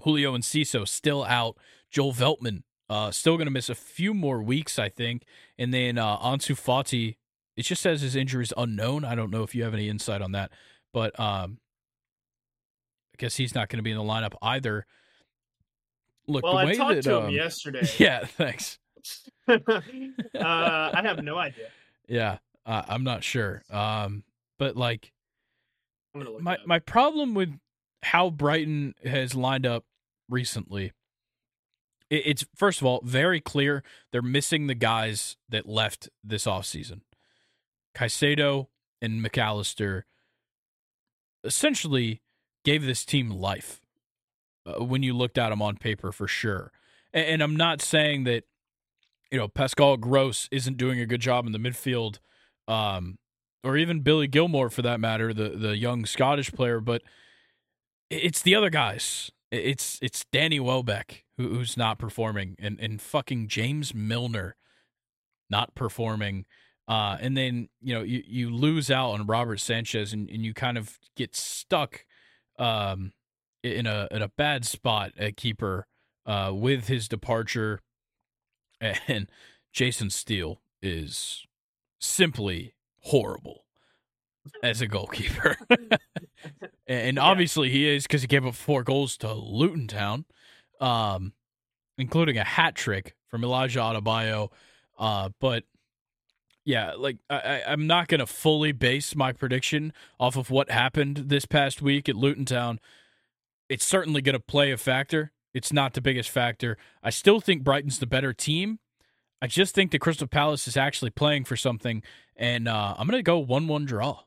Julio 0.00 0.36
Enciso 0.36 0.86
still 0.86 1.24
out. 1.24 1.56
Joel 1.90 2.12
Veltman 2.12 2.62
uh, 2.88 3.10
still 3.10 3.36
going 3.36 3.46
to 3.46 3.52
miss 3.52 3.68
a 3.68 3.74
few 3.74 4.14
more 4.14 4.42
weeks, 4.42 4.78
I 4.78 4.88
think. 4.88 5.24
And 5.58 5.72
then 5.72 5.98
uh, 5.98 6.18
Ansu 6.18 6.54
Fati, 6.54 7.16
it 7.56 7.62
just 7.62 7.82
says 7.82 8.00
his 8.00 8.16
injury 8.16 8.44
is 8.44 8.52
unknown. 8.56 9.04
I 9.04 9.14
don't 9.14 9.30
know 9.30 9.42
if 9.42 9.54
you 9.54 9.64
have 9.64 9.74
any 9.74 9.88
insight 9.88 10.22
on 10.22 10.32
that, 10.32 10.50
but 10.92 11.18
um, 11.18 11.58
I 13.14 13.16
guess 13.18 13.36
he's 13.36 13.54
not 13.54 13.68
going 13.68 13.78
to 13.78 13.82
be 13.82 13.90
in 13.90 13.96
the 13.96 14.02
lineup 14.02 14.34
either. 14.42 14.86
Look, 16.26 16.42
well, 16.42 16.56
I 16.56 16.74
talked 16.74 16.96
that, 16.96 17.02
to 17.04 17.16
him 17.16 17.24
um, 17.26 17.30
yesterday. 17.34 17.86
Yeah, 17.98 18.24
thanks. 18.24 18.78
uh, 19.48 19.80
I 20.34 21.00
have 21.02 21.22
no 21.22 21.36
idea. 21.38 21.68
Yeah, 22.08 22.38
uh, 22.66 22.82
I'm 22.88 23.04
not 23.04 23.24
sure. 23.24 23.62
Um, 23.70 24.24
but 24.58 24.76
like, 24.76 25.12
my 26.14 26.58
my 26.66 26.78
problem 26.78 27.34
with 27.34 27.58
how 28.02 28.30
Brighton 28.30 28.94
has 29.04 29.34
lined 29.34 29.66
up 29.66 29.84
recently 30.28 30.92
it's 32.10 32.44
first 32.54 32.80
of 32.80 32.86
all 32.86 33.00
very 33.04 33.40
clear 33.40 33.82
they're 34.12 34.22
missing 34.22 34.66
the 34.66 34.74
guys 34.74 35.36
that 35.48 35.68
left 35.68 36.08
this 36.22 36.44
offseason. 36.44 37.00
Caicedo 37.94 38.68
and 39.00 39.22
Mac 39.22 39.38
Allister 39.38 40.06
essentially 41.42 42.22
gave 42.64 42.84
this 42.84 43.04
team 43.04 43.30
life 43.30 43.80
uh, 44.66 44.84
when 44.84 45.02
you 45.02 45.14
looked 45.14 45.38
at 45.38 45.50
them 45.50 45.62
on 45.62 45.76
paper 45.76 46.12
for 46.12 46.26
sure. 46.26 46.72
And, 47.12 47.26
and, 47.26 47.42
I'm 47.42 47.56
not 47.56 47.82
saying 47.82 48.24
that 48.24 48.44
you 49.34 49.40
know 49.40 49.48
Pascal 49.48 49.96
Gross 49.96 50.48
isn't 50.52 50.76
doing 50.76 51.00
a 51.00 51.06
good 51.06 51.20
job 51.20 51.44
in 51.44 51.50
the 51.50 51.58
midfield, 51.58 52.20
um, 52.68 53.18
or 53.64 53.76
even 53.76 53.98
Billy 53.98 54.28
Gilmour 54.28 54.70
for 54.70 54.82
that 54.82 55.00
matter, 55.00 55.34
the 55.34 55.48
the 55.48 55.76
young 55.76 56.06
Scottish 56.06 56.52
player, 56.52 56.78
but 56.78 57.02
it's 58.10 58.40
the 58.40 58.54
other 58.54 58.70
guys. 58.70 59.32
It's 59.50 59.98
it's 60.00 60.24
Danny 60.32 60.60
Welbeck 60.60 61.24
who, 61.36 61.48
who's 61.48 61.76
not 61.76 61.98
performing, 61.98 62.54
and 62.60 62.78
and 62.78 63.02
fucking 63.02 63.48
James 63.48 63.92
Milner 63.92 64.54
not 65.50 65.74
performing. 65.74 66.46
Uh, 66.86 67.16
and 67.20 67.36
then 67.36 67.68
you 67.80 67.92
know 67.92 68.02
you, 68.02 68.22
you 68.24 68.50
lose 68.50 68.88
out 68.88 69.10
on 69.10 69.26
Robert 69.26 69.58
Sanchez, 69.58 70.12
and, 70.12 70.30
and 70.30 70.44
you 70.44 70.54
kind 70.54 70.78
of 70.78 71.00
get 71.16 71.34
stuck 71.34 72.06
um, 72.60 73.10
in 73.64 73.88
a 73.88 74.06
in 74.12 74.22
a 74.22 74.28
bad 74.28 74.64
spot 74.64 75.10
at 75.18 75.36
keeper 75.36 75.88
uh, 76.24 76.52
with 76.54 76.86
his 76.86 77.08
departure, 77.08 77.80
and 79.08 79.28
Jason 79.72 80.10
Steele 80.10 80.60
is 80.82 81.46
simply 81.98 82.74
horrible 83.00 83.64
as 84.62 84.80
a 84.80 84.86
goalkeeper, 84.86 85.56
and 86.86 87.18
obviously 87.18 87.70
he 87.70 87.88
is 87.88 88.04
because 88.04 88.20
he 88.20 88.28
gave 88.28 88.44
up 88.44 88.54
four 88.54 88.82
goals 88.82 89.16
to 89.16 89.32
Luton 89.32 89.86
Town 89.86 90.26
um, 90.80 91.32
including 91.98 92.38
a 92.38 92.44
hat 92.44 92.74
trick 92.74 93.14
from 93.28 93.44
Elijah 93.44 93.80
Adebayo. 93.80 94.50
Uh, 94.98 95.30
but 95.40 95.64
yeah, 96.64 96.92
like 96.96 97.18
I, 97.28 97.62
I'm 97.66 97.86
not 97.86 98.08
gonna 98.08 98.26
fully 98.26 98.72
base 98.72 99.14
my 99.14 99.32
prediction 99.32 99.92
off 100.18 100.36
of 100.36 100.50
what 100.50 100.70
happened 100.70 101.24
this 101.26 101.46
past 101.46 101.82
week 101.82 102.08
at 102.08 102.16
Luton 102.16 102.44
Town. 102.44 102.80
It's 103.68 103.84
certainly 103.84 104.22
gonna 104.22 104.40
play 104.40 104.72
a 104.72 104.76
factor. 104.76 105.32
It's 105.54 105.72
not 105.72 105.94
the 105.94 106.00
biggest 106.00 106.30
factor. 106.30 106.76
I 107.02 107.10
still 107.10 107.40
think 107.40 107.62
Brighton's 107.62 108.00
the 108.00 108.06
better 108.06 108.32
team. 108.32 108.80
I 109.40 109.46
just 109.46 109.74
think 109.74 109.90
the 109.90 109.98
Crystal 109.98 110.26
Palace 110.26 110.66
is 110.66 110.76
actually 110.76 111.10
playing 111.10 111.44
for 111.44 111.56
something, 111.56 112.02
and 112.36 112.66
uh, 112.66 112.94
I'm 112.98 113.06
gonna 113.06 113.22
go 113.22 113.38
one-one 113.38 113.84
draw. 113.84 114.20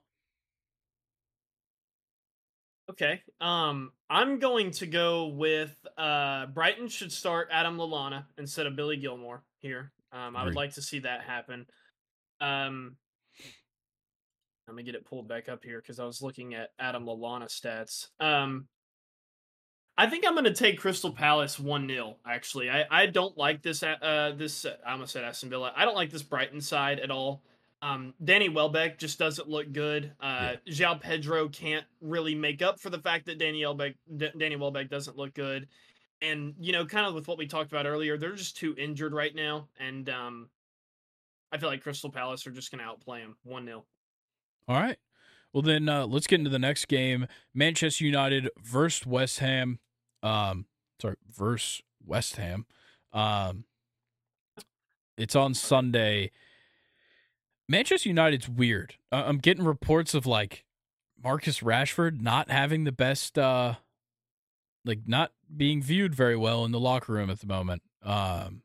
Okay. 2.90 3.22
Um, 3.42 3.92
I'm 4.10 4.40
going 4.40 4.72
to 4.72 4.88
go 4.88 5.28
with 5.28 5.76
uh, 5.98 6.46
Brighton 6.48 6.88
should 6.88 7.12
start 7.12 7.50
Adam 7.52 7.78
Lallana 7.78 8.24
instead 8.38 8.66
of 8.66 8.76
Billy 8.78 8.98
Gilmour 8.98 9.42
here. 9.60 9.92
Um, 10.14 10.38
I 10.38 10.46
would 10.46 10.56
like 10.56 10.74
to 10.76 10.82
see 10.82 11.00
that 11.00 11.22
happen. 11.22 11.66
Um, 12.40 12.96
let 14.68 14.76
me 14.76 14.84
get 14.84 14.96
it 14.96 15.06
pulled 15.06 15.28
back 15.28 15.50
up 15.50 15.64
here 15.64 15.82
because 15.82 16.00
I 16.00 16.06
was 16.06 16.22
looking 16.22 16.54
at 16.54 16.70
Adam 16.80 17.06
Lallana 17.06 17.48
stats. 17.48 18.08
Um, 18.20 18.68
I 19.98 20.08
think 20.08 20.26
I'm 20.26 20.34
going 20.34 20.46
to 20.46 20.54
take 20.54 20.80
Crystal 20.80 21.12
Palace 21.12 21.60
one 21.60 21.88
0 21.88 22.18
Actually, 22.26 22.70
I 22.70 22.86
I 22.90 23.06
don't 23.08 23.38
like 23.38 23.62
this. 23.62 23.82
Uh, 23.82 24.34
this 24.36 24.66
I 24.86 24.92
almost 24.92 25.14
said 25.14 25.24
Aston 25.24 25.50
Villa. 25.50 25.74
I 25.76 25.86
don't 25.86 25.96
like 25.96 26.12
this 26.12 26.24
Brighton 26.24 26.62
side 26.62 27.00
at 27.00 27.12
all. 27.12 27.42
Um, 27.82 28.14
Danny 28.24 28.50
Welbeck 28.50 28.98
just 28.98 29.20
doesn't 29.20 29.48
look 29.48 29.72
good. 29.72 30.12
Uh, 30.20 30.56
yeah. 30.66 30.74
João 30.74 31.00
Pedro 31.00 31.48
can't 31.50 31.86
really 32.02 32.34
make 32.34 32.62
up 32.62 32.80
for 32.80 32.90
the 32.90 33.00
fact 33.00 33.28
that 33.28 33.38
Danny 33.38 33.64
Welbeck, 33.64 33.96
D- 34.16 34.32
Danny 34.38 34.56
Welbeck 34.56 34.90
doesn't 34.90 35.16
look 35.16 35.34
good. 35.36 35.68
And, 36.22 36.56
you 36.60 36.72
know, 36.72 36.86
kind 36.86 37.06
of 37.06 37.14
with 37.14 37.28
what 37.28 37.38
we 37.38 37.46
talked 37.46 37.72
about 37.72 37.86
earlier, 37.86 38.18
they're 38.18 38.34
just 38.34 38.58
too 38.58 38.74
injured 38.78 39.14
right 39.14 39.36
now. 39.36 39.68
And 39.80 40.10
um, 40.10 40.50
I 41.52 41.60
feel 41.60 41.70
like 41.70 41.84
Crystal 41.84 42.10
Palace 42.10 42.48
are 42.48 42.52
just 42.52 42.72
going 42.72 42.80
to 42.80 42.86
outplay 42.86 43.22
them 43.22 43.38
1 43.44 43.66
0. 43.66 43.86
All 44.68 44.76
right. 44.76 44.98
Well, 45.54 45.62
then 45.62 45.88
uh, 45.88 46.08
let's 46.08 46.28
get 46.28 46.40
into 46.40 46.50
the 46.50 46.60
next 46.60 46.88
game 46.88 47.28
Manchester 47.54 48.06
United 48.06 48.50
versus 48.64 49.06
West 49.06 49.40
Ham. 49.40 49.80
Um, 50.24 50.66
sorry, 51.02 51.16
versus 51.30 51.82
West 52.06 52.38
Ham. 52.38 52.66
Um, 53.14 53.66
it's 55.18 55.36
on 55.36 55.54
Sunday. 55.54 56.32
Manchester 57.68 58.10
United's 58.10 58.48
weird. 58.48 58.96
I'm 59.12 59.40
getting 59.40 59.66
reports 59.66 60.14
of 60.14 60.26
like 60.26 60.64
Marcus 61.22 61.60
Rashford 61.60 62.22
not 62.22 62.50
having 62.50 62.84
the 62.84 62.92
best, 62.92 63.38
uh, 63.38 63.76
like 64.86 65.02
not 65.06 65.32
being 65.56 65.82
viewed 65.82 66.16
very 66.16 66.38
well 66.38 66.64
in 66.64 66.72
the 66.72 66.80
locker 66.80 67.14
room 67.14 67.30
at 67.30 67.40
the 67.40 67.48
moment. 67.48 67.82
Um, 68.04 68.62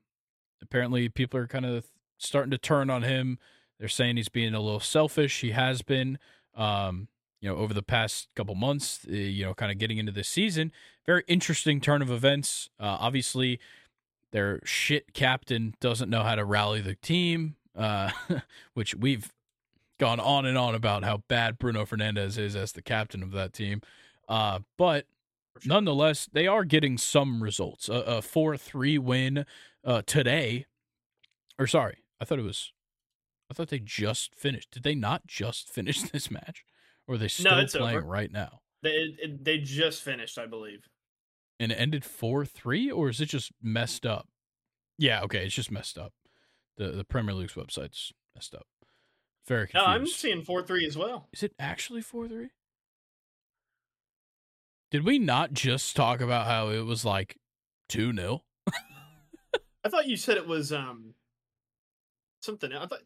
apparently, 0.62 1.08
people 1.08 1.40
are 1.40 1.48
kind 1.48 1.66
of 1.66 1.86
starting 2.18 2.50
to 2.52 2.58
turn 2.58 2.90
on 2.90 3.02
him. 3.02 3.38
They're 3.80 3.88
saying 3.88 4.16
he's 4.16 4.28
being 4.28 4.54
a 4.54 4.60
little 4.60 4.78
selfish. 4.78 5.40
He 5.40 5.50
has 5.50 5.82
been, 5.82 6.18
um, 6.54 7.08
you 7.42 7.50
know, 7.50 7.56
over 7.56 7.74
the 7.74 7.82
past 7.82 8.28
couple 8.34 8.54
months. 8.54 9.04
Uh, 9.06 9.12
you 9.12 9.44
know, 9.44 9.52
kind 9.52 9.70
of 9.70 9.76
getting 9.76 9.98
into 9.98 10.12
this 10.12 10.28
season. 10.28 10.72
Very 11.04 11.24
interesting 11.28 11.78
turn 11.82 12.00
of 12.00 12.10
events. 12.10 12.70
Uh, 12.80 12.96
obviously, 12.98 13.60
their 14.30 14.60
shit 14.64 15.12
captain 15.12 15.74
doesn't 15.80 16.08
know 16.08 16.22
how 16.22 16.36
to 16.36 16.44
rally 16.46 16.80
the 16.80 16.94
team 16.94 17.56
uh, 17.76 18.10
which 18.74 18.94
we've 18.94 19.32
gone 19.98 20.20
on 20.20 20.46
and 20.46 20.58
on 20.58 20.74
about 20.74 21.04
how 21.04 21.22
bad 21.28 21.58
Bruno 21.58 21.84
Fernandes 21.84 22.38
is 22.38 22.56
as 22.56 22.72
the 22.72 22.82
captain 22.82 23.22
of 23.22 23.32
that 23.32 23.52
team. 23.52 23.80
Uh, 24.28 24.60
but 24.76 25.06
nonetheless, 25.64 26.28
they 26.32 26.46
are 26.46 26.64
getting 26.64 26.98
some 26.98 27.42
results. 27.42 27.88
A, 27.88 28.22
4 28.22 28.56
3 28.56 28.98
win 28.98 29.46
uh, 29.84 30.02
today. 30.06 30.66
Or 31.58 31.66
sorry, 31.66 31.98
I 32.20 32.24
thought 32.24 32.38
it 32.38 32.42
was. 32.42 32.72
I 33.50 33.54
thought 33.54 33.68
they 33.68 33.80
just 33.80 34.34
finished. 34.34 34.70
Did 34.70 34.82
they 34.82 34.94
not 34.94 35.26
just 35.26 35.68
finish 35.72 36.02
this 36.02 36.30
match? 36.30 36.64
Or 37.08 37.18
they 37.18 37.28
still 37.28 37.56
no, 37.56 37.66
playing 37.66 37.98
over. 37.98 38.06
right 38.06 38.30
now? 38.30 38.60
They, 38.82 38.90
it, 38.90 39.44
they 39.44 39.58
just 39.58 40.02
finished, 40.02 40.38
I 40.38 40.46
believe. 40.46 40.88
And 41.60 41.72
it 41.72 41.76
ended 41.76 42.04
4 42.04 42.44
3, 42.44 42.90
or 42.90 43.08
is 43.08 43.20
it 43.20 43.26
just 43.26 43.52
messed 43.62 44.06
up? 44.06 44.28
Yeah, 44.98 45.22
okay, 45.22 45.44
it's 45.44 45.54
just 45.54 45.70
messed 45.70 45.98
up. 45.98 46.12
The 46.76 46.88
the 46.88 47.04
Premier 47.04 47.34
League's 47.34 47.54
website's 47.54 48.12
messed 48.34 48.54
up. 48.54 48.66
Very 49.46 49.66
confused. 49.66 49.86
No, 49.86 49.92
I'm 49.92 50.06
seeing 50.06 50.42
four 50.42 50.62
three 50.62 50.86
as 50.86 50.96
well. 50.96 51.28
Is 51.32 51.42
it 51.42 51.52
actually 51.58 52.02
four 52.02 52.28
three? 52.28 52.50
Did 54.90 55.04
we 55.04 55.18
not 55.18 55.52
just 55.52 55.96
talk 55.96 56.20
about 56.20 56.46
how 56.46 56.68
it 56.68 56.84
was 56.84 57.04
like 57.04 57.36
two 57.88 58.14
0 58.14 58.42
I 59.84 59.88
thought 59.88 60.06
you 60.06 60.16
said 60.16 60.36
it 60.36 60.46
was 60.46 60.72
um 60.72 61.14
something. 62.40 62.72
I 62.72 62.86
thought. 62.86 63.00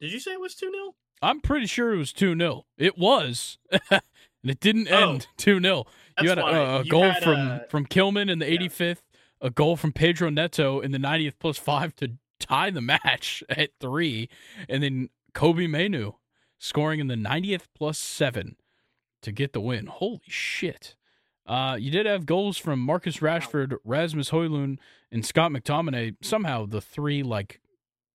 Did 0.00 0.12
you 0.12 0.20
say 0.20 0.32
it 0.32 0.40
was 0.40 0.54
two 0.54 0.70
0 0.70 0.94
I'm 1.22 1.40
pretty 1.40 1.66
sure 1.66 1.92
it 1.94 1.98
was 1.98 2.12
2 2.12 2.36
0. 2.36 2.64
It 2.78 2.98
was. 2.98 3.58
and 3.90 4.00
it 4.44 4.60
didn't 4.60 4.88
Oh. 4.90 5.12
end 5.12 5.26
2 5.36 5.60
0. 5.60 5.84
You 6.22 6.28
had 6.28 6.38
a, 6.38 6.44
a 6.46 6.82
You 6.84 6.90
goal 6.90 7.02
had, 7.10 7.22
from, 7.22 7.36
uh, 7.36 7.58
from 7.68 7.86
Kilman 7.86 8.30
in 8.30 8.38
the 8.38 8.50
yeah. 8.50 8.60
85th, 8.60 9.02
a 9.40 9.50
goal 9.50 9.76
from 9.76 9.92
Pedro 9.92 10.30
Neto 10.30 10.80
in 10.80 10.92
the 10.92 10.98
90th 10.98 11.34
plus 11.38 11.58
five 11.58 11.94
to 11.96 12.12
tie 12.40 12.70
the 12.70 12.80
match 12.80 13.42
at 13.50 13.70
three, 13.80 14.28
and 14.68 14.82
then 14.82 15.10
Kobbie 15.34 15.66
Mainoo 15.66 16.12
scoring 16.58 17.00
in 17.00 17.08
the 17.08 17.14
90th 17.16 17.64
plus 17.74 17.98
seven 17.98 18.56
to 19.22 19.30
get 19.32 19.52
the 19.52 19.60
win. 19.60 19.86
Holy 19.86 20.20
shit. 20.26 20.94
Uh, 21.46 21.76
you 21.78 21.90
did 21.90 22.06
have 22.06 22.26
goals 22.26 22.56
from 22.58 22.80
Marcus 22.80 23.18
Rashford, 23.18 23.76
Rasmus 23.84 24.30
Højlund, 24.30 24.78
and 25.12 25.24
Scott 25.24 25.52
McTominay. 25.52 26.16
Somehow 26.22 26.66
the 26.66 26.80
three 26.80 27.22
like 27.22 27.60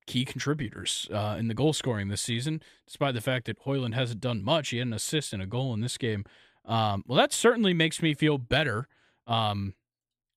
key 0.07 0.25
contributors 0.25 1.07
uh, 1.13 1.35
in 1.39 1.47
the 1.47 1.53
goal 1.53 1.73
scoring 1.73 2.07
this 2.09 2.21
season, 2.21 2.61
despite 2.87 3.13
the 3.13 3.21
fact 3.21 3.45
that 3.45 3.59
Højlund 3.65 3.93
hasn't 3.93 4.19
done 4.21 4.43
much. 4.43 4.69
He 4.69 4.77
had 4.77 4.87
an 4.87 4.93
assist 4.93 5.33
and 5.33 5.41
a 5.41 5.45
goal 5.45 5.73
in 5.73 5.81
this 5.81 5.97
game. 5.97 6.25
Um, 6.65 7.03
well, 7.07 7.17
that 7.17 7.31
certainly 7.33 7.73
makes 7.73 8.01
me 8.01 8.13
feel 8.13 8.37
better 8.37 8.87
um, 9.27 9.73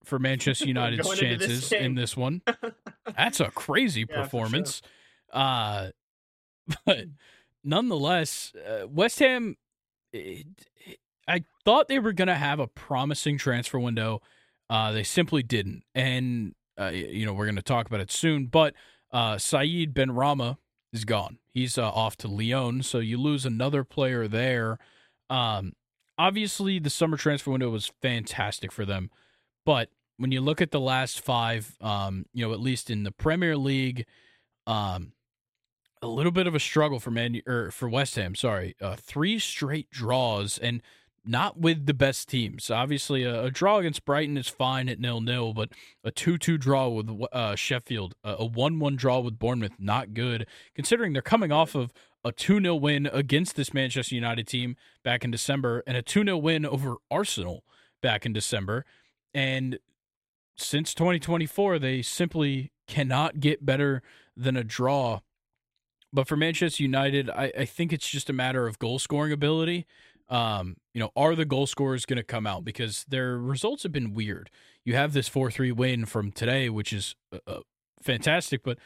for 0.04 0.18
Manchester 0.18 0.64
United's 0.68 1.00
into 1.10 1.36
this 1.36 1.68
chances 1.68 1.72
in 1.72 1.94
this 1.94 2.16
one. 2.16 2.42
That's 3.16 3.40
a 3.40 3.50
crazy 3.50 4.00
Yeah, 4.00 4.06
for 4.06 4.12
sure. 4.14 4.22
performance. 4.24 4.82
Uh, 5.32 5.88
but 6.86 7.06
nonetheless, 7.62 8.52
uh, 8.66 8.86
West 8.88 9.18
Ham, 9.18 9.56
it, 10.12 10.46
it- 10.86 10.98
I 11.26 11.42
thought 11.64 11.88
they 11.88 11.98
were 11.98 12.12
going 12.12 12.28
to 12.28 12.34
have 12.34 12.60
a 12.60 12.66
promising 12.66 13.38
transfer 13.38 13.78
window. 13.78 14.20
Uh, 14.68 14.92
they 14.92 15.02
simply 15.04 15.42
didn't. 15.42 15.82
And, 15.94 16.54
uh, 16.78 16.88
you 16.90 17.24
know, 17.24 17.32
we're 17.32 17.46
going 17.46 17.56
to 17.56 17.62
talk 17.62 17.86
about 17.86 18.00
it 18.00 18.10
soon. 18.12 18.44
But 18.44 18.74
uh, 19.14 19.36
Saïd 19.36 19.94
Benrahma 19.94 20.58
is 20.92 21.04
gone. 21.04 21.38
He's 21.54 21.78
uh, 21.78 21.88
off 21.88 22.16
to 22.18 22.28
Lyon. 22.28 22.82
So 22.82 22.98
you 22.98 23.16
lose 23.16 23.46
another 23.46 23.84
player 23.84 24.26
there. 24.26 24.78
Um, 25.30 25.72
obviously, 26.18 26.80
the 26.80 26.90
summer 26.90 27.16
transfer 27.16 27.52
window 27.52 27.70
was 27.70 27.92
fantastic 28.02 28.72
for 28.72 28.84
them. 28.84 29.10
But 29.64 29.88
when 30.16 30.32
you 30.32 30.40
look 30.40 30.60
at 30.60 30.72
the 30.72 30.80
last 30.80 31.20
five, 31.20 31.76
um, 31.80 32.26
you 32.34 32.44
know, 32.44 32.52
at 32.52 32.60
least 32.60 32.90
in 32.90 33.04
the 33.04 33.12
Premier 33.12 33.56
League, 33.56 34.04
um, 34.66 35.12
a 36.02 36.08
little 36.08 36.32
bit 36.32 36.46
of 36.46 36.54
a 36.54 36.60
struggle 36.60 36.98
for 36.98 37.10
Man 37.10 37.40
or 37.46 37.70
for 37.70 37.88
West 37.88 38.16
Ham. 38.16 38.34
Sorry, 38.34 38.74
uh, 38.80 38.96
three 38.96 39.38
straight 39.38 39.90
draws 39.90 40.58
and 40.58 40.82
not 41.24 41.58
with 41.58 41.86
the 41.86 41.94
best 41.94 42.28
teams. 42.28 42.70
Obviously, 42.70 43.24
a, 43.24 43.44
a 43.44 43.50
draw 43.50 43.78
against 43.78 44.04
Brighton 44.04 44.36
is 44.36 44.48
fine 44.48 44.88
at 44.88 45.00
nil 45.00 45.20
nil, 45.20 45.52
but 45.54 45.70
a 46.02 46.10
two 46.10 46.38
two 46.38 46.58
draw 46.58 46.88
with 46.88 47.10
uh, 47.32 47.54
Sheffield, 47.56 48.14
a 48.22 48.44
one 48.44 48.78
one 48.78 48.96
draw 48.96 49.20
with 49.20 49.38
Bournemouth, 49.38 49.74
not 49.78 50.14
good. 50.14 50.46
Considering 50.74 51.12
they're 51.12 51.22
coming 51.22 51.52
off 51.52 51.74
of 51.74 51.92
a 52.24 52.32
2 52.32 52.60
0 52.60 52.74
win 52.76 53.06
against 53.12 53.54
this 53.54 53.74
Manchester 53.74 54.14
United 54.14 54.46
team 54.46 54.76
back 55.02 55.24
in 55.24 55.30
December 55.30 55.82
and 55.86 55.96
a 55.96 56.02
2 56.02 56.24
0 56.24 56.38
win 56.38 56.64
over 56.64 56.96
Arsenal 57.10 57.64
back 58.02 58.24
in 58.24 58.32
December. 58.32 58.84
And 59.34 59.78
since 60.56 60.94
2024, 60.94 61.78
they 61.78 62.02
simply 62.02 62.72
cannot 62.86 63.40
get 63.40 63.66
better 63.66 64.02
than 64.36 64.56
a 64.56 64.64
draw. 64.64 65.20
But 66.12 66.28
for 66.28 66.36
Manchester 66.36 66.82
United, 66.82 67.28
I, 67.28 67.52
I 67.58 67.64
think 67.64 67.92
it's 67.92 68.08
just 68.08 68.30
a 68.30 68.32
matter 68.32 68.66
of 68.66 68.78
goal 68.78 68.98
scoring 68.98 69.32
ability. 69.32 69.84
Um, 70.28 70.76
you 70.94 71.00
know, 71.00 71.10
are 71.16 71.34
the 71.34 71.44
goal 71.44 71.66
scorers 71.66 72.06
going 72.06 72.16
to 72.16 72.22
come 72.22 72.46
out? 72.46 72.64
Because 72.64 73.04
their 73.08 73.36
results 73.38 73.82
have 73.82 73.92
been 73.92 74.14
weird. 74.14 74.50
You 74.84 74.94
have 74.94 75.12
this 75.12 75.28
4 75.28 75.50
3 75.50 75.72
win 75.72 76.06
from 76.06 76.32
today, 76.32 76.68
which 76.70 76.92
is 76.92 77.14
uh, 77.32 77.38
uh, 77.46 77.60
fantastic, 78.02 78.62
but 78.62 78.78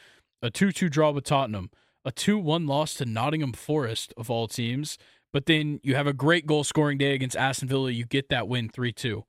a 0.43 0.51
2 0.51 0.73
2 0.73 0.89
draw 0.89 1.11
with 1.11 1.25
Tottenham, 1.25 1.71
a 2.05 2.13
2 2.13 2.39
1 2.39 2.67
loss 2.67 2.95
to 2.95 3.05
Nottingham 3.05 3.53
Forest, 3.53 4.13
of 4.17 4.31
all 4.31 4.49
teams. 4.49 4.99
But 5.33 5.47
then 5.47 5.79
you 5.83 5.95
have 5.95 6.07
a 6.07 6.13
great 6.13 6.47
goal 6.47 6.65
scoring 6.65 6.99
day 6.99 7.15
against 7.15 7.37
Aston 7.37 7.69
Villa. 7.69 7.91
You 7.91 8.07
get 8.07 8.29
that 8.31 8.49
win 8.49 8.69
3 8.69 8.93
2. 8.93 9.25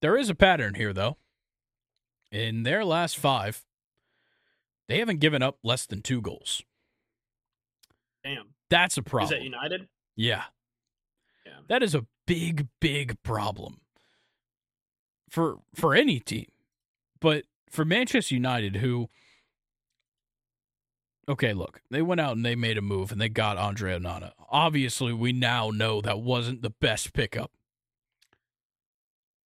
There 0.00 0.16
is 0.16 0.30
a 0.30 0.34
pattern 0.34 0.74
here, 0.74 0.92
though. 0.92 1.16
In 2.30 2.62
their 2.62 2.84
last 2.84 3.18
five, 3.18 3.62
they 4.88 4.98
haven't 4.98 5.20
given 5.20 5.42
up 5.42 5.58
less 5.62 5.86
than 5.86 6.00
two 6.02 6.20
goals. 6.20 6.62
Damn. 8.24 8.54
That's 8.70 8.96
a 8.96 9.02
problem. 9.02 9.24
Is 9.24 9.30
that 9.30 9.42
United? 9.42 9.88
yeah. 10.16 10.44
That 11.68 11.82
is 11.82 11.94
a 11.94 12.06
big, 12.26 12.68
big 12.80 13.22
problem 13.22 13.80
for 15.30 15.58
for 15.74 15.94
any 15.94 16.20
team. 16.20 16.46
But 17.20 17.44
for 17.70 17.84
Manchester 17.84 18.34
United, 18.34 18.76
who 18.76 19.08
Okay, 21.28 21.52
look, 21.54 21.80
they 21.88 22.02
went 22.02 22.20
out 22.20 22.34
and 22.36 22.44
they 22.44 22.56
made 22.56 22.76
a 22.76 22.82
move 22.82 23.12
and 23.12 23.20
they 23.20 23.28
got 23.28 23.56
Andre 23.56 23.96
Onana. 23.96 24.32
Obviously, 24.50 25.12
we 25.12 25.32
now 25.32 25.70
know 25.70 26.00
that 26.00 26.20
wasn't 26.20 26.62
the 26.62 26.70
best 26.80 27.12
pickup. 27.12 27.52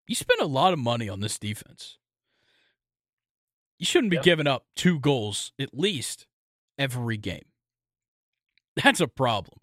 You 0.09 0.15
spent 0.15 0.41
a 0.41 0.47
lot 0.47 0.73
of 0.73 0.79
money 0.79 1.09
on 1.09 1.21
this 1.21 1.39
defense. 1.39 1.99
You 3.79 3.85
shouldn't 3.85 4.11
be 4.11 4.17
Yeah. 4.17 4.23
giving 4.23 4.47
up 4.47 4.65
two 4.75 4.99
goals 4.99 5.53
at 5.59 5.75
least 5.79 6.27
every 6.79 7.19
game. 7.19 7.45
That's 8.83 9.01
a 9.01 9.09
problem. 9.09 9.59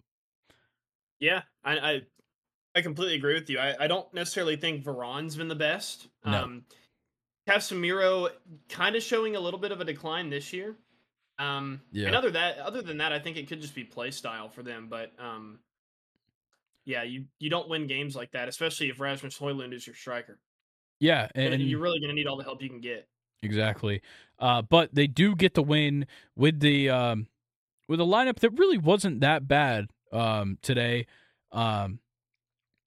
Yeah, 1.18 1.42
I, 1.64 1.78
I 1.78 2.02
I 2.74 2.82
completely 2.82 3.14
agree 3.14 3.34
with 3.34 3.48
you. 3.48 3.58
I, 3.58 3.84
I 3.84 3.86
don't 3.86 4.12
necessarily 4.12 4.56
think 4.56 4.84
Varane's 4.84 5.36
been 5.36 5.48
the 5.48 5.54
best. 5.54 6.08
No. 6.24 6.44
Um 6.44 6.64
Casemiro 7.48 8.30
kind 8.68 8.96
of 8.96 9.02
showing 9.02 9.36
a 9.36 9.40
little 9.40 9.60
bit 9.60 9.70
of 9.70 9.80
a 9.80 9.84
decline 9.84 10.30
this 10.30 10.52
year. 10.52 10.76
Um 11.38 11.80
Yeah. 11.92 12.08
and 12.08 12.16
other 12.16 12.30
that 12.32 12.58
other 12.58 12.82
than 12.82 12.98
that, 12.98 13.12
I 13.12 13.18
think 13.18 13.36
it 13.36 13.48
could 13.48 13.60
just 13.60 13.74
be 13.74 13.84
play 13.84 14.10
style 14.10 14.48
for 14.48 14.62
them. 14.62 14.88
But 14.88 15.12
um 15.18 15.60
yeah, 16.84 17.02
you 17.02 17.24
you 17.38 17.50
don't 17.50 17.68
win 17.68 17.86
games 17.86 18.14
like 18.16 18.32
that, 18.32 18.48
especially 18.48 18.88
if 18.90 19.00
Rasmus 19.00 19.38
Højlund 19.38 19.72
is 19.72 19.86
your 19.86 19.96
striker. 19.96 20.38
Yeah, 21.00 21.28
And, 21.34 21.54
and, 21.54 21.62
you're 21.62 21.80
really 21.80 22.00
gonna 22.00 22.12
need 22.12 22.26
all 22.26 22.36
the 22.36 22.44
help 22.44 22.62
you 22.62 22.68
can 22.68 22.80
get. 22.80 23.08
Exactly. 23.42 24.00
Uh, 24.38 24.62
but 24.62 24.94
they 24.94 25.06
do 25.06 25.34
get 25.34 25.54
the 25.54 25.62
win 25.62 26.06
with 26.36 26.60
the 26.60 26.88
um, 26.90 27.26
with 27.88 28.00
a 28.00 28.04
lineup 28.04 28.40
that 28.40 28.50
really 28.50 28.78
wasn't 28.78 29.20
that 29.20 29.46
bad 29.46 29.88
um, 30.12 30.58
today. 30.62 31.06
Um, 31.52 32.00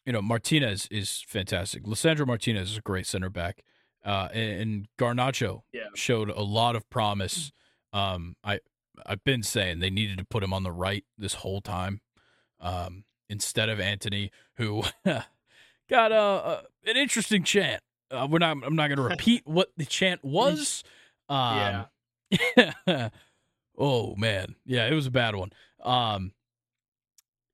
you 0.08 0.14
know, 0.14 0.22
Martinez 0.22 0.88
is 0.90 1.22
fantastic. 1.28 1.84
Lissandro 1.84 2.26
Martinez 2.26 2.72
is 2.72 2.78
a 2.78 2.82
great 2.82 3.06
center 3.06 3.30
back. 3.30 3.62
Uh, 4.06 4.30
and, 4.34 4.88
Garnacho 4.98 5.64
Yeah. 5.74 5.88
showed 5.96 6.30
a 6.30 6.42
lot 6.42 6.78
of 6.78 6.90
promise. 6.90 7.52
Um, 7.92 8.38
I 8.42 8.62
I've 9.06 9.24
been 9.26 9.44
saying 9.44 9.80
they 9.80 9.90
needed 9.90 10.18
to 10.20 10.24
put 10.24 10.44
him 10.44 10.54
on 10.54 10.64
the 10.64 10.72
right 10.72 11.04
this 11.18 11.34
whole 11.36 11.60
time, 11.60 12.00
um, 12.62 13.04
instead 13.30 13.68
of 13.68 13.82
Antony, 13.82 14.32
who 14.56 14.84
got 15.90 16.12
a, 16.14 16.16
a 16.18 16.64
an 16.86 16.96
interesting 16.96 17.44
chant. 17.44 17.84
Uh, 18.10 18.28
we're 18.30 18.40
not. 18.40 18.58
I'm 18.66 18.78
not 18.78 18.88
going 18.88 18.98
to 18.98 19.04
repeat 19.04 19.42
what 19.46 19.72
the 19.76 19.86
chant 19.86 20.24
was. 20.24 20.86
Um, 21.28 21.86
yeah. 22.32 23.10
oh 23.78 24.16
man, 24.16 24.56
yeah, 24.66 24.88
it 24.88 24.94
was 24.94 25.06
a 25.08 25.12
bad 25.12 25.36
one. 25.36 25.52
Um, 25.84 26.32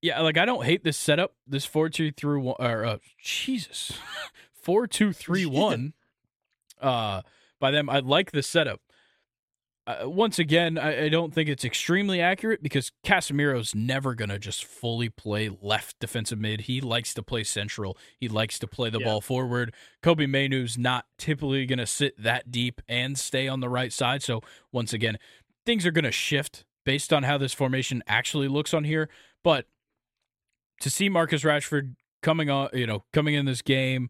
yeah, 0.03 0.19
like 0.19 0.37
I 0.37 0.43
don't 0.43 0.65
hate 0.65 0.83
this 0.83 0.97
setup. 0.97 1.33
This 1.47 1.65
four 1.65 1.87
two 1.89 2.11
three 2.11 2.39
one 2.39 2.57
or 2.59 2.85
uh, 2.85 2.97
Jesus, 3.23 3.93
four 4.53 4.85
two 4.85 5.13
three 5.13 5.45
one. 5.45 5.93
Uh, 6.81 7.21
by 7.59 7.71
them, 7.71 7.89
I 7.89 7.99
like 7.99 8.31
the 8.31 8.43
setup. 8.43 8.81
Uh, 9.87 10.09
once 10.09 10.39
again, 10.39 10.77
I, 10.77 11.05
I 11.05 11.09
don't 11.09 11.33
think 11.33 11.47
it's 11.49 11.63
extremely 11.63 12.19
accurate 12.21 12.61
because 12.61 12.91
Casemiro's 13.05 13.73
never 13.73 14.13
gonna 14.13 14.39
just 14.39 14.65
fully 14.65 15.07
play 15.07 15.49
left 15.61 15.99
defensive 15.99 16.37
mid. 16.39 16.61
He 16.61 16.81
likes 16.81 17.13
to 17.13 17.23
play 17.23 17.45
central. 17.45 17.97
He 18.19 18.27
likes 18.27 18.59
to 18.59 18.67
play 18.67 18.89
the 18.89 18.99
Yeah. 18.99 19.05
ball 19.05 19.21
forward. 19.21 19.73
Kobbie 20.01 20.27
Mainoo's 20.27 20.77
not 20.77 21.05
typically 21.17 21.65
gonna 21.65 21.87
sit 21.87 22.21
that 22.21 22.51
deep 22.51 22.81
and 22.89 23.17
stay 23.17 23.47
on 23.47 23.61
the 23.61 23.69
right 23.69 23.93
side. 23.93 24.21
So 24.21 24.41
once 24.73 24.91
again, 24.91 25.17
things 25.65 25.85
are 25.85 25.91
gonna 25.91 26.11
shift 26.11 26.65
based 26.85 27.13
on 27.13 27.23
how 27.23 27.37
this 27.37 27.53
formation 27.53 28.03
actually 28.07 28.49
looks 28.49 28.73
on 28.73 28.83
here. 28.83 29.07
But 29.43 29.65
to 30.83 30.89
see 30.89 31.09
Marcus 31.09 31.43
Rashford 31.43 31.95
coming 32.21 32.49
on, 32.49 32.69
you 32.73 32.85
know, 32.87 33.03
coming 33.11 33.33
in 33.33 33.45
this 33.45 33.61
game 33.61 34.09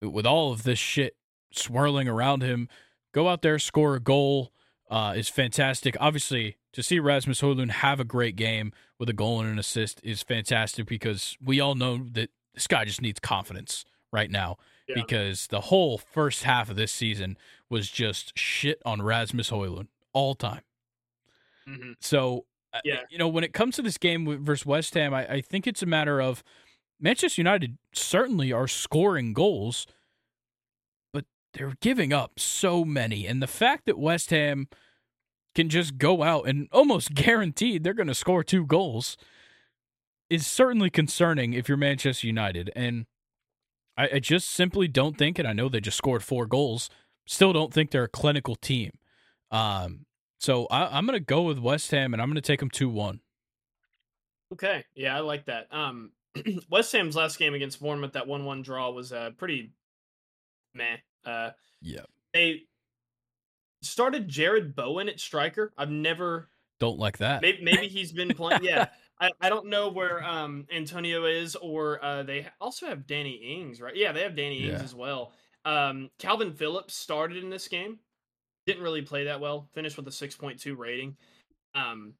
with 0.00 0.26
all 0.26 0.52
of 0.52 0.62
this 0.62 0.78
shit 0.78 1.16
swirling 1.52 2.08
around 2.08 2.42
him, 2.42 2.68
go 3.12 3.28
out 3.28 3.42
there, 3.42 3.58
score 3.58 3.94
a 3.96 4.00
goal 4.00 4.52
uh, 4.90 5.14
is 5.16 5.28
fantastic. 5.28 5.96
Obviously, 6.00 6.56
to 6.72 6.82
see 6.82 6.98
Rasmus 7.00 7.40
Højlund 7.40 7.70
have 7.70 7.98
a 8.00 8.04
great 8.04 8.36
game 8.36 8.72
with 8.98 9.08
a 9.08 9.12
goal 9.12 9.40
and 9.40 9.50
an 9.50 9.58
assist 9.58 10.00
is 10.04 10.22
fantastic 10.22 10.86
because 10.86 11.36
we 11.42 11.60
all 11.60 11.74
know 11.74 12.06
that 12.12 12.30
this 12.54 12.66
guy 12.66 12.84
just 12.84 13.02
needs 13.02 13.18
confidence 13.20 13.84
right 14.12 14.30
now 14.30 14.56
Yeah. 14.88 14.94
because 14.96 15.48
the 15.48 15.62
whole 15.62 15.98
first 15.98 16.44
half 16.44 16.70
of 16.70 16.76
this 16.76 16.92
season 16.92 17.36
was 17.68 17.90
just 17.90 18.38
shit 18.38 18.80
on 18.86 19.02
Rasmus 19.02 19.50
Højlund 19.50 19.88
all 20.12 20.34
time. 20.34 20.62
hmm 21.66 21.92
So, 22.00 22.44
Yeah. 22.84 23.00
you 23.10 23.18
know, 23.18 23.28
when 23.28 23.44
it 23.44 23.52
comes 23.52 23.76
to 23.76 23.82
this 23.82 23.98
game 23.98 24.44
versus 24.44 24.66
West 24.66 24.94
Ham, 24.94 25.14
I, 25.14 25.26
I 25.26 25.40
think 25.40 25.66
it's 25.66 25.82
a 25.82 25.86
matter 25.86 26.20
of 26.20 26.42
Manchester 27.00 27.40
United 27.40 27.78
certainly 27.92 28.52
are 28.52 28.68
scoring 28.68 29.32
goals, 29.32 29.86
but 31.12 31.24
they're 31.52 31.76
giving 31.80 32.12
up 32.12 32.38
so 32.38 32.84
many. 32.84 33.26
And 33.26 33.42
the 33.42 33.46
fact 33.46 33.86
that 33.86 33.98
West 33.98 34.30
Ham 34.30 34.68
can 35.54 35.68
just 35.68 35.98
go 35.98 36.22
out 36.22 36.46
and 36.48 36.68
almost 36.72 37.14
guaranteed 37.14 37.82
they're 37.82 37.94
going 37.94 38.06
to 38.06 38.14
score 38.14 38.44
two 38.44 38.64
goals 38.64 39.16
is 40.28 40.46
certainly 40.46 40.90
concerning 40.90 41.52
if 41.52 41.68
you're 41.68 41.78
Manchester 41.78 42.26
United. 42.26 42.70
And 42.74 43.06
I, 43.96 44.08
I, 44.14 44.18
just 44.18 44.50
simply 44.50 44.88
don't 44.88 45.16
think, 45.16 45.38
and 45.38 45.46
I 45.46 45.52
know 45.52 45.68
they 45.68 45.80
just 45.80 45.96
scored 45.96 46.24
four 46.24 46.46
goals, 46.46 46.90
still 47.26 47.52
don't 47.52 47.72
think 47.72 47.90
they're 47.90 48.04
a 48.04 48.08
clinical 48.08 48.56
team. 48.56 48.92
Um, 49.50 50.05
so 50.38 50.66
I, 50.66 50.98
am 50.98 51.06
going 51.06 51.18
to 51.18 51.24
go 51.24 51.42
with 51.42 51.58
West 51.58 51.90
Ham 51.90 52.12
and 52.12 52.22
I'm 52.22 52.28
going 52.28 52.36
to 52.36 52.40
take 52.40 52.60
them 52.60 52.70
2 52.70 52.88
1. 52.88 53.20
Okay. 54.52 54.84
Yeah, 54.94 55.16
I 55.16 55.20
like 55.20 55.46
that. 55.46 55.66
Um, 55.70 56.12
West 56.70 56.92
Ham's 56.92 57.16
last 57.16 57.38
game 57.38 57.54
against 57.54 57.80
Bournemouth, 57.80 58.12
that 58.12 58.26
1 58.26 58.44
1 58.44 58.62
draw 58.62 58.90
was 58.90 59.12
uh, 59.12 59.30
pretty 59.36 59.72
meh. 60.74 60.96
Uh, 61.24 61.50
yeah. 61.80 62.02
They 62.32 62.62
started 63.82 64.28
Jarrod 64.28 64.74
Bowen 64.74 65.08
at 65.08 65.20
striker. 65.20 65.72
I've 65.76 65.90
never. 65.90 66.48
Don't 66.78 66.98
like 66.98 67.18
that. 67.18 67.42
Maybe, 67.42 67.62
maybe 67.62 67.88
he's 67.88 68.12
been 68.12 68.34
playing. 68.34 68.64
yeah. 68.64 68.86
I, 69.18 69.30
I 69.40 69.48
don't 69.48 69.66
know 69.66 69.88
where 69.88 70.22
um, 70.22 70.66
Antonio 70.70 71.24
is, 71.24 71.56
or 71.56 72.04
uh, 72.04 72.22
they 72.22 72.48
also 72.60 72.86
have 72.86 73.06
Danny 73.06 73.30
Ings, 73.30 73.80
right? 73.80 73.96
Yeah, 73.96 74.12
they 74.12 74.20
have 74.20 74.36
Danny 74.36 74.64
Ings 74.64 74.78
yeah. 74.78 74.84
as 74.84 74.94
well. 74.94 75.32
Um, 75.64 76.10
Kalvin 76.18 76.54
Phillips 76.54 76.94
started 76.94 77.42
in 77.42 77.48
this 77.48 77.66
game. 77.66 77.98
Didn't 78.66 78.82
really 78.82 79.02
play 79.02 79.24
that 79.24 79.40
well. 79.40 79.68
Finished 79.74 79.96
with 79.96 80.06
a 80.08 80.10
6.2 80.10 80.76
rating. 80.76 81.16
Um, 81.74 82.14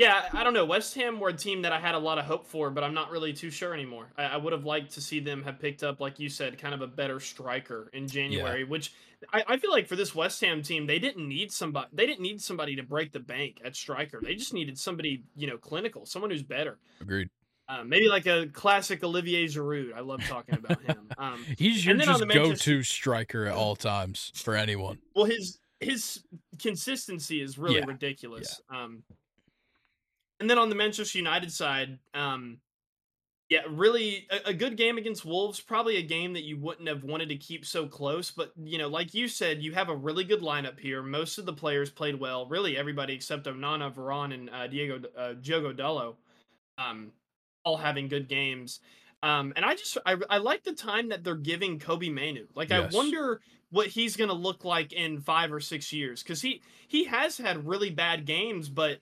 yeah, 0.00 0.30
I 0.32 0.44
don't 0.44 0.54
know. 0.54 0.64
West 0.64 0.94
Ham 0.94 1.20
were 1.20 1.28
a 1.28 1.34
team 1.34 1.60
that 1.62 1.72
I 1.72 1.78
had 1.78 1.94
a 1.94 1.98
lot 1.98 2.16
of 2.16 2.24
hope 2.24 2.46
for, 2.46 2.70
but 2.70 2.82
I'm 2.82 2.94
not 2.94 3.10
really 3.10 3.34
too 3.34 3.50
sure 3.50 3.74
anymore. 3.74 4.12
I, 4.16 4.24
I 4.24 4.36
would 4.38 4.54
have 4.54 4.64
liked 4.64 4.92
to 4.92 5.02
see 5.02 5.20
them 5.20 5.42
have 5.42 5.60
picked 5.60 5.82
up, 5.82 6.00
like 6.00 6.18
you 6.18 6.30
said, 6.30 6.56
kind 6.56 6.72
of 6.72 6.80
a 6.80 6.86
better 6.86 7.20
striker 7.20 7.90
in 7.92 8.08
January. 8.08 8.60
Yeah. 8.60 8.66
Which 8.66 8.94
I, 9.30 9.44
I, 9.46 9.56
feel 9.58 9.70
like 9.70 9.86
for 9.86 9.96
this 9.96 10.14
West 10.14 10.40
Ham 10.40 10.62
team, 10.62 10.86
they 10.86 10.98
didn't 10.98 11.28
need 11.28 11.52
somebody. 11.52 11.88
They 11.92 12.06
didn't 12.06 12.22
need 12.22 12.40
somebody 12.40 12.76
to 12.76 12.82
break 12.82 13.12
the 13.12 13.20
bank 13.20 13.60
at 13.62 13.76
striker. 13.76 14.20
They 14.22 14.36
just 14.36 14.54
needed 14.54 14.78
somebody, 14.78 15.24
you 15.36 15.46
know, 15.46 15.58
clinical, 15.58 16.06
someone 16.06 16.30
who's 16.30 16.42
better. 16.42 16.78
Agreed. 17.02 17.28
Um, 17.68 17.88
maybe 17.88 18.08
like 18.08 18.26
a 18.26 18.46
classic 18.46 19.04
Olivier 19.04 19.44
Giroud. 19.44 19.94
I 19.94 20.00
love 20.00 20.24
talking 20.26 20.56
about 20.56 20.82
him. 20.82 21.08
Um, 21.16 21.44
He's 21.58 21.86
your 21.86 21.96
just 21.96 22.26
go-to 22.26 22.82
striker 22.82 23.44
at 23.44 23.54
all 23.54 23.76
times 23.76 24.32
for 24.34 24.56
anyone. 24.56 24.98
Well, 25.14 25.26
his 25.26 25.59
his 25.80 26.22
consistency 26.58 27.40
is 27.40 27.58
really 27.58 27.78
yeah. 27.78 27.86
ridiculous. 27.86 28.60
Yeah. 28.70 28.84
Um, 28.84 29.02
and 30.38 30.48
then 30.48 30.58
on 30.58 30.68
the 30.68 30.74
Manchester 30.74 31.18
United 31.18 31.52
side, 31.52 31.98
um, 32.14 32.58
yeah, 33.50 33.62
really 33.68 34.28
a, 34.30 34.50
a, 34.50 34.54
good 34.54 34.76
game 34.76 34.96
against 34.96 35.24
Wolves. 35.24 35.60
Probably 35.60 35.96
a 35.96 36.02
game 36.02 36.32
that 36.34 36.44
you 36.44 36.56
wouldn't 36.56 36.88
have 36.88 37.02
wanted 37.02 37.28
to 37.30 37.36
keep 37.36 37.66
so 37.66 37.86
close, 37.86 38.30
but 38.30 38.52
you 38.56 38.78
know, 38.78 38.88
like 38.88 39.12
you 39.12 39.26
said, 39.26 39.60
you 39.60 39.72
have 39.72 39.88
a 39.88 39.96
really 39.96 40.22
good 40.22 40.40
lineup 40.40 40.78
here. 40.78 41.02
Most 41.02 41.36
of 41.36 41.46
the 41.46 41.52
players 41.52 41.90
played 41.90 42.18
well. 42.18 42.46
Really, 42.46 42.78
everybody 42.78 43.12
except 43.12 43.46
Onana, 43.46 43.92
Varane, 43.92 44.34
and 44.34 44.50
uh, 44.50 44.68
Diego 44.68 45.02
uh, 45.18 45.32
Diogo 45.32 45.72
Dalot, 45.72 46.14
um, 46.78 47.10
all 47.64 47.76
having 47.76 48.06
good 48.06 48.28
games. 48.28 48.80
Um, 49.22 49.52
and 49.56 49.64
I 49.64 49.74
just 49.74 49.98
I, 50.06 50.16
I 50.30 50.38
like 50.38 50.62
the 50.62 50.72
time 50.72 51.08
that 51.08 51.24
they're 51.24 51.34
giving 51.34 51.80
Kobbie 51.80 52.08
Mainoo. 52.08 52.46
Like 52.54 52.70
yes. 52.70 52.94
I 52.94 52.96
wonder 52.96 53.40
what 53.70 53.86
he's 53.86 54.16
going 54.16 54.28
to 54.30 54.34
look 54.34 54.64
like 54.64 54.92
in 54.92 55.20
five 55.20 55.52
or 55.52 55.60
six 55.60 55.92
years 55.92 56.22
because 56.22 56.42
he 56.42 56.62
he 56.88 57.04
has 57.04 57.38
had 57.38 57.66
really 57.66 57.90
bad 57.90 58.26
games, 58.26 58.68
but 58.68 58.98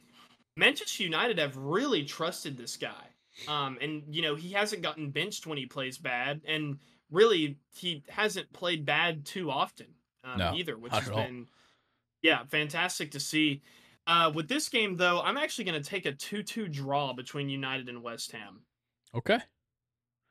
Manchester 0.57 1.03
United 1.03 1.39
have 1.39 1.57
really 1.57 2.05
trusted 2.05 2.57
this 2.57 2.77
guy. 2.77 3.05
Um, 3.47 3.79
and 3.81 4.03
you 4.11 4.23
know, 4.23 4.35
he 4.35 4.53
hasn't 4.53 4.83
gotten 4.83 5.11
benched 5.11 5.47
when 5.47 5.59
he 5.59 5.67
plays 5.67 5.97
bad, 5.97 6.43
and 6.47 6.79
really 7.11 7.57
he 7.75 8.03
hasn't 8.09 8.53
played 8.53 8.85
bad 8.85 9.25
too 9.25 9.51
often 9.51 9.87
um, 10.25 10.39
no, 10.39 10.53
either, 10.55 10.77
which 10.77 10.93
has 10.93 11.09
been 11.09 11.47
yeah, 12.23 12.45
fantastic 12.49 13.13
to 13.13 13.21
see. 13.21 13.63
Uh, 14.07 14.33
with 14.35 14.49
this 14.49 14.69
game 14.69 14.97
though, 14.97 15.21
I'm 15.21 15.37
actually 15.37 15.65
going 15.65 15.83
to 15.83 15.89
take 15.89 16.07
a 16.07 16.13
2-2 16.13 16.73
draw 16.73 17.13
between 17.13 17.49
United 17.49 17.89
and 17.89 18.03
West 18.03 18.33
Ham. 18.33 18.61
Okay. 19.15 19.39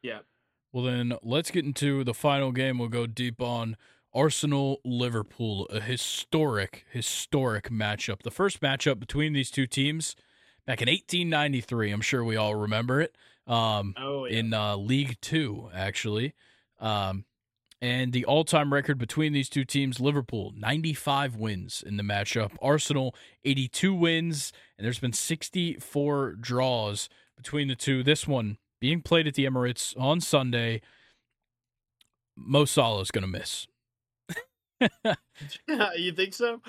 Yeah. 0.01 0.19
Well 0.73 0.83
then, 0.83 1.13
let's 1.23 1.51
get 1.51 1.65
into 1.65 2.03
the 2.03 2.13
final 2.13 2.51
game. 2.51 2.77
We'll 2.77 2.89
go 2.89 3.07
deep 3.07 3.41
on 3.41 3.77
Arsenal 4.17 4.81
Liverpool, 4.83 5.67
a 5.67 5.79
historic, 5.79 6.85
historic 6.91 7.69
matchup. 7.69 8.23
The 8.23 8.31
first 8.31 8.61
matchup 8.61 8.99
between 8.99 9.33
these 9.33 9.51
two 9.51 9.67
teams 9.67 10.15
back 10.65 10.81
in 10.81 10.89
1893. 10.89 11.91
I'm 11.91 12.01
sure 12.01 12.23
we 12.23 12.35
all 12.35 12.55
remember 12.55 12.99
it. 12.99 13.15
Um, 13.45 13.93
oh, 13.95 14.25
yeah. 14.25 14.39
In 14.39 14.53
uh, 14.55 14.75
League 14.75 15.17
Two, 15.21 15.69
actually. 15.71 16.33
Um, 16.79 17.25
and 17.79 18.11
the 18.11 18.25
all 18.25 18.43
time 18.43 18.73
record 18.73 18.97
between 18.97 19.33
these 19.33 19.49
two 19.49 19.63
teams 19.63 19.99
Liverpool, 19.99 20.51
95 20.57 21.35
wins 21.35 21.83
in 21.85 21.97
the 21.97 22.03
matchup. 22.03 22.53
Arsenal, 22.59 23.13
82 23.45 23.93
wins. 23.93 24.51
And 24.79 24.85
there's 24.85 24.99
been 24.99 25.13
64 25.13 26.37
draws 26.41 27.07
between 27.35 27.67
the 27.67 27.75
two. 27.75 28.01
This 28.01 28.27
one 28.27 28.57
being 28.79 29.03
played 29.03 29.27
at 29.27 29.35
the 29.35 29.45
Emirates 29.45 29.95
on 29.95 30.21
Sunday. 30.21 30.81
Mo 32.35 32.65
Salah 32.65 33.01
is 33.01 33.11
going 33.11 33.21
to 33.21 33.27
miss. 33.27 33.67
you 35.97 36.11
think 36.11 36.33
so? 36.33 36.61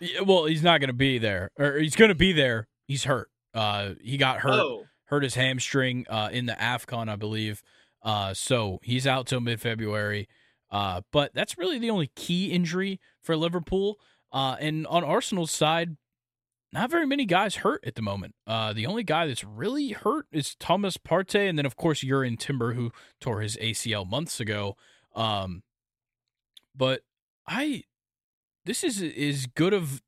Yeah, 0.00 0.22
well, 0.22 0.44
he's 0.44 0.62
not 0.62 0.80
going 0.80 0.88
to 0.88 0.94
be 0.94 1.18
there, 1.18 1.50
or 1.58 1.78
he's 1.78 1.96
going 1.96 2.10
to 2.10 2.14
be 2.14 2.32
there. 2.32 2.68
He's 2.86 3.04
hurt. 3.04 3.30
Uh, 3.54 3.94
he 4.02 4.16
got 4.16 4.40
hurt, 4.40 4.60
oh. 4.60 4.84
hurt 5.06 5.22
his 5.22 5.34
hamstring 5.34 6.06
uh, 6.08 6.28
in 6.32 6.46
the 6.46 6.54
Afcon, 6.54 7.08
I 7.08 7.16
believe. 7.16 7.62
Uh, 8.02 8.34
so 8.34 8.80
he's 8.82 9.06
out 9.06 9.26
till 9.26 9.40
mid 9.40 9.60
February. 9.60 10.28
Uh, 10.70 11.02
but 11.12 11.32
that's 11.34 11.56
really 11.56 11.78
the 11.78 11.90
only 11.90 12.10
key 12.16 12.50
injury 12.50 13.00
for 13.22 13.36
Liverpool. 13.36 13.98
Uh, 14.32 14.56
and 14.58 14.86
on 14.88 15.04
Arsenal's 15.04 15.52
side, 15.52 15.96
not 16.72 16.90
very 16.90 17.06
many 17.06 17.24
guys 17.24 17.56
hurt 17.56 17.84
at 17.86 17.94
the 17.94 18.02
moment. 18.02 18.34
Uh, 18.48 18.72
the 18.72 18.84
only 18.84 19.04
guy 19.04 19.26
that's 19.26 19.44
really 19.44 19.90
hurt 19.90 20.26
is 20.32 20.56
Thomas 20.56 20.96
Partey, 20.96 21.48
and 21.48 21.56
then 21.56 21.64
of 21.64 21.76
course 21.76 22.02
Jurrien 22.02 22.36
Timber, 22.36 22.72
who 22.72 22.90
tore 23.20 23.40
his 23.40 23.56
ACL 23.58 24.08
months 24.08 24.40
ago. 24.40 24.76
Um, 25.14 25.62
but 26.74 27.02
I 27.46 27.84
this 28.64 28.84
is 28.84 29.02
is 29.02 29.46
good 29.46 29.72
of 29.72 30.02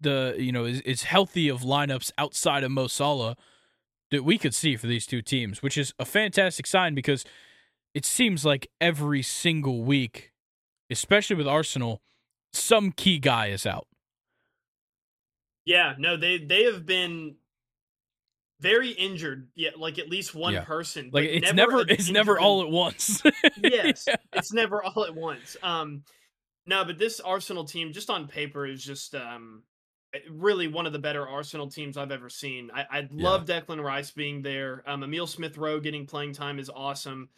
the 0.00 0.34
you 0.38 0.52
know 0.52 0.64
is, 0.64 0.80
is 0.82 1.04
healthy 1.04 1.48
of 1.48 1.62
lineups 1.62 2.10
outside 2.18 2.64
of 2.64 2.70
Mo 2.70 2.86
Salah 2.86 3.36
that 4.10 4.24
we 4.24 4.38
could 4.38 4.54
see 4.54 4.76
for 4.76 4.86
these 4.86 5.06
two 5.06 5.22
teams, 5.22 5.62
which 5.62 5.76
is 5.76 5.92
a 5.98 6.04
fantastic 6.04 6.66
sign 6.66 6.94
because 6.94 7.24
it 7.94 8.04
seems 8.04 8.44
like 8.44 8.68
every 8.80 9.22
single 9.22 9.82
week, 9.82 10.32
especially 10.90 11.36
with 11.36 11.48
Arsenal, 11.48 12.02
some 12.52 12.92
key 12.92 13.18
guy 13.18 13.48
is 13.48 13.66
out. 13.66 13.86
Yeah, 15.64 15.94
no, 15.98 16.16
they 16.16 16.38
they 16.38 16.64
have 16.64 16.84
been 16.84 17.36
very 18.60 18.90
injured. 18.90 19.48
Yeah, 19.54 19.70
like 19.76 19.98
at 19.98 20.08
least 20.08 20.34
one 20.34 20.54
yeah. 20.54 20.64
person. 20.64 21.10
Like 21.12 21.24
it's 21.24 21.52
never, 21.52 21.72
never 21.72 21.84
it's 21.88 22.10
never 22.10 22.38
all 22.38 22.62
at 22.62 22.68
once. 22.68 23.22
yes, 23.62 24.04
yeah. 24.06 24.16
it's 24.32 24.52
never 24.52 24.82
all 24.82 25.04
at 25.04 25.14
once. 25.14 25.56
Um, 25.62 26.02
no, 26.66 26.84
but 26.84 26.98
this 26.98 27.20
Arsenal 27.20 27.64
team, 27.64 27.92
just 27.92 28.10
on 28.10 28.26
paper, 28.26 28.66
is 28.66 28.82
just 28.82 29.14
um 29.14 29.62
eh, 30.14 30.18
really 30.30 30.68
one 30.68 30.86
of 30.86 30.92
the 30.92 30.98
better 30.98 31.26
Arsenal 31.26 31.68
teams 31.68 31.96
I've 31.96 32.12
ever 32.12 32.30
seen. 32.30 32.70
I, 32.74 32.86
I 32.90 33.08
love 33.12 33.48
yeah. 33.48 33.60
Declan 33.60 33.82
Rice 33.82 34.10
being 34.10 34.42
there. 34.42 34.82
Um, 34.86 35.02
Emil 35.02 35.26
Smith 35.26 35.56
Rowe 35.58 35.80
getting 35.80 36.06
playing 36.06 36.32
time 36.32 36.58
is 36.58 36.70
awesome. 36.74 37.28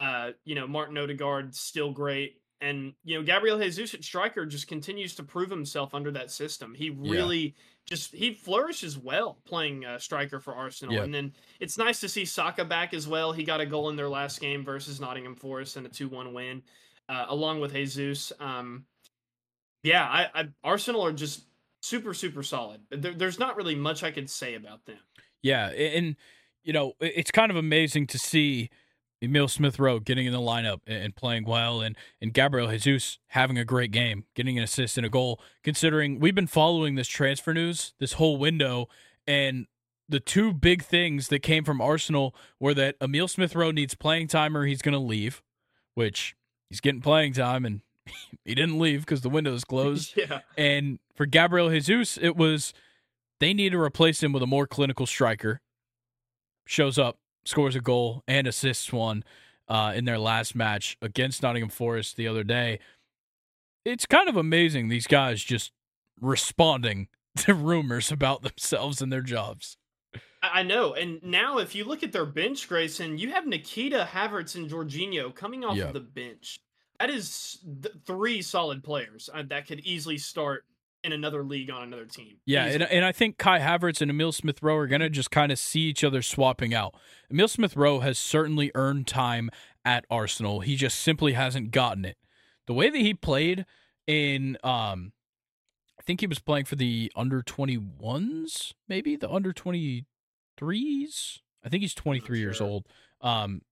Uh, 0.00 0.30
you 0.44 0.54
know, 0.54 0.66
Martin 0.66 0.96
Odegaard 0.96 1.54
still 1.54 1.92
great. 1.92 2.40
And, 2.62 2.92
you 3.04 3.16
know, 3.16 3.24
Gabriel 3.24 3.58
Jesus 3.58 3.94
at 3.94 4.04
striker 4.04 4.44
just 4.44 4.68
continues 4.68 5.14
to 5.14 5.22
prove 5.22 5.48
himself 5.48 5.94
under 5.94 6.10
that 6.10 6.30
system. 6.30 6.74
He 6.74 6.90
really 6.90 7.38
yeah. 7.38 7.52
just 7.86 8.14
he 8.14 8.34
flourishes 8.34 8.98
well 8.98 9.38
playing 9.46 9.86
uh, 9.86 9.98
striker 9.98 10.40
for 10.40 10.54
Arsenal. 10.54 10.94
Yeah. 10.94 11.04
And 11.04 11.14
then 11.14 11.32
it's 11.58 11.78
nice 11.78 12.00
to 12.00 12.08
see 12.08 12.26
Saka 12.26 12.66
back 12.66 12.92
as 12.92 13.08
well. 13.08 13.32
He 13.32 13.44
got 13.44 13.62
a 13.62 13.66
goal 13.66 13.88
in 13.88 13.96
their 13.96 14.10
last 14.10 14.40
game 14.40 14.62
versus 14.62 15.00
Nottingham 15.00 15.36
Forest 15.36 15.76
and 15.76 15.86
a 15.86 15.90
2-1 15.90 16.34
win 16.34 16.62
uh, 17.10 17.26
along 17.28 17.60
with 17.60 17.72
Jesus. 17.72 18.32
Um, 18.38 18.84
yeah, 19.82 20.04
I, 20.04 20.28
I, 20.34 20.48
Arsenal 20.62 21.04
are 21.04 21.12
just 21.12 21.42
super 21.82 22.14
super 22.14 22.42
solid. 22.42 22.80
There, 22.90 23.12
there's 23.12 23.38
not 23.38 23.56
really 23.56 23.74
much 23.74 24.02
I 24.02 24.12
could 24.12 24.30
say 24.30 24.54
about 24.54 24.86
them. 24.86 24.98
Yeah, 25.42 25.68
and 25.68 26.16
you 26.62 26.72
know 26.72 26.92
it's 27.00 27.30
kind 27.30 27.50
of 27.50 27.56
amazing 27.56 28.06
to 28.08 28.18
see 28.18 28.70
Emil 29.22 29.48
Smith 29.48 29.78
Rowe 29.78 29.98
getting 29.98 30.26
in 30.26 30.32
the 30.32 30.38
lineup 30.38 30.80
and 30.86 31.16
playing 31.16 31.44
well, 31.44 31.80
and 31.80 31.96
and 32.20 32.32
Gabriel 32.32 32.68
Jesus 32.68 33.18
having 33.28 33.58
a 33.58 33.64
great 33.64 33.90
game, 33.90 34.24
getting 34.36 34.56
an 34.56 34.64
assist 34.64 34.96
and 34.96 35.04
a 35.04 35.10
goal. 35.10 35.40
Considering 35.64 36.20
we've 36.20 36.34
been 36.34 36.46
following 36.46 36.94
this 36.94 37.08
transfer 37.08 37.52
news 37.52 37.92
this 37.98 38.14
whole 38.14 38.36
window, 38.36 38.86
and 39.26 39.66
the 40.08 40.20
two 40.20 40.52
big 40.52 40.82
things 40.82 41.28
that 41.28 41.40
came 41.40 41.64
from 41.64 41.80
Arsenal 41.80 42.34
were 42.58 42.74
that 42.74 42.96
Emil 43.00 43.28
Smith 43.28 43.54
Rowe 43.56 43.70
needs 43.70 43.94
playing 43.94 44.28
time 44.28 44.56
or 44.56 44.66
he's 44.66 44.82
going 44.82 44.92
to 44.92 44.98
leave, 44.98 45.42
which 45.94 46.34
he's 46.70 46.80
getting 46.80 47.02
playing 47.02 47.34
time 47.34 47.66
and 47.66 47.82
he 48.44 48.54
didn't 48.54 48.78
leave 48.78 49.00
because 49.00 49.20
the 49.20 49.28
window 49.28 49.52
is 49.52 49.64
closed. 49.64 50.14
yeah. 50.16 50.40
And 50.56 50.98
for 51.14 51.26
Gabriel 51.26 51.68
Jesus, 51.68 52.18
it 52.20 52.36
was 52.36 52.72
they 53.40 53.52
need 53.52 53.70
to 53.70 53.80
replace 53.80 54.22
him 54.22 54.32
with 54.32 54.42
a 54.42 54.46
more 54.46 54.66
clinical 54.66 55.06
striker. 55.06 55.60
Shows 56.66 56.98
up, 56.98 57.18
scores 57.44 57.74
a 57.74 57.80
goal, 57.80 58.22
and 58.28 58.46
assists 58.46 58.92
one 58.92 59.24
uh, 59.68 59.92
in 59.94 60.04
their 60.04 60.18
last 60.18 60.54
match 60.54 60.96
against 61.02 61.42
Nottingham 61.42 61.70
Forest 61.70 62.16
the 62.16 62.28
other 62.28 62.44
day. 62.44 62.78
it's 63.84 64.06
kind 64.06 64.28
of 64.28 64.36
amazing 64.36 64.88
these 64.88 65.06
guys 65.06 65.42
just 65.42 65.72
responding 66.20 67.08
to 67.36 67.54
rumors 67.54 68.12
about 68.12 68.42
themselves 68.42 69.00
and 69.02 69.12
their 69.12 69.22
jobs. 69.22 69.76
I 70.42 70.62
know. 70.62 70.94
And 70.94 71.22
now, 71.22 71.58
if 71.58 71.74
you 71.74 71.84
look 71.84 72.02
at 72.02 72.12
their 72.12 72.24
bench, 72.24 72.68
Grayson, 72.68 73.18
you 73.18 73.30
have 73.30 73.44
Nketiah, 73.44 74.06
Havertz, 74.06 74.54
and 74.54 74.70
Jorginho 74.70 75.34
coming 75.34 75.64
off 75.64 75.78
of 75.78 75.92
the 75.92 76.00
bench. 76.00 76.58
That 76.98 77.10
is 77.10 77.58
th- 77.82 77.94
three 78.06 78.42
solid 78.42 78.82
players 78.82 79.30
uh, 79.32 79.42
that 79.48 79.66
could 79.66 79.80
easily 79.80 80.18
start 80.18 80.64
in 81.02 81.12
another 81.12 81.42
league 81.42 81.70
on 81.70 81.82
another 81.82 82.04
team. 82.04 82.36
Yeah, 82.44 82.66
and, 82.66 82.82
and 82.82 83.04
I 83.04 83.12
think 83.12 83.38
Kai 83.38 83.58
Havertz 83.58 84.02
and 84.02 84.10
Emil 84.10 84.32
Smith 84.32 84.62
Rowe 84.62 84.76
are 84.76 84.86
going 84.86 85.00
to 85.00 85.08
just 85.08 85.30
kind 85.30 85.50
of 85.50 85.58
see 85.58 85.80
each 85.80 86.04
other 86.04 86.22
swapping 86.22 86.74
out. 86.74 86.94
Emil 87.30 87.48
Smith 87.48 87.76
Rowe 87.76 88.00
has 88.00 88.18
certainly 88.18 88.70
earned 88.74 89.06
time 89.06 89.50
at 89.84 90.04
Arsenal. 90.10 90.60
He 90.60 90.76
just 90.76 90.98
simply 90.98 91.32
hasn't 91.32 91.70
gotten 91.70 92.04
it. 92.04 92.18
The 92.66 92.74
way 92.74 92.90
that 92.90 92.98
he 92.98 93.14
played 93.14 93.64
in, 94.06 94.58
um, 94.62 95.12
I 95.98 96.02
think 96.02 96.20
he 96.20 96.26
was 96.26 96.38
playing 96.38 96.66
for 96.66 96.76
the 96.76 97.10
under 97.16 97.42
21s, 97.42 98.74
maybe 98.88 99.16
the 99.16 99.30
under 99.30 99.52
23s. 100.60 101.38
I 101.64 101.68
think 101.68 101.82
he's 101.82 101.94
23 101.94 102.26
sure. 102.26 102.36
years 102.36 102.60
old. 102.60 102.86
Um, 103.20 103.62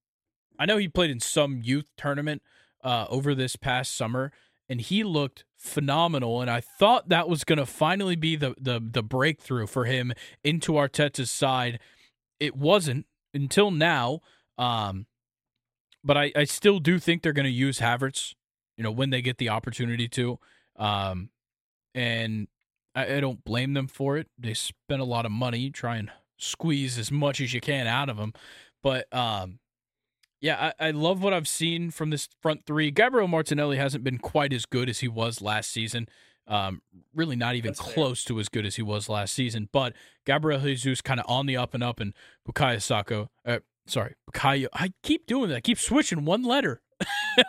I 0.57 0.65
know 0.65 0.77
he 0.77 0.87
played 0.87 1.09
in 1.09 1.19
some 1.19 1.61
youth 1.63 1.89
tournament 1.97 2.41
uh, 2.83 3.05
over 3.09 3.33
this 3.33 3.55
past 3.55 3.95
summer 3.95 4.31
and 4.69 4.79
he 4.79 5.03
looked 5.03 5.43
phenomenal. 5.57 6.41
And 6.41 6.49
I 6.49 6.61
thought 6.61 7.09
that 7.09 7.27
was 7.27 7.43
going 7.43 7.57
to 7.57 7.65
finally 7.65 8.15
be 8.15 8.35
the, 8.35 8.55
the 8.59 8.79
the 8.79 9.03
breakthrough 9.03 9.65
for 9.65 9.85
him 9.85 10.13
into 10.43 10.73
Arteta's 10.73 11.31
side. 11.31 11.79
It 12.39 12.55
wasn't 12.55 13.07
until 13.33 13.71
now. 13.71 14.19
Um, 14.57 15.07
but 16.03 16.15
I, 16.15 16.31
I 16.35 16.43
still 16.45 16.79
do 16.79 16.99
think 16.99 17.23
they're 17.23 17.33
going 17.33 17.45
to 17.45 17.51
use 17.51 17.79
Havertz, 17.79 18.35
you 18.77 18.83
know, 18.83 18.91
when 18.91 19.09
they 19.09 19.21
get 19.21 19.37
the 19.37 19.49
opportunity 19.49 20.07
to. 20.09 20.39
Um, 20.77 21.29
and 21.93 22.47
I, 22.95 23.15
I 23.15 23.19
don't 23.19 23.43
blame 23.43 23.73
them 23.73 23.87
for 23.87 24.17
it. 24.17 24.27
They 24.37 24.53
spent 24.53 25.01
a 25.01 25.05
lot 25.05 25.25
of 25.25 25.31
money, 25.31 25.69
trying 25.71 26.09
squeeze 26.39 26.97
as 26.97 27.11
much 27.11 27.39
as 27.39 27.53
you 27.53 27.61
can 27.61 27.85
out 27.85 28.09
of 28.09 28.17
them. 28.17 28.33
But 28.81 29.13
um, 29.13 29.59
yeah, 30.41 30.71
I, 30.79 30.87
I, 30.87 30.91
love 30.91 31.21
what 31.21 31.33
I've 31.33 31.47
seen 31.47 31.91
from 31.91 32.09
this 32.09 32.29
front 32.41 32.65
three. 32.65 32.91
Gabriel 32.91 33.27
Martinelli 33.27 33.77
hasn't 33.77 34.03
been 34.03 34.17
quite 34.17 34.53
as 34.53 34.65
good 34.65 34.89
as 34.89 34.99
he 34.99 35.07
was 35.07 35.41
last 35.41 35.69
season. 35.69 36.07
Um, 36.47 36.81
really 37.13 37.35
not 37.35 37.55
even 37.55 37.69
That's 37.69 37.79
close 37.79 38.23
fair. 38.23 38.35
to 38.35 38.39
as 38.39 38.49
good 38.49 38.65
as 38.65 38.75
he 38.75 38.81
was 38.81 39.07
last 39.07 39.33
season. 39.33 39.69
But 39.71 39.93
Gabriel 40.25 40.59
Jesus 40.59 41.01
kind 41.01 41.19
of 41.19 41.25
on 41.29 41.45
the 41.45 41.57
up 41.57 41.73
and 41.73 41.83
up, 41.83 41.99
and 41.99 42.13
Bukayo 42.47 42.81
Saka, 42.81 43.29
uh, 43.45 43.59
sorry, 43.85 44.15
Bukayo. 44.31 44.67
I 44.73 44.93
keep 45.03 45.27
doing 45.27 45.49
that. 45.49 45.57
I 45.57 45.61
keep 45.61 45.77
switching 45.77 46.25
one 46.25 46.43
letter. 46.43 46.81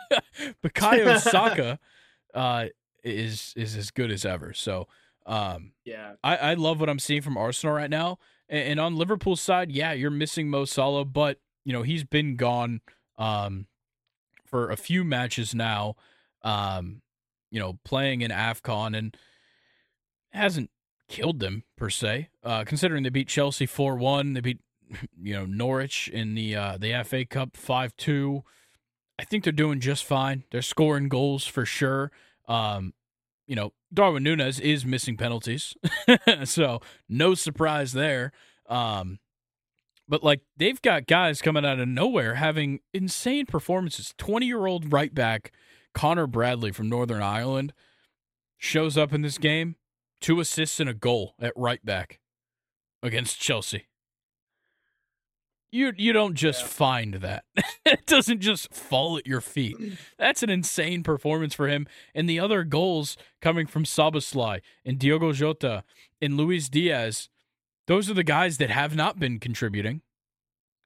Bukayo 0.63 1.19
Saka 1.19 1.79
uh, 2.35 2.67
is 3.03 3.53
is 3.55 3.75
as 3.75 3.89
good 3.89 4.11
as 4.11 4.23
ever. 4.23 4.53
So 4.53 4.87
um, 5.25 5.71
yeah, 5.85 6.13
I, 6.23 6.37
I 6.37 6.53
love 6.55 6.79
what 6.79 6.89
I'm 6.89 6.99
seeing 6.99 7.21
from 7.21 7.37
Arsenal 7.37 7.75
right 7.75 7.89
now. 7.89 8.19
And, 8.51 8.81
on 8.81 8.97
Liverpool's 8.97 9.39
side, 9.39 9.71
yeah, 9.71 9.93
you're 9.93 10.11
missing 10.11 10.49
Mo 10.49 10.65
Salah, 10.65 11.05
but 11.05 11.39
you 11.63 11.71
know, 11.71 11.83
he's 11.83 12.03
been 12.03 12.35
gone 12.35 12.81
um, 13.17 13.67
for 14.45 14.69
a 14.69 14.75
few 14.75 15.05
matches 15.05 15.55
now, 15.55 15.95
um, 16.43 17.01
you 17.49 17.59
know, 17.59 17.79
playing 17.85 18.21
in 18.21 18.29
AFCON 18.29 18.97
and 18.97 19.15
hasn't 20.31 20.69
killed 21.07 21.39
them 21.39 21.63
per 21.77 21.89
se, 21.89 22.29
uh, 22.43 22.65
considering 22.65 23.03
they 23.03 23.09
beat 23.09 23.29
Chelsea 23.29 23.65
4 23.65 23.95
1. 23.95 24.33
They 24.33 24.41
beat, 24.41 24.59
you 25.21 25.33
know, 25.33 25.45
Norwich 25.45 26.09
in 26.09 26.35
the, 26.35 26.55
uh, 26.55 26.77
the 26.77 27.01
FA 27.05 27.25
Cup 27.25 27.55
5 27.55 27.95
2. 27.95 28.43
I 29.17 29.23
think 29.23 29.43
they're 29.43 29.53
doing 29.53 29.79
just 29.79 30.03
fine. 30.03 30.43
They're 30.51 30.61
scoring 30.61 31.07
goals 31.07 31.45
for 31.45 31.65
sure. 31.65 32.11
Um, 32.47 32.93
you 33.47 33.55
know, 33.55 33.73
Darwin 33.93 34.23
Nunez 34.23 34.59
is 34.59 34.85
missing 34.85 35.17
penalties. 35.17 35.75
so 36.45 36.79
no 37.09 37.35
surprise 37.35 37.93
there. 37.93 38.31
Um, 38.69 39.19
but 40.07 40.23
like 40.23 40.41
they've 40.57 40.81
got 40.81 41.07
guys 41.07 41.41
coming 41.41 41.65
out 41.65 41.79
of 41.79 41.87
nowhere 41.87 42.35
having 42.35 42.79
insane 42.93 43.45
performances. 43.45 44.13
20 44.17 44.45
year 44.45 44.65
old 44.65 44.91
right 44.91 45.13
back 45.13 45.51
Connor 45.93 46.27
Bradley 46.27 46.71
from 46.71 46.89
Northern 46.89 47.21
Ireland 47.21 47.73
shows 48.57 48.97
up 48.97 49.13
in 49.13 49.21
this 49.21 49.37
game, 49.37 49.75
two 50.19 50.39
assists 50.39 50.79
and 50.79 50.89
a 50.89 50.93
goal 50.93 51.35
at 51.39 51.53
right 51.55 51.83
back 51.85 52.19
against 53.03 53.39
Chelsea. 53.39 53.87
You 55.71 55.93
you 55.95 56.13
don't 56.13 56.35
just 56.35 56.61
yeah. 56.61 56.67
find 56.67 57.13
that. 57.15 57.45
it 57.85 58.05
doesn't 58.05 58.41
just 58.41 58.73
fall 58.73 59.17
at 59.17 59.25
your 59.25 59.41
feet. 59.41 59.77
That's 60.19 60.43
an 60.43 60.49
insane 60.49 61.01
performance 61.03 61.53
for 61.53 61.67
him. 61.67 61.87
And 62.13 62.29
the 62.29 62.39
other 62.39 62.63
goals 62.63 63.17
coming 63.41 63.67
from 63.67 63.85
Szoboszlai 63.85 64.61
and 64.85 64.99
Diogo 64.99 65.31
Jota 65.31 65.83
and 66.21 66.37
Luis 66.37 66.67
Diaz 66.67 67.29
those 67.91 68.09
are 68.09 68.13
the 68.13 68.23
guys 68.23 68.57
that 68.57 68.69
have 68.69 68.95
not 68.95 69.19
been 69.19 69.39
contributing, 69.39 70.01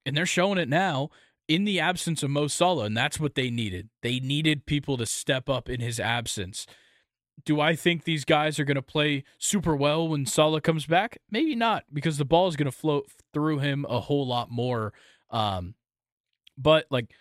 and 0.05 0.17
they're 0.17 0.25
showing 0.25 0.57
it 0.57 0.69
now 0.69 1.09
in 1.47 1.65
the 1.65 1.79
absence 1.79 2.23
of 2.23 2.31
Mo 2.31 2.47
Salah, 2.47 2.85
and 2.85 2.97
that's 2.97 3.19
what 3.19 3.35
they 3.35 3.51
needed. 3.51 3.89
They 4.01 4.19
needed 4.19 4.65
people 4.65 4.97
to 4.97 5.05
step 5.05 5.49
up 5.49 5.69
in 5.69 5.81
his 5.81 5.99
absence. 5.99 6.65
Do 7.43 7.59
I 7.59 7.75
think 7.75 8.03
these 8.03 8.25
guys 8.25 8.59
are 8.59 8.65
going 8.65 8.75
to 8.75 8.81
play 8.81 9.23
super 9.37 9.75
well 9.75 10.07
when 10.07 10.25
Salah 10.25 10.61
comes 10.61 10.85
back? 10.85 11.19
Maybe 11.29 11.55
not, 11.55 11.83
because 11.93 12.17
the 12.17 12.25
ball 12.25 12.47
is 12.47 12.55
going 12.55 12.71
to 12.71 12.71
float 12.71 13.07
through 13.33 13.59
him 13.59 13.85
a 13.89 13.99
whole 13.99 14.25
lot 14.25 14.49
more. 14.49 14.93
Um, 15.29 15.75
but 16.57 16.85
like 16.89 17.13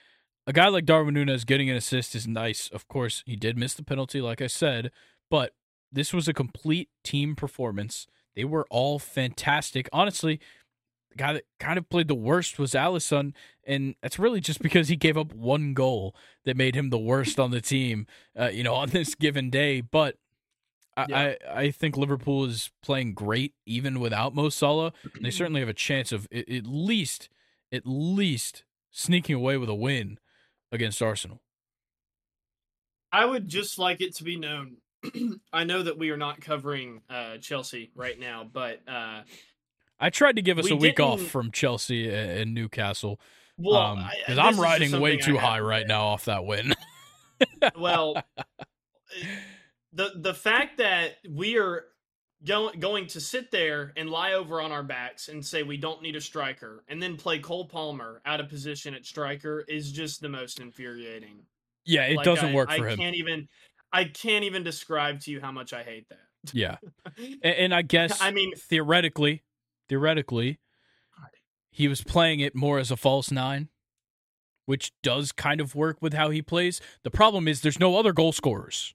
a 0.46 0.52
guy 0.52 0.68
like 0.68 0.84
Darwin 0.84 1.14
Nunez 1.14 1.44
getting 1.44 1.68
an 1.68 1.76
assist 1.76 2.14
is 2.14 2.26
nice. 2.26 2.68
Of 2.68 2.86
course, 2.88 3.22
he 3.26 3.36
did 3.36 3.58
miss 3.58 3.74
the 3.74 3.82
penalty, 3.82 4.20
like 4.20 4.40
I 4.40 4.46
said, 4.46 4.90
but 5.30 5.54
this 5.90 6.12
was 6.12 6.28
a 6.28 6.34
complete 6.34 6.88
team 7.02 7.34
performance. 7.34 8.06
They 8.34 8.44
were 8.44 8.66
all 8.70 8.98
fantastic. 8.98 9.88
Honestly, 9.92 10.40
the 11.14 11.22
guy 11.22 11.32
that 11.34 11.44
kind 11.60 11.78
of 11.78 11.88
played 11.88 12.08
the 12.08 12.14
worst 12.14 12.58
was 12.58 12.72
Alisson, 12.72 13.32
and 13.66 13.94
that's 14.02 14.18
really 14.18 14.40
just 14.40 14.60
because 14.60 14.88
he 14.88 14.96
gave 14.96 15.16
up 15.16 15.32
one 15.32 15.74
goal 15.74 16.14
that 16.44 16.56
made 16.56 16.74
him 16.74 16.90
the 16.90 16.98
worst 16.98 17.38
on 17.38 17.50
the 17.50 17.60
team, 17.60 18.06
uh, 18.38 18.48
you 18.48 18.62
know, 18.62 18.74
on 18.82 18.90
this 18.90 19.14
given 19.14 19.50
day. 19.50 19.80
But 19.80 20.16
I, 20.96 21.06
yeah. 21.08 21.34
I, 21.48 21.60
I 21.60 21.70
think 21.70 21.96
Liverpool 21.96 22.44
is 22.44 22.70
playing 22.82 23.14
great 23.14 23.54
even 23.64 24.00
without 24.00 24.34
Mo 24.34 24.48
Salah. 24.48 24.92
they 25.20 25.30
certainly 25.30 25.60
have 25.60 25.68
a 25.68 25.74
chance 25.74 26.12
of 26.12 26.28
at 26.32 26.66
least, 26.66 27.28
at 27.72 27.82
least 27.84 28.64
sneaking 28.90 29.36
away 29.36 29.56
with 29.56 29.68
a 29.68 29.74
win 29.74 30.18
against 30.72 31.00
Arsenal. 31.00 31.40
I 33.12 33.24
would 33.24 33.48
just 33.48 33.78
like 33.78 34.00
it 34.00 34.16
to 34.16 34.24
be 34.24 34.36
known 34.36 34.78
I 35.52 35.64
know 35.64 35.82
that 35.82 35.98
we 35.98 36.10
are 36.10 36.16
not 36.16 36.40
covering 36.40 37.02
uh, 37.10 37.38
Chelsea 37.38 37.90
right 37.94 38.18
now, 38.18 38.48
but 38.50 38.80
uh, 38.88 39.22
I 40.00 40.10
tried 40.10 40.36
to 40.36 40.42
give 40.42 40.58
us 40.58 40.66
we 40.66 40.72
a 40.72 40.76
week 40.76 41.00
off 41.00 41.20
from 41.22 41.50
Chelsea 41.50 42.12
and 42.12 42.54
Newcastle. 42.54 43.20
Well, 43.56 44.08
because 44.18 44.38
um, 44.38 44.46
I'm 44.46 44.60
riding 44.60 45.00
way 45.00 45.16
too 45.16 45.38
high 45.38 45.60
right 45.60 45.86
now 45.86 46.06
off 46.06 46.24
that 46.24 46.44
win. 46.44 46.74
well, 47.78 48.20
the 49.92 50.10
the 50.16 50.34
fact 50.34 50.78
that 50.78 51.16
we 51.28 51.56
are 51.58 51.84
going 52.44 52.78
going 52.80 53.06
to 53.08 53.20
sit 53.20 53.50
there 53.50 53.92
and 53.96 54.10
lie 54.10 54.32
over 54.32 54.60
on 54.60 54.72
our 54.72 54.82
backs 54.82 55.28
and 55.28 55.44
say 55.44 55.62
we 55.62 55.76
don't 55.76 56.02
need 56.02 56.16
a 56.16 56.20
striker, 56.20 56.84
and 56.88 57.02
then 57.02 57.16
play 57.16 57.38
Cole 57.38 57.66
Palmer 57.66 58.20
out 58.26 58.40
of 58.40 58.48
position 58.48 58.94
at 58.94 59.06
striker 59.06 59.64
is 59.68 59.92
just 59.92 60.20
the 60.20 60.28
most 60.28 60.58
infuriating. 60.60 61.44
Yeah, 61.86 62.06
it 62.06 62.16
like 62.16 62.24
doesn't 62.24 62.50
I, 62.50 62.54
work 62.54 62.70
for 62.70 62.88
I 62.88 62.92
him. 62.92 63.00
I 63.00 63.02
can't 63.02 63.16
even. 63.16 63.48
I 63.92 64.04
can't 64.04 64.42
even 64.42 64.64
describe 64.64 65.20
to 65.20 65.30
you 65.30 65.40
how 65.40 65.52
much 65.52 65.72
I 65.72 65.84
hate 65.84 66.08
that. 66.08 66.52
yeah, 66.52 66.78
and, 67.16 67.54
and 67.54 67.74
I 67.74 67.82
guess 67.82 68.20
I 68.20 68.32
mean 68.32 68.52
theoretically, 68.56 69.44
theoretically, 69.88 70.58
he 71.70 71.88
was 71.88 72.02
playing 72.02 72.40
it 72.40 72.54
more 72.54 72.78
as 72.78 72.90
a 72.90 72.96
false 72.96 73.30
nine, 73.30 73.68
which 74.64 74.92
does 75.02 75.32
kind 75.32 75.60
of 75.60 75.74
work 75.74 75.98
with 76.00 76.14
how 76.14 76.30
he 76.30 76.40
plays. 76.40 76.80
The 77.02 77.10
problem 77.10 77.48
is 77.48 77.60
there's 77.60 77.80
no 77.80 77.96
other 77.96 78.12
goal 78.12 78.32
scorers. 78.32 78.94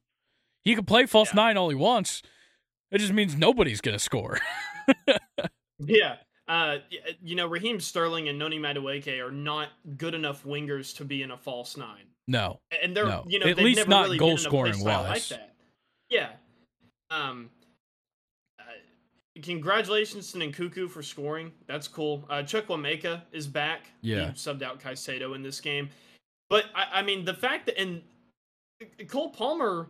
He 0.62 0.76
can 0.76 0.86
play 0.86 1.06
false 1.06 1.30
yeah. 1.32 1.42
nine 1.42 1.58
all 1.58 1.70
he 1.70 1.76
wants. 1.76 2.22
It 2.92 3.00
just 3.00 3.14
means 3.14 3.36
nobody's 3.36 3.82
gonna 3.82 4.00
score. 4.00 4.40
yeah. 5.80 6.16
Uh, 6.48 6.78
you 7.22 7.36
know, 7.36 7.46
Raheem 7.48 7.80
Sterling 7.80 8.28
and 8.30 8.40
Noni 8.40 8.58
Madueke 8.58 9.20
are 9.20 9.32
not 9.32 9.70
good 9.98 10.16
enough 10.16 10.44
wingers 10.44 10.96
to 10.98 11.06
be 11.06 11.22
in 11.22 11.32
a 11.32 11.38
false 11.38 11.78
nine. 11.78 12.06
No, 12.28 12.60
and 12.82 12.96
they're 12.96 13.06
no. 13.06 13.26
you 13.28 13.40
know 13.40 13.46
at 13.46 13.58
least 13.58 13.78
never 13.78 13.90
not 13.90 14.06
really 14.06 14.18
goal 14.18 14.38
scoring 14.38 14.84
wise. 14.84 15.10
Like 15.10 15.40
that. 15.40 15.56
Yeah. 16.10 16.30
Um. 17.12 17.50
Congratulations 19.42 20.32
to 20.32 20.38
Nkunku 20.40 20.90
for 20.90 21.02
scoring. 21.04 21.52
That's 21.68 21.88
cool. 21.88 22.24
Uh, 22.30 22.44
Chukwuemeka 22.44 23.22
is 23.32 23.48
back. 23.48 23.88
Yeah. 24.02 24.28
He 24.28 24.34
subbed 24.34 24.62
out 24.64 24.80
Caicedo 24.80 25.36
in 25.36 25.44
this 25.44 25.60
game, 25.62 25.90
but 26.50 26.66
I, 26.76 27.00
I 27.00 27.02
mean 27.02 27.26
the 27.26 27.34
fact 27.34 27.66
that 27.68 27.80
and 27.80 28.02
Cole 29.08 29.30
Palmer 29.30 29.88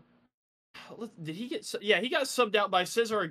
did 1.22 1.36
he 1.36 1.48
get? 1.48 1.66
Yeah, 1.82 2.00
he 2.00 2.10
got 2.10 2.24
subbed 2.24 2.56
out 2.56 2.72
by 2.72 2.84
Cesar 2.84 3.30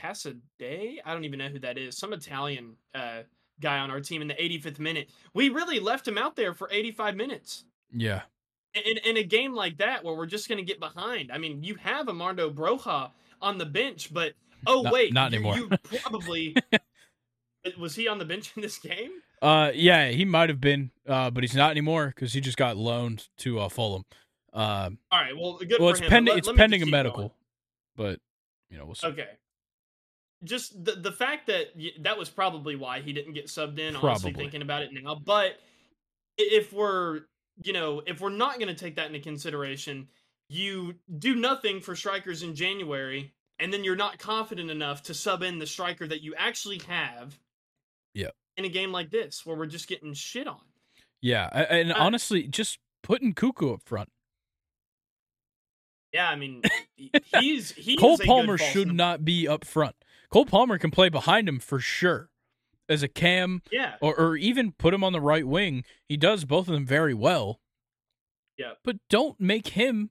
Casadei. 0.00 0.98
I 1.04 1.12
don't 1.12 1.24
even 1.24 1.38
know 1.38 1.48
who 1.48 1.58
that 1.60 1.78
is. 1.78 1.96
Some 1.96 2.12
Italian 2.12 2.76
uh, 2.94 3.22
guy 3.60 3.78
on 3.78 3.90
our 3.90 4.00
team 4.00 4.22
in 4.22 4.28
the 4.28 4.34
85th 4.34 4.78
minute. 4.78 5.10
We 5.32 5.48
really 5.48 5.80
left 5.80 6.06
him 6.06 6.18
out 6.18 6.36
there 6.36 6.54
for 6.54 6.68
85 6.70 7.16
minutes. 7.16 7.64
Yeah. 7.92 8.22
in, 8.74 8.98
in 9.04 9.16
a 9.16 9.22
game 9.22 9.54
like 9.54 9.78
that 9.78 10.02
where 10.04 10.14
we're 10.14 10.26
just 10.26 10.48
going 10.48 10.58
to 10.58 10.64
get 10.64 10.80
behind. 10.80 11.30
I 11.30 11.38
mean, 11.38 11.62
you 11.62 11.76
have 11.76 12.08
Armando 12.08 12.50
Broja 12.50 13.10
on 13.40 13.58
the 13.58 13.66
bench, 13.66 14.12
but 14.12 14.32
oh 14.66 14.82
Not- 14.82 14.92
wait, 14.92 15.12
not 15.12 15.32
you- 15.32 15.36
anymore. 15.38 15.56
You, 15.56 15.68
probably 16.02 16.56
was 17.78 17.94
he 17.96 18.08
on 18.08 18.18
the 18.18 18.24
bench 18.24 18.52
in 18.56 18.62
this 18.62 18.78
game? 18.78 19.10
Uh, 19.42 19.70
yeah, 19.74 20.08
he 20.08 20.24
might 20.24 20.48
have 20.48 20.60
been, 20.60 20.90
uh, 21.08 21.30
but 21.30 21.42
he's 21.42 21.54
not 21.54 21.70
anymore 21.70 22.08
because 22.14 22.32
he 22.32 22.40
just 22.40 22.56
got 22.56 22.76
loaned 22.76 23.28
to 23.38 23.60
uh, 23.60 23.68
Fulham. 23.68 24.04
Uh, 24.52 24.90
All 25.10 25.20
right, 25.20 25.36
well, 25.36 25.58
good 25.58 25.80
well, 25.80 25.88
for 25.88 25.90
it's 25.90 26.00
him. 26.00 26.08
pending. 26.10 26.32
let- 26.32 26.38
it's 26.38 26.46
let 26.48 26.56
pending 26.56 26.82
a 26.82 26.84
keep 26.84 26.92
going. 26.92 27.02
medical, 27.04 27.34
but 27.96 28.20
you 28.70 28.78
know 28.78 28.86
we'll 28.86 28.94
see. 28.94 29.08
Okay. 29.08 29.28
Just 30.44 30.84
the 30.84 30.92
the 30.92 31.12
fact 31.12 31.46
that 31.46 31.68
y- 31.76 31.92
that 32.00 32.18
was 32.18 32.28
probably 32.28 32.76
why 32.76 33.00
he 33.00 33.12
didn't 33.12 33.32
get 33.34 33.46
subbed 33.46 33.78
in. 33.78 33.96
Honestly, 33.96 34.30
Probably. 34.30 34.32
thinking 34.34 34.62
about 34.62 34.82
it 34.82 34.90
now, 34.92 35.14
but 35.14 35.58
if 36.38 36.72
we're 36.72 37.22
you 37.62 37.72
know 37.72 38.02
if 38.06 38.20
we're 38.20 38.28
not 38.30 38.58
going 38.58 38.68
to 38.68 38.74
take 38.74 38.96
that 38.96 39.06
into 39.06 39.20
consideration, 39.20 40.08
you 40.48 40.94
do 41.18 41.34
nothing 41.34 41.80
for 41.80 41.96
strikers 41.96 42.42
in 42.42 42.54
January, 42.54 43.32
and 43.58 43.72
then 43.72 43.84
you're 43.84 43.96
not 43.96 44.18
confident 44.18 44.70
enough 44.70 45.02
to 45.04 45.14
sub 45.14 45.42
in 45.42 45.58
the 45.58 45.66
striker 45.66 46.06
that 46.06 46.22
you 46.22 46.34
actually 46.36 46.78
have. 46.88 47.38
Yep. 48.14 48.34
In 48.56 48.64
a 48.64 48.68
game 48.68 48.92
like 48.92 49.10
this, 49.10 49.44
where 49.44 49.56
we're 49.56 49.66
just 49.66 49.88
getting 49.88 50.14
shit 50.14 50.46
on. 50.46 50.60
Yeah, 51.20 51.48
and 51.70 51.92
Uh, 51.92 51.96
honestly, 51.98 52.44
just 52.46 52.78
putting 53.02 53.32
Cuckoo 53.32 53.74
up 53.74 53.82
front. 53.84 54.10
Yeah, 56.12 56.28
I 56.28 56.36
mean, 56.36 56.62
he's 57.40 57.72
he's 57.72 57.98
Cole 57.98 58.18
Palmer 58.18 58.56
should 58.58 58.88
number. 58.88 59.02
not 59.02 59.24
be 59.24 59.48
up 59.48 59.64
front. 59.64 59.96
Cole 60.30 60.46
Palmer 60.46 60.78
can 60.78 60.90
play 60.90 61.08
behind 61.08 61.48
him 61.48 61.58
for 61.58 61.80
sure, 61.80 62.28
as 62.88 63.02
a 63.02 63.08
cam 63.08 63.62
Yeah, 63.72 63.94
or, 64.00 64.14
or 64.18 64.36
even 64.36 64.72
put 64.72 64.94
him 64.94 65.02
on 65.02 65.12
the 65.12 65.20
right 65.20 65.46
wing. 65.46 65.84
He 66.08 66.16
does 66.16 66.44
both 66.44 66.68
of 66.68 66.74
them 66.74 66.86
very 66.86 67.14
well. 67.14 67.60
Yeah. 68.56 68.74
But 68.84 68.96
don't 69.10 69.40
make 69.40 69.68
him 69.68 70.10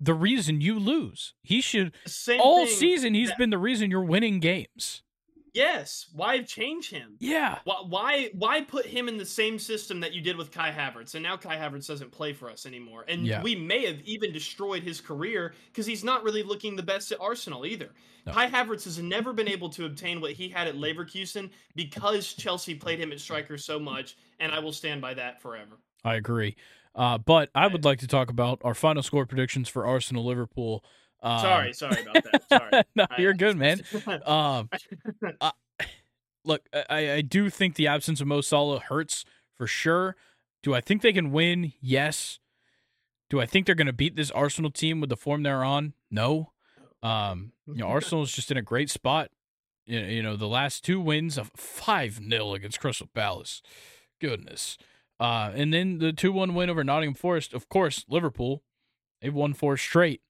the 0.00 0.14
reason 0.14 0.60
you 0.60 0.78
lose. 0.78 1.34
He 1.42 1.60
should 1.60 1.94
same 2.06 2.40
all 2.40 2.66
thing 2.66 2.74
season 2.74 3.14
he's 3.14 3.28
that- 3.28 3.38
been 3.38 3.50
the 3.50 3.58
reason 3.58 3.90
you're 3.90 4.04
winning 4.04 4.40
games. 4.40 5.02
Yes, 5.52 6.08
why 6.12 6.42
change 6.42 6.90
him? 6.90 7.14
Yeah. 7.20 7.60
Why, 7.62 7.76
why 7.86 8.30
why 8.34 8.60
put 8.62 8.86
him 8.86 9.06
in 9.06 9.16
the 9.16 9.24
same 9.24 9.56
system 9.60 10.00
that 10.00 10.12
you 10.12 10.20
did 10.20 10.36
with 10.36 10.50
Kai 10.50 10.72
Havertz? 10.72 11.14
And 11.14 11.22
now 11.22 11.36
Kai 11.36 11.56
Havertz 11.56 11.86
doesn't 11.86 12.10
play 12.10 12.32
for 12.32 12.50
us 12.50 12.66
anymore. 12.66 13.04
And 13.06 13.24
Yeah. 13.24 13.40
we 13.40 13.54
may 13.54 13.86
have 13.86 14.00
even 14.00 14.32
destroyed 14.32 14.82
his 14.82 15.00
career 15.00 15.54
because 15.68 15.86
he's 15.86 16.02
not 16.02 16.24
really 16.24 16.42
looking 16.42 16.74
the 16.74 16.82
best 16.82 17.12
at 17.12 17.20
Arsenal 17.20 17.64
either. 17.66 17.90
No. 18.26 18.32
Kai 18.32 18.50
Havertz 18.50 18.82
has 18.82 18.98
never 18.98 19.32
been 19.32 19.46
able 19.46 19.68
to 19.70 19.84
obtain 19.86 20.20
what 20.20 20.32
he 20.32 20.48
had 20.48 20.66
at 20.66 20.74
Leverkusen 20.74 21.50
because 21.76 22.32
Chelsea 22.34 22.74
played 22.74 22.98
him 22.98 23.12
at 23.12 23.20
striker 23.20 23.56
so 23.56 23.78
much, 23.78 24.16
and 24.40 24.50
I 24.50 24.58
will 24.58 24.72
stand 24.72 25.00
by 25.00 25.14
that 25.14 25.40
forever. 25.40 25.78
I 26.02 26.16
agree. 26.16 26.56
Uh, 26.94 27.18
but 27.18 27.50
I 27.54 27.66
would 27.66 27.84
like 27.84 27.98
to 28.00 28.06
talk 28.06 28.30
about 28.30 28.60
our 28.62 28.74
final 28.74 29.02
score 29.02 29.26
predictions 29.26 29.68
for 29.68 29.84
Arsenal 29.86 30.24
Liverpool. 30.24 30.84
Um, 31.22 31.40
sorry, 31.40 31.72
sorry 31.72 32.02
about 32.02 32.22
that. 32.32 32.42
Sorry. 32.50 32.82
no, 32.94 33.06
I- 33.10 33.20
you're 33.20 33.32
good, 33.34 33.56
man. 33.56 33.80
Um, 34.26 34.68
I- 35.40 35.52
look, 36.44 36.62
I, 36.90 37.12
I 37.12 37.20
do 37.22 37.48
think 37.50 37.74
the 37.76 37.86
absence 37.88 38.20
of 38.20 38.26
Mo 38.26 38.40
Salah 38.42 38.78
hurts 38.80 39.24
for 39.54 39.66
sure. 39.66 40.16
Do 40.62 40.74
I 40.74 40.80
think 40.80 41.02
they 41.02 41.12
can 41.12 41.32
win? 41.32 41.72
Yes. 41.80 42.38
Do 43.30 43.40
I 43.40 43.46
think 43.46 43.64
they're 43.66 43.74
going 43.74 43.86
to 43.86 43.92
beat 43.92 44.16
this 44.16 44.30
Arsenal 44.30 44.70
team 44.70 45.00
with 45.00 45.08
the 45.10 45.16
form 45.16 45.42
they're 45.42 45.64
on? 45.64 45.94
No. 46.10 46.52
Um, 47.02 47.52
you 47.66 47.76
know, 47.76 47.86
Arsenal's 47.88 48.32
just 48.32 48.50
in 48.50 48.56
a 48.56 48.62
great 48.62 48.90
spot. 48.90 49.30
You 49.86 50.00
you 50.00 50.22
know, 50.22 50.36
the 50.36 50.46
last 50.46 50.84
two 50.84 51.00
wins 51.00 51.36
of 51.38 51.50
5 51.56 52.20
0 52.28 52.54
against 52.54 52.80
Crystal 52.80 53.08
Palace. 53.14 53.62
Goodness. 54.20 54.78
Uh, 55.20 55.52
and 55.54 55.72
then 55.72 55.98
the 55.98 56.12
2 56.12 56.32
1 56.32 56.54
win 56.54 56.70
over 56.70 56.82
Nottingham 56.84 57.14
Forest. 57.14 57.54
Of 57.54 57.68
course, 57.68 58.04
Liverpool, 58.08 58.62
they've 59.20 59.34
won 59.34 59.54
four 59.54 59.76
straight. 59.76 60.20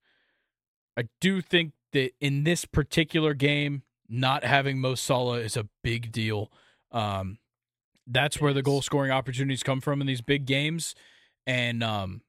I 0.97 1.09
do 1.19 1.41
think 1.41 1.73
that 1.91 2.11
in 2.19 2.43
this 2.43 2.65
particular 2.65 3.33
game, 3.33 3.83
not 4.07 4.43
having 4.43 4.79
Mo 4.79 4.95
Salah 4.95 5.39
is 5.39 5.57
a 5.57 5.67
big 5.83 6.11
deal. 6.11 6.51
Um, 6.91 7.39
that's 8.07 8.39
where 8.39 8.53
the 8.53 8.61
goal 8.61 8.81
scoring 8.81 9.11
opportunities 9.11 9.63
come 9.63 9.81
from 9.81 10.01
in 10.01 10.07
these 10.07 10.21
big 10.21 10.45
games, 10.45 10.93
and 11.47 11.83
um, 11.83 12.21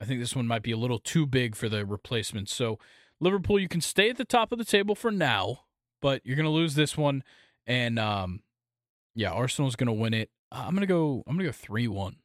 I 0.00 0.04
think 0.04 0.20
this 0.20 0.36
one 0.36 0.46
might 0.46 0.62
be 0.62 0.72
a 0.72 0.76
little 0.76 0.98
too 0.98 1.26
big 1.26 1.56
for 1.56 1.68
the 1.68 1.86
replacements. 1.86 2.54
So 2.54 2.78
Liverpool, 3.18 3.58
you 3.58 3.68
can 3.68 3.80
stay 3.80 4.10
at 4.10 4.18
the 4.18 4.24
top 4.24 4.52
of 4.52 4.58
the 4.58 4.64
table 4.64 4.94
for 4.94 5.10
now, 5.10 5.60
but 6.02 6.20
you're 6.24 6.36
gonna 6.36 6.50
lose 6.50 6.74
this 6.74 6.96
one, 6.96 7.24
and 7.66 7.98
um, 7.98 8.42
yeah, 9.14 9.30
Arsenal's 9.30 9.76
gonna 9.76 9.92
win 9.92 10.12
it. 10.12 10.30
Uh, 10.52 10.64
I'm 10.66 10.74
gonna 10.74 10.86
go. 10.86 11.22
I'm 11.26 11.36
gonna 11.36 11.48
go 11.48 11.52
three 11.52 11.88
one. 11.88 12.16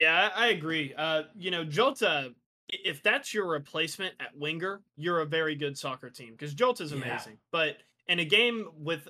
Yeah, 0.00 0.30
I 0.34 0.48
agree. 0.48 0.94
Uh, 0.96 1.24
you 1.36 1.50
know, 1.50 1.62
Jota, 1.62 2.34
i- 2.72 2.76
if 2.84 3.02
that's 3.02 3.34
your 3.34 3.46
replacement 3.46 4.14
at 4.18 4.34
winger, 4.36 4.82
you're 4.96 5.20
a 5.20 5.26
very 5.26 5.54
good 5.54 5.76
soccer 5.76 6.08
team 6.08 6.32
because 6.32 6.54
Yeah. 6.90 6.98
amazing. 6.98 7.38
But 7.50 7.82
in 8.08 8.18
a 8.18 8.24
game 8.24 8.70
with, 8.74 9.08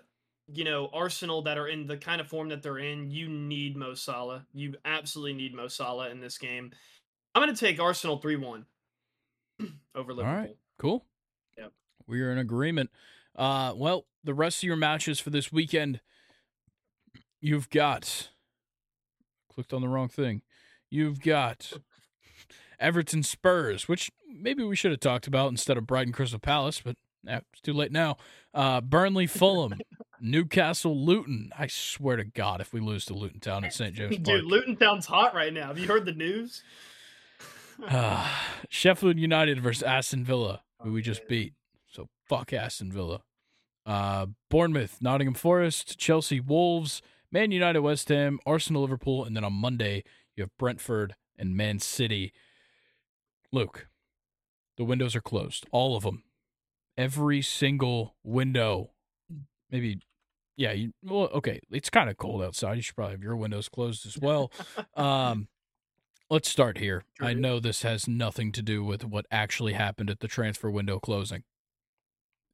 you 0.49 0.65
know, 0.65 0.89
Arsenal 0.89 1.43
that 1.43 1.59
are 1.59 1.69
in 1.69 1.87
the 1.87 1.97
kind 1.97 2.21
of 2.21 2.27
form 2.29 2.49
that 2.49 2.63
they're 2.63 2.79
in, 2.79 3.09
you 3.09 3.29
need 3.29 3.77
Mo 3.77 3.95
Salah. 3.95 4.47
You 4.53 4.75
absolutely 4.85 5.35
need 5.35 5.55
Mo 5.55 5.69
Salah 5.69 6.11
in 6.11 6.19
this 6.21 6.39
game. 6.39 6.73
I'm 7.37 7.43
going 7.43 7.55
to 7.55 7.59
take 7.61 7.79
Arsenal 7.79 8.19
3 8.19 8.35
1 8.35 8.67
over 9.95 10.13
Liverpool. 10.13 10.35
right. 10.37 10.57
Cool. 10.79 11.07
Yep. 11.57 11.73
We 12.09 12.21
are 12.23 12.33
in 12.33 12.39
agreement. 12.39 12.91
Uh, 13.37 13.75
well, 13.77 14.07
the 14.25 14.35
rest 14.35 14.59
of 14.59 14.65
your 14.65 14.75
matches 14.77 15.21
for 15.21 15.31
this 15.31 15.53
weekend, 15.53 16.01
you've 17.41 17.71
got. 17.71 18.29
Clicked 19.53 19.73
on 19.73 19.81
the 19.83 19.89
wrong 19.89 20.09
thing. 20.09 20.43
You've 20.91 21.21
got 21.21 21.73
Everton 22.79 23.23
Spurs, 23.23 23.89
which 23.89 24.11
maybe 24.29 24.63
we 24.65 24.77
should 24.77 24.91
have 24.91 25.01
talked 25.01 25.27
about 25.27 25.51
instead 25.51 25.77
of 25.77 25.87
Brighton 25.87 26.13
Crystal 26.13 26.39
Palace, 26.39 26.81
but 26.85 26.97
it's 27.27 27.61
too 27.63 27.73
late 27.73 27.93
now. 27.93 28.17
Uh, 28.55 28.81
Burnley 28.81 29.27
Fulham, 29.27 29.75
Newcastle 30.21 30.97
Luton. 31.05 31.51
I 31.59 31.67
swear 31.67 32.17
to 32.17 32.25
God, 32.25 32.61
if 32.61 32.73
we 32.73 32.81
lose 32.81 33.05
to 33.07 33.15
Luton 33.15 33.41
Town 33.41 33.65
at 33.65 33.75
St. 33.75 33.95
James 33.95 34.17
Park. 34.19 34.25
Dude, 34.25 34.45
Luton 34.45 34.77
Town's 34.77 35.07
hot 35.07 35.35
right 35.35 35.53
now. 35.53 35.67
Have 35.69 35.79
you 35.79 35.87
heard 35.87 36.07
the 36.07 36.13
news? 36.13 36.63
Ah, 37.89 38.49
Sheffield 38.69 39.19
United 39.19 39.61
versus 39.61 39.83
Aston 39.83 40.25
Villa, 40.25 40.63
who 40.83 40.91
Oh, 40.91 40.93
we 40.93 41.03
just 41.03 41.27
beat. 41.29 41.55
So 41.93 42.09
fuck 42.29 42.53
Aston 42.53 42.91
Villa. 42.93 43.21
Uh, 43.87 44.27
Bournemouth, 44.49 44.99
Nottingham 45.01 45.35
Forest, 45.35 45.99
Chelsea, 45.99 46.41
Wolves, 46.41 47.03
Man 47.33 47.53
United, 47.53 47.81
West 47.81 48.09
Ham, 48.09 48.41
Arsenal, 48.45 48.83
Liverpool, 48.83 49.25
and 49.25 49.37
then 49.37 49.45
on 49.45 49.53
Monday 49.53 50.05
you 50.35 50.43
have 50.43 50.57
Brentford 50.59 51.15
and 51.39 51.57
Man 51.57 51.79
City. 51.79 52.33
Luke, 53.53 53.89
the 54.77 54.85
windows 54.85 55.15
are 55.15 55.21
closed, 55.21 55.67
all 55.71 55.97
of 55.97 56.03
them, 56.03 56.25
every 56.97 57.43
single 57.43 58.17
window. 58.25 58.91
Maybe, 59.71 60.01
yeah. 60.57 60.73
You, 60.73 60.93
well, 61.03 61.29
okay. 61.35 61.61
It's 61.71 61.91
kind 61.91 62.11
of 62.11 62.17
cold 62.17 62.43
outside. 62.43 62.75
You 62.77 62.83
should 62.83 62.97
probably 62.97 63.15
have 63.15 63.23
your 63.23 63.37
windows 63.37 63.69
closed 63.69 64.07
as 64.07 64.19
well. 64.19 64.51
Um, 64.95 65.49
let's 66.29 66.49
start 66.49 66.79
here. 66.79 67.05
I 67.21 67.35
know 67.35 67.61
this 67.61 67.83
has 67.83 68.09
nothing 68.09 68.53
to 68.53 68.63
do 68.63 68.83
with 68.85 69.05
what 69.05 69.27
actually 69.31 69.75
happened 69.75 70.11
at 70.11 70.21
the 70.21 70.29
transfer 70.29 70.71
window 70.71 70.99
closing. 70.99 71.45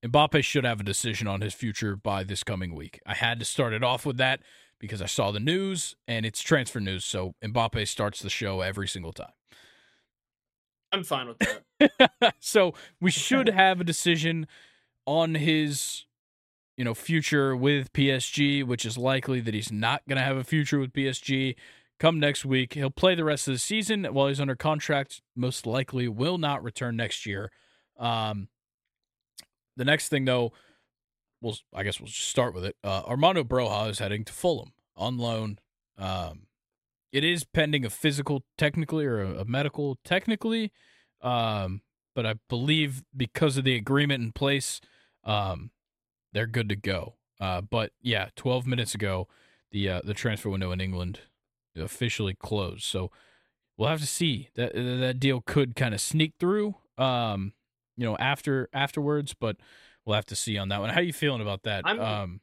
Mbappe 0.04 0.44
should 0.44 0.64
have 0.64 0.80
a 0.80 0.84
decision 0.84 1.26
on 1.26 1.40
his 1.40 1.54
future 1.54 1.96
by 1.96 2.22
this 2.22 2.44
coming 2.44 2.74
week. 2.74 3.00
I 3.06 3.14
had 3.14 3.38
to 3.38 3.44
start 3.44 3.72
it 3.72 3.82
off 3.82 4.04
with 4.06 4.18
that 4.18 4.40
because 4.78 5.00
I 5.00 5.06
saw 5.06 5.30
the 5.30 5.40
news 5.40 5.96
and 6.06 6.26
it's 6.26 6.42
transfer 6.42 6.80
news. 6.80 7.04
So 7.04 7.34
Mbappe 7.42 7.86
starts 7.88 8.20
the 8.20 8.30
show 8.30 8.60
every 8.60 8.88
single 8.88 9.12
time. 9.12 9.32
I'm 10.92 11.04
fine 11.04 11.28
with 11.28 11.38
that. 11.38 12.34
so 12.40 12.74
we 13.00 13.10
should 13.10 13.48
have 13.48 13.80
a 13.80 13.84
decision 13.84 14.46
on 15.06 15.34
his 15.34 16.04
you 16.76 16.84
know 16.84 16.94
future 16.94 17.56
with 17.56 17.92
PSG 17.92 18.64
which 18.64 18.84
is 18.84 18.98
likely 18.98 19.40
that 19.40 19.54
he's 19.54 19.72
not 19.72 20.02
going 20.08 20.16
to 20.16 20.22
have 20.24 20.36
a 20.36 20.44
future 20.44 20.78
with 20.78 20.92
PSG 20.92 21.54
come 21.98 22.20
next 22.20 22.44
week 22.44 22.74
he'll 22.74 22.90
play 22.90 23.14
the 23.14 23.24
rest 23.24 23.48
of 23.48 23.54
the 23.54 23.58
season 23.58 24.04
while 24.04 24.28
he's 24.28 24.40
under 24.40 24.56
contract 24.56 25.22
most 25.34 25.66
likely 25.66 26.08
will 26.08 26.38
not 26.38 26.62
return 26.62 26.96
next 26.96 27.24
year 27.24 27.50
um 27.98 28.48
the 29.76 29.84
next 29.84 30.08
thing 30.08 30.24
though 30.24 30.52
we'll 31.40 31.56
I 31.74 31.82
guess 31.82 32.00
we'll 32.00 32.08
just 32.08 32.28
start 32.28 32.54
with 32.54 32.64
it 32.64 32.76
uh 32.84 33.02
Armando 33.06 33.44
Broja 33.44 33.90
is 33.90 33.98
heading 33.98 34.24
to 34.24 34.32
Fulham 34.32 34.72
on 34.96 35.18
loan 35.18 35.58
um 35.98 36.46
it 37.12 37.24
is 37.24 37.44
pending 37.44 37.84
a 37.84 37.90
physical 37.90 38.44
technically 38.58 39.06
or 39.06 39.22
a, 39.22 39.40
a 39.40 39.44
medical 39.44 39.98
technically 40.04 40.72
um 41.22 41.82
but 42.16 42.26
I 42.26 42.34
believe 42.48 43.04
because 43.14 43.56
of 43.58 43.64
the 43.64 43.76
agreement 43.76 44.24
in 44.24 44.32
place, 44.32 44.80
um, 45.22 45.70
they're 46.32 46.46
good 46.46 46.68
to 46.70 46.76
go. 46.76 47.14
Uh, 47.38 47.60
but 47.60 47.92
yeah, 48.00 48.30
12 48.34 48.66
minutes 48.66 48.94
ago, 48.94 49.28
the 49.70 49.88
uh, 49.90 50.00
the 50.02 50.14
transfer 50.14 50.48
window 50.48 50.72
in 50.72 50.80
England 50.80 51.20
officially 51.76 52.34
closed. 52.34 52.84
So 52.84 53.10
we'll 53.76 53.90
have 53.90 54.00
to 54.00 54.06
see 54.06 54.48
that 54.56 54.72
that 54.74 55.20
deal 55.20 55.42
could 55.42 55.76
kind 55.76 55.92
of 55.92 56.00
sneak 56.00 56.32
through, 56.40 56.76
um, 56.96 57.52
you 57.98 58.06
know, 58.06 58.16
after 58.16 58.70
afterwards. 58.72 59.34
But 59.38 59.58
we'll 60.06 60.14
have 60.14 60.26
to 60.26 60.36
see 60.36 60.56
on 60.56 60.68
that 60.70 60.80
one. 60.80 60.90
How 60.90 61.00
are 61.00 61.02
you 61.02 61.12
feeling 61.12 61.42
about 61.42 61.64
that? 61.64 61.84
I'm- 61.84 62.00
um, 62.00 62.40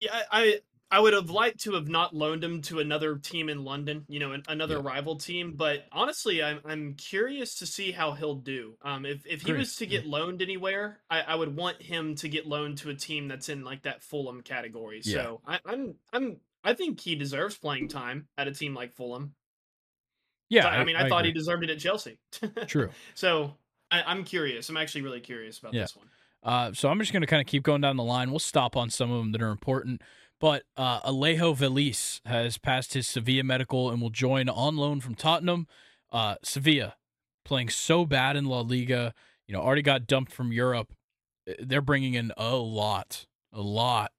Yeah, 0.00 0.12
I, 0.12 0.24
I 0.30 0.60
I 0.88 1.00
would 1.00 1.14
have 1.14 1.30
liked 1.30 1.64
to 1.64 1.72
have 1.72 1.88
not 1.88 2.14
loaned 2.14 2.44
him 2.44 2.62
to 2.62 2.78
another 2.78 3.16
team 3.16 3.48
in 3.48 3.64
London, 3.64 4.04
you 4.08 4.20
know, 4.20 4.36
another 4.46 4.76
Yeah. 4.76 4.82
rival 4.84 5.16
team. 5.16 5.54
But 5.56 5.84
honestly, 5.90 6.42
I'm 6.44 6.60
I'm 6.64 6.94
curious 6.94 7.56
to 7.56 7.66
see 7.66 7.90
how 7.90 8.12
he'll 8.12 8.36
do. 8.36 8.76
Um, 8.82 9.04
if 9.04 9.26
if 9.26 9.42
he 9.42 9.50
Agreed, 9.50 9.58
was 9.58 9.76
to 9.76 9.86
get 9.86 10.06
loaned 10.06 10.42
anywhere, 10.42 11.00
I, 11.10 11.22
I 11.22 11.34
would 11.34 11.56
want 11.56 11.82
him 11.82 12.14
to 12.16 12.28
get 12.28 12.46
loaned 12.46 12.78
to 12.78 12.90
a 12.90 12.94
team 12.94 13.26
that's 13.26 13.48
in 13.48 13.64
like 13.64 13.82
that 13.82 14.02
Fulham 14.02 14.42
category. 14.42 15.00
Yeah. 15.02 15.14
So 15.14 15.40
I, 15.46 15.58
I'm 15.66 15.94
I'm 16.12 16.36
I 16.62 16.74
think 16.74 17.00
he 17.00 17.16
deserves 17.16 17.56
playing 17.58 17.88
time 17.88 18.28
at 18.38 18.46
a 18.46 18.52
team 18.52 18.74
like 18.74 18.92
Fulham. 18.92 19.34
Yeah, 20.48 20.68
I, 20.68 20.84
mean, 20.84 20.94
I, 20.94 21.08
thought 21.08 21.24
he 21.24 21.32
deserved 21.32 21.64
it 21.64 21.70
at 21.70 21.80
Chelsea. 21.80 22.18
True. 22.68 22.90
So 23.14 23.56
I, 23.90 24.02
I'm 24.02 24.24
curious. 24.24 24.68
I'm 24.68 24.76
actually 24.76 25.02
really 25.02 25.20
curious 25.20 25.58
about 25.58 25.74
Yeah. 25.74 25.82
this 25.82 25.96
one. 25.96 26.06
Uh, 26.42 26.72
so 26.72 26.88
I'm 26.88 26.98
just 27.00 27.12
going 27.12 27.22
to 27.22 27.26
kind 27.26 27.40
of 27.40 27.46
keep 27.46 27.62
going 27.62 27.80
down 27.80 27.96
the 27.96 28.04
line. 28.04 28.30
We'll 28.30 28.38
stop 28.38 28.76
on 28.76 28.90
some 28.90 29.10
of 29.10 29.18
them 29.18 29.32
that 29.32 29.42
are 29.42 29.50
important. 29.50 30.02
But 30.38 30.64
uh, 30.76 31.00
Alejo 31.00 31.56
Véliz 31.56 32.20
has 32.26 32.58
passed 32.58 32.94
his 32.94 33.08
Sevilla 33.08 33.42
medical 33.42 33.90
and 33.90 34.00
will 34.02 34.10
join 34.10 34.48
on 34.48 34.76
loan 34.76 35.00
from 35.00 35.14
Tottenham. 35.14 35.66
Uh, 36.12 36.36
Sevilla 36.42 36.96
playing 37.44 37.70
so 37.70 38.04
bad 38.04 38.36
in 38.36 38.44
La 38.44 38.60
Liga, 38.60 39.14
you 39.46 39.54
know, 39.54 39.60
already 39.60 39.82
got 39.82 40.06
dumped 40.06 40.32
from 40.32 40.52
Europe. 40.52 40.92
Uh, 41.48 41.54
They're 41.58 41.80
bringing 41.80 42.14
in 42.14 42.32
a 42.36 42.54
lot, 42.56 43.26
a 43.52 43.60
lot 43.62 44.12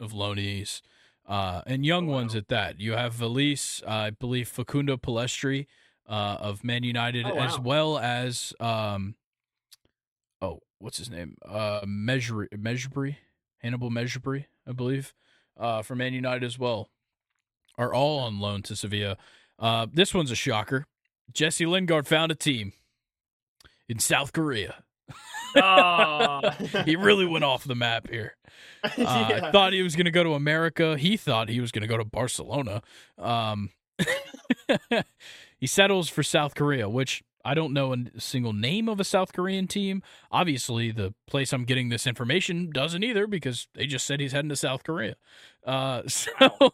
of 0.00 0.12
loanees 0.12 0.80
uh, 1.28 1.60
and 1.66 1.84
young 1.84 2.08
Oh, 2.08 2.12
wow. 2.12 2.14
ones 2.18 2.34
at 2.34 2.48
that. 2.48 2.80
You 2.80 2.92
have 2.92 3.14
Velis, 3.14 3.82
uh, 3.86 3.90
I 3.90 4.10
believe 4.10 4.48
Facundo 4.48 4.96
Palestri 4.96 5.66
uh, 6.08 6.36
of 6.40 6.64
Man 6.64 6.82
United, 6.82 7.26
Oh, 7.26 7.34
as 7.38 7.58
well 7.58 7.98
as 7.98 8.52
um, 8.60 9.14
oh, 10.40 10.60
what's 10.78 10.98
his 10.98 11.10
name? 11.10 11.36
Uh, 11.46 11.80
Measure 11.86 12.48
Mejbri, 12.54 13.16
Hannibal 13.58 13.90
Mejbri, 13.90 14.46
I 14.68 14.72
believe, 14.72 15.14
uh, 15.58 15.82
from 15.82 15.98
Man 15.98 16.12
United 16.12 16.44
as 16.44 16.58
well, 16.58 16.88
are 17.78 17.92
all 17.94 18.18
on 18.20 18.38
loan 18.40 18.62
to 18.62 18.76
Sevilla. 18.76 19.16
Uh, 19.58 19.86
this 19.92 20.14
one's 20.14 20.30
a 20.30 20.36
shocker. 20.36 20.86
Jesse 21.32 21.66
Lingard 21.66 22.06
found 22.08 22.32
a 22.32 22.34
team 22.34 22.72
in 23.88 23.98
South 23.98 24.32
Korea. 24.32 24.82
He 26.84 26.94
really 26.96 27.26
went 27.26 27.42
off 27.44 27.64
the 27.64 27.74
map 27.74 28.08
here. 28.08 28.36
Uh, 28.84 28.88
Yeah. 28.96 29.50
thought 29.50 29.72
he 29.74 29.82
was 29.82 29.94
going 29.96 30.04
to 30.06 30.10
go 30.10 30.22
to 30.24 30.32
America. 30.34 30.96
He 30.96 31.16
thought 31.18 31.48
he 31.50 31.60
was 31.60 31.70
going 31.72 31.82
to 31.82 31.88
go 31.88 31.96
to 31.98 32.04
Barcelona. 32.04 32.82
Um, 33.18 33.70
he 35.60 35.66
settles 35.66 36.08
for 36.08 36.22
South 36.22 36.54
Korea, 36.54 36.88
which 36.88 37.22
I 37.44 37.54
don't 37.54 37.72
know 37.72 37.92
a 37.94 38.20
single 38.20 38.52
name 38.52 38.88
of 38.88 39.00
a 39.00 39.04
South 39.04 39.32
Korean 39.32 39.66
team. 39.66 40.02
Obviously, 40.30 40.90
the 40.90 41.14
place 41.26 41.52
I'm 41.52 41.64
getting 41.64 41.88
this 41.88 42.06
information 42.06 42.70
doesn't 42.70 43.02
either 43.02 43.26
because 43.26 43.68
they 43.74 43.86
just 43.86 44.06
said 44.06 44.20
he's 44.20 44.32
heading 44.32 44.48
to 44.50 44.56
South 44.56 44.84
Korea. 44.84 45.16
Uh, 45.64 46.02
so, 46.06 46.30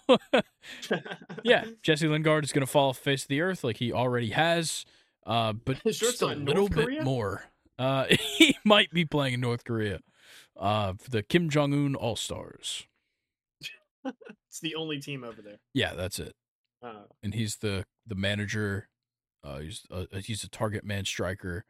yeah, 1.43 1.65
Jesse 1.83 2.09
Lingard 2.09 2.45
is 2.45 2.53
going 2.53 2.67
to 2.67 2.71
fall 2.71 2.89
off 2.91 2.97
the 2.99 3.03
face 3.05 3.23
of 3.23 3.29
the 3.29 3.41
earth 3.41 3.63
like 3.65 3.77
he 3.77 3.93
already 3.93 4.31
has, 4.31 4.85
uh, 5.27 5.53
but 5.53 5.83
just 5.85 6.23
a 6.23 6.27
little 6.27 6.69
North 6.69 6.75
bit 6.75 6.85
Korea? 6.85 7.03
more. 7.03 7.45
Uh, 7.79 8.07
he 8.09 8.57
might 8.65 8.91
be 8.91 9.05
playing 9.05 9.35
in 9.35 9.41
North 9.41 9.65
Korea 9.65 10.01
uh, 10.57 10.95
for 10.99 11.11
the 11.11 11.23
Kim 11.23 11.49
Jong 11.51 11.73
Un 11.75 11.95
All 11.95 12.17
Stars. 12.17 12.87
it's 14.05 14.61
the 14.61 14.75
only 14.75 14.99
team 15.01 15.23
over 15.25 15.43
there. 15.43 15.59
Yeah, 15.75 15.95
that's 15.95 16.19
it. 16.19 16.35
Uh, 16.87 17.03
And 17.23 17.35
he's 17.35 17.57
the 17.57 17.85
the 18.07 18.15
manager. 18.15 18.89
Uh, 19.43 19.59
he's 19.59 19.83
a, 19.91 20.21
he's 20.21 20.45
a 20.45 20.49
target 20.49 20.85
man 20.85 21.05
striker, 21.05 21.65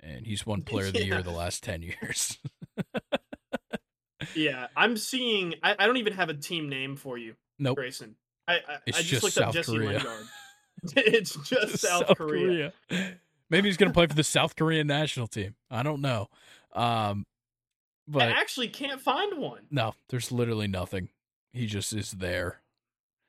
and 0.00 0.26
he's 0.26 0.46
won 0.46 0.62
Player 0.66 0.86
of 0.86 0.92
the 0.94 1.04
Year 1.04 1.22
the 1.22 1.30
last 1.30 1.62
ten 1.62 1.82
years. 1.82 2.38
yeah, 4.34 4.68
I'm 4.76 4.96
seeing. 4.96 5.54
I, 5.62 5.74
I 5.78 5.86
don't 5.86 5.96
even 5.96 6.12
have 6.14 6.28
a 6.28 6.34
team 6.34 6.68
name 6.68 6.96
for 6.96 7.18
you, 7.18 7.34
nope, 7.58 7.76
Grayson. 7.76 8.16
I 8.46 8.54
I, 8.54 8.58
It's 8.86 8.98
I 8.98 9.00
just, 9.00 9.10
just 9.10 9.22
looked 9.24 9.34
South 9.34 9.48
up 9.48 9.54
Jesse 9.54 9.72
Korea. 9.76 9.88
Lingard. 9.98 10.26
it's 10.96 11.36
just 11.48 11.78
South, 11.78 12.16
Korea. 12.16 12.72
Maybe 13.50 13.68
he's 13.68 13.76
gonna 13.76 13.92
play 13.92 14.06
for 14.06 14.14
the 14.14 14.24
South 14.24 14.56
Korean 14.56 14.86
national 14.86 15.26
team. 15.26 15.54
I 15.70 15.82
don't 15.82 16.00
know. 16.00 16.28
Um, 16.74 17.26
but 18.08 18.22
I 18.22 18.30
actually 18.32 18.68
can't 18.68 19.00
find 19.00 19.38
one. 19.38 19.62
no, 19.70 19.94
there's 20.08 20.32
literally 20.32 20.66
nothing. 20.68 21.10
He 21.52 21.66
just 21.66 21.92
is 21.92 22.12
there. 22.12 22.61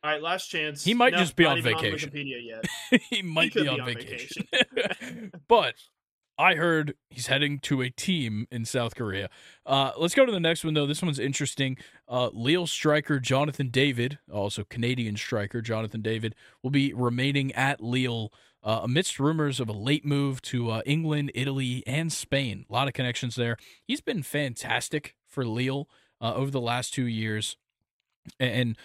All 0.04 0.12
right, 0.12 0.22
last 0.22 0.48
chance. 0.48 0.84
He 0.84 0.94
might 0.94 1.14
No, 1.14 1.20
just 1.20 1.36
be 1.38 1.46
on 1.46 1.62
vacation. 1.62 2.12
Wikipedia 2.12 2.46
yet. 2.46 3.02
he 3.10 3.22
might 3.22 3.54
could 3.54 3.60
be 3.60 3.64
be 3.64 3.70
on, 3.70 3.82
on 3.82 3.86
vacation. 3.88 4.48
but 5.48 5.76
I 6.38 6.56
heard 6.56 6.96
he's 7.10 7.28
heading 7.28 7.60
to 7.60 7.82
a 7.82 7.90
team 7.90 8.46
in 8.52 8.66
South 8.66 8.96
Korea. 8.96 9.30
Uh, 9.66 9.92
let's 9.98 10.14
go 10.14 10.26
to 10.26 10.32
the 10.32 10.42
next 10.42 10.66
one, 10.66 10.74
though. 10.74 10.86
This 10.86 11.02
one's 11.02 11.20
interesting. 11.20 11.78
Uh, 12.06 12.30
Lille 12.34 12.68
striker 12.68 13.18
Jonathan 13.20 13.70
David, 13.70 14.20
also 14.30 14.66
Canadian 14.66 15.16
striker 15.16 15.62
Jonathan 15.62 16.02
David, 16.02 16.36
will 16.62 16.72
be 16.72 16.94
remaining 16.94 17.54
at 17.54 17.82
Lille 17.82 18.34
uh, 18.62 18.82
amidst 18.84 19.20
rumors 19.20 19.62
of 19.62 19.70
a 19.70 19.74
late 19.74 20.04
move 20.04 20.42
to 20.42 20.70
uh, 20.70 20.82
England, 20.86 21.32
Italy, 21.34 21.82
and 21.88 22.12
Spain. 22.12 22.66
A 22.70 22.74
lot 22.74 22.90
of 22.90 22.94
connections 22.94 23.36
there. 23.36 23.56
He's 23.86 24.02
been 24.02 24.22
fantastic 24.24 25.16
for 25.28 25.46
Lille 25.46 25.88
uh, 26.20 26.34
over 26.34 26.52
the 26.52 26.62
last 26.62 26.94
two 26.94 27.08
years 27.08 27.56
and 28.40 28.78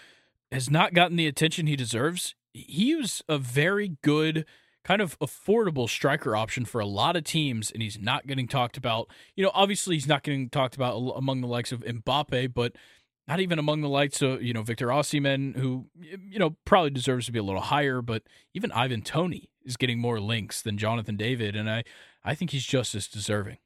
has 0.52 0.70
not 0.70 0.94
gotten 0.94 1.16
the 1.16 1.26
attention 1.26 1.66
he 1.66 1.76
deserves. 1.76 2.34
He 2.52 2.94
was 2.94 3.22
a 3.28 3.38
very 3.38 3.96
good, 4.02 4.46
kind 4.84 5.00
of 5.00 5.18
affordable 5.18 5.88
striker 5.88 6.34
option 6.34 6.64
for 6.64 6.80
a 6.80 6.86
lot 6.86 7.16
of 7.16 7.24
teams, 7.24 7.70
and 7.70 7.82
he's 7.82 7.98
not 7.98 8.26
getting 8.26 8.48
talked 8.48 8.76
about. 8.76 9.10
You 9.36 9.44
know, 9.44 9.50
obviously 9.54 9.96
he's 9.96 10.08
not 10.08 10.22
getting 10.22 10.48
talked 10.48 10.74
about 10.74 10.96
among 11.16 11.40
the 11.40 11.46
likes 11.46 11.72
of 11.72 11.80
Mbappe, 11.80 12.54
but 12.54 12.74
not 13.28 13.40
even 13.40 13.58
among 13.58 13.82
the 13.82 13.88
likes 13.88 14.22
of 14.22 14.42
you 14.42 14.54
know 14.54 14.62
Victor 14.62 14.88
Osimhen, 14.88 15.54
who 15.56 15.86
you 16.00 16.38
know 16.38 16.56
probably 16.64 16.90
deserves 16.90 17.26
to 17.26 17.32
be 17.32 17.38
a 17.38 17.42
little 17.42 17.60
higher. 17.60 18.00
But 18.00 18.22
even 18.54 18.72
Ivan 18.72 19.02
Toney 19.02 19.50
is 19.62 19.76
getting 19.76 19.98
more 19.98 20.18
links 20.18 20.62
than 20.62 20.78
Jonathan 20.78 21.16
David, 21.16 21.54
and 21.54 21.70
I 21.70 21.84
I 22.24 22.34
think 22.34 22.50
he's 22.50 22.64
just 22.64 22.94
as 22.94 23.06
deserving. 23.06 23.58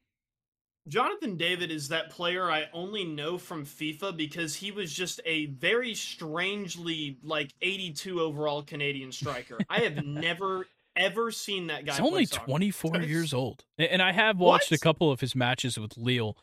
Jonathan 0.87 1.37
David 1.37 1.71
is 1.71 1.87
that 1.89 2.09
player 2.09 2.51
I 2.51 2.65
only 2.73 3.05
know 3.05 3.37
from 3.37 3.65
FIFA 3.65 4.17
because 4.17 4.55
he 4.55 4.71
was 4.71 4.91
just 4.93 5.21
a 5.25 5.45
very 5.47 5.93
strangely 5.93 7.17
like 7.23 7.53
82 7.61 8.19
overall 8.19 8.63
Canadian 8.63 9.11
striker. 9.11 9.57
I 9.69 9.79
have 9.79 10.03
never 10.05 10.67
ever 10.95 11.31
seen 11.31 11.67
that 11.67 11.85
guy. 11.85 11.93
He's 11.93 12.01
only 12.01 12.25
soccer. 12.25 12.45
24 12.45 13.01
years 13.01 13.33
old. 13.33 13.63
And 13.77 14.01
I 14.01 14.11
have 14.11 14.37
watched 14.37 14.71
a 14.71 14.77
couple 14.77 15.11
of 15.11 15.21
his 15.21 15.35
matches 15.35 15.79
with 15.79 15.97
Lille. 15.97 16.37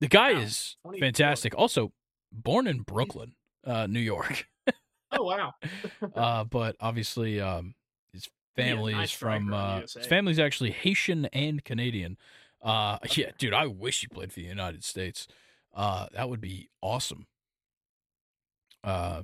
The 0.00 0.08
guy 0.08 0.32
Wow, 0.34 0.40
is 0.40 0.76
24. 0.82 1.06
fantastic. 1.06 1.54
Also, 1.56 1.92
born 2.32 2.66
in 2.66 2.80
Brooklyn, 2.82 3.34
uh, 3.64 3.86
New 3.86 4.00
York. 4.00 4.46
Oh 5.16 5.22
wow. 5.22 5.54
uh, 6.16 6.42
but 6.42 6.74
obviously, 6.80 7.40
um, 7.40 7.76
his 8.12 8.28
family 8.56 8.94
nice 8.94 9.10
is 9.10 9.14
from, 9.14 9.52
uh, 9.54 9.82
his 9.82 10.06
family's 10.08 10.40
actually 10.40 10.72
Haitian 10.72 11.26
and 11.26 11.64
Canadian. 11.64 12.16
Uh, 12.64 12.98
yeah, 13.16 13.30
dude, 13.38 13.54
I 13.54 13.66
wish 13.66 14.00
he 14.00 14.08
played 14.08 14.32
for 14.32 14.40
the 14.40 14.46
United 14.46 14.82
States. 14.82 15.28
Uh, 15.74 16.06
that 16.12 16.28
would 16.28 16.40
be 16.40 16.70
awesome. 16.80 17.26
Uh, 18.82 19.22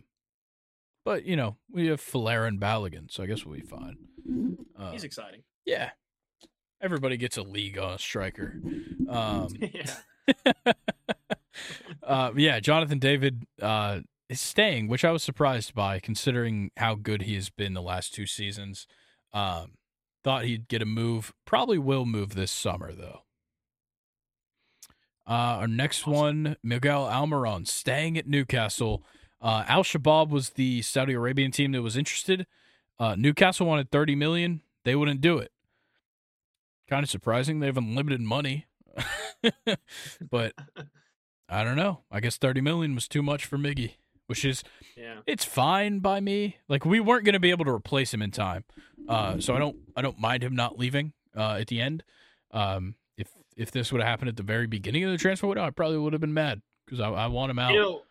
but 1.04 1.24
you 1.24 1.36
know, 1.36 1.56
we 1.70 1.86
have 1.86 2.00
Flair 2.00 2.44
and 2.44 2.60
Balogun, 2.60 3.10
so 3.10 3.22
I 3.22 3.26
guess 3.26 3.44
we'll 3.44 3.58
be 3.58 3.62
fine. 3.62 3.96
Uh, 4.78 4.92
He's 4.92 5.04
exciting. 5.04 5.42
yeah. 5.64 5.90
Everybody 6.82 7.18
gets 7.18 7.36
a 7.36 7.42
league 7.42 7.78
on 7.78 7.92
a 7.92 7.98
striker. 7.98 8.58
Um, 9.06 9.48
yeah. 9.60 10.72
uh, 12.02 12.32
yeah, 12.34 12.58
Jonathan 12.58 12.98
David 12.98 13.44
uh, 13.60 14.00
is 14.30 14.40
staying, 14.40 14.88
which 14.88 15.04
I 15.04 15.10
was 15.10 15.22
surprised 15.22 15.74
by 15.74 15.98
considering 16.00 16.70
how 16.78 16.94
good 16.94 17.22
he 17.22 17.34
has 17.34 17.50
been 17.50 17.74
the 17.74 17.82
last 17.82 18.14
two 18.14 18.24
seasons. 18.24 18.86
Um, 19.34 19.72
thought 20.24 20.44
he'd 20.44 20.68
get 20.68 20.80
a 20.80 20.86
move. 20.86 21.34
Probably 21.44 21.76
will 21.76 22.06
move 22.06 22.34
this 22.34 22.50
summer, 22.50 22.92
though. 22.92 23.24
Uh, 25.30 25.60
our 25.60 25.68
next 25.68 26.02
Awesome. 26.02 26.12
one, 26.12 26.56
Miguel 26.62 27.04
Almiron, 27.06 27.64
staying 27.66 28.18
at 28.18 28.26
Newcastle. 28.26 29.04
Uh, 29.40 29.64
Al 29.68 29.84
Shabaab 29.84 30.28
was 30.30 30.50
the 30.50 30.82
Saudi 30.82 31.12
Arabian 31.14 31.52
team 31.52 31.70
that 31.72 31.82
was 31.82 31.96
interested. 31.96 32.46
Uh, 32.98 33.14
Newcastle 33.16 33.66
wanted 33.66 33.90
30 33.92 34.16
million. 34.16 34.60
They 34.84 34.96
wouldn't 34.96 35.20
do 35.20 35.38
it. 35.38 35.52
Kind 36.88 37.04
of 37.04 37.10
surprising. 37.10 37.60
They 37.60 37.66
have 37.66 37.76
unlimited 37.76 38.20
money. 38.20 38.66
but 40.30 40.52
I 41.48 41.64
don't 41.64 41.76
know. 41.76 42.00
I 42.10 42.20
guess 42.20 42.36
30 42.36 42.60
million 42.60 42.94
was 42.94 43.08
too 43.08 43.22
much 43.22 43.44
for 43.46 43.56
Miggy, 43.56 43.92
which 44.26 44.44
is 44.44 44.62
Yeah. 44.96 45.20
it's 45.26 45.44
fine 45.44 46.00
by 46.00 46.20
me. 46.20 46.56
Like 46.68 46.84
we 46.84 46.98
weren't 47.00 47.24
going 47.24 47.34
to 47.34 47.40
be 47.40 47.50
able 47.50 47.64
to 47.66 47.70
replace 47.72 48.12
him 48.12 48.22
in 48.22 48.30
time. 48.32 48.64
Uh, 49.08 49.38
so 49.40 49.54
I 49.54 49.58
don't 49.58 49.76
I 49.96 50.02
don't 50.02 50.18
mind 50.20 50.42
him 50.42 50.54
not 50.54 50.78
leaving 50.78 51.12
uh, 51.36 51.52
at 51.60 51.68
the 51.68 51.80
end. 51.80 52.02
Um, 52.50 52.96
if 53.60 53.70
this 53.70 53.92
would 53.92 54.00
have 54.00 54.08
happened 54.08 54.30
at 54.30 54.36
the 54.36 54.42
very 54.42 54.66
beginning 54.66 55.04
of 55.04 55.10
the 55.12 55.18
transfer 55.18 55.46
window, 55.46 55.62
I 55.62 55.70
probably 55.70 55.98
would 55.98 56.14
have 56.14 56.20
been 56.20 56.32
mad 56.32 56.62
because 56.86 56.98
I, 56.98 57.10
I 57.10 57.26
want 57.26 57.50
him 57.50 57.58
out. 57.58 57.74
You 57.74 57.80
know, 57.80 58.02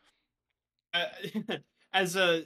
uh, 0.94 1.58
as 1.94 2.16
a 2.16 2.44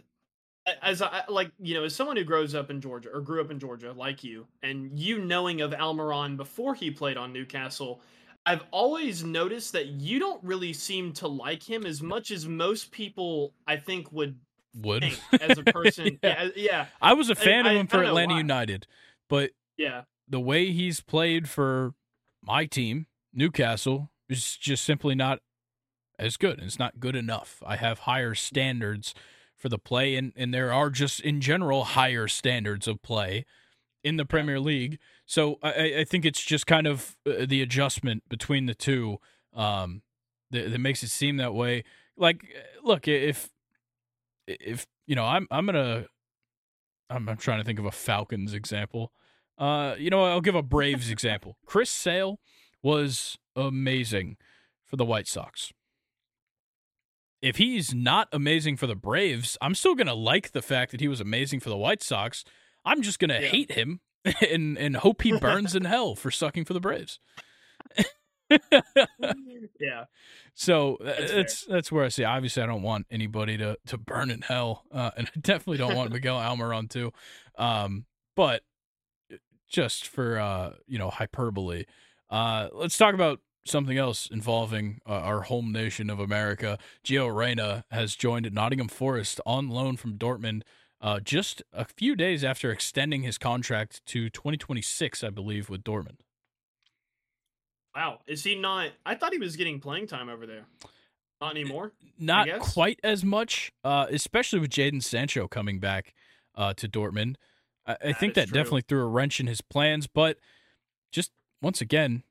as 0.81 1.03
like 1.27 1.51
you 1.59 1.73
know, 1.73 1.83
as 1.83 1.93
someone 1.93 2.15
who 2.15 2.23
grows 2.23 2.55
up 2.55 2.69
in 2.71 2.79
Georgia 2.79 3.09
or 3.13 3.19
grew 3.19 3.41
up 3.41 3.51
in 3.51 3.59
Georgia 3.59 3.91
like 3.91 4.23
you, 4.23 4.47
and 4.61 4.97
you 4.97 5.19
knowing 5.19 5.59
of 5.61 5.71
Almiron 5.71 6.37
before 6.37 6.73
he 6.75 6.89
played 6.89 7.17
on 7.17 7.33
Newcastle, 7.33 7.99
I've 8.45 8.63
always 8.71 9.23
noticed 9.23 9.73
that 9.73 9.87
you 9.87 10.19
don't 10.19 10.41
really 10.43 10.71
seem 10.71 11.11
to 11.13 11.27
like 11.27 11.61
him 11.61 11.85
as 11.85 12.01
much 12.01 12.31
as 12.31 12.47
most 12.47 12.91
people 12.91 13.53
I 13.67 13.75
think 13.75 14.11
would 14.13 14.39
Would 14.77 15.03
as 15.41 15.57
a 15.57 15.63
person. 15.63 16.19
yeah. 16.23 16.43
yeah. 16.43 16.49
yeah, 16.55 16.85
I 17.01 17.13
was 17.13 17.29
a 17.29 17.35
fan 17.35 17.65
I- 17.65 17.71
of 17.71 17.75
I 17.75 17.79
him 17.81 17.87
for 17.87 17.97
don't 17.97 18.05
Atlanta 18.07 18.33
why. 18.35 18.39
United, 18.39 18.87
but 19.29 19.51
yeah. 19.77 20.03
the 20.29 20.39
way 20.39 20.71
he's 20.71 21.01
played 21.01 21.49
for 21.49 21.93
my 22.45 22.65
team, 22.65 23.07
Newcastle, 23.33 24.11
is 24.29 24.57
just 24.57 24.83
simply 24.83 25.15
not 25.15 25.39
as 26.19 26.37
good. 26.37 26.59
It's 26.61 26.79
not 26.79 26.99
good 26.99 27.15
enough. 27.15 27.61
I 27.65 27.77
have 27.77 27.99
higher 27.99 28.35
standards 28.35 29.13
for 29.57 29.69
the 29.69 29.79
play, 29.79 30.15
and, 30.15 30.33
and 30.35 30.53
there 30.53 30.73
are 30.73 30.89
just 30.89 31.19
in 31.21 31.41
general 31.41 31.83
higher 31.83 32.27
standards 32.27 32.87
of 32.87 33.01
play 33.01 33.45
in 34.03 34.17
the 34.17 34.25
Premier 34.25 34.59
League. 34.59 34.99
So 35.25 35.57
I- 35.63 35.99
I, 35.99 36.03
think 36.03 36.25
it's 36.25 36.43
just 36.43 36.67
kind 36.67 36.85
of 36.85 37.17
uh, 37.25 37.45
the 37.47 37.61
adjustment 37.61 38.23
between 38.29 38.65
the 38.65 38.75
two 38.75 39.19
um, 39.53 40.01
that, 40.51 40.71
that 40.71 40.79
makes 40.79 41.03
it 41.03 41.09
seem 41.09 41.37
that 41.37 41.53
way. 41.53 41.83
Like, 42.17 42.43
uh, 42.55 42.87
look, 42.87 43.07
if 43.07 43.49
if 44.45 44.85
you 45.07 45.15
know, 45.15 45.23
I'm 45.25 45.47
I'm 45.49 45.65
gonna 45.65 46.05
I'm, 47.09 47.29
I'm 47.29 47.37
trying 47.37 47.59
to 47.59 47.63
think 47.63 47.79
of 47.79 47.85
a 47.85 47.91
Falcons 47.91 48.53
example. 48.53 49.13
Uh, 49.57 49.95
you 49.97 50.09
know, 50.09 50.23
I'll 50.25 50.41
give 50.41 50.55
a 50.55 50.63
Braves 50.63 51.09
example. 51.09 51.57
Chris 51.65 51.89
Sale 51.89 52.39
was 52.81 53.37
amazing 53.55 54.37
for 54.85 54.95
the 54.95 55.05
White 55.05 55.27
Sox. 55.27 55.71
If 57.41 57.57
he's 57.57 57.93
not 57.93 58.29
amazing 58.31 58.77
for 58.77 58.87
the 58.87 58.95
Braves, 58.95 59.57
I'm 59.61 59.75
still 59.75 59.95
gonna 59.95 60.13
like 60.13 60.51
the 60.53 60.61
fact 60.61 60.91
that 60.91 61.01
he 61.01 61.07
was 61.07 61.19
amazing 61.21 61.59
for 61.59 61.69
the 61.69 61.77
White 61.77 62.01
Sox. 62.01 62.43
I'm 62.85 63.01
just 63.01 63.19
gonna 63.19 63.39
Yeah. 63.41 63.47
hate 63.47 63.71
him 63.73 63.99
and 64.51 64.77
and 64.77 64.95
hope 64.97 65.21
he 65.21 65.37
burns 65.37 65.75
in 65.75 65.83
hell 65.85 66.15
for 66.15 66.31
sucking 66.31 66.65
for 66.65 66.73
the 66.73 66.79
Braves. 66.79 67.19
yeah. 69.79 70.05
So 70.53 70.95
uh, 70.97 71.03
That's 71.05 71.31
that's 71.33 71.65
that's, 71.65 71.91
where 71.91 72.05
I 72.05 72.09
see. 72.09 72.23
Obviously, 72.23 72.63
I 72.63 72.65
don't 72.65 72.81
want 72.83 73.07
anybody 73.09 73.57
to 73.57 73.77
to 73.87 73.97
burn 73.97 74.29
in 74.29 74.41
hell, 74.41 74.83
uh, 74.91 75.11
and 75.17 75.27
I 75.35 75.39
definitely 75.39 75.77
don't 75.77 75.95
want 75.95 76.11
Miguel 76.11 76.37
Almiron 76.37 76.89
too. 76.89 77.11
Um, 77.57 78.05
but 78.35 78.61
just 79.73 80.07
for 80.07 80.39
uh, 80.39 80.73
you 80.87 80.97
know 80.97 81.09
hyperbole, 81.09 81.83
uh, 82.29 82.69
let's 82.71 82.97
talk 82.97 83.13
about 83.13 83.41
something 83.65 83.97
else 83.97 84.27
involving 84.31 84.99
uh, 85.07 85.13
our 85.13 85.41
home 85.41 85.71
nation 85.71 86.09
of 86.09 86.19
America. 86.19 86.77
Gio 87.03 87.33
Reyna 87.33 87.83
has 87.91 88.15
joined 88.15 88.51
Nottingham 88.53 88.87
Forest 88.87 89.41
on 89.45 89.69
loan 89.69 89.97
from 89.97 90.17
Dortmund. 90.17 90.61
Uh, 91.01 91.19
just 91.19 91.61
a 91.73 91.83
few 91.83 92.15
days 92.15 92.45
after 92.45 92.71
extending 92.71 93.23
his 93.23 93.37
contract 93.37 94.05
to 94.05 94.29
2026, 94.29 95.23
I 95.23 95.29
believe, 95.29 95.69
with 95.69 95.83
Dortmund. 95.83 96.19
Wow. 97.93 98.19
Is 98.25 98.43
he 98.43 98.55
not? 98.55 98.91
I 99.05 99.15
thought 99.15 99.33
he 99.33 99.39
was 99.39 99.55
getting 99.55 99.79
playing 99.79 100.07
time 100.07 100.29
over 100.29 100.45
there. 100.45 100.65
Not 101.41 101.57
anymore. 101.57 101.91
not 102.17 102.47
quite 102.59 103.01
as 103.03 103.25
much, 103.25 103.73
uh, 103.83 104.05
especially 104.09 104.59
with 104.59 104.69
Jadon 104.69 105.03
Sancho 105.03 105.47
coming 105.49 105.79
back 105.79 106.13
uh, 106.55 106.73
to 106.75 106.87
Dortmund. 106.87 107.35
I, 107.85 107.97
I 108.05 108.13
think 108.13 108.33
that 108.35 108.47
true. 108.47 108.55
definitely 108.55 108.83
threw 108.87 109.01
a 109.01 109.07
wrench 109.07 109.39
in 109.39 109.47
his 109.47 109.61
plans. 109.61 110.07
But 110.07 110.37
just 111.11 111.31
once 111.61 111.81
again, 111.81 112.23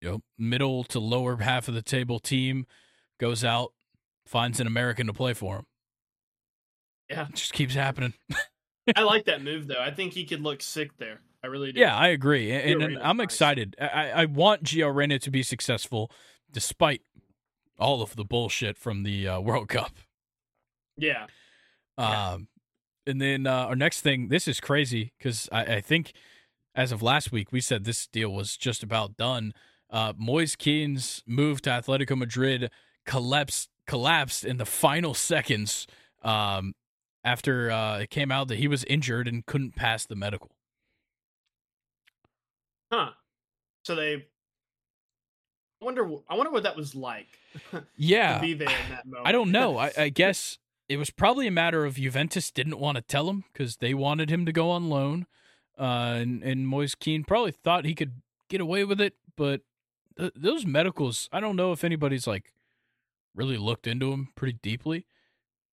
you 0.00 0.10
know, 0.10 0.22
middle 0.38 0.84
to 0.84 0.98
lower 0.98 1.36
half 1.36 1.68
of 1.68 1.74
the 1.74 1.82
table 1.82 2.18
team 2.18 2.66
goes 3.18 3.44
out, 3.44 3.72
finds 4.26 4.60
an 4.60 4.66
American 4.66 5.06
to 5.06 5.12
play 5.12 5.34
for 5.34 5.56
him. 5.56 5.66
Yeah. 7.08 7.26
It 7.28 7.34
just 7.34 7.52
keeps 7.52 7.74
happening. 7.74 8.14
I 8.96 9.02
like 9.04 9.26
that 9.26 9.42
move 9.42 9.66
though. 9.66 9.80
I 9.80 9.90
think 9.90 10.12
he 10.12 10.24
could 10.24 10.40
look 10.40 10.62
sick 10.62 10.96
there. 10.98 11.20
I 11.44 11.48
really 11.48 11.72
do. 11.72 11.80
Yeah, 11.80 11.96
I 11.96 12.08
agree, 12.08 12.52
and, 12.52 12.82
and 12.82 12.98
I'm 12.98 13.16
nice. 13.16 13.24
excited. 13.24 13.74
I, 13.80 14.10
I 14.10 14.24
want 14.26 14.62
Gio 14.62 14.94
Reyna 14.94 15.18
to 15.18 15.30
be 15.30 15.42
successful, 15.42 16.08
despite 16.52 17.02
all 17.80 18.00
of 18.00 18.14
the 18.14 18.24
bullshit 18.24 18.78
from 18.78 19.02
the 19.02 19.26
uh, 19.26 19.40
World 19.40 19.68
Cup. 19.68 19.92
Yeah. 20.96 21.26
Um, 21.98 22.46
and 23.06 23.20
then 23.20 23.46
uh, 23.46 23.66
our 23.66 23.76
next 23.76 24.00
thing, 24.00 24.28
this 24.28 24.46
is 24.46 24.60
crazy 24.60 25.12
because 25.18 25.48
I, 25.52 25.76
I 25.76 25.80
think 25.80 26.12
as 26.74 26.92
of 26.92 27.02
last 27.02 27.32
week 27.32 27.52
we 27.52 27.60
said 27.60 27.84
this 27.84 28.06
deal 28.06 28.30
was 28.30 28.56
just 28.56 28.82
about 28.82 29.16
done. 29.16 29.52
Uh, 29.90 30.12
Moise 30.16 30.56
Kean's 30.56 31.22
move 31.26 31.60
to 31.62 31.70
Atletico 31.70 32.16
Madrid 32.16 32.70
collapsed 33.04 33.68
collapsed 33.86 34.44
in 34.44 34.56
the 34.56 34.64
final 34.64 35.12
seconds 35.12 35.86
um, 36.22 36.74
after 37.24 37.70
uh, 37.70 37.98
it 37.98 38.10
came 38.10 38.30
out 38.30 38.48
that 38.48 38.58
he 38.58 38.68
was 38.68 38.84
injured 38.84 39.28
and 39.28 39.44
couldn't 39.44 39.74
pass 39.74 40.06
the 40.06 40.16
medical. 40.16 40.50
Huh. 42.92 43.10
So 43.84 43.94
they. 43.94 44.14
I 44.14 45.84
wonder. 45.84 46.08
I 46.28 46.36
wonder 46.36 46.52
what 46.52 46.62
that 46.62 46.76
was 46.76 46.94
like 46.94 47.26
Yeah, 47.96 48.36
to 48.36 48.40
be 48.40 48.54
there 48.54 48.68
in 48.68 48.90
that 48.90 49.04
moment. 49.04 49.26
I 49.26 49.32
don't 49.32 49.50
know. 49.50 49.78
I, 49.78 49.92
I 49.96 50.08
guess 50.08 50.58
it 50.88 50.96
was 50.96 51.10
probably 51.10 51.46
a 51.46 51.52
matter 51.52 51.84
of 51.84 51.96
Juventus 51.96 52.50
didn't 52.50 52.78
want 52.78 52.96
to 52.96 53.02
tell 53.02 53.28
him 53.28 53.44
because 53.52 53.76
they 53.76 53.94
wanted 53.94 54.30
him 54.30 54.44
to 54.46 54.52
go 54.52 54.70
on 54.70 54.88
loan, 54.88 55.26
uh, 55.78 56.14
and 56.16 56.42
and 56.42 56.66
Moise 56.66 56.94
Kean 56.94 57.24
probably 57.24 57.52
thought 57.52 57.84
he 57.84 57.94
could 57.94 58.22
get 58.48 58.60
away 58.60 58.84
with 58.84 59.00
it. 59.00 59.14
But 59.36 59.62
th- 60.18 60.32
those 60.36 60.66
medicals, 60.66 61.28
I 61.32 61.40
don't 61.40 61.56
know 61.56 61.72
if 61.72 61.84
anybody's 61.84 62.26
like 62.26 62.52
really 63.34 63.56
looked 63.56 63.86
into 63.86 64.10
them 64.10 64.28
pretty 64.34 64.58
deeply. 64.62 65.06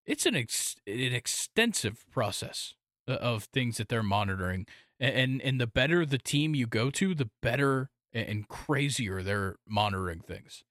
It's 0.05 0.25
an 0.25 0.35
ex- 0.35 0.77
an 0.87 1.13
extensive 1.13 2.05
process 2.11 2.73
of 3.07 3.45
things 3.45 3.77
that 3.77 3.89
they're 3.89 4.03
monitoring, 4.03 4.65
A- 4.99 5.05
and 5.05 5.41
and 5.41 5.59
the 5.59 5.67
better 5.67 6.05
the 6.05 6.17
team 6.17 6.55
you 6.55 6.67
go 6.67 6.89
to, 6.91 7.13
the 7.13 7.29
better 7.41 7.89
and 8.11 8.47
crazier 8.47 9.21
they're 9.21 9.57
monitoring 9.67 10.19
things. 10.19 10.63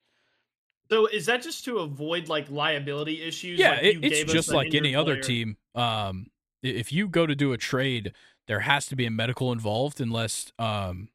So 0.91 1.07
is 1.07 1.27
that 1.27 1.43
just 1.43 1.65
to 1.67 1.79
avoid 1.81 2.29
like 2.29 2.51
liability 2.51 3.23
issues? 3.23 3.65
Yeah, 3.65 3.71
like 3.71 3.83
it, 3.83 3.89
you 3.93 4.01
it's 4.01 4.23
just 4.25 4.53
like 4.53 4.75
any 4.75 4.95
other 4.95 5.17
team. 5.17 5.57
Um, 5.75 6.29
if 6.63 6.93
you 6.93 7.09
go 7.09 7.27
to 7.27 7.35
do 7.35 7.53
a 7.53 7.59
trade, 7.59 8.13
there 8.47 8.61
has 8.61 8.87
to 8.87 8.97
be 8.97 9.07
a 9.07 9.11
medical 9.11 9.53
involved, 9.53 10.01
unless 10.01 10.53
um, 10.59 11.09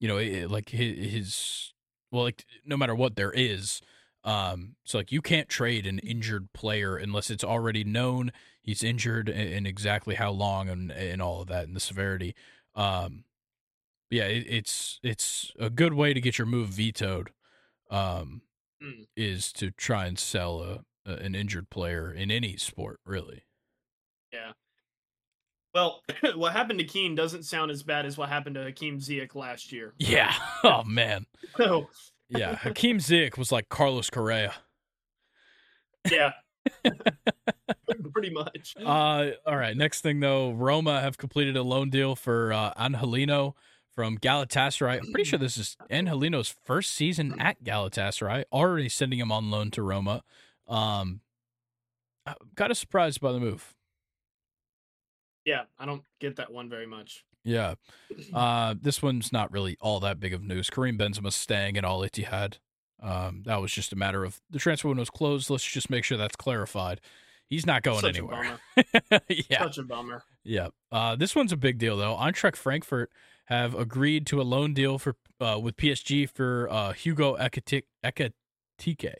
you 0.00 0.08
know, 0.08 0.18
i- 0.18 0.46
like 0.46 0.70
his, 0.70 1.12
his 1.12 1.72
well, 2.10 2.24
like 2.24 2.44
no 2.64 2.76
matter 2.76 2.94
what 2.94 3.16
there 3.16 3.32
is. 3.32 3.80
Um, 4.24 4.76
so 4.84 4.98
like 4.98 5.12
you 5.12 5.22
can't 5.22 5.48
trade 5.48 5.86
an 5.86 5.98
injured 6.00 6.52
player 6.52 6.96
unless 6.96 7.30
it's 7.30 7.44
already 7.44 7.84
known 7.84 8.30
he's 8.62 8.82
injured 8.84 9.28
and, 9.28 9.52
and 9.52 9.66
exactly 9.66 10.14
how 10.14 10.30
long 10.30 10.68
and 10.68 10.92
and 10.92 11.20
all 11.22 11.42
of 11.42 11.48
that 11.48 11.64
and 11.66 11.74
the 11.76 11.80
severity. 11.80 12.34
Um, 12.74 13.24
yeah, 14.10 14.24
it, 14.26 14.46
it's 14.48 15.00
it's 15.02 15.52
a 15.58 15.70
good 15.70 15.94
way 15.94 16.14
to 16.14 16.20
get 16.20 16.38
your 16.38 16.46
move 16.46 16.68
vetoed. 16.70 17.30
Um, 17.90 18.42
Hmm. 18.82 19.02
is 19.16 19.52
to 19.54 19.70
try 19.70 20.06
and 20.06 20.18
sell 20.18 20.60
a, 21.06 21.10
a 21.10 21.14
an 21.16 21.34
injured 21.34 21.70
player 21.70 22.12
in 22.12 22.30
any 22.30 22.56
sport, 22.56 22.98
really. 23.06 23.44
Yeah. 24.32 24.52
Well, 25.74 26.00
what 26.34 26.52
happened 26.52 26.78
to 26.80 26.84
Kean 26.84 27.14
doesn't 27.14 27.44
sound 27.44 27.70
as 27.70 27.82
bad 27.82 28.06
as 28.06 28.18
what 28.18 28.28
happened 28.28 28.56
to 28.56 28.64
Hakim 28.64 28.98
Ziyech 28.98 29.34
last 29.34 29.72
year. 29.72 29.94
Yeah. 29.98 30.34
Oh 30.64 30.82
man. 30.84 31.26
So 31.56 31.88
Yeah. 32.28 32.56
Hakim 32.56 32.98
Ziyech 32.98 33.36
was 33.38 33.50
like 33.52 33.68
Carlos 33.68 34.10
Correa. 34.10 34.54
yeah. 36.10 36.32
Pretty 38.12 38.30
much. 38.30 38.74
Uh, 38.84 39.30
all 39.46 39.56
right. 39.56 39.76
Next 39.76 40.00
thing 40.02 40.20
though, 40.20 40.52
Roma 40.52 41.00
have 41.00 41.18
completed 41.18 41.56
a 41.56 41.62
loan 41.62 41.90
deal 41.90 42.14
for 42.16 42.52
uh, 42.52 42.72
Angelino 42.76 43.54
from 43.94 44.18
Galatasaray. 44.18 44.98
I'm 44.98 45.12
pretty 45.12 45.28
sure 45.28 45.38
this 45.38 45.56
is 45.56 45.76
Angelino's 45.90 46.54
first 46.64 46.92
season 46.92 47.38
at 47.38 47.62
Galatasaray. 47.62 48.44
Already 48.52 48.88
sending 48.88 49.18
him 49.18 49.30
on 49.32 49.50
loan 49.50 49.70
to 49.72 49.82
Roma. 49.82 50.22
Um, 50.68 51.20
kind 52.56 52.70
of 52.70 52.76
surprised 52.78 53.20
by 53.20 53.32
the 53.32 53.40
move. 53.40 53.74
Yeah, 55.44 55.62
I 55.78 55.86
don't 55.86 56.04
get 56.20 56.36
that 56.36 56.52
one 56.52 56.68
very 56.68 56.86
much. 56.86 57.24
Yeah. 57.44 57.74
Uh, 58.32 58.74
this 58.80 59.02
one's 59.02 59.32
not 59.32 59.50
really 59.50 59.76
all 59.80 59.98
that 60.00 60.20
big 60.20 60.32
of 60.32 60.42
news. 60.42 60.70
Karim 60.70 60.96
Benzema's 60.96 61.34
staying 61.34 61.76
at 61.76 61.84
Al 61.84 62.00
Ittihad. 62.00 62.58
Um, 63.02 63.42
that 63.46 63.60
was 63.60 63.72
just 63.72 63.92
a 63.92 63.96
matter 63.96 64.24
of 64.24 64.40
the 64.48 64.60
transfer 64.60 64.86
window 64.86 65.00
was 65.00 65.10
closed. 65.10 65.50
Let's 65.50 65.64
just 65.64 65.90
make 65.90 66.04
sure 66.04 66.16
that's 66.16 66.36
clarified. 66.36 67.00
He's 67.48 67.66
not 67.66 67.82
going 67.82 68.00
Such 68.00 68.16
anywhere. 68.16 68.60
yeah, 69.28 69.58
Such 69.64 69.78
a 69.78 69.82
bummer. 69.82 70.22
yeah. 70.44 70.68
Uh, 70.92 71.16
this 71.16 71.34
one's 71.34 71.52
a 71.52 71.56
big 71.56 71.78
deal 71.78 71.96
though. 71.96 72.14
Eintracht 72.14 72.56
Frankfurt 72.56 73.10
have 73.52 73.74
agreed 73.74 74.26
to 74.28 74.40
a 74.40 74.42
loan 74.44 74.74
deal 74.74 74.98
for 74.98 75.16
uh, 75.40 75.58
with 75.62 75.76
PSG 75.76 76.28
for 76.28 76.68
uh, 76.70 76.92
Hugo 76.92 77.36
Ekitike, 77.36 77.84
Ekitike, 78.04 79.14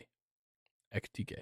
Ekitike, 0.95 1.39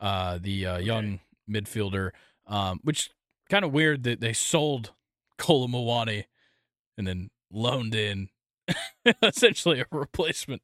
uh, 0.00 0.38
the 0.40 0.66
uh, 0.66 0.78
young 0.78 1.20
midfielder. 1.50 2.10
Um, 2.46 2.80
which 2.84 3.10
kind 3.50 3.64
of 3.64 3.72
weird 3.72 4.04
that 4.04 4.20
they 4.20 4.32
sold 4.32 4.92
Kolo 5.38 5.66
Muani 5.66 6.24
and 6.96 7.06
then 7.06 7.30
loaned 7.50 7.94
in 7.94 8.28
essentially 9.22 9.80
a 9.80 9.86
replacement 9.90 10.62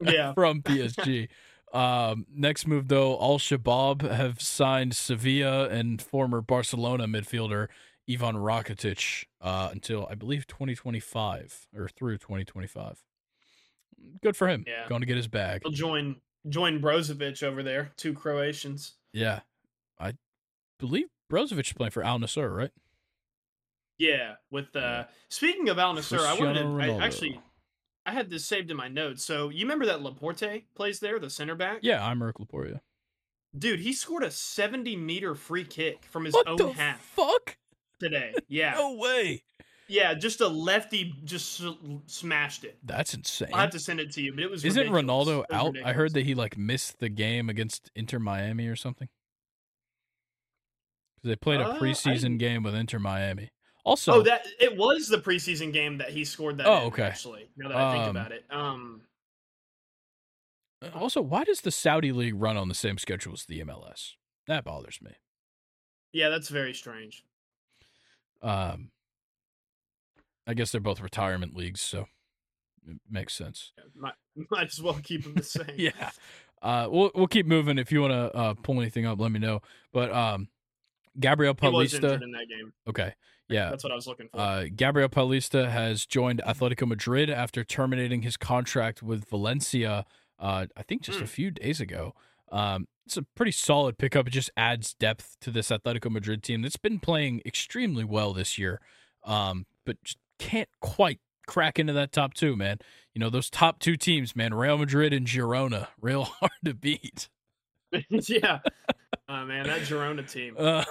Yeah. 0.00 0.32
from 0.34 0.62
PSG. 0.62 1.28
um, 1.74 2.26
next 2.34 2.66
move, 2.66 2.88
though, 2.88 3.12
Al 3.20 3.38
Shabab 3.38 4.02
have 4.10 4.40
signed 4.40 4.94
Sevilla 4.96 5.68
and 5.68 6.00
former 6.00 6.40
Barcelona 6.40 7.06
midfielder 7.06 7.68
Ivan 8.10 8.36
Rakitic 8.36 9.26
uh, 9.40 9.68
until 9.70 10.06
I 10.10 10.14
believe 10.14 10.46
2025 10.46 11.68
or 11.76 11.88
through 11.88 12.18
2025. 12.18 13.04
Good 14.22 14.36
for 14.36 14.48
him. 14.48 14.64
Yeah. 14.66 14.88
Going 14.88 15.00
to 15.00 15.06
get 15.06 15.16
his 15.16 15.28
bag. 15.28 15.62
He'll 15.64 15.72
join 15.72 16.16
join 16.48 16.80
Brozovic 16.80 17.42
over 17.42 17.62
there, 17.62 17.90
two 17.96 18.14
Croatians. 18.14 18.94
Yeah. 19.12 19.40
I 19.98 20.14
believe 20.78 21.06
Brozovic 21.30 21.66
is 21.66 21.72
playing 21.72 21.90
for 21.90 22.04
Al 22.04 22.18
Nassr, 22.18 22.54
right? 22.54 22.70
Yeah, 23.98 24.34
with 24.50 24.76
uh 24.76 25.04
speaking 25.28 25.68
of 25.68 25.78
Al 25.78 25.94
Nassr, 25.94 26.20
I 26.20 26.38
wanted 26.38 26.62
to 26.62 27.00
I, 27.00 27.04
actually 27.04 27.40
I 28.06 28.12
had 28.12 28.30
this 28.30 28.46
saved 28.46 28.70
in 28.70 28.76
my 28.76 28.88
notes. 28.88 29.24
So 29.24 29.50
you 29.50 29.64
remember 29.64 29.86
that 29.86 30.02
Laporte 30.02 30.62
plays 30.74 31.00
there, 31.00 31.18
the 31.18 31.28
center 31.28 31.56
back? 31.56 31.80
Yeah, 31.82 32.00
Aymeric 32.00 32.38
Laporte. 32.38 32.70
yeah. 32.70 32.78
Dude, 33.58 33.80
he 33.80 33.92
scored 33.92 34.22
a 34.22 34.30
70 34.30 34.94
meter 34.96 35.34
free 35.34 35.64
kick 35.64 36.04
from 36.04 36.24
his 36.24 36.34
What 36.34 36.46
own 36.46 36.56
the 36.56 36.72
half 36.72 37.00
fuck? 37.00 37.56
Today. 38.00 38.34
Yeah. 38.48 38.74
No 38.76 38.94
way. 38.94 39.42
Yeah, 39.90 40.12
just 40.14 40.40
a 40.42 40.48
lefty 40.48 41.14
just 41.24 41.62
smashed 42.06 42.64
it. 42.64 42.78
That's 42.84 43.14
insane. 43.14 43.48
I'll 43.54 43.60
have 43.62 43.70
to 43.70 43.78
send 43.80 44.00
it 44.00 44.12
to 44.12 44.20
you, 44.22 44.32
but 44.34 44.44
it 44.44 44.50
was 44.50 44.62
Isn't 44.64 44.90
ridiculous. 44.92 45.26
Ronaldo 45.28 45.36
was 45.38 45.46
out? 45.50 45.76
I 45.82 45.94
heard 45.94 46.12
that 46.14 46.26
he 46.26 46.34
like 46.34 46.58
missed 46.58 46.98
the 46.98 47.08
game 47.08 47.48
against 47.48 47.90
Inter 47.94 48.18
Miami 48.18 48.66
or 48.68 48.76
something. 48.76 49.08
Because 51.16 51.30
they 51.30 51.36
played 51.36 51.60
Uh, 51.60 51.70
a 51.70 51.74
I- 51.74 51.78
preseason 51.78 52.38
game 52.38 52.62
with 52.62 52.74
Inter 52.74 52.98
Miami. 52.98 53.50
Also, 53.84 54.12
Oh, 54.16 54.22
that 54.22 54.46
it 54.60 54.76
was 54.76 55.08
the 55.08 55.16
preseason 55.16 55.72
game 55.72 55.96
that 55.98 56.10
he 56.10 56.24
scored 56.26 56.58
that. 56.58 56.66
Oh, 56.66 56.78
in, 56.82 56.84
okay. 56.88 57.04
Actually, 57.04 57.48
now 57.56 57.68
that 57.68 57.76
I 57.78 57.92
think 57.92 58.04
Um, 58.04 58.10
about 58.10 58.32
it, 58.32 58.44
um, 58.50 59.02
also, 60.94 61.22
why 61.22 61.44
does 61.44 61.62
the 61.62 61.70
Saudi 61.70 62.12
league 62.12 62.34
run 62.36 62.56
on 62.58 62.68
the 62.68 62.74
same 62.74 62.98
schedule 62.98 63.32
as 63.32 63.46
the 63.46 63.60
MLS? 63.60 64.16
That 64.46 64.64
bothers 64.64 65.00
me. 65.00 65.12
yeah, 66.12 66.28
that's 66.28 66.48
very 66.50 66.74
strange. 66.74 67.24
Um, 68.42 68.90
I 70.46 70.54
guess 70.54 70.72
they're 70.72 70.80
both 70.80 71.00
retirement 71.00 71.54
leagues, 71.56 71.80
so 71.80 72.06
it 72.88 72.96
makes 73.10 73.34
sense. 73.34 73.72
Might, 73.94 74.14
might 74.50 74.66
as 74.68 74.80
well 74.80 74.98
keep 75.02 75.24
them 75.24 75.34
the 75.34 75.42
same. 75.44 75.66
yeah. 75.76 76.10
Uh, 76.60 76.88
we'll 76.90 77.10
we'll 77.14 77.26
keep 77.28 77.46
moving. 77.46 77.78
If 77.78 77.92
you 77.92 78.00
want 78.00 78.12
to 78.12 78.36
uh, 78.36 78.54
pull 78.54 78.80
anything 78.80 79.06
up, 79.06 79.20
let 79.20 79.30
me 79.30 79.38
know. 79.38 79.60
But 79.92 80.12
um, 80.12 80.48
Gabriel 81.20 81.54
Paulista. 81.54 82.20
in 82.22 82.32
that 82.32 82.46
game. 82.48 82.72
Okay. 82.88 83.14
Yeah. 83.48 83.70
That's 83.70 83.82
what 83.84 83.92
I 83.92 83.96
was 83.96 84.06
looking 84.06 84.28
for. 84.28 84.38
Uh, 84.40 84.64
Gabriel 84.74 85.08
Paulista 85.08 85.70
has 85.70 86.04
joined 86.04 86.42
Atletico 86.46 86.86
Madrid 86.86 87.30
after 87.30 87.64
terminating 87.64 88.22
his 88.22 88.36
contract 88.36 89.02
with 89.02 89.28
Valencia. 89.30 90.04
Uh, 90.38 90.66
I 90.76 90.82
think 90.82 91.02
just 91.02 91.20
a 91.20 91.24
Mm. 91.24 91.28
few 91.28 91.50
days 91.50 91.80
ago. 91.80 92.14
Um, 92.50 92.88
it's 93.08 93.16
a 93.16 93.22
pretty 93.22 93.52
solid 93.52 93.96
pickup. 93.96 94.26
It 94.26 94.32
just 94.32 94.50
adds 94.54 94.92
depth 94.92 95.38
to 95.40 95.50
this 95.50 95.70
Atletico 95.70 96.10
Madrid 96.10 96.42
team 96.42 96.60
that's 96.60 96.76
been 96.76 97.00
playing 97.00 97.40
extremely 97.46 98.04
well 98.04 98.34
this 98.34 98.58
year, 98.58 98.82
um, 99.24 99.64
but 99.86 99.96
just 100.04 100.18
can't 100.38 100.68
quite 100.82 101.18
crack 101.46 101.78
into 101.78 101.94
that 101.94 102.12
top 102.12 102.34
two, 102.34 102.54
man. 102.54 102.80
You 103.14 103.20
know 103.20 103.30
those 103.30 103.48
top 103.48 103.78
two 103.78 103.96
teams, 103.96 104.36
man. 104.36 104.52
Real 104.52 104.76
Madrid 104.76 105.14
and 105.14 105.26
Girona, 105.26 105.88
real 106.02 106.24
hard 106.24 106.50
to 106.66 106.74
beat. 106.74 107.30
yeah, 108.10 108.58
uh, 109.26 109.44
man, 109.46 109.66
that 109.66 109.80
Girona 109.80 110.30
team. 110.30 110.54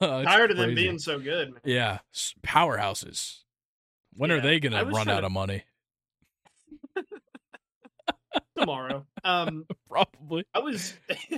Uh, 0.00 0.22
Tired 0.22 0.52
of 0.52 0.56
them 0.56 0.76
being 0.76 1.00
so 1.00 1.18
good. 1.18 1.50
Man. 1.50 1.60
Yeah, 1.64 1.98
powerhouses. 2.46 3.40
When 4.16 4.30
are 4.30 4.40
they 4.40 4.60
gonna 4.60 4.84
run 4.84 5.08
out 5.08 5.20
to- 5.20 5.26
of 5.26 5.32
money? 5.32 5.64
Tomorrow, 8.58 9.06
um, 9.24 9.66
Probably. 9.90 10.44
I 10.54 10.58
was. 10.60 10.94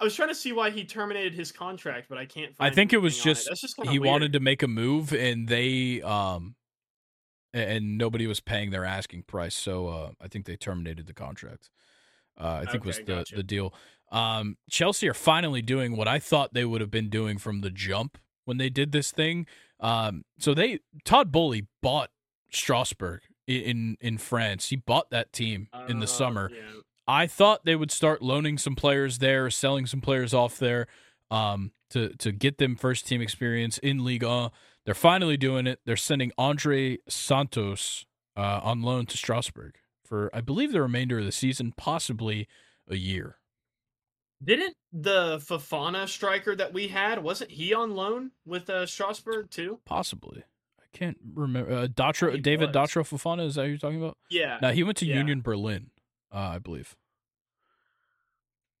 I 0.00 0.04
was 0.04 0.14
trying 0.14 0.28
to 0.28 0.34
see 0.34 0.52
why 0.52 0.70
he 0.70 0.84
terminated 0.84 1.34
his 1.34 1.50
contract, 1.50 2.06
but 2.08 2.18
I 2.18 2.24
can't. 2.24 2.54
find 2.54 2.70
I 2.70 2.72
think 2.72 2.92
it 2.92 2.98
was 2.98 3.20
just, 3.20 3.48
That's 3.48 3.60
just 3.60 3.74
he 3.82 3.98
weird. 3.98 4.08
wanted 4.08 4.32
to 4.34 4.40
make 4.40 4.62
a 4.62 4.68
move, 4.68 5.12
and 5.12 5.48
they 5.48 6.00
um, 6.02 6.54
and 7.52 7.98
nobody 7.98 8.26
was 8.26 8.40
paying 8.40 8.70
their 8.70 8.84
asking 8.84 9.24
price, 9.24 9.54
so 9.54 9.88
uh, 9.88 10.10
I 10.20 10.28
think 10.28 10.46
they 10.46 10.56
terminated 10.56 11.06
the 11.06 11.14
contract. 11.14 11.70
Uh, 12.38 12.62
I 12.66 12.70
think 12.70 12.84
was 12.84 12.98
the 12.98 13.02
gotcha. 13.02 13.34
the 13.34 13.42
deal. 13.42 13.74
Um, 14.12 14.56
Chelsea 14.70 15.08
are 15.08 15.14
finally 15.14 15.62
doing 15.62 15.96
what 15.96 16.08
I 16.08 16.18
thought 16.18 16.54
they 16.54 16.64
would 16.64 16.80
have 16.80 16.90
been 16.90 17.10
doing 17.10 17.38
from 17.38 17.60
the 17.60 17.70
jump 17.70 18.18
when 18.44 18.56
they 18.56 18.70
did 18.70 18.92
this 18.92 19.10
thing. 19.10 19.46
Um, 19.80 20.24
so 20.38 20.54
they 20.54 20.80
Todd 21.04 21.32
Boehly 21.32 21.66
bought 21.82 22.10
Strasbourg 22.50 23.22
in 23.56 23.96
in 24.00 24.18
France. 24.18 24.68
He 24.68 24.76
bought 24.76 25.10
that 25.10 25.32
team 25.32 25.68
in 25.88 25.98
the 26.00 26.04
Uh, 26.04 26.08
summer. 26.08 26.50
Yeah. 26.52 26.80
I 27.06 27.26
thought 27.26 27.64
they 27.64 27.74
would 27.76 27.90
start 27.90 28.20
loaning 28.20 28.58
some 28.58 28.76
players 28.76 29.18
there, 29.18 29.48
selling 29.50 29.86
some 29.86 30.00
players 30.02 30.34
off 30.34 30.58
there, 30.58 30.86
um, 31.30 31.72
to 31.90 32.10
to 32.16 32.32
get 32.32 32.58
them 32.58 32.76
first 32.76 33.06
team 33.06 33.20
experience 33.22 33.78
in 33.78 34.04
Liga. 34.04 34.50
They're 34.84 34.94
finally 34.94 35.36
doing 35.36 35.66
it. 35.66 35.80
They're 35.84 35.96
sending 35.96 36.32
Andrey 36.38 36.98
Santos 37.08 38.04
uh, 38.36 38.60
on 38.62 38.82
loan 38.82 39.06
to 39.06 39.16
Strasbourg 39.16 39.76
for, 40.04 40.30
I 40.32 40.40
believe, 40.40 40.72
the 40.72 40.80
remainder 40.80 41.18
of 41.18 41.24
the 41.26 41.32
season, 41.32 41.72
possibly 41.76 42.48
a 42.88 42.96
year. 42.96 43.36
Didn't 44.42 44.76
the 44.92 45.38
Fofana 45.38 46.08
striker 46.08 46.54
that 46.56 46.72
we 46.72 46.88
had 46.88 47.22
wasn't 47.22 47.50
he 47.50 47.74
on 47.74 47.94
loan 47.96 48.30
with 48.46 48.70
uh, 48.70 48.86
Strasbourg 48.86 49.50
too? 49.50 49.80
Possibly. 49.84 50.44
I 50.94 50.96
can't 50.96 51.18
remember. 51.34 51.72
Uh, 51.72 51.86
David 51.86 52.74
was. 52.74 52.76
Datro 52.76 53.02
Fofana, 53.02 53.46
is 53.46 53.56
that 53.56 53.64
who 53.64 53.68
you're 53.68 53.78
talking 53.78 54.02
about? 54.02 54.16
Yeah. 54.30 54.58
No, 54.62 54.70
he 54.70 54.82
went 54.82 54.98
to 54.98 55.06
yeah. 55.06 55.16
Union 55.16 55.42
Berlin, 55.42 55.90
uh, 56.32 56.38
I 56.38 56.58
believe. 56.58 56.96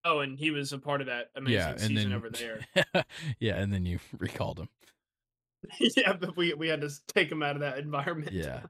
Oh, 0.04 0.20
and 0.20 0.38
he 0.38 0.50
was 0.50 0.72
a 0.72 0.78
part 0.78 1.00
of 1.00 1.08
that 1.08 1.30
amazing 1.36 1.58
yeah, 1.58 1.76
season 1.76 1.94
then 1.94 2.12
over 2.12 2.30
there. 2.30 2.60
yeah, 3.38 3.56
and 3.56 3.72
then 3.72 3.84
you 3.84 3.98
recalled 4.18 4.58
him. 4.58 4.68
yeah, 5.96 6.14
but 6.14 6.36
we 6.36 6.54
we 6.54 6.68
had 6.68 6.80
to 6.80 6.90
take 7.08 7.30
him 7.30 7.42
out 7.42 7.56
of 7.56 7.60
that 7.60 7.78
environment. 7.78 8.32
Yeah. 8.32 8.62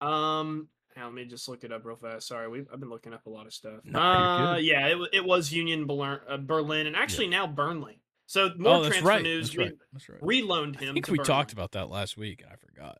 Um. 0.00 0.68
Now, 0.96 1.06
let 1.06 1.14
me 1.14 1.24
just 1.24 1.48
look 1.48 1.64
it 1.64 1.72
up 1.72 1.84
real 1.84 1.96
fast. 1.96 2.28
Sorry, 2.28 2.48
we 2.48 2.60
I've 2.72 2.80
been 2.80 2.88
looking 2.88 3.12
up 3.12 3.26
a 3.26 3.30
lot 3.30 3.46
of 3.46 3.52
stuff. 3.52 3.80
No, 3.84 4.00
uh, 4.00 4.56
yeah, 4.56 4.86
it 4.86 4.96
it 5.12 5.24
was 5.24 5.52
Union 5.52 5.86
Berlin, 5.86 6.18
uh, 6.28 6.38
Berlin 6.38 6.86
and 6.86 6.96
actually 6.96 7.26
now 7.26 7.46
Burnley. 7.46 8.00
So 8.34 8.50
more 8.58 8.74
oh, 8.74 8.82
that's 8.82 8.96
transfer 8.96 9.08
right. 9.08 9.22
news. 9.22 9.46
That's 9.50 9.56
we 9.56 9.64
right. 9.64 9.74
That's 9.92 10.08
right. 10.08 10.20
reloaned 10.20 10.80
him. 10.80 10.90
I 10.90 10.92
think 10.94 11.06
we 11.06 11.18
Burnley. 11.18 11.28
talked 11.28 11.52
about 11.52 11.70
that 11.70 11.88
last 11.88 12.16
week, 12.16 12.42
and 12.42 12.50
I 12.50 12.56
forgot. 12.56 12.98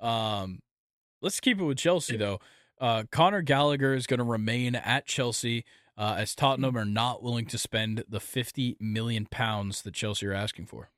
Um, 0.00 0.60
let's 1.20 1.38
keep 1.38 1.60
it 1.60 1.64
with 1.64 1.76
Chelsea 1.76 2.16
though. 2.16 2.40
Uh, 2.80 3.02
Conor 3.12 3.42
Gallagher 3.42 3.92
is 3.92 4.06
going 4.06 4.20
to 4.20 4.24
remain 4.24 4.74
at 4.74 5.04
Chelsea 5.04 5.66
uh, 5.98 6.14
as 6.16 6.34
Tottenham 6.34 6.78
are 6.78 6.86
not 6.86 7.22
willing 7.22 7.44
to 7.48 7.58
spend 7.58 8.04
the 8.08 8.20
fifty 8.20 8.78
million 8.80 9.26
pounds 9.26 9.82
that 9.82 9.92
Chelsea 9.92 10.26
are 10.26 10.32
asking 10.32 10.64
for. 10.64 10.88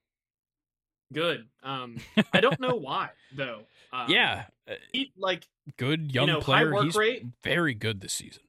Good. 1.12 1.48
Um, 1.64 1.96
I 2.32 2.40
don't 2.40 2.60
know 2.60 2.76
why 2.76 3.10
though. 3.36 3.62
Um, 3.92 4.08
yeah, 4.08 4.44
uh, 4.70 4.74
he, 4.92 5.12
like 5.18 5.48
good 5.76 6.14
young 6.14 6.28
know, 6.28 6.38
high 6.38 6.62
player. 6.62 6.72
work 6.72 6.84
He's 6.84 6.94
rate. 6.94 7.26
very 7.42 7.74
good 7.74 8.00
this 8.00 8.12
season. 8.12 8.42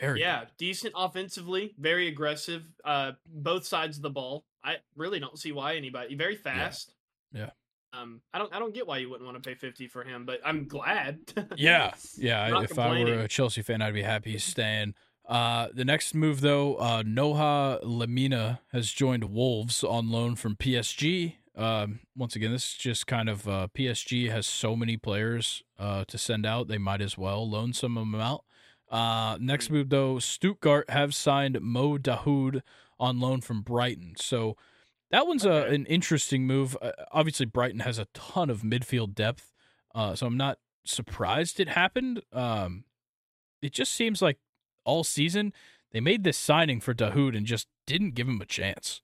Very. 0.00 0.20
yeah, 0.20 0.40
good. 0.40 0.48
decent 0.58 0.94
offensively, 0.96 1.74
very 1.78 2.08
aggressive. 2.08 2.64
Uh, 2.84 3.12
both 3.26 3.66
sides 3.66 3.96
of 3.96 4.02
the 4.02 4.10
ball. 4.10 4.44
I 4.62 4.76
really 4.96 5.20
don't 5.20 5.38
see 5.38 5.52
why 5.52 5.76
anybody. 5.76 6.14
Very 6.14 6.36
fast. 6.36 6.94
Yeah. 7.32 7.50
Um, 7.92 8.20
I 8.32 8.38
don't. 8.38 8.54
I 8.54 8.58
don't 8.58 8.74
get 8.74 8.86
why 8.86 8.98
you 8.98 9.10
wouldn't 9.10 9.26
want 9.26 9.42
to 9.42 9.48
pay 9.48 9.56
fifty 9.56 9.88
for 9.88 10.04
him, 10.04 10.24
but 10.24 10.40
I'm 10.44 10.68
glad. 10.68 11.18
Yeah, 11.56 11.92
yeah. 12.16 12.62
If 12.62 12.78
I 12.78 12.88
were 13.02 13.20
a 13.20 13.28
Chelsea 13.28 13.62
fan, 13.62 13.82
I'd 13.82 13.94
be 13.94 14.02
happy 14.02 14.32
he's 14.32 14.44
staying. 14.56 14.94
Uh, 15.28 15.68
the 15.72 15.84
next 15.84 16.14
move, 16.14 16.40
though, 16.40 16.74
uh, 16.76 17.02
Noha 17.02 17.82
Lemina 17.84 18.58
has 18.72 18.90
joined 18.90 19.24
Wolves 19.24 19.84
on 19.84 20.10
loan 20.10 20.34
from 20.34 20.56
PSG. 20.56 21.34
Um, 21.56 22.00
once 22.16 22.34
again, 22.36 22.52
this 22.52 22.72
is 22.72 22.74
just 22.74 23.06
kind 23.06 23.28
of 23.28 23.46
uh, 23.46 23.68
PSG 23.76 24.30
has 24.30 24.46
so 24.46 24.74
many 24.74 24.96
players 24.96 25.62
uh, 25.78 26.04
to 26.08 26.16
send 26.18 26.46
out, 26.46 26.68
they 26.68 26.78
might 26.78 27.00
as 27.00 27.18
well 27.18 27.48
loan 27.48 27.72
some 27.72 27.96
of 27.96 28.10
them 28.10 28.20
out. 28.20 28.44
Uh, 28.90 29.38
next 29.40 29.70
move, 29.70 29.88
though, 29.90 30.18
Stuttgart 30.18 30.90
have 30.90 31.14
signed 31.14 31.60
Mo 31.60 31.96
Dahoud 31.96 32.62
on 32.98 33.20
loan 33.20 33.40
from 33.40 33.62
Brighton. 33.62 34.14
So 34.16 34.56
that 35.10 35.26
one's 35.26 35.44
a, 35.44 35.66
an 35.66 35.86
interesting 35.86 36.46
move. 36.46 36.76
Uh, 36.82 36.92
obviously, 37.12 37.46
Brighton 37.46 37.80
has 37.80 37.98
a 37.98 38.06
ton 38.14 38.50
of 38.50 38.62
midfield 38.62 39.14
depth, 39.14 39.52
uh, 39.94 40.14
so 40.14 40.26
I'm 40.26 40.36
not 40.36 40.58
surprised 40.84 41.60
it 41.60 41.68
happened. 41.68 42.22
Um, 42.32 42.84
it 43.62 43.72
just 43.72 43.92
seems 43.92 44.20
like 44.20 44.38
all 44.84 45.04
season 45.04 45.52
they 45.92 46.00
made 46.00 46.24
this 46.24 46.38
signing 46.38 46.80
for 46.80 46.94
Dahoud 46.94 47.36
and 47.36 47.44
just 47.46 47.68
didn't 47.86 48.14
give 48.14 48.28
him 48.28 48.40
a 48.40 48.46
chance. 48.46 49.02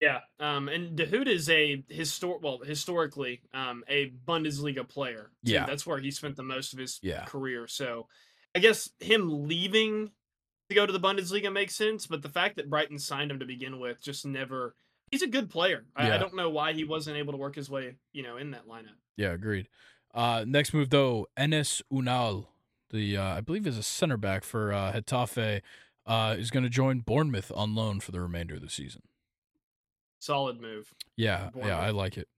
Yeah, 0.00 0.20
um, 0.38 0.68
and 0.68 0.98
Dahoud 0.98 1.26
is 1.28 1.50
a 1.50 1.84
histor 1.90 2.40
well 2.40 2.58
historically 2.64 3.42
um 3.52 3.84
a 3.88 4.10
Bundesliga 4.26 4.86
player. 4.88 5.30
too. 5.44 5.52
Yeah. 5.52 5.66
that's 5.66 5.86
where 5.86 5.98
he 5.98 6.10
spent 6.10 6.36
the 6.36 6.42
most 6.42 6.72
of 6.72 6.78
his 6.78 6.98
Yeah. 7.02 7.24
career. 7.26 7.66
So, 7.66 8.08
I 8.54 8.58
guess 8.58 8.90
him 8.98 9.46
leaving 9.48 10.10
to 10.68 10.74
go 10.74 10.86
to 10.86 10.92
the 10.92 11.00
Bundesliga 11.00 11.52
makes 11.52 11.74
sense. 11.74 12.06
But 12.06 12.22
the 12.22 12.28
fact 12.28 12.56
that 12.56 12.70
Brighton 12.70 12.98
signed 12.98 13.30
him 13.30 13.38
to 13.40 13.46
begin 13.46 13.80
with 13.80 14.02
just 14.02 14.26
never. 14.26 14.74
He's 15.10 15.22
a 15.22 15.26
good 15.26 15.50
player. 15.50 15.84
I, 15.96 16.08
Yeah. 16.08 16.14
I 16.14 16.18
don't 16.18 16.36
know 16.36 16.50
why 16.50 16.72
he 16.72 16.84
wasn't 16.84 17.16
able 17.16 17.32
to 17.32 17.38
work 17.38 17.56
his 17.56 17.68
way, 17.68 17.96
you 18.12 18.22
know, 18.22 18.36
in 18.36 18.52
that 18.52 18.68
lineup. 18.68 18.96
Yeah, 19.16 19.32
agreed. 19.32 19.68
Uh, 20.14 20.44
next 20.46 20.72
move 20.72 20.90
though, 20.90 21.26
Enes 21.36 21.82
Unal, 21.92 22.46
the 22.90 23.16
uh, 23.16 23.36
I 23.36 23.40
believe 23.40 23.66
is 23.66 23.78
a 23.78 23.82
center 23.82 24.16
back 24.16 24.44
for 24.44 24.72
uh, 24.72 24.92
Getafe, 24.92 25.62
uh, 26.06 26.36
is 26.38 26.50
going 26.50 26.62
to 26.64 26.70
join 26.70 27.00
Bournemouth 27.00 27.52
on 27.54 27.74
loan 27.74 28.00
for 28.00 28.12
the 28.12 28.20
remainder 28.20 28.56
of 28.56 28.60
the 28.60 28.70
season. 28.70 29.02
Solid 30.18 30.60
move. 30.60 30.94
Yeah, 31.16 31.50
yeah, 31.56 31.78
I 31.78 31.90
like 31.90 32.16
it. 32.16 32.28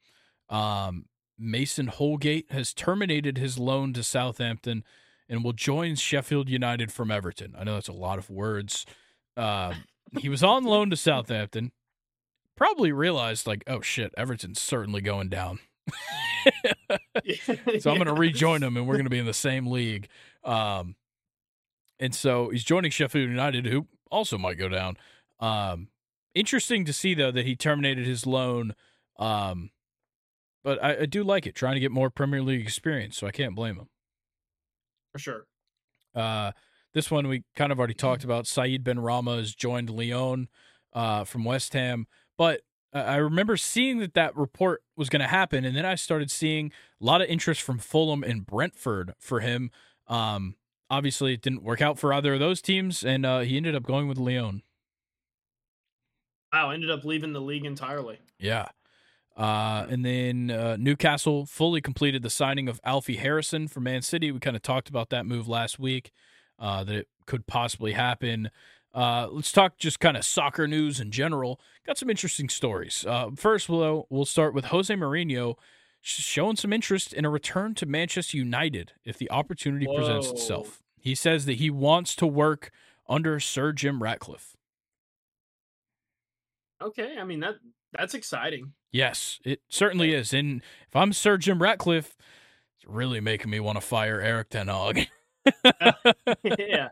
Um, 0.48 1.06
Mason 1.38 1.88
Holgate 1.88 2.50
has 2.52 2.72
terminated 2.72 3.38
his 3.38 3.58
loan 3.58 3.92
to 3.94 4.02
Southampton 4.02 4.84
and 5.32 5.42
will 5.42 5.54
join 5.54 5.96
Sheffield 5.96 6.50
United 6.50 6.92
from 6.92 7.10
Everton. 7.10 7.54
I 7.58 7.64
know 7.64 7.74
that's 7.74 7.88
a 7.88 7.92
lot 7.92 8.18
of 8.18 8.28
words. 8.28 8.84
Uh, 9.34 9.72
he 10.18 10.28
was 10.28 10.44
on 10.44 10.62
loan 10.62 10.90
to 10.90 10.96
Southampton. 10.96 11.72
Probably 12.54 12.92
realized, 12.92 13.46
like, 13.46 13.64
oh 13.66 13.80
shit, 13.80 14.12
Everton's 14.18 14.60
certainly 14.60 15.00
going 15.00 15.30
down. 15.30 15.58
so 17.80 17.90
I'm 17.90 17.96
going 17.96 18.04
to 18.04 18.12
rejoin 18.12 18.62
him, 18.62 18.76
and 18.76 18.86
we're 18.86 18.96
going 18.96 19.06
to 19.06 19.10
be 19.10 19.18
in 19.18 19.24
the 19.24 19.32
same 19.32 19.68
league. 19.68 20.06
Um, 20.44 20.96
and 21.98 22.14
so 22.14 22.50
he's 22.50 22.62
joining 22.62 22.90
Sheffield 22.90 23.30
United, 23.30 23.64
who 23.64 23.86
also 24.10 24.36
might 24.36 24.58
go 24.58 24.68
down. 24.68 24.98
Um, 25.40 25.88
interesting 26.34 26.84
to 26.84 26.92
see 26.92 27.14
though 27.14 27.30
that 27.30 27.46
he 27.46 27.56
terminated 27.56 28.06
his 28.06 28.26
loan. 28.26 28.74
Um, 29.18 29.70
but 30.62 30.82
I, 30.84 31.00
I 31.00 31.06
do 31.06 31.24
like 31.24 31.46
it, 31.46 31.54
trying 31.54 31.74
to 31.74 31.80
get 31.80 31.90
more 31.90 32.10
Premier 32.10 32.42
League 32.42 32.60
experience, 32.60 33.16
so 33.16 33.26
I 33.26 33.30
can't 33.30 33.54
blame 33.54 33.76
him. 33.76 33.88
For 35.12 35.18
sure. 35.18 35.46
Uh, 36.14 36.52
this 36.94 37.10
one 37.10 37.28
we 37.28 37.44
kind 37.56 37.72
of 37.72 37.78
already 37.78 37.94
talked 37.94 38.24
about. 38.24 38.46
Said 38.46 38.84
Benrahma 38.84 39.38
has 39.38 39.54
joined 39.54 39.90
Lyon 39.90 40.48
uh, 40.92 41.24
from 41.24 41.44
West 41.44 41.72
Ham, 41.72 42.06
but 42.36 42.62
I 42.94 43.16
remember 43.16 43.56
seeing 43.56 43.98
that 44.00 44.14
that 44.14 44.36
report 44.36 44.82
was 44.96 45.08
going 45.08 45.20
to 45.20 45.26
happen, 45.26 45.64
and 45.64 45.74
then 45.74 45.86
I 45.86 45.94
started 45.94 46.30
seeing 46.30 46.72
a 47.00 47.04
lot 47.04 47.22
of 47.22 47.28
interest 47.28 47.62
from 47.62 47.78
Fulham 47.78 48.22
and 48.22 48.44
Brentford 48.44 49.14
for 49.18 49.40
him. 49.40 49.70
Um, 50.08 50.56
obviously, 50.90 51.32
it 51.32 51.40
didn't 51.40 51.62
work 51.62 51.80
out 51.80 51.98
for 51.98 52.12
either 52.12 52.34
of 52.34 52.40
those 52.40 52.60
teams, 52.60 53.02
and 53.02 53.24
uh, 53.24 53.40
he 53.40 53.56
ended 53.56 53.74
up 53.74 53.84
going 53.84 54.08
with 54.08 54.18
Lyon. 54.18 54.62
Wow, 56.52 56.68
ended 56.70 56.90
up 56.90 57.04
leaving 57.04 57.32
the 57.32 57.40
league 57.40 57.64
entirely. 57.64 58.18
Yeah. 58.38 58.68
Uh, 59.36 59.86
and 59.88 60.04
then 60.04 60.50
uh, 60.50 60.76
Newcastle 60.78 61.46
fully 61.46 61.80
completed 61.80 62.22
the 62.22 62.30
signing 62.30 62.68
of 62.68 62.80
Alfie 62.84 63.16
Harrison 63.16 63.68
for 63.68 63.80
Man 63.80 64.02
City. 64.02 64.30
We 64.30 64.40
kind 64.40 64.56
of 64.56 64.62
talked 64.62 64.88
about 64.88 65.10
that 65.10 65.24
move 65.24 65.48
last 65.48 65.78
week, 65.78 66.12
uh, 66.58 66.84
that 66.84 66.94
it 66.94 67.08
could 67.26 67.46
possibly 67.46 67.92
happen. 67.92 68.50
Uh, 68.94 69.28
let's 69.30 69.50
talk 69.50 69.78
just 69.78 70.00
kind 70.00 70.16
of 70.16 70.24
soccer 70.24 70.68
news 70.68 71.00
in 71.00 71.10
general. 71.10 71.58
Got 71.86 71.96
some 71.96 72.10
interesting 72.10 72.48
stories. 72.50 73.06
Uh, 73.08 73.30
first, 73.34 73.68
we'll, 73.68 74.06
we'll 74.10 74.26
start 74.26 74.52
with 74.52 74.66
Jose 74.66 74.94
Mourinho 74.94 75.56
showing 76.02 76.56
some 76.56 76.72
interest 76.72 77.12
in 77.12 77.24
a 77.24 77.30
return 77.30 77.74
to 77.76 77.86
Manchester 77.86 78.36
United 78.36 78.92
if 79.04 79.16
the 79.16 79.30
opportunity 79.30 79.86
Whoa. 79.86 79.96
presents 79.96 80.30
itself. 80.30 80.82
He 80.98 81.14
says 81.14 81.46
that 81.46 81.54
he 81.54 81.70
wants 81.70 82.14
to 82.16 82.26
work 82.26 82.70
under 83.08 83.40
Sir 83.40 83.72
Jim 83.72 84.02
Ratcliffe. 84.02 84.56
Okay, 86.82 87.16
I 87.18 87.24
mean 87.24 87.40
that 87.40 87.54
that's 87.92 88.14
exciting. 88.14 88.72
Yes, 88.90 89.40
it 89.44 89.60
certainly 89.68 90.12
is. 90.14 90.32
And 90.32 90.62
if 90.88 90.96
I'm 90.96 91.12
Sir 91.12 91.36
Jim 91.38 91.62
Ratcliffe, 91.62 92.16
it's 92.76 92.86
really 92.86 93.20
making 93.20 93.50
me 93.50 93.60
want 93.60 93.76
to 93.76 93.80
fire 93.80 94.20
Erik 94.20 94.50
Ten 94.50 94.68
Hag. 94.68 95.08
yeah. 96.58 96.88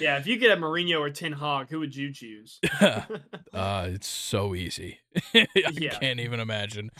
Yeah, 0.00 0.16
if 0.16 0.26
you 0.26 0.38
get 0.38 0.56
a 0.56 0.60
Mourinho 0.60 1.00
or 1.00 1.10
Ten 1.10 1.32
Hag, 1.32 1.68
who 1.68 1.80
would 1.80 1.94
you 1.94 2.12
choose? 2.12 2.58
uh, 2.80 3.88
it's 3.88 4.06
so 4.06 4.54
easy. 4.54 5.00
I 5.34 5.46
yeah. 5.54 5.98
can't 5.98 6.20
even 6.20 6.40
imagine. 6.40 6.90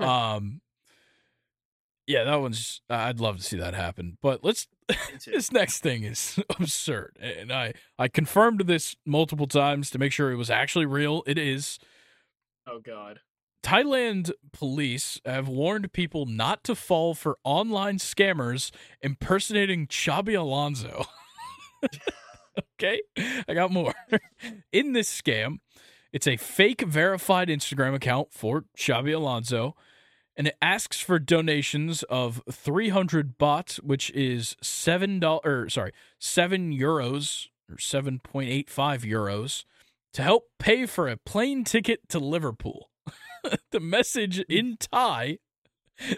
Um, 0.00 0.60
yeah, 2.06 2.24
that 2.24 2.40
one's. 2.40 2.80
I'd 2.90 3.20
love 3.20 3.36
to 3.36 3.42
see 3.42 3.56
that 3.58 3.74
happen. 3.74 4.18
But 4.20 4.42
let's. 4.42 4.66
this 5.26 5.52
next 5.52 5.80
thing 5.80 6.02
is 6.02 6.40
absurd, 6.58 7.16
and 7.20 7.52
I 7.52 7.74
I 7.98 8.08
confirmed 8.08 8.62
this 8.62 8.96
multiple 9.06 9.46
times 9.46 9.90
to 9.90 9.98
make 9.98 10.10
sure 10.10 10.32
it 10.32 10.36
was 10.36 10.50
actually 10.50 10.86
real. 10.86 11.22
It 11.26 11.38
is. 11.38 11.78
Oh 12.66 12.80
God. 12.80 13.20
Thailand 13.62 14.30
police 14.52 15.20
have 15.24 15.46
warned 15.48 15.92
people 15.92 16.24
not 16.26 16.64
to 16.64 16.74
fall 16.74 17.14
for 17.14 17.38
online 17.44 17.98
scammers 17.98 18.70
impersonating 19.02 19.86
Xabi 19.86 20.38
Alonso. 20.38 21.04
okay, 22.74 23.00
I 23.46 23.54
got 23.54 23.70
more. 23.70 23.94
In 24.72 24.92
this 24.92 25.08
scam, 25.08 25.58
it's 26.12 26.26
a 26.26 26.36
fake 26.38 26.82
verified 26.82 27.48
Instagram 27.48 27.94
account 27.94 28.32
for 28.32 28.64
Xabi 28.76 29.14
Alonso, 29.14 29.76
and 30.36 30.46
it 30.46 30.56
asks 30.62 31.00
for 31.00 31.18
donations 31.18 32.02
of 32.04 32.42
300 32.50 33.38
baht, 33.38 33.76
which 33.82 34.10
is 34.12 34.56
seven 34.62 35.20
dollars. 35.20 35.74
Sorry, 35.74 35.92
seven 36.18 36.72
euros 36.72 37.48
or 37.70 37.76
7.85 37.76 38.64
euros, 39.04 39.64
to 40.12 40.22
help 40.22 40.44
pay 40.58 40.86
for 40.86 41.08
a 41.08 41.16
plane 41.16 41.64
ticket 41.64 42.08
to 42.08 42.18
Liverpool. 42.18 42.90
the 43.70 43.80
message 43.80 44.40
in 44.40 44.76
Thai 44.78 45.38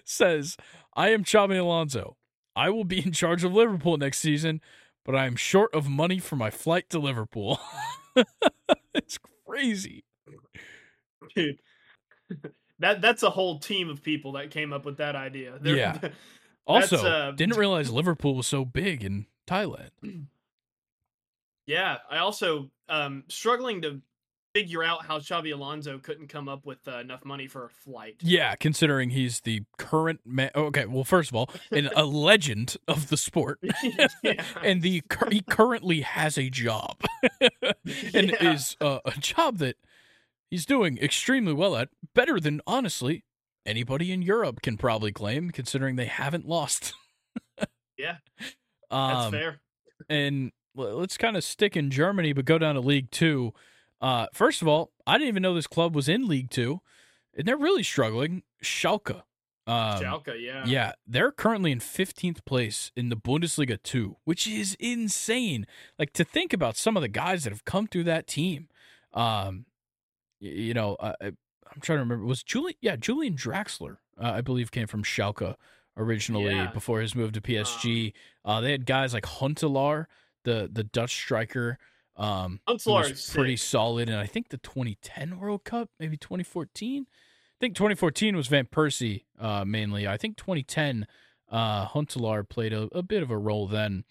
says, 0.05 0.57
"I 0.95 1.11
am 1.11 1.25
Xabi 1.25 1.59
Alonso. 1.59 2.17
I 2.55 2.71
will 2.71 2.85
be 2.85 3.05
in 3.05 3.13
charge 3.13 3.45
of 3.45 3.53
Liverpool 3.53 3.97
next 3.97 4.19
season." 4.19 4.61
but 5.05 5.15
I 5.15 5.27
am 5.27 5.37
short 5.37 5.75
of 5.75 5.89
money 5.89 6.19
for 6.19 6.37
my 6.37 6.51
flight 6.51 6.89
to 6.91 6.99
Liverpool. 6.99 7.61
it's 8.95 9.19
crazy. 9.47 10.05
Dude. 11.35 11.59
That 12.79 13.01
that's 13.01 13.23
a 13.23 13.31
whole 13.31 13.61
team 13.61 13.89
of 13.91 14.03
people 14.03 14.33
that 14.33 14.51
came 14.51 14.73
up 14.73 14.85
with 14.85 14.97
that 14.97 15.15
idea. 15.15 15.57
They're, 15.61 15.77
yeah. 15.77 15.99
also, 16.67 16.97
uh, 16.97 17.31
didn't 17.31 17.57
realize 17.57 17.93
Liverpool 17.93 18.35
was 18.35 18.49
so 18.49 18.65
big 18.65 19.05
in 19.05 19.27
Thailand. 19.47 19.91
Yeah, 21.65 21.99
I 22.11 22.19
also 22.19 22.73
um 22.93 23.25
struggling 23.29 23.83
to 23.83 24.03
figure 24.55 24.83
out 24.83 25.05
how 25.07 25.19
Xabi 25.19 25.53
Alonso 25.53 25.99
couldn't 25.99 26.29
come 26.29 26.49
up 26.49 26.67
with 26.67 26.87
uh, 26.87 26.99
enough 26.99 27.25
money 27.25 27.47
for 27.47 27.65
a 27.65 27.71
flight. 27.71 28.17
Yeah, 28.21 28.55
considering 28.57 29.11
he's 29.11 29.41
the 29.41 29.63
current 29.79 30.21
man. 30.25 30.51
Okay, 30.55 30.87
well, 30.87 31.05
first 31.05 31.31
of 31.31 31.37
all, 31.37 31.51
an, 31.71 31.89
a 31.97 32.05
legend 32.05 32.77
of 32.87 33.09
the 33.09 33.17
sport, 33.17 33.61
yeah. 34.23 34.45
and 34.63 34.83
the 34.83 35.03
he 35.31 35.41
currently 35.43 36.03
has 36.03 36.37
a 36.37 36.51
job, 36.51 37.03
and 38.15 38.31
yeah. 38.31 38.53
is 38.53 38.77
uh, 38.81 38.99
a 39.05 39.13
job 39.13 39.59
that 39.59 39.77
he's 40.51 40.67
doing 40.67 40.99
extremely 40.99 41.53
well 41.53 41.77
at, 41.77 41.89
better 42.15 42.39
than 42.39 42.61
honestly 42.67 43.25
anybody 43.65 44.13
in 44.13 44.23
Europe 44.23 44.61
can 44.63 44.77
probably 44.77 45.13
claim, 45.13 45.51
considering 45.51 45.97
they 45.97 46.07
haven't 46.07 46.47
lost. 46.47 46.93
yeah, 47.97 48.17
that's 48.91 49.27
um, 49.27 49.33
fair. 49.33 49.61
And 50.09 50.53
let's 50.75 51.17
kind 51.17 51.37
of 51.37 51.45
stick 51.45 51.77
in 51.77 51.91
Germany, 51.91 52.33
but 52.33 52.45
go 52.45 52.59
down 52.59 52.75
to 52.75 52.81
League 52.81 53.11
Two 53.11 53.53
uh, 54.03 54.27
first 54.33 54.61
of 54.61 54.69
all, 54.69 54.91
I 55.07 55.17
didn't 55.17 55.29
even 55.29 55.43
know 55.43 55.55
this 55.55 55.69
club 55.69 55.95
was 55.95 56.09
in 56.09 56.27
League 56.27 56.51
Two, 56.51 56.81
and 57.35 57.47
they're 57.47 57.57
really 57.57 57.85
struggling. 57.85 58.43
Schalke. 58.63 59.23
Um, 59.65 60.03
Schalke, 60.03 60.35
yeah. 60.41 60.65
Yeah, 60.67 60.93
they're 61.07 61.31
currently 61.31 61.71
in 61.71 61.79
15th 61.79 62.45
place 62.45 62.91
in 62.97 63.11
the 63.11 63.17
Bundesliga 63.17 63.81
2, 63.81 64.17
which 64.25 64.49
is 64.49 64.77
insane. 64.81 65.69
Like 66.01 66.13
to 66.15 66.25
think 66.25 66.53
about 66.53 66.77
some 66.77 66.97
of 66.97 67.03
the 67.03 67.09
guys 67.09 67.45
that 67.45 67.51
have 67.51 67.65
come 67.65 67.87
through 67.87 68.05
that 68.05 68.27
team. 68.27 68.69
Um, 69.15 69.67
you 70.41 70.75
know, 70.75 70.97
uh, 70.97 71.13
I, 71.21 71.27
am 71.27 71.37
trying 71.81 71.99
to 71.99 72.03
remember. 72.03 72.25
Was 72.25 72.43
Julian? 72.43 72.77
Yeah, 72.81 72.97
Julian 72.97 73.37
Draxler, 73.37 73.99
uh, 74.21 74.33
I 74.33 74.41
believe, 74.41 74.73
came 74.73 74.89
from 74.89 75.05
Schalke 75.05 75.55
originally 75.97 76.57
yeah. 76.57 76.73
before 76.73 77.01
his 77.01 77.15
move 77.15 77.31
to 77.33 77.41
PSG. 77.41 78.15
Uh, 78.45 78.61
they 78.61 78.73
had 78.73 78.85
guys 78.85 79.15
like 79.15 79.25
Huntelaar, 79.25 80.07
the 80.45 80.69
the 80.73 80.85
Dutch 80.85 81.15
striker. 81.15 81.79
Um, 82.15 82.61
was 82.69 83.31
pretty 83.33 83.57
solid, 83.57 84.11
and 84.11 84.19
I 84.19 84.27
think 84.27 84.51
the 84.51 84.59
2010 84.59 85.41
World 85.41 85.65
Cup, 85.65 85.89
maybe 85.99 86.19
2014. 86.19 87.07
I 87.09 87.59
think 87.59 87.75
2014 87.75 88.37
was 88.37 88.49
Van 88.49 88.67
Persie 88.67 89.25
uh, 89.41 89.65
mainly. 89.65 90.07
I 90.07 90.19
think 90.19 90.37
2010 90.37 91.07
uh, 91.51 91.87
Huntelaar 91.87 92.47
played 92.47 92.73
a, 92.73 92.89
a, 92.93 93.03
bit 93.03 93.23
of 93.23 93.31
a 93.31 93.39
role 93.39 93.67
then. 93.67 94.05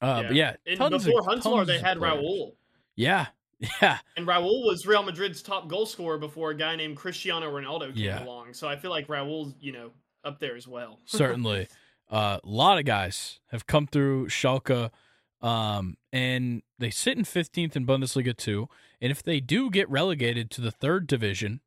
Uh, 0.00 0.20
yeah. 0.22 0.28
But 0.28 0.36
yeah, 0.36 0.56
and 0.66 0.90
before 0.90 1.20
of, 1.20 1.26
Huntelaar, 1.26 1.66
they 1.66 1.78
had 1.78 1.98
Raul. 1.98 2.52
Yeah, 2.96 3.26
yeah. 3.82 3.98
And 4.16 4.26
Raul 4.26 4.64
was 4.64 4.86
Real 4.86 5.02
Madrid's 5.02 5.42
top 5.42 5.68
goal 5.68 5.86
scorer 5.86 6.18
before 6.18 6.50
a 6.50 6.54
guy 6.54 6.76
named 6.76 6.96
Cristiano 6.96 7.50
Ronaldo 7.50 7.94
came 7.94 8.04
yeah. 8.04 8.24
along. 8.24 8.54
So 8.54 8.68
I 8.68 8.76
feel 8.76 8.90
like 8.90 9.08
Raul's, 9.08 9.54
you 9.60 9.72
know, 9.72 9.90
up 10.24 10.38
there 10.38 10.56
as 10.56 10.68
well. 10.68 11.00
Certainly. 11.04 11.68
Uh, 12.10 12.38
a 12.42 12.48
lot 12.48 12.78
of 12.78 12.84
guys 12.84 13.40
have 13.50 13.66
come 13.66 13.86
through 13.86 14.28
Schalke. 14.28 14.90
Um, 15.40 15.96
and 16.12 16.62
they 16.78 16.90
sit 16.90 17.16
in 17.16 17.24
15th 17.24 17.76
in 17.76 17.86
Bundesliga 17.86 18.36
2. 18.36 18.68
And 19.00 19.10
if 19.10 19.22
they 19.22 19.40
do 19.40 19.70
get 19.70 19.88
relegated 19.88 20.50
to 20.52 20.60
the 20.60 20.70
third 20.70 21.06
division, 21.06 21.60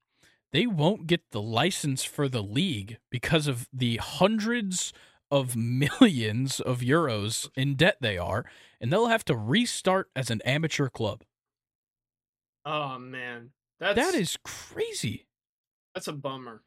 they 0.52 0.65
won't 0.65 1.07
get 1.07 1.31
the 1.31 1.41
license 1.41 2.03
for 2.03 2.27
the 2.27 2.43
league 2.43 2.98
because 3.10 3.48
of 3.48 3.68
the 3.72 3.98
hundreds 3.98 4.91
of 5.30 5.56
millions 5.56 6.60
of 6.60 6.80
euros 6.80 7.49
in 7.56 7.76
debt 7.76 7.98
they 8.02 8.18
are, 8.18 8.45
and 8.80 8.91
they'll 8.91 9.07
have 9.07 9.26
to 9.26 9.35
restart 9.35 10.10
as 10.15 10.30
an 10.30 10.41
amateur 10.41 10.89
club. 10.89 11.23
Oh 12.65 12.99
man, 12.99 13.52
that's 13.80 13.95
that 13.95 14.14
is 14.14 14.38
crazy. 14.43 15.26
That's 15.95 16.07
a 16.07 16.14
bummer. 16.14 16.61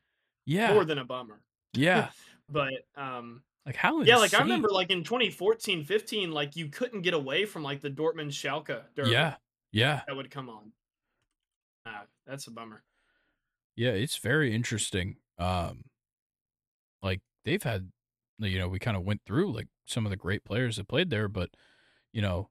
Yeah, 0.47 0.73
more 0.73 0.85
than 0.85 0.99
a 0.99 1.05
bummer. 1.05 1.41
Yeah, 1.73 2.09
but 2.49 2.73
um, 2.97 3.43
like 3.67 3.77
how? 3.77 4.03
Yeah, 4.03 4.17
like 4.17 4.35
I 4.35 4.39
remember, 4.41 4.69
like 4.69 4.91
in 4.91 5.05
2014, 5.05 5.85
15, 5.85 6.33
like 6.33 6.57
you 6.57 6.69
couldn't 6.69 7.03
get 7.03 7.15
away 7.15 7.45
from 7.47 7.63
like 7.63 7.81
the 7.81 7.91
Dortmund 7.91 8.29
Schalke. 8.33 8.83
Derby 8.95 9.11
yeah, 9.11 9.37
yeah, 9.73 10.03
that 10.07 10.17
would 10.17 10.31
come 10.31 10.49
on. 10.49 10.73
Ah, 11.87 12.05
that's 12.27 12.47
a 12.47 12.51
bummer. 12.51 12.83
Yeah, 13.77 13.91
it's 13.91 14.17
very 14.19 14.55
interesting. 14.55 15.17
Um, 15.39 15.85
like 17.03 17.21
they've 17.45 17.63
had 17.63 17.91
you 18.39 18.59
know 18.59 18.69
we 18.69 18.79
kind 18.79 18.97
of 18.97 19.05
went 19.05 19.23
through 19.27 19.53
like 19.53 19.69
some 19.87 20.07
of 20.07 20.11
the 20.11 20.17
great 20.17 20.45
players 20.45 20.77
that 20.77 20.89
played 20.89 21.11
there, 21.11 21.29
but 21.29 21.51
you 22.13 22.23
know 22.23 22.51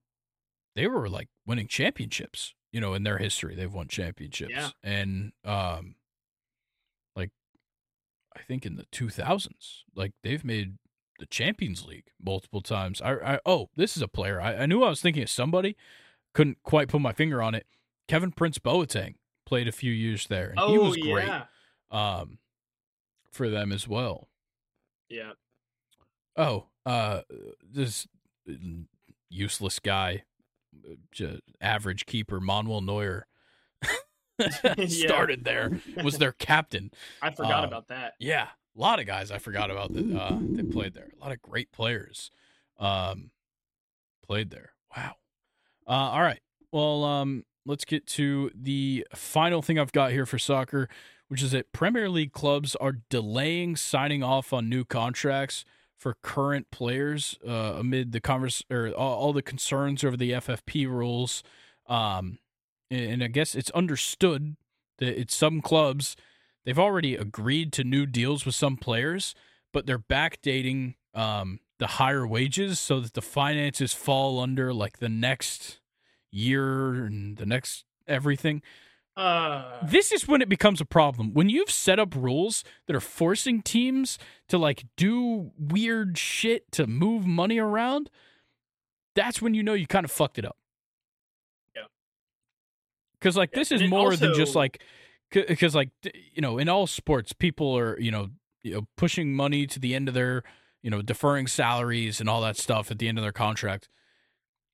they 0.75 0.87
were 0.87 1.09
like 1.09 1.27
winning 1.45 1.67
championships. 1.67 2.53
You 2.71 2.81
know, 2.81 2.95
in 2.95 3.03
their 3.03 3.19
history, 3.19 3.53
they've 3.53 3.71
won 3.71 3.87
championships, 3.87 4.51
Yeah. 4.51 4.69
and 4.81 5.31
um, 5.45 5.93
like 7.15 7.29
I 8.35 8.41
think 8.41 8.65
in 8.65 8.77
the 8.77 8.85
two 8.91 9.09
thousands, 9.09 9.83
like 9.95 10.11
they've 10.23 10.43
made 10.43 10.77
the 11.23 11.27
Champions 11.27 11.85
League 11.85 12.07
multiple 12.21 12.59
times. 12.59 13.01
I, 13.01 13.13
I 13.13 13.39
oh, 13.45 13.69
this 13.77 13.95
is 13.95 14.03
a 14.03 14.09
player. 14.09 14.41
I, 14.41 14.55
I 14.57 14.65
knew 14.65 14.83
I 14.83 14.89
was 14.89 14.99
thinking 14.99 15.23
of 15.23 15.29
somebody, 15.29 15.77
couldn't 16.33 16.57
quite 16.63 16.89
put 16.89 16.99
my 16.99 17.13
finger 17.13 17.41
on 17.41 17.55
it. 17.55 17.65
Kevin 18.09 18.33
Prince 18.33 18.59
Boateng 18.59 19.15
played 19.45 19.69
a 19.69 19.71
few 19.71 19.93
years 19.93 20.27
there, 20.27 20.49
and 20.49 20.59
oh 20.59 20.69
he 20.69 20.77
was 20.77 20.97
great 20.97 21.27
yeah, 21.27 21.43
um, 21.91 22.39
for 23.31 23.49
them 23.49 23.71
as 23.71 23.87
well. 23.87 24.27
yeah. 25.09 25.31
Oh, 26.35 26.65
uh, 26.85 27.21
this 27.63 28.05
useless 29.29 29.79
guy, 29.79 30.23
j- 31.13 31.39
average 31.61 32.05
keeper 32.05 32.41
Manuel 32.41 32.81
Neuer 32.81 33.27
started 34.87 35.45
there, 35.45 35.79
was 36.03 36.17
their 36.17 36.33
captain. 36.33 36.91
I 37.21 37.29
forgot 37.31 37.59
Um, 37.63 37.69
about 37.69 37.87
that. 37.87 38.15
Yeah, 38.19 38.47
a 38.75 38.79
lot 38.79 38.99
of 38.99 39.05
guys 39.05 39.31
I 39.31 39.37
forgot 39.37 39.69
about 39.69 39.93
that 39.93 40.15
uh, 40.15 40.37
that 40.55 40.71
played 40.71 40.93
there. 40.93 41.09
A 41.19 41.23
lot 41.23 41.31
of 41.31 41.41
great 41.41 41.71
players 41.71 42.31
um, 42.79 43.31
played 44.25 44.49
there. 44.49 44.71
Wow. 44.95 45.15
Uh, 45.87 45.91
all 45.91 46.21
right. 46.21 46.39
Well, 46.71 47.03
um, 47.03 47.43
let's 47.65 47.85
get 47.85 48.07
to 48.07 48.51
the 48.55 49.05
final 49.13 49.61
thing 49.61 49.77
I've 49.77 49.91
got 49.91 50.11
here 50.11 50.25
for 50.25 50.39
soccer, 50.39 50.89
which 51.27 51.43
is 51.43 51.51
that 51.51 51.71
Premier 51.71 52.09
League 52.09 52.33
clubs 52.33 52.75
are 52.77 52.97
delaying 53.09 53.75
signing 53.75 54.23
off 54.23 54.53
on 54.53 54.69
new 54.69 54.83
contracts 54.85 55.65
for 55.97 56.17
current 56.21 56.69
players 56.71 57.37
uh, 57.47 57.75
amid 57.77 58.11
the 58.11 58.19
converse 58.19 58.63
or 58.69 58.89
all, 58.89 59.15
all 59.15 59.33
the 59.33 59.41
concerns 59.41 60.03
over 60.03 60.17
the 60.17 60.31
FFP 60.31 60.87
rules. 60.87 61.43
Um, 61.87 62.39
and, 62.89 63.13
and 63.13 63.23
I 63.23 63.27
guess 63.27 63.55
it's 63.55 63.71
understood 63.71 64.55
that 64.97 65.19
it's 65.19 65.35
some 65.35 65.61
clubs 65.61 66.15
they've 66.65 66.79
already 66.79 67.15
agreed 67.15 67.73
to 67.73 67.83
new 67.83 68.05
deals 68.05 68.45
with 68.45 68.55
some 68.55 68.77
players, 68.77 69.35
but 69.71 69.85
they're 69.85 69.99
backdating 69.99 70.95
um, 71.13 71.59
the 71.79 71.87
higher 71.87 72.25
wages 72.25 72.79
so 72.79 72.99
that 72.99 73.13
the 73.13 73.21
finances 73.21 73.93
fall 73.93 74.39
under 74.39 74.73
like 74.73 74.99
the 74.99 75.09
next 75.09 75.79
year 76.31 76.93
and 77.05 77.37
the 77.37 77.45
next 77.45 77.85
everything. 78.07 78.61
Uh, 79.15 79.85
This 79.85 80.11
is 80.11 80.27
when 80.27 80.41
it 80.41 80.49
becomes 80.49 80.81
a 80.81 80.85
problem. 80.85 81.33
When 81.33 81.47
you've 81.49 81.69
set 81.69 81.99
up 81.99 82.15
rules 82.15 82.63
that 82.87 82.95
are 82.95 82.99
forcing 83.01 83.61
teams 83.61 84.17
to 84.47 84.57
like 84.57 84.85
do 84.97 85.51
weird 85.57 86.17
shit 86.17 86.71
to 86.71 86.87
move 86.87 87.25
money 87.27 87.59
around, 87.59 88.09
that's 89.15 89.41
when 89.41 89.53
you 89.53 89.61
know 89.61 89.73
you 89.73 89.85
kind 89.85 90.03
of 90.03 90.11
fucked 90.11 90.39
it 90.39 90.45
up. 90.45 90.57
Yeah. 91.75 91.83
Cuz 93.21 93.37
like 93.37 93.51
Yeah, 93.53 93.59
this 93.59 93.71
is 93.71 93.83
more 93.87 94.15
than 94.15 94.33
just 94.33 94.55
like 94.55 94.81
because 95.33 95.75
like 95.75 95.89
you 96.03 96.41
know 96.41 96.57
in 96.57 96.69
all 96.69 96.87
sports 96.87 97.33
people 97.33 97.77
are 97.77 97.99
you 97.99 98.11
know 98.11 98.29
you 98.63 98.73
know 98.73 98.87
pushing 98.97 99.33
money 99.33 99.65
to 99.67 99.79
the 99.79 99.93
end 99.95 100.07
of 100.07 100.13
their 100.13 100.43
you 100.81 100.89
know 100.89 101.01
deferring 101.01 101.47
salaries 101.47 102.19
and 102.19 102.29
all 102.29 102.41
that 102.41 102.57
stuff 102.57 102.91
at 102.91 102.99
the 102.99 103.07
end 103.07 103.17
of 103.17 103.23
their 103.23 103.31
contract 103.31 103.89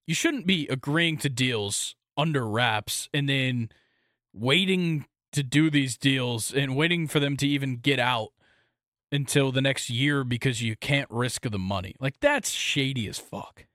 you 0.05 0.13
shouldn't 0.13 0.45
be 0.45 0.67
agreeing 0.67 1.17
to 1.17 1.29
deals 1.29 1.95
under 2.17 2.47
wraps 2.47 3.09
and 3.13 3.29
then 3.29 3.69
waiting 4.33 5.05
to 5.31 5.43
do 5.43 5.69
these 5.69 5.97
deals 5.97 6.53
and 6.53 6.75
waiting 6.75 7.07
for 7.07 7.19
them 7.19 7.37
to 7.37 7.47
even 7.47 7.77
get 7.77 7.99
out 7.99 8.29
until 9.11 9.51
the 9.51 9.61
next 9.61 9.89
year 9.89 10.23
because 10.23 10.61
you 10.61 10.75
can't 10.75 11.09
risk 11.09 11.49
the 11.49 11.59
money 11.59 11.95
like 11.99 12.19
that's 12.19 12.49
shady 12.51 13.07
as 13.07 13.17
fuck 13.17 13.65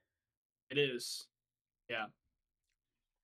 It 0.71 0.79
is. 0.79 1.27
Yeah. 1.89 2.07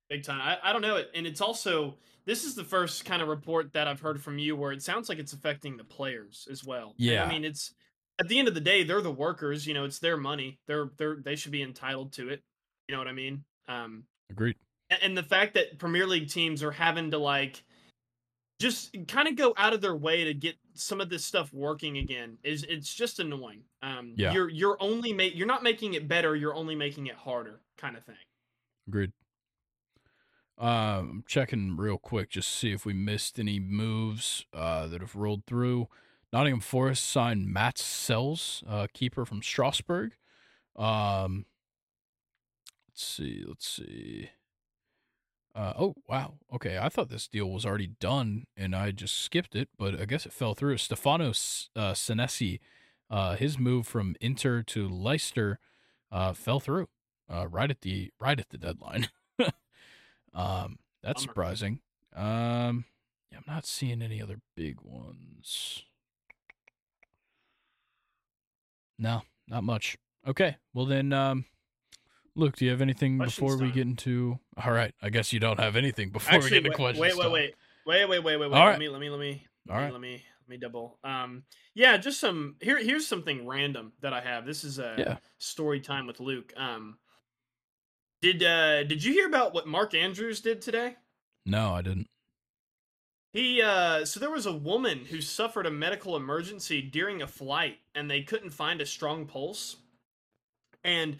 Big 0.08 0.22
time. 0.24 0.40
I, 0.40 0.58
I 0.62 0.72
don't 0.72 0.82
know 0.82 0.96
it. 0.96 1.10
And 1.14 1.26
it's 1.26 1.40
also 1.40 1.96
this 2.30 2.44
is 2.44 2.54
the 2.54 2.62
first 2.62 3.04
kind 3.04 3.20
of 3.20 3.26
report 3.26 3.72
that 3.72 3.88
I've 3.88 3.98
heard 3.98 4.22
from 4.22 4.38
you 4.38 4.54
where 4.54 4.70
it 4.70 4.84
sounds 4.84 5.08
like 5.08 5.18
it's 5.18 5.32
affecting 5.32 5.76
the 5.76 5.82
players 5.82 6.46
as 6.48 6.62
well. 6.64 6.90
And, 6.90 6.94
Yeah. 7.06 7.24
I 7.24 7.28
mean 7.28 7.44
it's 7.44 7.74
at 8.20 8.28
the 8.28 8.38
end 8.38 8.46
of 8.46 8.54
the 8.54 8.60
day, 8.60 8.84
they're 8.84 9.00
the 9.00 9.10
workers, 9.10 9.66
you 9.66 9.74
know, 9.74 9.84
it's 9.84 9.98
their 9.98 10.16
money. 10.16 10.60
They're 10.68 10.92
they're 10.96 11.16
they 11.16 11.34
should 11.34 11.50
be 11.50 11.62
entitled 11.62 12.12
to 12.12 12.28
it. 12.28 12.40
You 12.86 12.92
know 12.94 13.00
what 13.00 13.08
I 13.08 13.12
mean? 13.12 13.42
Um 13.66 14.04
agreed 14.30 14.54
and 15.02 15.16
the 15.18 15.24
fact 15.24 15.54
that 15.54 15.80
Premier 15.80 16.06
League 16.06 16.28
teams 16.28 16.62
are 16.62 16.70
having 16.70 17.10
to 17.10 17.18
like 17.18 17.64
just 18.60 18.94
kind 19.08 19.26
of 19.26 19.34
go 19.34 19.52
out 19.56 19.72
of 19.72 19.80
their 19.80 19.96
way 19.96 20.22
to 20.22 20.32
get 20.34 20.54
some 20.74 21.00
of 21.00 21.08
this 21.08 21.24
stuff 21.24 21.52
working 21.52 21.98
again 21.98 22.38
is 22.44 22.62
it's 22.68 22.94
just 22.94 23.18
annoying. 23.18 23.64
Um, 23.82 24.14
Yeah. 24.16 24.32
you're 24.32 24.50
you're 24.50 24.76
only 24.80 25.12
make 25.12 25.34
you're 25.34 25.48
not 25.48 25.64
making 25.64 25.94
it 25.94 26.06
better. 26.06 26.36
You're 26.36 26.54
only 26.54 26.76
making 26.76 27.08
it 27.08 27.16
harder, 27.16 27.60
kind 27.76 27.96
of 27.96 28.04
thing. 28.04 28.22
agreed 28.86 29.12
um 30.60 31.10
I'm 31.10 31.24
checking 31.26 31.76
real 31.76 31.98
quick 31.98 32.30
just 32.30 32.48
to 32.50 32.54
see 32.56 32.72
if 32.72 32.84
we 32.86 32.92
missed 32.92 33.38
any 33.38 33.58
moves 33.58 34.46
uh 34.54 34.86
that 34.88 35.00
have 35.00 35.16
rolled 35.16 35.46
through 35.46 35.88
Nottingham 36.32 36.60
Forest 36.60 37.08
signed 37.08 37.48
Matz 37.48 37.82
Sels, 37.82 38.62
uh, 38.68 38.86
keeper 38.92 39.24
from 39.24 39.42
Strasbourg. 39.42 40.12
Um, 40.76 41.46
let's 42.88 43.04
see, 43.04 43.44
let's 43.46 43.68
see. 43.68 44.30
Uh, 45.54 45.72
oh 45.78 45.94
wow, 46.08 46.34
okay. 46.54 46.78
I 46.78 46.88
thought 46.88 47.08
this 47.08 47.26
deal 47.26 47.50
was 47.50 47.66
already 47.66 47.88
done, 47.88 48.44
and 48.56 48.74
I 48.74 48.92
just 48.92 49.16
skipped 49.16 49.56
it, 49.56 49.68
but 49.76 50.00
I 50.00 50.04
guess 50.04 50.24
it 50.24 50.32
fell 50.32 50.54
through. 50.54 50.76
Stefano 50.78 51.32
uh, 51.74 51.94
Sensi, 51.94 52.60
uh, 53.10 53.34
his 53.34 53.58
move 53.58 53.86
from 53.86 54.14
Inter 54.20 54.62
to 54.62 54.88
Leicester, 54.88 55.58
uh, 56.12 56.32
fell 56.34 56.60
through, 56.60 56.88
uh, 57.28 57.48
right 57.48 57.70
at 57.70 57.80
the 57.80 58.12
right 58.20 58.38
at 58.38 58.50
the 58.50 58.58
deadline. 58.58 59.08
um, 60.34 60.78
that's 61.02 61.22
Bummer. 61.22 61.32
surprising. 61.32 61.80
Um, 62.14 62.84
yeah, 63.30 63.38
I'm 63.38 63.44
not 63.46 63.66
seeing 63.66 64.02
any 64.02 64.20
other 64.22 64.40
big 64.56 64.80
ones. 64.82 65.82
No, 68.98 69.22
not 69.48 69.64
much. 69.64 69.96
Okay, 70.26 70.56
well 70.74 70.84
then, 70.86 71.12
um, 71.12 71.46
Luke, 72.36 72.56
do 72.56 72.64
you 72.64 72.70
have 72.70 72.82
anything 72.82 73.18
Questions 73.18 73.36
before 73.36 73.56
we 73.56 73.68
time. 73.68 73.74
get 73.74 73.86
into? 73.86 74.38
All 74.62 74.72
right, 74.72 74.94
I 75.00 75.08
guess 75.08 75.32
you 75.32 75.40
don't 75.40 75.58
have 75.58 75.76
anything 75.76 76.10
before 76.10 76.38
we 76.40 76.50
get 76.50 76.58
into 76.58 76.70
wait, 76.70 76.76
questions. 76.76 77.16
wait, 77.16 77.30
wait, 77.30 77.30
wait, 77.32 77.54
wait, 77.86 78.08
wait, 78.08 78.24
wait, 78.24 78.36
wait, 78.36 78.50
wait. 78.50 78.58
All 78.58 78.66
Let 78.66 78.78
me, 78.78 78.88
let 78.88 79.00
me, 79.00 79.10
let 79.10 79.20
me, 79.20 79.46
All 79.70 79.76
let 79.76 79.78
me, 79.78 79.84
right. 79.84 79.92
let 79.92 80.00
me, 80.00 80.12
let 80.42 80.48
me 80.48 80.56
double. 80.58 80.98
Um, 81.02 81.44
yeah, 81.74 81.96
just 81.96 82.20
some 82.20 82.56
here. 82.60 82.78
Here's 82.78 83.06
something 83.06 83.46
random 83.46 83.92
that 84.02 84.12
I 84.12 84.20
have. 84.20 84.44
This 84.44 84.64
is 84.64 84.78
a 84.78 84.94
Yeah. 84.98 85.16
story 85.38 85.80
time 85.80 86.06
with 86.06 86.20
Luke. 86.20 86.52
Um, 86.56 86.98
did 88.22 88.42
uh 88.42 88.84
did 88.84 89.02
you 89.04 89.12
hear 89.12 89.26
about 89.26 89.54
what 89.54 89.66
Mark 89.66 89.94
Andrews 89.94 90.40
did 90.40 90.60
today? 90.60 90.96
No, 91.46 91.74
I 91.74 91.82
didn't. 91.82 92.06
He 93.32 93.62
uh 93.62 94.04
so 94.04 94.20
there 94.20 94.30
was 94.30 94.46
a 94.46 94.52
woman 94.52 95.04
who 95.06 95.20
suffered 95.20 95.66
a 95.66 95.70
medical 95.70 96.16
emergency 96.16 96.82
during 96.82 97.22
a 97.22 97.26
flight 97.26 97.78
and 97.94 98.10
they 98.10 98.22
couldn't 98.22 98.50
find 98.50 98.80
a 98.80 98.86
strong 98.86 99.26
pulse. 99.26 99.76
And 100.84 101.18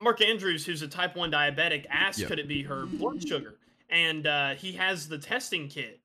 Mark 0.00 0.20
Andrews, 0.20 0.64
who's 0.64 0.82
a 0.82 0.88
type 0.88 1.16
1 1.16 1.30
diabetic, 1.32 1.86
asked 1.90 2.20
Yep. 2.20 2.28
could 2.28 2.38
it 2.38 2.48
be 2.48 2.62
her 2.62 2.86
blood 2.86 3.26
sugar. 3.26 3.54
And 3.90 4.26
uh 4.26 4.54
he 4.54 4.72
has 4.72 5.08
the 5.08 5.18
testing 5.18 5.68
kit. 5.68 6.00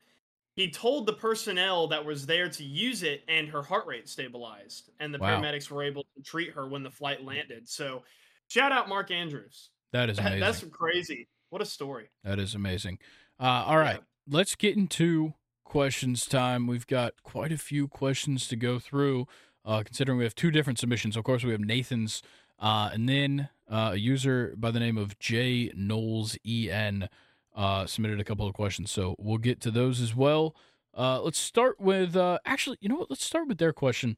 He 0.56 0.70
told 0.70 1.08
the 1.08 1.14
personnel 1.14 1.88
that 1.88 2.06
was 2.06 2.26
there 2.28 2.48
to 2.48 2.64
use 2.64 3.02
it 3.04 3.24
and 3.28 3.48
her 3.50 3.64
heart 3.64 3.86
rate 3.88 4.08
stabilized 4.08 4.92
and 5.00 5.14
the 5.14 5.18
Wow. 5.20 5.42
paramedics 5.42 5.70
were 5.70 5.84
able 5.84 6.06
to 6.16 6.24
treat 6.24 6.52
her 6.54 6.68
when 6.68 6.84
the 6.84 6.92
flight 6.92 7.24
landed. 7.24 7.68
So 7.68 8.04
shout 8.48 8.72
out 8.72 8.88
Mark 8.88 9.12
Andrews. 9.12 9.70
That 9.94 10.10
is 10.10 10.20
amazing. 10.20 10.40
That's 10.42 10.64
crazy. 10.66 11.30
What 11.50 11.62
a 11.62 11.66
story. 11.66 12.10
That 12.24 12.40
is 12.40 12.56
amazing. 12.56 13.00
Uh, 13.40 13.64
all 13.66 13.78
right, 13.78 14.02
let's 14.28 14.56
get 14.56 14.76
into 14.76 15.36
questions 15.64 16.26
time. 16.26 16.68
We've 16.68 16.88
got 16.88 17.14
quite 17.24 17.52
a 17.52 17.58
few 17.58 17.88
questions 17.88 18.48
to 18.50 18.56
go 18.56 18.80
through, 18.80 19.28
uh, 19.64 19.84
considering 19.84 20.18
we 20.18 20.24
have 20.26 20.36
two 20.36 20.52
different 20.52 20.80
submissions. 20.80 21.16
Of 21.16 21.24
course, 21.24 21.44
we 21.44 21.52
have 21.52 21.62
Nathan's, 21.62 22.22
uh, 22.60 22.90
and 22.92 23.08
then 23.08 23.50
uh, 23.70 23.92
a 23.94 23.98
user 23.98 24.54
by 24.58 24.72
the 24.72 24.80
name 24.80 24.98
of 24.98 25.18
J 25.20 25.72
Knowles 25.76 26.38
En 26.46 27.08
uh, 27.56 27.86
submitted 27.86 28.20
a 28.20 28.24
couple 28.24 28.48
of 28.48 28.54
questions. 28.54 28.92
So 28.92 29.16
we'll 29.20 29.38
get 29.38 29.62
to 29.62 29.72
those 29.72 30.02
as 30.02 30.16
well. 30.16 30.56
Uh, 30.96 31.22
let's 31.22 31.40
start 31.40 31.80
with 31.80 32.16
uh, 32.16 32.40
actually, 32.46 32.78
you 32.82 32.90
know 32.90 32.96
what? 32.96 33.10
Let's 33.10 33.26
start 33.26 33.48
with 33.48 33.58
their 33.58 33.74
question 33.74 34.18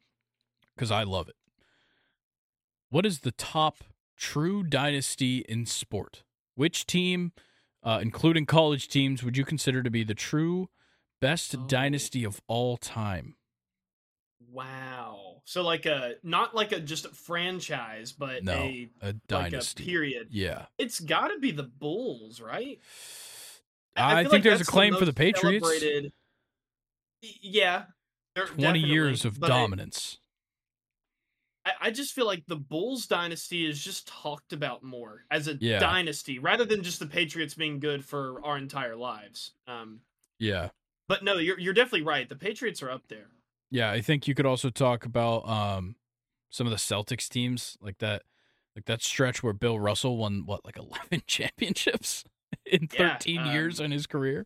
because 0.75 0.91
I 0.91 1.03
love 1.03 1.29
it. 1.29 1.35
What 2.89 3.05
is 3.05 3.19
the 3.19 3.31
top 3.31 3.77
true 4.17 4.63
dynasty 4.63 5.39
in 5.49 5.65
sport? 5.65 6.23
Which 6.55 6.85
team? 6.85 7.31
uh, 7.83 7.99
including 8.01 8.47
college 8.47 8.87
teams, 8.87 9.21
would 9.21 9.37
you 9.37 9.45
consider 9.45 9.83
to 9.83 9.91
be 9.91 10.03
the 10.03 10.15
true 10.15 10.69
best 11.21 11.55
Oh. 11.55 11.67
dynasty 11.67 12.23
of 12.23 12.41
all 12.47 12.77
time? 12.77 13.35
Wow. 14.51 15.41
So 15.45 15.61
like 15.61 15.85
a 15.85 16.15
not 16.23 16.55
like 16.55 16.71
a 16.71 16.79
just 16.79 17.05
a 17.05 17.09
franchise, 17.09 18.11
but 18.11 18.43
No, 18.43 18.53
a 18.53 18.89
a 19.01 19.05
like 19.07 19.27
dynasty. 19.27 19.83
a 19.83 19.85
period. 19.85 20.27
yeah, 20.31 20.65
It's 20.79 20.99
got 20.99 21.27
to 21.27 21.37
be 21.39 21.51
the 21.51 21.61
Bulls, 21.63 22.41
right? 22.41 22.79
I, 23.95 24.23
feel 24.23 24.31
think 24.31 24.43
there's 24.43 24.61
a 24.61 24.65
claim 24.65 24.95
for 24.95 25.05
the 25.05 25.13
Patriots. 25.13 25.69
Yeah. 27.21 27.83
Twenty 28.35 28.79
years 28.79 29.25
of 29.25 29.39
but- 29.39 29.47
dominance. 29.49 30.17
I, 31.65 31.71
I 31.81 31.91
just 31.91 32.13
feel 32.13 32.25
like 32.25 32.45
the 32.47 32.55
Bulls 32.55 33.07
dynasty 33.07 33.65
is 33.69 33.83
just 33.83 34.07
talked 34.07 34.53
about 34.53 34.83
more 34.83 35.25
as 35.31 35.47
a 35.47 35.59
Yeah. 35.59 35.79
dynasty 35.79 36.39
rather 36.39 36.65
than 36.65 36.83
just 36.83 36.99
the 36.99 37.07
Patriots 37.07 37.53
being 37.55 37.79
good 37.79 38.05
for 38.05 38.43
our 38.45 38.57
entire 38.57 38.95
lives. 38.95 39.51
Um, 39.67 40.01
Yeah. 40.39 40.69
but 41.07 41.23
no, 41.23 41.37
you're 41.37 41.59
you're 41.59 41.73
definitely 41.73 42.03
right. 42.03 42.27
The 42.29 42.35
Patriots 42.35 42.81
are 42.83 42.91
up 42.91 43.07
there. 43.07 43.27
Yeah, 43.71 43.91
I 43.91 44.01
think 44.01 44.27
you 44.27 44.35
could 44.35 44.45
also 44.45 44.69
talk 44.69 45.05
about 45.05 45.47
um 45.47 45.95
some 46.49 46.67
of 46.67 46.71
the 46.71 46.77
Celtics 46.77 47.27
teams 47.27 47.77
like 47.81 47.97
that 47.99 48.23
like 48.75 48.85
that 48.85 49.01
stretch 49.01 49.43
where 49.43 49.53
Bill 49.53 49.79
Russell 49.79 50.17
won 50.17 50.45
what 50.45 50.65
like 50.65 50.77
11 50.77 51.23
championships 51.27 52.23
in 52.65 52.87
Yeah, 52.91 53.17
13 53.19 53.41
um, 53.41 53.45
years 53.45 53.79
in 53.79 53.91
his 53.91 54.07
career. 54.07 54.45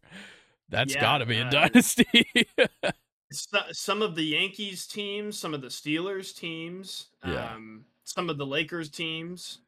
That's 0.70 0.94
yeah, 0.94 1.02
got 1.02 1.20
to 1.20 1.26
be 1.26 1.40
a 1.40 1.46
uh, 1.46 1.50
dynasty. 1.50 2.26
So- 3.32 3.72
Some 3.72 4.02
of 4.02 4.16
the 4.16 4.24
Yankees 4.24 4.88
teams, 4.88 5.38
some 5.38 5.54
of 5.54 5.62
the 5.62 5.68
Steelers 5.68 6.36
teams, 6.36 7.10
Yeah. 7.26 7.54
um, 7.54 7.86
some 8.04 8.30
of 8.30 8.38
the 8.38 8.46
Lakers 8.46 8.90
teams. 8.90 9.60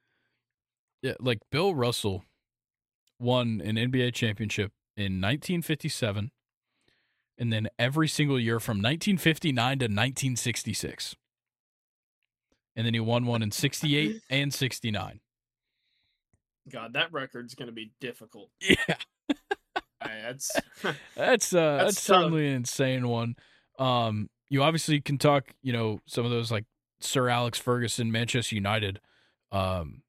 yeah, 1.04 1.14
like 1.20 1.40
Bill 1.52 1.74
Russell 1.76 2.24
won 3.20 3.62
an 3.62 3.76
NBA 3.78 4.12
championship 4.14 4.72
in 4.98 5.20
1957 5.22 6.32
and 7.38 7.52
then 7.54 7.68
every 7.80 8.08
single 8.08 8.40
year 8.40 8.60
from 8.60 8.78
1959 8.78 9.80
to 9.80 9.86
1966. 9.86 11.16
And 12.76 12.86
then 12.86 12.94
he 12.94 13.00
won 13.00 13.26
one 13.26 13.42
in 13.42 13.52
68 13.52 14.22
and 14.30 14.54
69. 14.54 15.20
God, 16.72 16.94
that 16.94 17.12
record's 17.12 17.56
going 17.56 17.68
to 17.68 17.74
be 17.74 17.94
difficult. 18.00 18.50
Yeah. 18.62 18.76
I- 20.00 20.22
that's 20.22 20.52
That's 21.16 21.54
uh 21.54 21.78
that's, 21.78 21.96
That's 21.96 22.02
certainly 22.02 22.48
an 22.48 22.54
insane 22.58 23.08
one. 23.08 23.36
Um 23.82 24.30
you 24.50 24.62
obviously 24.64 25.00
can 25.02 25.18
talk, 25.18 25.46
you 25.64 25.74
know, 25.74 26.00
some 26.08 26.26
of 26.26 26.32
those 26.32 26.52
like 26.52 26.66
Sir 27.00 27.30
Alex 27.30 27.58
Ferguson, 27.58 28.12
Manchester 28.12 28.56
United. 28.56 29.00
Um 29.52 30.04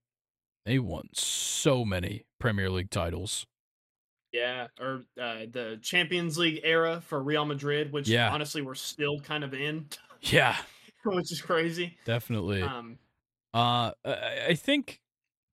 they 0.66 0.78
won 0.78 1.08
so 1.14 1.84
many 1.84 2.24
Premier 2.38 2.70
League 2.70 2.90
titles. 2.90 3.46
yeah, 4.32 4.68
or 4.80 5.02
uh, 5.20 5.46
the 5.50 5.78
Champions 5.82 6.38
League 6.38 6.60
era 6.64 7.00
for 7.00 7.22
Real 7.22 7.44
Madrid, 7.44 7.92
which 7.92 8.08
Yeah. 8.08 8.30
honestly 8.32 8.62
we're 8.62 8.74
still 8.76 9.18
kind 9.20 9.42
of 9.44 9.54
in, 9.54 9.88
Yeah, 10.20 10.56
which 11.04 11.32
is 11.32 11.40
crazy. 11.40 11.96
definitely. 12.04 12.62
Um, 12.62 12.98
Uh 13.54 13.92
I 14.04 14.46
I 14.50 14.54
think 14.54 15.00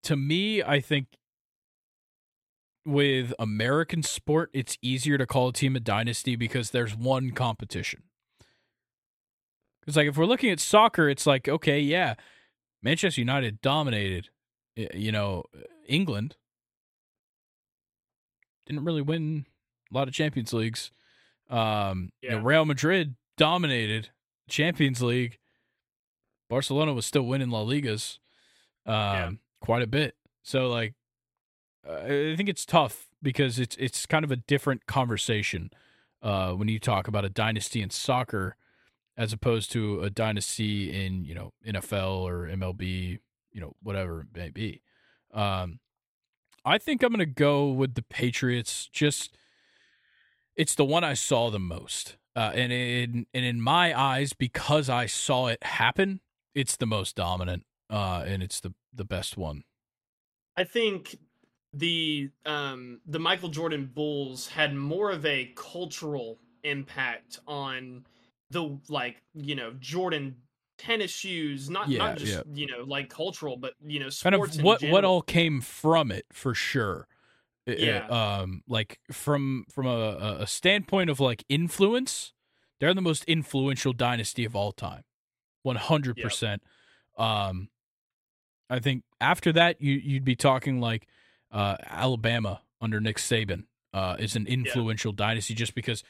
to 0.03 0.15
me, 0.15 0.63
I 0.63 0.79
think 0.79 1.07
with 2.85 3.33
American 3.39 4.01
sport, 4.03 4.49
it's 4.53 4.77
easier 4.81 5.17
to 5.17 5.25
call 5.27 5.49
a 5.49 5.53
team 5.53 5.75
a 5.75 5.79
dynasty 5.79 6.35
because 6.35 6.71
there's 6.71 6.95
one 6.95 7.31
competition. 7.31 8.03
Because 9.81 9.95
like 9.95 10.07
if 10.07 10.17
we're 10.17 10.25
looking 10.25 10.49
at 10.51 10.59
soccer, 10.59 11.09
it's 11.09 11.25
like 11.25 11.47
okay, 11.47 11.79
yeah, 11.79 12.15
Manchester 12.83 13.21
United 13.21 13.61
dominated, 13.61 14.29
you 14.75 15.11
know, 15.11 15.43
England. 15.87 16.35
Didn't 18.65 18.85
really 18.85 19.01
win 19.01 19.45
a 19.91 19.95
lot 19.95 20.07
of 20.07 20.13
Champions 20.13 20.53
Leagues. 20.53 20.91
Um, 21.49 22.11
you 22.21 22.29
know, 22.29 22.37
Yeah. 22.37 22.43
Real 22.43 22.65
Madrid 22.65 23.15
dominated 23.37 24.09
Champions 24.47 25.01
League. 25.01 25.39
Barcelona 26.49 26.93
was 26.93 27.05
still 27.05 27.23
winning 27.23 27.49
La 27.49 27.63
Ligas, 27.63 28.19
um, 28.85 28.93
Yeah. 28.93 29.31
quite 29.61 29.81
a 29.81 29.87
bit. 29.87 30.15
So 30.43 30.67
like, 30.67 30.93
uh, 31.87 32.01
I 32.03 32.35
think 32.35 32.49
it's 32.49 32.65
tough 32.65 33.07
because 33.21 33.57
it's 33.59 33.75
it's 33.77 34.05
kind 34.05 34.23
of 34.25 34.31
a 34.31 34.35
different 34.35 34.85
conversation 34.85 35.71
uh, 36.21 36.53
when 36.53 36.67
you 36.67 36.79
talk 36.79 37.07
about 37.07 37.25
a 37.25 37.29
dynasty 37.29 37.81
in 37.81 37.89
soccer 37.89 38.55
as 39.19 39.33
opposed 39.33 39.69
to 39.73 39.99
a 40.01 40.09
dynasty 40.09 41.05
in 41.05 41.25
you 41.25 41.35
know 41.35 41.51
NFL 41.67 42.21
or 42.21 42.47
MLB, 42.47 43.19
you 43.51 43.61
know 43.61 43.73
whatever 43.83 44.21
it 44.21 44.27
may 44.33 44.49
be. 44.49 44.81
Um, 45.33 45.79
I 46.63 46.77
think 46.77 47.03
I'm 47.03 47.11
gonna 47.11 47.25
go 47.25 47.67
with 47.67 47.95
the 47.95 48.01
Patriots. 48.01 48.87
Just 48.91 49.37
it's 50.55 50.73
the 50.73 50.85
one 50.85 51.03
I 51.03 51.15
saw 51.15 51.51
the 51.51 51.59
most, 51.59 52.15
uh, 52.35 52.51
and 52.55 52.71
in 52.71 53.27
and 53.33 53.45
in 53.45 53.61
my 53.61 53.97
eyes, 53.99 54.31
because 54.31 54.89
I 54.89 55.05
saw 55.05 55.47
it 55.47 55.61
happen, 55.63 56.21
it's 56.55 56.77
the 56.77 56.87
most 56.87 57.17
dominant, 57.17 57.65
uh, 57.89 58.23
and 58.25 58.41
it's 58.41 58.61
the 58.61 58.73
the 58.93 59.05
best 59.05 59.37
one. 59.37 59.63
I 60.55 60.63
think 60.63 61.19
the 61.73 62.29
um 62.45 63.01
the 63.05 63.19
Michael 63.19 63.49
Jordan 63.49 63.91
Bulls 63.93 64.47
had 64.47 64.73
more 64.73 65.11
of 65.11 65.25
a 65.25 65.51
cultural 65.55 66.39
impact 66.63 67.39
on 67.45 68.05
the 68.51 68.79
like 68.89 69.21
you 69.33 69.55
know 69.55 69.73
Jordan 69.79 70.35
tennis 70.77 71.11
shoes, 71.11 71.69
not 71.69 71.89
Yeah, 71.89 71.97
not 71.99 72.17
just 72.17 72.33
yeah. 72.33 72.41
you 72.53 72.67
know 72.67 72.83
like 72.85 73.09
cultural, 73.09 73.57
but 73.57 73.73
you 73.85 73.99
know 73.99 74.05
kind 74.21 74.33
sports 74.35 74.53
of 74.55 74.59
in 74.59 74.65
what 74.65 74.83
what 74.83 75.05
all 75.05 75.21
came 75.21 75.61
from 75.61 76.11
it 76.11 76.25
for 76.31 76.53
sure. 76.53 77.07
Yeah. 77.65 78.07
Um, 78.07 78.63
like 78.67 78.99
from 79.11 79.65
from 79.69 79.85
a, 79.85 79.89
a- 79.89 80.37
a 80.41 80.47
standpoint 80.47 81.09
of 81.11 81.19
like 81.19 81.43
influence, 81.49 82.33
they're 82.79 82.93
the 82.95 83.01
most 83.01 83.23
influential 83.25 83.93
dynasty 83.93 84.43
of 84.45 84.55
all 84.55 84.71
time, 84.71 85.03
one 85.61 85.75
hundred 85.75 86.17
percent. 86.17 86.63
Um, 87.17 87.69
I 88.71 88.79
think 88.79 89.03
after 89.21 89.51
that 89.53 89.81
you 89.81 89.93
you'd 89.93 90.25
be 90.25 90.35
talking 90.35 90.79
like 90.79 91.07
uh, 91.51 91.75
Alabama 91.85 92.61
under 92.81 92.99
Nick 92.99 93.17
Saban 93.17 93.65
uh, 93.93 94.15
is 94.17 94.35
an 94.35 94.47
influential 94.47 95.11
dynasty 95.11 95.53
just 95.53 95.75
because 95.75 96.03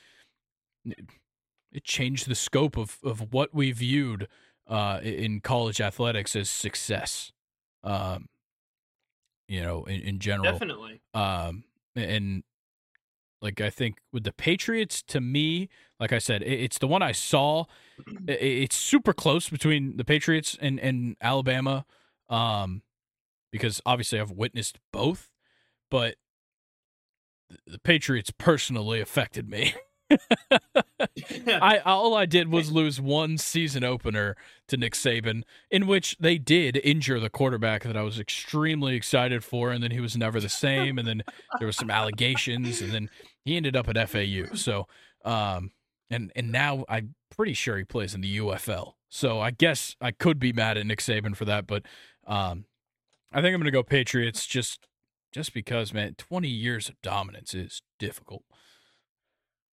it- 1.71 1.77
it 1.77 1.83
changed 1.83 2.27
the 2.27 2.35
scope 2.35 2.77
of 2.77 2.97
of 3.03 3.31
what 3.33 3.53
we 3.53 3.71
viewed 3.71 4.27
uh, 4.67 4.99
in 5.03 5.41
college 5.41 5.79
athletics 5.81 6.35
as 6.35 6.49
success. 6.49 7.31
Um, 7.83 8.27
you 9.47 9.61
know, 9.61 9.83
in, 9.85 10.01
in 10.01 10.19
general. 10.19 10.51
definitely. 10.51 11.01
Um, 11.13 11.63
and 11.95 12.43
like 13.41 13.61
I 13.61 13.69
think 13.69 13.97
with 14.11 14.23
the 14.25 14.31
Patriots, 14.33 15.01
to 15.03 15.21
me, 15.21 15.69
like 15.99 16.11
I 16.13 16.19
said, 16.19 16.41
it, 16.43 16.59
it's 16.61 16.77
the 16.77 16.87
one 16.87 17.01
I 17.01 17.13
saw. 17.13 17.65
I- 18.27 18.31
it's 18.33 18.75
super 18.75 19.13
close 19.13 19.49
between 19.49 19.97
the 19.97 20.05
Patriots 20.05 20.57
and 20.61 20.79
and 20.79 21.15
Alabama, 21.21 21.85
um, 22.29 22.83
because 23.51 23.81
obviously 23.85 24.19
I've 24.19 24.31
witnessed 24.31 24.77
both, 24.93 25.31
but 25.89 26.15
the 27.65 27.79
Patriots 27.79 28.31
personally 28.37 28.99
affected 29.01 29.49
me. 29.49 29.73
I 31.47 31.79
all 31.79 32.15
I 32.15 32.25
did 32.25 32.49
was 32.49 32.71
lose 32.71 32.99
one 32.99 33.37
season 33.37 33.83
opener 33.83 34.35
to 34.67 34.77
Nick 34.77 34.93
Saban, 34.93 35.43
in 35.69 35.87
which 35.87 36.17
they 36.19 36.37
did 36.37 36.77
injure 36.77 37.19
the 37.19 37.29
quarterback 37.29 37.83
that 37.83 37.97
I 37.97 38.01
was 38.01 38.19
extremely 38.19 38.95
excited 38.95 39.43
for, 39.43 39.71
and 39.71 39.83
then 39.83 39.91
he 39.91 39.99
was 39.99 40.15
never 40.15 40.39
the 40.39 40.49
same, 40.49 40.97
and 40.97 41.07
then 41.07 41.23
there 41.59 41.67
was 41.67 41.77
some 41.77 41.89
allegations, 41.89 42.81
and 42.81 42.91
then 42.91 43.09
he 43.45 43.57
ended 43.57 43.75
up 43.75 43.89
at 43.89 44.09
FAU. 44.09 44.53
So, 44.55 44.87
um, 45.25 45.71
and 46.09 46.31
and 46.35 46.51
now 46.51 46.85
I'm 46.89 47.15
pretty 47.35 47.53
sure 47.53 47.77
he 47.77 47.83
plays 47.83 48.13
in 48.13 48.21
the 48.21 48.37
UFL. 48.37 48.93
So 49.09 49.39
I 49.39 49.51
guess 49.51 49.95
I 49.99 50.11
could 50.11 50.39
be 50.39 50.53
mad 50.53 50.77
at 50.77 50.85
Nick 50.85 50.99
Saban 50.99 51.35
for 51.35 51.45
that, 51.45 51.65
but 51.65 51.83
um, 52.27 52.65
I 53.31 53.41
think 53.41 53.53
I'm 53.53 53.59
gonna 53.59 53.71
go 53.71 53.83
Patriots 53.83 54.45
just 54.45 54.87
just 55.31 55.53
because, 55.53 55.93
man, 55.93 56.15
20 56.15 56.47
years 56.47 56.89
of 56.89 56.99
dominance 57.01 57.53
is 57.53 57.81
difficult. 57.99 58.43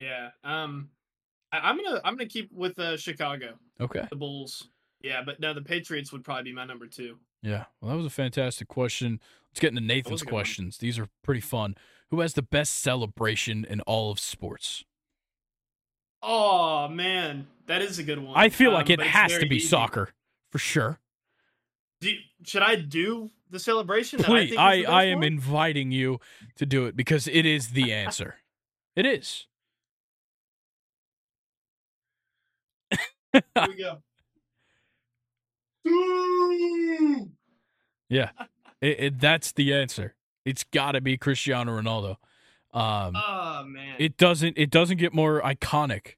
yeah. 0.00 0.30
Um, 0.44 0.90
I, 1.52 1.58
I'm 1.58 1.76
gonna 1.76 2.00
I'm 2.04 2.14
gonna 2.16 2.28
keep 2.28 2.50
with 2.52 2.78
uh, 2.78 2.96
Chicago, 2.96 3.54
Okay. 3.80 4.06
the 4.10 4.16
Bulls. 4.16 4.68
Yeah, 5.02 5.22
but 5.24 5.38
no, 5.40 5.52
the 5.54 5.62
Patriots 5.62 6.12
would 6.12 6.24
probably 6.24 6.44
be 6.44 6.52
my 6.54 6.64
number 6.64 6.86
two. 6.86 7.18
Yeah, 7.42 7.64
well, 7.80 7.90
that 7.92 7.96
was 7.96 8.06
a 8.06 8.10
fantastic 8.10 8.66
question. 8.68 9.20
Let's 9.50 9.60
get 9.60 9.68
into 9.70 9.82
Nathan's 9.82 10.22
good 10.22 10.32
one. 10.32 10.40
questions. 10.40 10.78
These 10.78 10.98
are 10.98 11.06
pretty 11.22 11.40
fun. 11.42 11.76
Who 12.10 12.20
has 12.20 12.34
the 12.34 12.42
best 12.42 12.78
celebration 12.82 13.64
in 13.68 13.80
all 13.82 14.10
of 14.10 14.18
sports? 14.18 14.84
Oh 16.22 16.88
man, 16.88 17.46
that 17.66 17.82
is 17.82 17.98
a 17.98 18.02
good 18.02 18.18
one. 18.18 18.34
I 18.36 18.48
feel 18.48 18.68
Um, 18.68 18.74
like 18.74 18.90
it 18.90 19.00
has 19.00 19.36
to 19.38 19.46
be 19.46 19.56
easy. 19.56 19.68
soccer 19.68 20.10
for 20.50 20.58
sure. 20.58 20.98
Do 22.00 22.10
you- 22.10 22.20
should 22.44 22.62
I 22.62 22.76
do 22.76 23.30
the 23.50 23.58
celebration? 23.58 24.18
that 24.18 24.26
Please, 24.26 24.48
think 24.50 24.60
I, 24.60 24.78
the 24.82 24.86
I 24.86 25.04
am 25.04 25.22
inviting 25.22 25.92
you 25.92 26.20
to 26.56 26.66
do 26.66 26.86
it 26.86 26.96
because 26.96 27.26
it 27.28 27.46
is 27.46 27.70
the 27.70 27.92
answer. 27.92 28.36
it 28.96 29.06
is. 29.06 29.46
Here 33.54 33.66
we 33.68 33.76
go. 33.76 34.02
Ooh! 35.88 37.30
Yeah, 38.08 38.30
it, 38.80 39.00
it, 39.00 39.20
that's 39.20 39.52
the 39.52 39.74
answer. 39.74 40.14
It's 40.44 40.64
got 40.64 40.92
to 40.92 41.00
be 41.00 41.16
Cristiano 41.16 41.80
Ronaldo. 41.80 42.16
Um, 42.72 43.14
Oh 43.16 43.64
man. 43.66 43.96
it 43.98 44.16
doesn't. 44.16 44.56
It 44.58 44.70
doesn't 44.70 44.98
get 44.98 45.12
more 45.14 45.40
iconic 45.42 46.14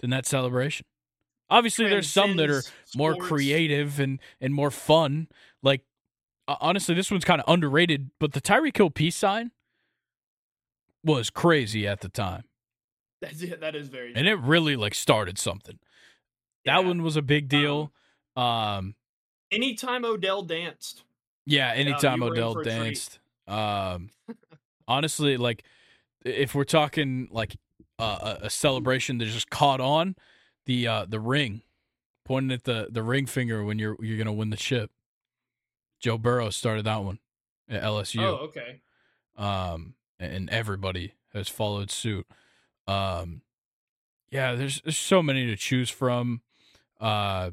than 0.00 0.10
that 0.10 0.24
celebration. 0.26 0.86
Obviously, 1.50 1.88
there's 1.88 2.08
some 2.08 2.36
that 2.36 2.48
are 2.50 2.62
more 2.96 3.12
sports. 3.12 3.28
creative 3.28 4.00
and 4.00 4.18
and 4.40 4.54
more 4.54 4.70
fun. 4.70 5.28
Like 5.62 5.82
uh, 6.48 6.56
honestly, 6.60 6.94
this 6.94 7.10
one's 7.10 7.24
kind 7.24 7.40
of 7.40 7.52
underrated, 7.52 8.10
but 8.18 8.32
the 8.32 8.40
Tyreek 8.40 8.76
Hill 8.76 8.90
peace 8.90 9.16
sign 9.16 9.50
was 11.04 11.30
crazy 11.30 11.86
at 11.86 12.00
the 12.00 12.08
time, 12.08 12.44
That's 13.20 13.40
it. 13.42 13.60
That 13.60 13.76
is 13.76 13.88
very. 13.88 14.12
and 14.14 14.26
it 14.26 14.38
really 14.40 14.74
like 14.74 14.94
started 14.94 15.38
something. 15.38 15.78
That 16.66 16.80
Yeah. 16.82 16.86
one 16.88 17.02
was 17.02 17.16
a 17.16 17.22
big 17.22 17.48
deal. 17.48 17.92
Um, 18.36 18.94
Anytime 19.50 20.04
Odell 20.04 20.42
danced. 20.42 21.04
Yeah, 21.46 21.70
anytime 21.72 22.22
in 22.22 22.28
Odell 22.30 22.52
for 22.54 22.60
a 22.60 22.64
treat. 22.64 22.72
danced. 22.74 23.18
Um, 23.46 24.10
honestly, 24.88 25.36
like 25.36 25.62
if 26.24 26.54
we're 26.54 26.64
talking 26.64 27.28
like 27.30 27.56
uh, 27.98 28.36
a, 28.42 28.46
a 28.46 28.50
celebration 28.50 29.18
that 29.18 29.26
just 29.26 29.48
caught 29.48 29.80
on, 29.80 30.16
the 30.66 30.86
uh, 30.88 31.06
the 31.08 31.20
ring, 31.20 31.62
pointing 32.24 32.50
at 32.52 32.64
the 32.64 32.88
the 32.90 33.02
ring 33.04 33.26
finger 33.26 33.64
when 33.64 33.78
you're 33.78 33.96
you're 34.00 34.18
gonna 34.18 34.32
win 34.32 34.50
the 34.50 34.56
chip. 34.56 34.90
Joe 36.00 36.18
Burrow 36.18 36.50
started 36.50 36.84
that 36.86 37.04
one 37.04 37.20
at 37.68 37.82
LSU. 37.82 38.20
Oh, 38.22 38.34
okay. 38.48 38.82
um, 39.36 39.94
and 40.18 40.50
everybody 40.50 41.14
has 41.32 41.48
followed 41.48 41.90
suit. 41.92 42.26
Um, 42.88 43.42
yeah, 44.30 44.54
there's, 44.56 44.80
there's 44.82 44.96
so 44.98 45.22
many 45.22 45.46
to 45.46 45.56
choose 45.56 45.88
from. 45.90 46.42
Uh, 47.00 47.50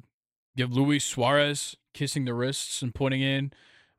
you 0.55 0.63
have 0.63 0.73
Luis 0.73 1.03
Suarez 1.03 1.75
kissing 1.93 2.25
the 2.25 2.33
wrists 2.33 2.81
and 2.81 2.93
pointing 2.93 3.21
in. 3.21 3.51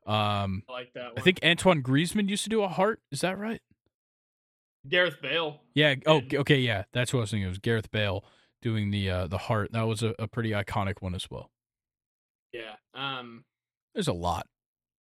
Um, 0.05 0.63
I 0.69 0.71
like 0.71 0.93
that 0.93 1.03
one. 1.05 1.13
I 1.17 1.21
think 1.21 1.39
Antoine 1.43 1.81
Griezmann 1.81 2.29
used 2.29 2.43
to 2.43 2.49
do 2.49 2.61
a 2.61 2.67
heart. 2.67 3.01
Is 3.11 3.21
that 3.21 3.37
right? 3.37 3.61
Gareth 4.87 5.21
Bale. 5.21 5.61
Yeah. 5.73 5.95
Oh, 6.05 6.21
okay. 6.33 6.59
Yeah, 6.59 6.83
that's 6.93 7.11
what 7.13 7.19
I 7.19 7.21
was 7.21 7.31
thinking. 7.31 7.45
It 7.45 7.49
was 7.49 7.57
Gareth 7.57 7.89
Bale 7.91 8.23
doing 8.61 8.91
the 8.91 9.09
uh, 9.09 9.27
the 9.27 9.37
heart. 9.39 9.71
That 9.71 9.83
was 9.83 10.03
a, 10.03 10.13
a 10.19 10.27
pretty 10.27 10.51
iconic 10.51 11.01
one 11.01 11.15
as 11.15 11.29
well. 11.29 11.49
Yeah. 12.53 12.75
Um 12.93 13.43
There's 13.93 14.07
a 14.07 14.13
lot. 14.13 14.47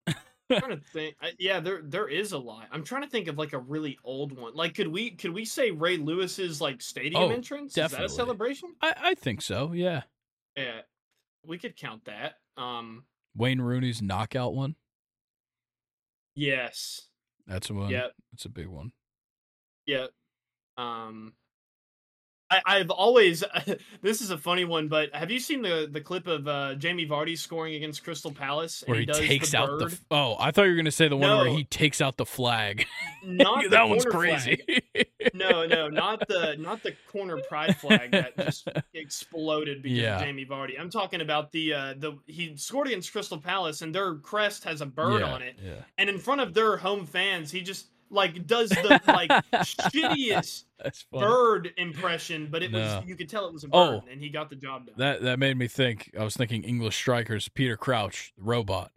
I'm 0.07 0.15
trying 0.59 0.77
to 0.77 0.83
think. 0.93 1.15
I, 1.21 1.31
yeah, 1.37 1.59
there 1.59 1.81
there 1.83 2.07
is 2.07 2.31
a 2.31 2.37
lot. 2.37 2.67
I'm 2.71 2.83
trying 2.83 3.03
to 3.03 3.09
think 3.09 3.27
of 3.27 3.37
like 3.37 3.53
a 3.53 3.59
really 3.59 3.97
old 4.03 4.37
one. 4.37 4.53
Like, 4.55 4.73
could 4.75 4.87
we 4.87 5.11
could 5.11 5.31
we 5.33 5.43
say 5.45 5.71
Ray 5.71 5.97
Lewis's 5.97 6.61
like 6.61 6.81
stadium 6.81 7.23
Oh, 7.23 7.29
entrance? 7.29 7.77
Is 7.77 7.91
that 7.91 8.03
a 8.03 8.09
celebration? 8.09 8.73
I, 8.81 8.93
I 8.97 9.13
think 9.15 9.41
so. 9.41 9.73
Yeah. 9.73 10.03
Yeah, 10.55 10.81
we 11.45 11.57
could 11.57 11.75
count 11.75 12.05
that. 12.05 12.35
Um, 12.57 13.05
Wayne 13.35 13.61
Rooney's 13.61 14.01
knockout 14.01 14.53
one. 14.53 14.75
yes. 16.35 17.01
That's 17.45 17.69
one. 17.69 17.89
Yeah. 17.89 18.07
That's 18.31 18.45
a 18.45 18.49
big 18.49 18.67
one. 18.67 18.93
Yeah. 19.85 20.07
Um, 20.77 21.33
I, 22.65 22.77
I've 22.77 22.89
always. 22.89 23.43
this 24.01 24.21
is 24.21 24.31
a 24.31 24.37
funny 24.37 24.65
one, 24.65 24.87
but 24.87 25.13
have 25.15 25.31
you 25.31 25.39
seen 25.39 25.61
the 25.61 25.87
the 25.91 26.01
clip 26.01 26.27
of 26.27 26.47
uh, 26.47 26.75
Jamie 26.75 27.07
Vardy 27.07 27.37
scoring 27.37 27.75
against 27.75 28.03
Crystal 28.03 28.31
Palace? 28.31 28.81
and 28.83 28.89
Where 28.91 28.99
he, 28.99 29.05
does 29.05 29.19
takes 29.19 29.51
the 29.51 29.57
out 29.57 29.79
the. 29.79 29.85
bird? 29.85 29.91
f- 29.93 30.05
Oh, 30.11 30.35
I 30.39 30.51
thought 30.51 30.63
you 30.63 30.71
were 30.71 30.77
gonna 30.77 30.91
say 30.91 31.07
the 31.07 31.17
one 31.17 31.29
where 31.37 31.49
he 31.49 31.63
takes 31.63 32.01
out 32.01 32.17
the 32.17 32.25
flag. 32.25 32.85
Not 33.25 33.63
the 33.63 33.69
that 33.69 33.89
one's 33.89 34.05
crazy. 34.05 34.61
No, 35.33 35.65
no, 35.65 35.87
not 35.87 36.27
the 36.27 36.57
not 36.59 36.83
the 36.83 36.93
corner 37.09 37.39
pride 37.47 37.77
flag 37.77 38.11
that 38.11 38.37
just 38.37 38.67
exploded 38.93 39.81
because 39.81 39.97
Yeah. 39.97 40.15
of 40.17 40.21
Jamie 40.25 40.45
Vardy. 40.45 40.79
I'm 40.79 40.89
talking 40.89 41.21
about 41.21 41.51
the 41.53 41.73
uh 41.73 41.93
the 41.97 42.17
he 42.27 42.55
scored 42.57 42.87
against 42.87 43.11
Crystal 43.11 43.37
Palace 43.37 43.81
and 43.81 43.95
their 43.95 44.15
crest 44.15 44.65
has 44.65 44.81
a 44.81 44.85
bird 44.85 45.21
yeah, 45.21 45.33
on 45.33 45.41
it, 45.41 45.55
Yeah. 45.63 45.75
and 45.97 46.09
in 46.09 46.17
front 46.19 46.41
of 46.41 46.53
their 46.53 46.75
home 46.75 47.05
fans, 47.05 47.51
he 47.51 47.61
just 47.61 47.87
like 48.13 48.45
does 48.47 48.69
the 48.69 49.01
like 49.07 49.29
shittiest 49.53 50.65
bird 51.11 51.71
impression, 51.77 52.47
but 52.51 52.63
it 52.63 52.71
No. 52.71 52.79
was 52.79 53.05
you 53.07 53.15
could 53.15 53.27
tell 53.29 53.47
it 53.47 53.53
was 53.53 53.63
a 53.63 53.67
bird, 53.67 53.75
Oh. 53.77 53.99
bird, 54.01 54.11
and 54.11 54.21
he 54.21 54.29
got 54.29 54.49
the 54.49 54.55
job 54.55 54.85
done. 54.85 54.95
That 54.97 55.21
that 55.23 55.39
made 55.39 55.57
me 55.57 55.67
think. 55.67 56.11
I 56.17 56.23
was 56.23 56.35
thinking 56.35 56.63
English 56.63 56.95
strikers. 56.95 57.49
Peter 57.49 57.75
Crouch, 57.75 58.31
the 58.37 58.43
robot. 58.43 58.91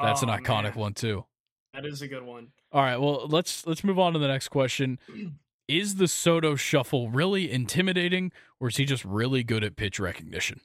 That's 0.00 0.22
an 0.22 0.28
Oh, 0.30 0.32
iconic 0.34 0.74
man, 0.74 0.74
one 0.74 0.94
too. 0.94 1.24
That 1.72 1.86
is 1.86 2.02
a 2.02 2.08
good 2.08 2.22
one. 2.24 2.48
All 2.72 2.82
right. 2.82 2.96
Well, 2.96 3.26
let's 3.28 3.66
let's 3.66 3.84
move 3.84 3.98
on 3.98 4.12
to 4.12 4.18
the 4.18 4.28
next 4.28 4.48
question. 4.48 4.98
Is 5.66 5.94
the 5.94 6.08
Soto 6.08 6.56
shuffle 6.56 7.08
really 7.08 7.50
intimidating, 7.50 8.32
or 8.60 8.68
is 8.68 8.76
he 8.76 8.84
just 8.84 9.02
really 9.02 9.42
good 9.42 9.64
at 9.64 9.76
pitch 9.76 9.98
recognition? 9.98 10.60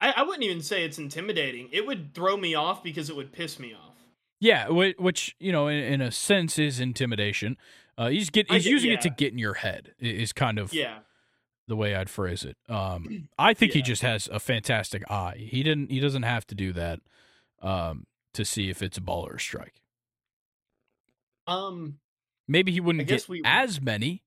I, 0.00 0.12
I 0.18 0.22
wouldn't 0.22 0.44
even 0.44 0.60
say 0.60 0.84
it's 0.84 0.98
intimidating. 0.98 1.68
It 1.72 1.86
would 1.86 2.14
throw 2.14 2.36
me 2.36 2.54
off 2.54 2.82
because 2.82 3.08
it 3.08 3.16
would 3.16 3.32
piss 3.32 3.58
me 3.58 3.72
off. 3.74 3.94
Yeah, 4.40 4.68
which 4.68 5.34
you 5.40 5.50
know, 5.52 5.66
in, 5.68 6.00
a 6.00 6.10
sense, 6.12 6.58
is 6.58 6.78
intimidation. 6.80 7.56
Uh, 7.96 8.08
he's 8.08 8.30
get 8.30 8.50
he's 8.50 8.64
get- 8.64 8.70
using 8.70 8.92
it 8.92 9.00
to 9.00 9.10
get 9.10 9.32
in 9.32 9.38
your 9.38 9.54
head. 9.54 9.94
Is 9.98 10.32
kind 10.32 10.58
of 10.58 10.72
Yeah. 10.72 10.98
the 11.66 11.74
way 11.74 11.94
I'd 11.96 12.08
phrase 12.08 12.44
it. 12.44 12.56
Um, 12.68 13.28
I 13.38 13.52
think 13.54 13.72
he 13.72 13.82
just 13.82 14.02
has 14.02 14.28
a 14.32 14.38
fantastic 14.38 15.10
eye. 15.10 15.36
He 15.50 15.62
didn't. 15.64 15.90
He 15.90 15.98
doesn't 15.98 16.22
have 16.22 16.46
to 16.48 16.54
do 16.54 16.72
that 16.74 17.00
um, 17.62 18.06
to 18.34 18.44
see 18.44 18.70
if 18.70 18.80
it's 18.82 18.96
a 18.98 19.00
ball 19.00 19.26
or 19.26 19.34
a 19.34 19.40
strike. 19.40 19.80
Um. 21.46 21.98
Maybe 22.50 22.72
he 22.72 22.80
wouldn't 22.80 23.06
get 23.06 23.28
we- 23.28 23.42
as 23.44 23.78
many, 23.78 24.22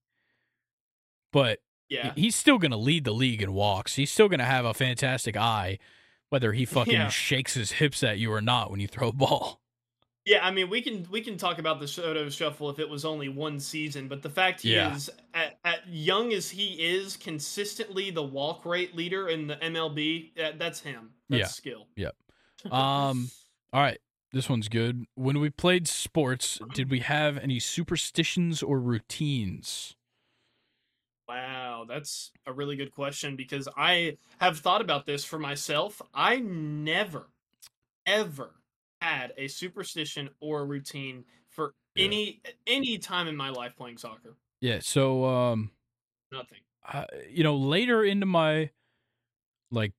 but 1.34 1.60
Yeah. 1.90 2.14
he's 2.16 2.36
still 2.36 2.60
going 2.60 2.70
to 2.72 2.78
lead 2.78 3.04
the 3.04 3.14
league 3.14 3.42
in 3.42 3.52
walks. 3.54 3.96
He's 3.96 4.12
still 4.12 4.28
going 4.30 4.40
to 4.40 4.46
have 4.46 4.64
a 4.64 4.76
fantastic 4.76 5.36
eye, 5.36 5.80
whether 6.30 6.54
he 6.54 6.66
fucking 6.66 6.94
Yeah. 6.94 7.10
shakes 7.10 7.56
his 7.56 7.72
hips 7.74 8.04
at 8.04 8.20
you 8.20 8.32
or 8.32 8.40
not 8.42 8.70
when 8.70 8.80
you 8.80 8.88
throw 8.88 9.08
a 9.08 9.14
ball. 9.14 9.60
Yeah, 10.26 10.46
I 10.46 10.52
mean, 10.52 10.70
we 10.70 10.82
can 10.82 11.08
we 11.10 11.22
can 11.22 11.36
talk 11.38 11.58
about 11.58 11.80
the 11.80 11.88
Soto 11.88 12.30
Shuffle 12.30 12.70
if 12.70 12.78
it 12.78 12.88
was 12.88 13.06
only 13.06 13.28
one 13.28 13.60
season, 13.60 14.08
but 14.08 14.22
the 14.22 14.30
fact 14.30 14.62
he 14.62 14.76
Yeah. 14.76 14.94
is 14.94 15.10
at, 15.34 15.58
at 15.66 15.88
young 15.88 16.32
as 16.32 16.50
he 16.50 16.74
is, 16.74 17.18
consistently 17.18 18.12
the 18.12 18.22
walk 18.22 18.64
rate 18.66 18.96
leader 18.96 19.30
in 19.30 19.48
the 19.48 19.56
MLB. 19.56 20.36
That, 20.36 20.60
that's 20.60 20.80
him. 20.80 21.12
That's 21.30 21.40
Yeah. 21.40 21.48
skill. 21.48 21.88
Yep. 21.96 22.16
Um, 22.72 23.32
all 23.74 23.82
right, 23.82 24.00
this 24.32 24.48
one's 24.48 24.70
good. 24.70 25.06
When 25.16 25.40
we 25.40 25.50
played 25.50 25.88
sports, 25.88 26.60
did 26.72 26.92
we 26.92 27.00
have 27.00 27.38
any 27.40 27.60
superstitions 27.60 28.62
or 28.62 28.80
routines? 28.80 29.96
Wow, 31.28 31.86
that's 31.88 32.32
a 32.46 32.54
really 32.54 32.76
good 32.76 32.92
question 32.92 33.36
because 33.36 33.68
I 33.76 34.18
have 34.40 34.60
thought 34.60 34.82
about 34.82 35.08
this 35.08 35.24
for 35.26 35.40
myself. 35.40 36.02
I 36.14 36.38
never, 36.38 37.30
ever 38.06 38.52
had 39.02 39.34
a 39.38 39.48
superstition 39.48 40.30
or 40.40 40.62
a 40.62 40.66
routine 40.66 41.26
for 41.50 41.76
Yeah. 41.96 42.06
any 42.06 42.42
any 42.68 42.98
time 42.98 43.28
in 43.28 43.36
my 43.36 43.50
life 43.50 43.76
playing 43.76 43.98
soccer. 43.98 44.38
Yeah, 44.62 44.80
so 44.80 45.26
um, 45.26 45.72
Nothing. 46.32 46.62
uh, 46.92 47.06
you 47.30 47.44
know, 47.44 47.56
later 47.56 48.04
into 48.04 48.26
my 48.26 48.72
like 49.70 49.94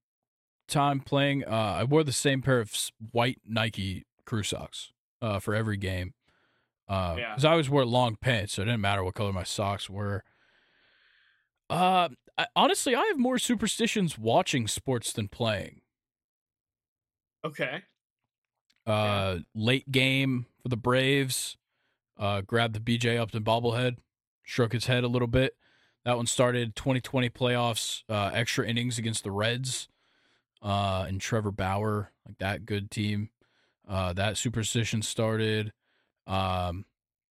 time 0.68 1.00
playing, 1.00 1.44
uh, 1.44 1.50
I 1.80 1.84
wore 1.84 2.04
the 2.04 2.12
same 2.12 2.42
pair 2.42 2.60
of 2.60 2.74
white 3.12 3.40
Nike 3.46 4.06
crew 4.26 4.42
socks 4.42 4.92
uh, 5.22 5.40
for 5.40 5.54
every 5.54 5.76
game. 5.76 6.14
Uh, 6.88 7.16
Yeah. 7.16 7.30
because 7.30 7.44
I 7.46 7.52
always 7.52 7.70
wore 7.70 7.86
long 7.86 8.16
pants, 8.16 8.54
so 8.54 8.62
it 8.62 8.66
didn't 8.66 8.82
matter 8.82 9.04
what 9.04 9.14
color 9.14 9.32
my 9.32 9.44
socks 9.44 9.90
were. 9.90 10.24
Uh, 11.70 12.10
I, 12.36 12.46
honestly, 12.54 12.94
I 12.94 13.02
have 13.04 13.18
more 13.18 13.38
superstitions 13.38 14.18
watching 14.18 14.68
sports 14.68 15.12
than 15.12 15.28
playing. 15.28 15.82
Okay. 17.44 17.82
Uh, 18.86 19.38
late 19.54 19.90
game 19.92 20.46
for 20.62 20.68
the 20.68 20.76
Braves. 20.76 21.56
Uh, 22.18 22.40
grabbed 22.42 22.74
the 22.74 22.80
BJ 22.98 23.18
Upton 23.18 23.42
bobblehead, 23.42 23.96
shook 24.42 24.72
his 24.72 24.86
head 24.86 25.02
a 25.02 25.08
little 25.08 25.26
bit. 25.28 25.56
That 26.04 26.16
one 26.16 26.26
started 26.26 26.76
2020 26.76 27.30
playoffs, 27.30 28.02
uh, 28.08 28.30
extra 28.34 28.66
innings 28.66 28.98
against 28.98 29.24
the 29.24 29.30
Reds, 29.30 29.88
uh, 30.62 31.04
and 31.08 31.20
Trevor 31.20 31.50
Bauer, 31.52 32.12
like 32.26 32.38
that 32.38 32.66
good 32.66 32.90
team. 32.90 33.30
Uh, 33.88 34.12
that 34.12 34.36
superstition 34.36 35.02
started. 35.02 35.72
Um, 36.26 36.84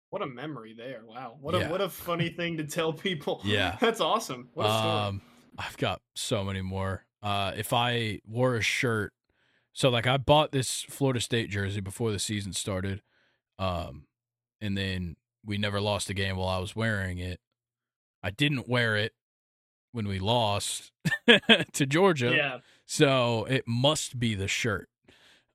What 0.10 0.22
a 0.22 0.28
memory 0.28 0.74
there. 0.74 1.02
Wow. 1.06 1.38
What 1.42 1.54
Yeah. 1.56 1.68
a 1.68 1.72
what 1.72 1.82
a 1.82 1.90
funny 1.90 2.30
thing 2.38 2.58
to 2.58 2.64
tell 2.66 2.94
people. 2.94 3.42
Yeah. 3.44 3.78
That's 3.82 4.00
awesome. 4.00 4.50
What 4.54 4.68
a 4.68 4.70
story. 4.78 4.94
Um, 4.94 5.22
I've 5.58 5.78
got 5.78 6.02
so 6.16 6.44
many 6.46 6.62
more. 6.62 7.06
Uh, 7.22 7.52
if 7.58 7.74
I 7.74 8.22
wore 8.26 8.56
a 8.56 8.62
shirt, 8.62 9.12
so 9.78 9.90
like 9.90 10.08
I 10.08 10.18
bought 10.18 10.52
this 10.52 10.82
Florida 10.90 11.22
State 11.22 11.52
jersey 11.52 11.82
before 11.82 12.12
the 12.12 12.18
season 12.18 12.52
started, 12.52 13.04
um, 13.60 14.08
and 14.60 14.76
then 14.76 15.18
we 15.46 15.60
never 15.60 15.80
lost 15.80 16.10
a 16.10 16.16
game 16.16 16.36
while 16.36 16.48
I 16.48 16.58
was 16.58 16.76
wearing 16.76 17.20
it. 17.20 17.40
I 18.24 18.32
didn't 18.32 18.68
wear 18.68 18.96
it 18.98 19.14
when 19.92 20.08
we 20.08 20.18
lost 20.18 20.92
to 21.74 21.86
Georgia, 21.86 22.34
yeah. 22.36 22.58
so 22.88 23.46
it 23.46 23.68
must 23.68 24.18
be 24.18 24.34
the 24.34 24.48
shirt. 24.48 24.90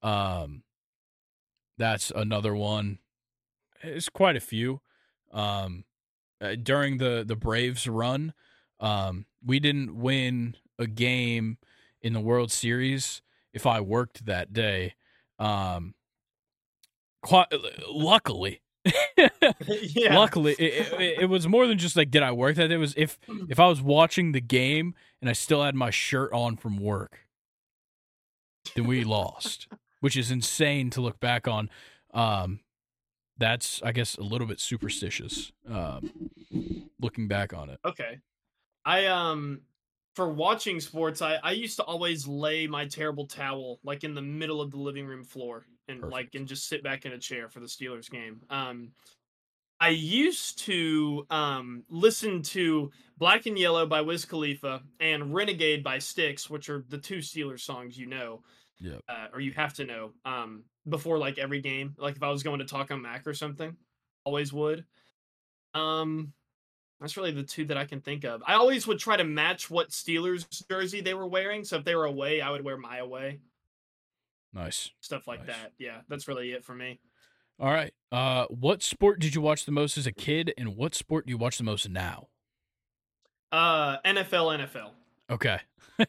Um, 0.04 0.62
that's 1.76 2.12
another 2.14 2.54
one. 2.54 3.00
It's 3.82 4.08
quite 4.08 4.36
a 4.36 4.40
few. 4.40 4.82
Um, 5.32 5.82
uh, 6.40 6.54
during 6.62 6.98
the 6.98 7.24
the 7.26 7.34
Braves 7.34 7.88
run, 7.88 8.34
um, 8.78 9.26
we 9.44 9.58
didn't 9.58 9.96
win 9.96 10.54
a 10.78 10.86
game 10.86 11.58
in 12.00 12.12
the 12.12 12.20
World 12.20 12.52
Series 12.52 13.20
if 13.52 13.66
I 13.66 13.80
worked 13.80 14.26
that 14.26 14.52
day. 14.52 14.94
Um, 15.38 15.94
quite 17.22 17.48
luckily, 17.88 18.60
yeah. 19.66 20.16
luckily, 20.18 20.52
it, 20.58 20.92
it, 21.00 21.18
it 21.22 21.26
was 21.26 21.46
more 21.46 21.66
than 21.66 21.78
just 21.78 21.96
like 21.96 22.10
did 22.10 22.22
I 22.22 22.32
work 22.32 22.56
that 22.56 22.68
day. 22.68 22.74
It 22.74 22.78
was 22.78 22.94
if 22.96 23.18
if 23.48 23.60
I 23.60 23.66
was 23.66 23.80
watching 23.80 24.32
the 24.32 24.40
game 24.40 24.94
and 25.20 25.30
I 25.30 25.32
still 25.32 25.62
had 25.62 25.74
my 25.74 25.90
shirt 25.90 26.32
on 26.32 26.56
from 26.56 26.78
work, 26.78 27.26
then 28.74 28.86
we 28.86 29.04
lost, 29.04 29.68
which 30.00 30.16
is 30.16 30.30
insane 30.30 30.90
to 30.90 31.00
look 31.00 31.20
back 31.20 31.46
on. 31.46 31.70
Um, 32.12 32.60
that's 33.38 33.80
I 33.82 33.92
guess 33.92 34.16
a 34.16 34.22
little 34.22 34.46
bit 34.46 34.60
superstitious. 34.60 35.52
Um, 35.68 36.30
looking 37.00 37.28
back 37.28 37.52
on 37.52 37.70
it. 37.70 37.80
Okay. 37.84 38.18
I 38.84 39.06
um 39.06 39.62
for 40.14 40.28
watching 40.32 40.80
sports, 40.80 41.22
I 41.22 41.36
I 41.36 41.52
used 41.52 41.76
to 41.76 41.84
always 41.84 42.26
lay 42.26 42.66
my 42.66 42.86
terrible 42.86 43.26
towel 43.26 43.80
like 43.82 44.04
in 44.04 44.14
the 44.14 44.22
middle 44.22 44.60
of 44.60 44.70
the 44.70 44.78
living 44.78 45.06
room 45.06 45.24
floor 45.24 45.66
and 45.88 46.00
Perfect. 46.00 46.12
like 46.12 46.34
and 46.34 46.46
just 46.46 46.68
sit 46.68 46.82
back 46.82 47.04
in 47.06 47.12
a 47.12 47.18
chair 47.18 47.48
for 47.48 47.60
the 47.60 47.66
Steelers 47.66 48.10
game. 48.10 48.42
Um, 48.50 48.92
I 49.80 49.88
used 49.88 50.58
to 50.60 51.26
um 51.30 51.84
listen 51.88 52.42
to 52.42 52.90
Black 53.18 53.46
and 53.46 53.58
Yellow 53.58 53.86
by 53.86 54.00
Wiz 54.00 54.24
Khalifa 54.24 54.82
and 55.00 55.34
Renegade 55.34 55.82
by 55.82 55.98
Styx, 55.98 56.48
which 56.48 56.68
are 56.68 56.84
the 56.88 56.98
two 56.98 57.18
Steelers 57.18 57.60
songs 57.60 57.98
you 57.98 58.06
know, 58.06 58.42
Yep. 58.80 59.00
uh, 59.08 59.28
or 59.32 59.40
you 59.40 59.52
have 59.52 59.74
to 59.74 59.84
know. 59.84 60.12
Um, 60.24 60.64
before 60.88 61.18
like 61.18 61.38
every 61.38 61.60
game, 61.60 61.94
like 61.98 62.16
if 62.16 62.22
I 62.22 62.30
was 62.30 62.42
going 62.42 62.58
to 62.58 62.64
talk 62.64 62.90
on 62.90 63.02
Mac 63.02 63.26
or 63.26 63.34
something, 63.34 63.76
always 64.24 64.52
would. 64.52 64.84
Um, 65.74 66.32
that's 67.02 67.16
really 67.18 67.32
the 67.32 67.42
two 67.42 67.66
that 67.66 67.76
I 67.76 67.84
can 67.84 68.00
think 68.00 68.24
of. 68.24 68.42
I 68.46 68.54
always 68.54 68.86
would 68.86 68.98
try 68.98 69.16
to 69.16 69.24
match 69.24 69.70
what 69.70 69.90
Steelers 69.90 70.46
jersey 70.70 71.00
they 71.02 71.12
were 71.14 71.26
wearing. 71.26 71.64
So 71.64 71.76
if 71.76 71.84
they 71.84 71.94
were 71.94 72.06
away, 72.06 72.40
I 72.40 72.50
would 72.50 72.64
wear 72.64 72.78
my 72.78 72.98
away. 72.98 73.40
Nice. 74.54 74.90
Stuff 75.00 75.26
like 75.26 75.46
Nice. 75.46 75.56
that. 75.56 75.72
Yeah, 75.78 76.00
that's 76.08 76.28
really 76.28 76.52
it 76.52 76.64
for 76.64 76.74
me. 76.74 77.00
All 77.60 77.70
right. 77.70 77.92
Uh, 78.10 78.46
what 78.48 78.82
sport 78.82 79.20
did 79.20 79.34
you 79.34 79.40
watch 79.40 79.64
the 79.66 79.72
most 79.72 79.98
as 79.98 80.06
a 80.06 80.12
kid, 80.12 80.52
and 80.56 80.76
what 80.76 80.94
sport 80.94 81.26
do 81.26 81.30
you 81.30 81.38
watch 81.38 81.58
the 81.58 81.64
most 81.64 81.88
now? 81.88 82.28
Uh, 83.50 83.98
NFL, 84.04 84.58
NFL. 84.66 84.90
Okay. 85.30 85.58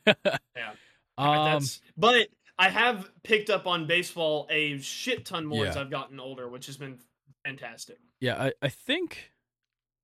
Yeah. 0.56 0.72
Um, 1.18 1.46
that's 1.62 1.82
but 1.96 2.28
I 2.58 2.70
have 2.70 3.10
picked 3.24 3.50
up 3.52 3.68
on 3.68 3.86
baseball 3.86 4.48
a 4.50 4.80
shit 4.80 5.26
ton 5.26 5.46
more 5.46 5.68
as 5.68 5.78
I've 5.78 5.92
gotten 5.92 6.20
older, 6.20 6.50
which 6.50 6.66
has 6.66 6.78
been 6.78 6.98
fantastic. 7.46 7.98
Yeah, 8.20 8.42
I, 8.42 8.54
I 8.62 8.70
think 8.70 9.32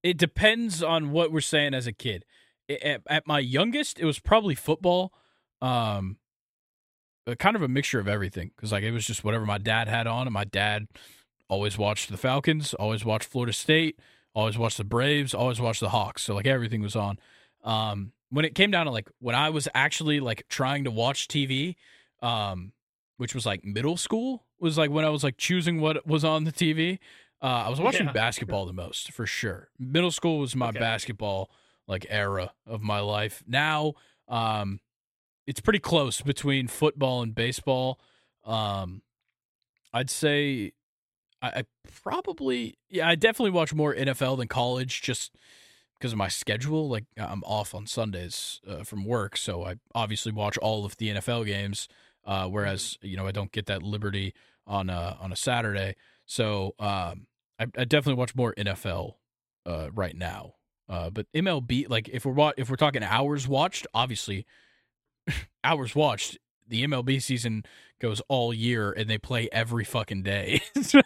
it 0.03 0.17
depends 0.17 0.81
on 0.81 1.11
what 1.11 1.31
we're 1.31 1.41
saying 1.41 1.73
as 1.73 1.87
a 1.87 1.91
kid. 1.91 2.25
At, 2.69 3.01
at 3.07 3.27
my 3.27 3.39
youngest, 3.39 3.99
it 3.99 4.05
was 4.05 4.19
probably 4.19 4.55
football, 4.55 5.11
um, 5.61 6.17
kind 7.37 7.55
of 7.55 7.61
a 7.61 7.67
mixture 7.67 7.99
of 7.99 8.07
everything 8.07 8.51
because 8.55 8.71
like 8.71 8.83
it 8.83 8.91
was 8.91 9.05
just 9.05 9.23
whatever 9.23 9.45
my 9.45 9.57
dad 9.57 9.87
had 9.87 10.07
on, 10.07 10.27
and 10.27 10.33
my 10.33 10.43
dad 10.45 10.87
always 11.47 11.77
watched 11.77 12.09
the 12.09 12.17
Falcons, 12.17 12.73
always 12.75 13.03
watched 13.03 13.27
Florida 13.27 13.53
State, 13.53 13.99
always 14.33 14.57
watched 14.57 14.77
the 14.77 14.83
Braves, 14.83 15.33
always 15.33 15.59
watched 15.59 15.79
the 15.79 15.89
Hawks. 15.89 16.23
So 16.23 16.35
like 16.35 16.47
everything 16.47 16.81
was 16.81 16.95
on. 16.95 17.19
Um, 17.63 18.13
when 18.29 18.45
it 18.45 18.55
came 18.55 18.71
down 18.71 18.85
to 18.85 18.91
like 18.91 19.09
when 19.19 19.35
I 19.35 19.49
was 19.49 19.67
actually 19.73 20.19
like 20.19 20.47
trying 20.47 20.83
to 20.83 20.91
watch 20.91 21.27
TV, 21.27 21.75
um, 22.21 22.71
which 23.17 23.33
was 23.33 23.45
like 23.45 23.65
middle 23.65 23.97
school, 23.97 24.45
was 24.59 24.77
like 24.77 24.91
when 24.91 25.05
I 25.05 25.09
was 25.09 25.23
like 25.23 25.37
choosing 25.37 25.81
what 25.81 26.05
was 26.07 26.23
on 26.23 26.43
the 26.43 26.51
TV. 26.51 26.99
Uh, 27.41 27.45
I 27.65 27.69
was 27.69 27.79
watching 27.79 28.07
Yeah. 28.07 28.11
basketball 28.11 28.65
the 28.65 28.73
most 28.73 29.11
for 29.11 29.25
sure. 29.25 29.69
Middle 29.79 30.11
school 30.11 30.39
was 30.39 30.55
my 30.55 30.69
Okay. 30.69 30.79
basketball 30.79 31.49
like 31.87 32.05
era 32.09 32.53
of 32.65 32.81
my 32.81 32.99
life. 32.99 33.41
Now, 33.47 33.93
um, 34.27 34.79
it's 35.47 35.59
pretty 35.61 35.79
close 35.79 36.21
between 36.21 36.67
football 36.67 37.21
and 37.23 37.33
baseball. 37.33 37.99
Um, 38.43 39.01
I'd 39.93 40.09
say 40.09 40.73
I, 41.41 41.47
I 41.59 41.63
probably 42.03 42.77
yeah 42.89 43.07
I 43.07 43.15
definitely 43.15 43.51
watch 43.51 43.73
more 43.73 43.93
NFL 43.95 44.37
than 44.37 44.47
college 44.47 45.01
just 45.01 45.33
because 45.97 46.11
of 46.11 46.17
my 46.17 46.27
schedule. 46.27 46.87
Like 46.89 47.05
I'm 47.17 47.43
off 47.43 47.73
on 47.73 47.87
Sundays 47.87 48.59
uh, 48.67 48.83
from 48.83 49.05
work, 49.05 49.37
so 49.37 49.65
I 49.65 49.75
obviously 49.95 50.31
watch 50.31 50.57
all 50.59 50.85
of 50.85 50.97
the 50.97 51.09
NFL 51.09 51.45
games. 51.45 51.87
Uh, 52.25 52.47
whereas 52.47 52.97
you 53.01 53.15
know 53.17 53.25
I 53.25 53.31
don't 53.31 53.51
get 53.51 53.65
that 53.67 53.81
liberty 53.81 54.33
on 54.69 54.89
a 54.89 55.17
on 55.19 55.33
a 55.33 55.35
Saturday. 55.35 55.95
So 56.25 56.75
um, 56.79 57.27
I, 57.59 57.63
I 57.77 57.83
definitely 57.83 58.13
watch 58.13 58.35
more 58.35 58.53
NFL 58.55 59.15
uh, 59.65 59.89
right 59.93 60.15
now. 60.15 60.53
Uh, 60.87 61.09
but 61.09 61.25
MLB, 61.35 61.89
like 61.89 62.07
if 62.09 62.25
we're 62.25 62.53
if 62.57 62.69
we're 62.69 62.75
talking 62.77 63.03
hours 63.03 63.47
watched, 63.47 63.85
obviously 63.93 64.45
hours 65.63 65.95
watched. 65.95 66.37
The 66.67 66.83
MLB 66.85 67.19
season 67.19 67.63
goes 67.99 68.21
all 68.29 68.53
year, 68.53 68.91
and 68.91 69.09
they 69.09 69.17
play 69.17 69.49
every 69.51 69.83
fucking 69.83 70.21
day. 70.21 70.61
so, 70.83 71.01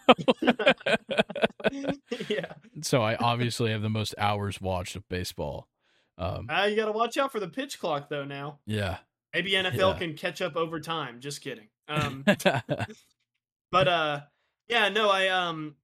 yeah. 2.27 2.53
so 2.81 3.02
I 3.02 3.15
obviously 3.15 3.72
have 3.72 3.81
the 3.81 3.90
most 3.90 4.14
hours 4.18 4.60
watched 4.60 4.98
of 4.98 5.07
baseball. 5.07 5.69
Um, 6.18 6.48
Uh, 6.49 6.65
you 6.65 6.76
got 6.76 6.85
to 6.85 6.91
watch 6.91 7.18
out 7.18 7.31
for 7.31 7.40
the 7.40 7.48
pitch 7.48 7.80
clock 7.80 8.10
though. 8.10 8.26
Now 8.26 8.60
yeah. 8.65 8.98
maybe 9.34 9.52
NFL 9.52 9.94
Yeah. 9.94 9.98
can 9.98 10.14
catch 10.15 10.41
up 10.41 10.56
over 10.56 10.80
time. 10.81 11.22
Just 11.22 11.41
kidding. 11.41 11.69
Um, 11.88 12.23
but 13.73 13.87
uh, 13.87 14.21
yeah, 14.69 14.89
no, 14.89 15.09
I 15.09 15.27
um, 15.29 15.75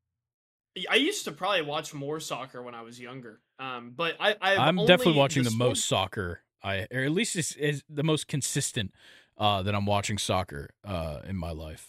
I 0.90 0.96
used 0.96 1.26
to 1.26 1.32
probably 1.32 1.64
watch 1.64 1.94
more 1.94 2.20
soccer 2.20 2.62
when 2.62 2.76
I 2.76 2.84
was 2.84 3.00
younger. 3.00 3.42
Um, 3.58 3.94
but 3.96 4.16
I 4.20 4.36
I've 4.40 4.60
I'm 4.60 4.78
definitely 4.86 5.14
watching 5.14 5.44
the, 5.44 5.50
sport- 5.50 5.70
most 5.70 5.86
soccer. 5.86 6.42
I 6.64 6.88
or 6.92 7.02
at 7.02 7.12
least 7.12 7.36
is, 7.36 7.54
is 7.54 7.84
the 7.90 8.04
most 8.04 8.28
consistent 8.28 8.94
uh, 9.38 9.64
that 9.64 9.74
I'm 9.74 9.88
watching 9.88 10.18
soccer 10.20 10.70
uh, 10.86 11.22
in 11.28 11.36
my 11.36 11.52
life. 11.52 11.88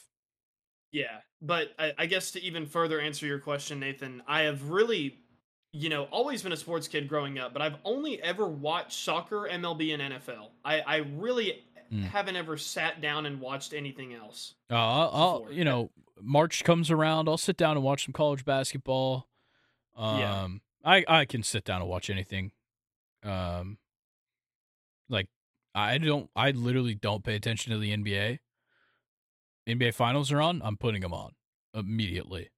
Yeah, 0.91 1.19
but 1.43 1.69
I, 1.79 1.93
I 1.99 2.07
guess 2.07 2.31
to 2.33 2.43
even 2.43 2.67
further 2.67 2.99
answer 3.01 3.27
your 3.27 3.39
question, 3.39 3.79
Nathan, 3.79 4.23
I 4.27 4.43
have 4.43 4.71
really, 4.71 5.19
you 5.73 5.89
know, 5.89 6.05
always 6.05 6.43
been 6.43 6.53
a 6.53 6.57
sports 6.57 6.89
kid 6.89 7.09
growing 7.09 7.39
up, 7.39 7.53
but 7.53 7.63
I've 7.63 7.77
only 7.85 8.21
ever 8.23 8.49
watched 8.49 9.05
soccer, 9.05 9.49
MLB, 9.49 9.95
and 9.95 10.15
NFL. 10.15 10.49
I, 10.65 10.81
I 10.81 10.97
really 10.97 11.63
Mm. 11.93 12.05
haven't 12.05 12.37
ever 12.37 12.57
sat 12.57 13.01
down 13.01 13.27
and 13.27 13.41
watched 13.41 13.73
anything 13.73 14.15
else. 14.15 14.55
Uh, 14.71 14.75
I'll, 14.77 15.11
I'll 15.13 15.53
you 15.53 15.65
know 15.65 15.91
March 16.21 16.63
comes 16.65 16.91
around, 16.91 17.29
I'll 17.29 17.37
sit 17.37 17.57
down 17.57 17.77
and 17.77 17.85
watch 17.85 18.05
some 18.05 18.13
college 18.13 18.45
basketball. 18.45 19.29
Um, 19.97 20.19
Yeah. 20.19 20.49
I 20.85 21.05
I 21.09 21.25
can 21.25 21.43
sit 21.43 21.65
down 21.65 21.81
and 21.81 21.91
watch 21.91 22.09
anything. 22.09 22.53
Um, 23.23 23.79
like 25.09 25.29
I 25.75 25.99
don't, 25.99 26.31
I 26.35 26.51
literally 26.53 26.95
don't 26.95 27.25
pay 27.25 27.35
attention 27.37 27.73
to 27.73 27.79
the 27.79 27.97
NBA. 27.97 28.39
NBA 29.69 29.95
finals 29.95 30.33
are 30.33 30.41
on, 30.41 30.63
I'm 30.65 30.77
putting 30.77 31.03
them 31.03 31.13
on 31.13 31.33
immediately. 31.75 32.51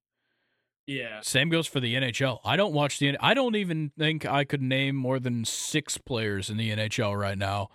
Yeah. 0.87 1.21
Same 1.21 1.49
goes 1.49 1.67
for 1.67 1.79
the 1.79 1.95
NHL. 1.95 2.39
I 2.43 2.55
don't 2.55 2.73
watch 2.73 2.99
the. 2.99 3.17
I 3.19 3.33
don't 3.33 3.55
even 3.55 3.91
think 3.97 4.25
I 4.25 4.43
could 4.43 4.61
name 4.61 4.95
more 4.95 5.19
than 5.19 5.45
six 5.45 5.97
players 5.97 6.49
in 6.49 6.57
the 6.57 6.71
NHL 6.71 7.17
right 7.17 7.37
now. 7.37 7.69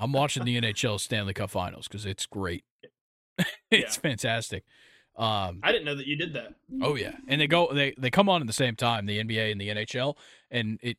I'm 0.00 0.12
watching 0.12 0.44
the 0.44 0.60
NHL 0.60 0.98
Stanley 1.00 1.34
Cup 1.34 1.50
Finals 1.50 1.88
because 1.88 2.06
it's 2.06 2.26
great. 2.26 2.64
it's 3.38 3.46
Yeah. 3.70 3.88
fantastic. 3.90 4.64
Um, 5.16 5.60
I 5.62 5.72
didn't 5.72 5.84
know 5.84 5.94
that 5.94 6.06
you 6.06 6.16
did 6.16 6.32
that. 6.34 6.54
oh 6.80 6.94
yeah, 6.94 7.16
and 7.28 7.40
they 7.40 7.46
go 7.46 7.72
they 7.72 7.94
they 7.98 8.10
come 8.10 8.28
on 8.30 8.40
at 8.40 8.46
the 8.46 8.52
same 8.54 8.76
time, 8.76 9.04
the 9.06 9.22
NBA 9.22 9.52
and 9.52 9.60
the 9.60 9.68
NHL, 9.68 10.16
and 10.50 10.78
it 10.82 10.96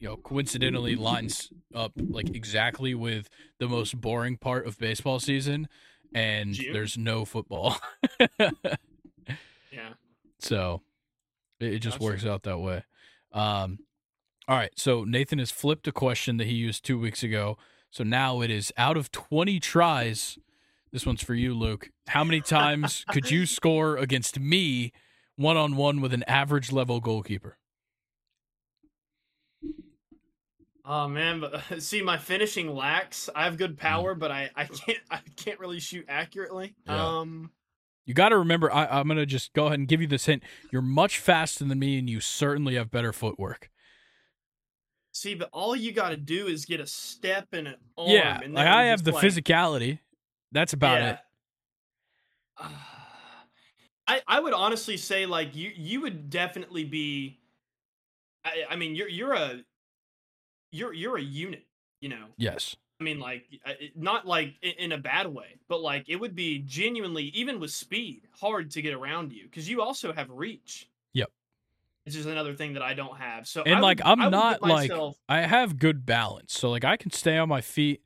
you 0.00 0.08
know 0.08 0.16
coincidentally 0.16 0.96
lines 0.96 1.52
up 1.72 1.92
like 1.96 2.34
exactly 2.34 2.92
with 2.94 3.28
the 3.60 3.68
most 3.68 4.00
boring 4.00 4.36
part 4.36 4.66
of 4.66 4.78
baseball 4.78 5.20
season, 5.20 5.68
and 6.12 6.54
June? 6.54 6.72
there's 6.72 6.98
no 6.98 7.24
football. 7.24 7.76
Yeah. 9.72 9.94
So 10.38 10.82
it, 11.60 11.74
it 11.74 11.78
just 11.78 11.98
works 12.00 12.26
out 12.26 12.42
that 12.42 12.58
way. 12.58 12.84
Um, 13.32 13.78
all 14.46 14.56
right. 14.56 14.72
So 14.76 15.04
Nathan 15.04 15.38
has 15.38 15.50
flipped 15.50 15.88
a 15.88 15.92
question 15.92 16.36
that 16.38 16.46
he 16.46 16.52
used 16.54 16.84
two 16.84 16.98
weeks 16.98 17.22
ago. 17.22 17.56
So 17.92 18.04
now 18.04 18.40
it 18.40 18.50
is 18.50 18.72
out 18.78 18.96
of 18.96 19.12
20 19.12 19.60
tries. 19.60 20.38
This 20.92 21.04
one's 21.04 21.22
for 21.22 21.34
you, 21.34 21.52
Luke. 21.52 21.90
How 22.08 22.24
many 22.24 22.40
times 22.40 23.04
could 23.12 23.30
you 23.30 23.44
score 23.44 23.98
against 23.98 24.40
me 24.40 24.92
one 25.36 25.58
on 25.58 25.76
one 25.76 26.00
with 26.00 26.14
an 26.14 26.22
average 26.24 26.72
level 26.72 27.00
goalkeeper? 27.00 27.58
Oh 30.86 31.06
man, 31.06 31.40
but 31.40 31.62
see, 31.82 32.00
my 32.00 32.16
finishing 32.16 32.74
lacks. 32.74 33.28
I 33.36 33.44
have 33.44 33.58
good 33.58 33.76
power, 33.76 34.14
but 34.14 34.30
I, 34.30 34.50
I 34.56 34.64
can't 34.64 34.98
I 35.10 35.20
can't 35.36 35.60
really 35.60 35.78
shoot 35.78 36.06
accurately. 36.08 36.74
Yeah. 36.86 37.18
Um, 37.18 37.50
You 38.06 38.14
got 38.14 38.30
to 38.30 38.38
remember, 38.38 38.72
I, 38.72 38.86
I'm 38.86 39.06
going 39.06 39.18
to 39.18 39.26
just 39.26 39.52
go 39.52 39.66
ahead 39.66 39.78
and 39.78 39.86
give 39.86 40.00
you 40.00 40.06
this 40.08 40.24
hint. 40.24 40.42
You're 40.70 40.80
much 40.80 41.18
faster 41.18 41.64
than 41.64 41.78
me, 41.78 41.98
and 41.98 42.08
you 42.08 42.20
certainly 42.20 42.76
have 42.76 42.90
better 42.90 43.12
footwork. 43.12 43.68
See, 45.12 45.34
but 45.34 45.48
all 45.52 45.76
you 45.76 45.92
got 45.92 46.10
to 46.10 46.16
do 46.16 46.46
is 46.48 46.64
get 46.64 46.80
a 46.80 46.86
step 46.86 47.48
and 47.52 47.68
an 47.68 47.76
arm. 47.96 48.10
yeah. 48.10 48.40
and 48.42 48.54
Like 48.54 48.66
I 48.66 48.84
have 48.84 49.04
the 49.04 49.12
like- 49.12 49.24
physicality. 49.24 49.98
That's 50.50 50.72
about 50.72 51.00
it. 51.02 51.18
I 54.06 54.20
I 54.26 54.40
would 54.40 54.52
honestly 54.52 54.96
say 54.96 55.26
like 55.26 55.54
you 55.54 55.70
you 55.74 56.00
would 56.02 56.28
definitely 56.30 56.84
be. 56.84 57.38
I 58.44 58.64
I 58.70 58.76
mean 58.76 58.94
you're 58.94 59.08
you're 59.08 59.32
a 59.34 59.60
you're 60.70 60.92
you're 60.92 61.16
a 61.16 61.22
unit. 61.22 61.64
You 62.00 62.08
know. 62.10 62.26
Yes. 62.36 62.76
I 63.00 63.04
mean, 63.04 63.18
like, 63.18 63.46
not 63.96 64.28
like 64.28 64.54
in 64.62 64.92
a 64.92 64.98
bad 64.98 65.26
way, 65.26 65.56
but 65.68 65.80
like 65.80 66.04
it 66.08 66.14
would 66.14 66.36
be 66.36 66.60
genuinely, 66.60 67.24
even 67.34 67.58
with 67.58 67.72
speed, 67.72 68.28
hard 68.38 68.70
to 68.72 68.82
get 68.82 68.94
around 68.94 69.32
you 69.32 69.42
because 69.44 69.68
you 69.68 69.82
also 69.82 70.12
have 70.12 70.30
reach. 70.30 70.88
Which 72.04 72.16
is 72.16 72.26
another 72.26 72.54
thing 72.54 72.72
that 72.74 72.82
I 72.82 72.94
don't 72.94 73.16
have. 73.16 73.46
So, 73.46 73.62
And, 73.62 73.80
like, 73.80 74.00
I'm 74.04 74.20
I 74.20 74.24
would 74.24 74.30
give 74.32 74.32
not, 74.32 74.62
like- 74.62 74.90
I 75.28 75.40
have 75.42 75.78
good 75.78 76.04
balance, 76.04 76.58
so 76.58 76.70
like 76.70 76.84
I 76.84 76.96
can 76.96 77.10
stay 77.12 77.38
on 77.38 77.48
my 77.48 77.60
feet. 77.60 78.02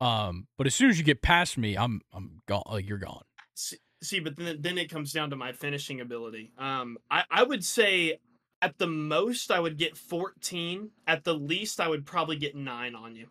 Um, 0.00 0.46
but 0.58 0.66
as 0.66 0.74
soon 0.74 0.90
as 0.90 0.98
you 0.98 1.04
get 1.04 1.22
past 1.22 1.56
me, 1.56 1.76
I'm 1.76 2.00
I'm 2.12 2.42
gone. 2.46 2.64
Like 2.66 2.88
you're 2.88 2.98
gone. 2.98 3.22
see, 3.54 3.76
see, 4.02 4.20
but 4.20 4.36
then 4.36 4.58
then 4.60 4.76
it 4.78 4.90
comes 4.90 5.12
down 5.12 5.30
to 5.30 5.36
my 5.36 5.52
finishing 5.52 6.00
ability. 6.00 6.52
Um, 6.58 6.98
I 7.10 7.24
I 7.30 7.42
would 7.44 7.64
say 7.64 8.18
at 8.60 8.76
the 8.78 8.86
most 8.88 9.50
I 9.50 9.58
would 9.60 9.78
get 9.78 9.96
14. 9.96 10.90
At 11.06 11.24
the 11.24 11.34
least, 11.34 11.80
I 11.80 11.88
would 11.88 12.04
probably 12.04 12.36
get 12.36 12.54
nine 12.56 12.94
on 12.94 13.14
you. 13.16 13.28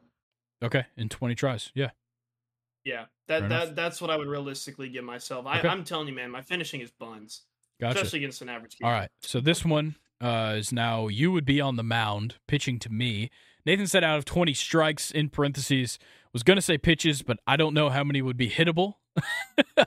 Okay, 0.64 0.86
in 0.98 1.10
20 1.10 1.36
tries. 1.36 1.72
Yeah. 1.76 1.92
Yeah, 2.84 3.06
Fair 3.28 3.42
that 3.42 3.46
enough. 3.46 3.66
that 3.68 3.76
that's 3.76 4.00
what 4.02 4.10
I 4.12 4.16
would 4.16 4.28
realistically 4.28 4.90
give 4.90 5.04
myself. 5.04 5.46
I, 5.48 5.60
Okay. 5.60 5.68
I'm 5.68 5.84
telling 5.84 6.08
you, 6.08 6.14
man, 6.14 6.30
my 6.32 6.42
finishing 6.42 6.82
is 6.82 6.92
buns, 6.92 7.42
Gotcha. 7.82 7.98
especially 7.98 8.20
against 8.20 8.42
an 8.44 8.50
average. 8.50 8.76
All 8.82 8.90
keeper. 8.90 9.00
right. 9.02 9.10
So 9.22 9.40
this 9.42 9.66
one 9.66 9.96
uh, 10.22 10.56
is 10.58 10.72
now 10.72 11.08
you 11.08 11.32
would 11.32 11.46
be 11.46 11.62
on 11.62 11.76
the 11.76 11.84
mound 11.84 12.36
pitching 12.48 12.80
to 12.80 12.90
me. 12.90 13.30
Nathan 13.66 13.88
said 13.88 14.04
out 14.04 14.18
of 14.18 14.26
20 14.26 14.54
strikes 14.54 15.12
in 15.12 15.30
parentheses 15.30 15.98
was 16.34 16.44
going 16.44 16.58
to 16.58 16.62
say 16.62 16.78
pitches, 16.78 17.22
but 17.22 17.40
I 17.48 17.56
don't 17.58 17.74
know 17.74 17.90
how 17.90 18.04
many 18.04 18.22
would 18.22 18.38
be 18.38 18.50
hittable. 18.50 18.96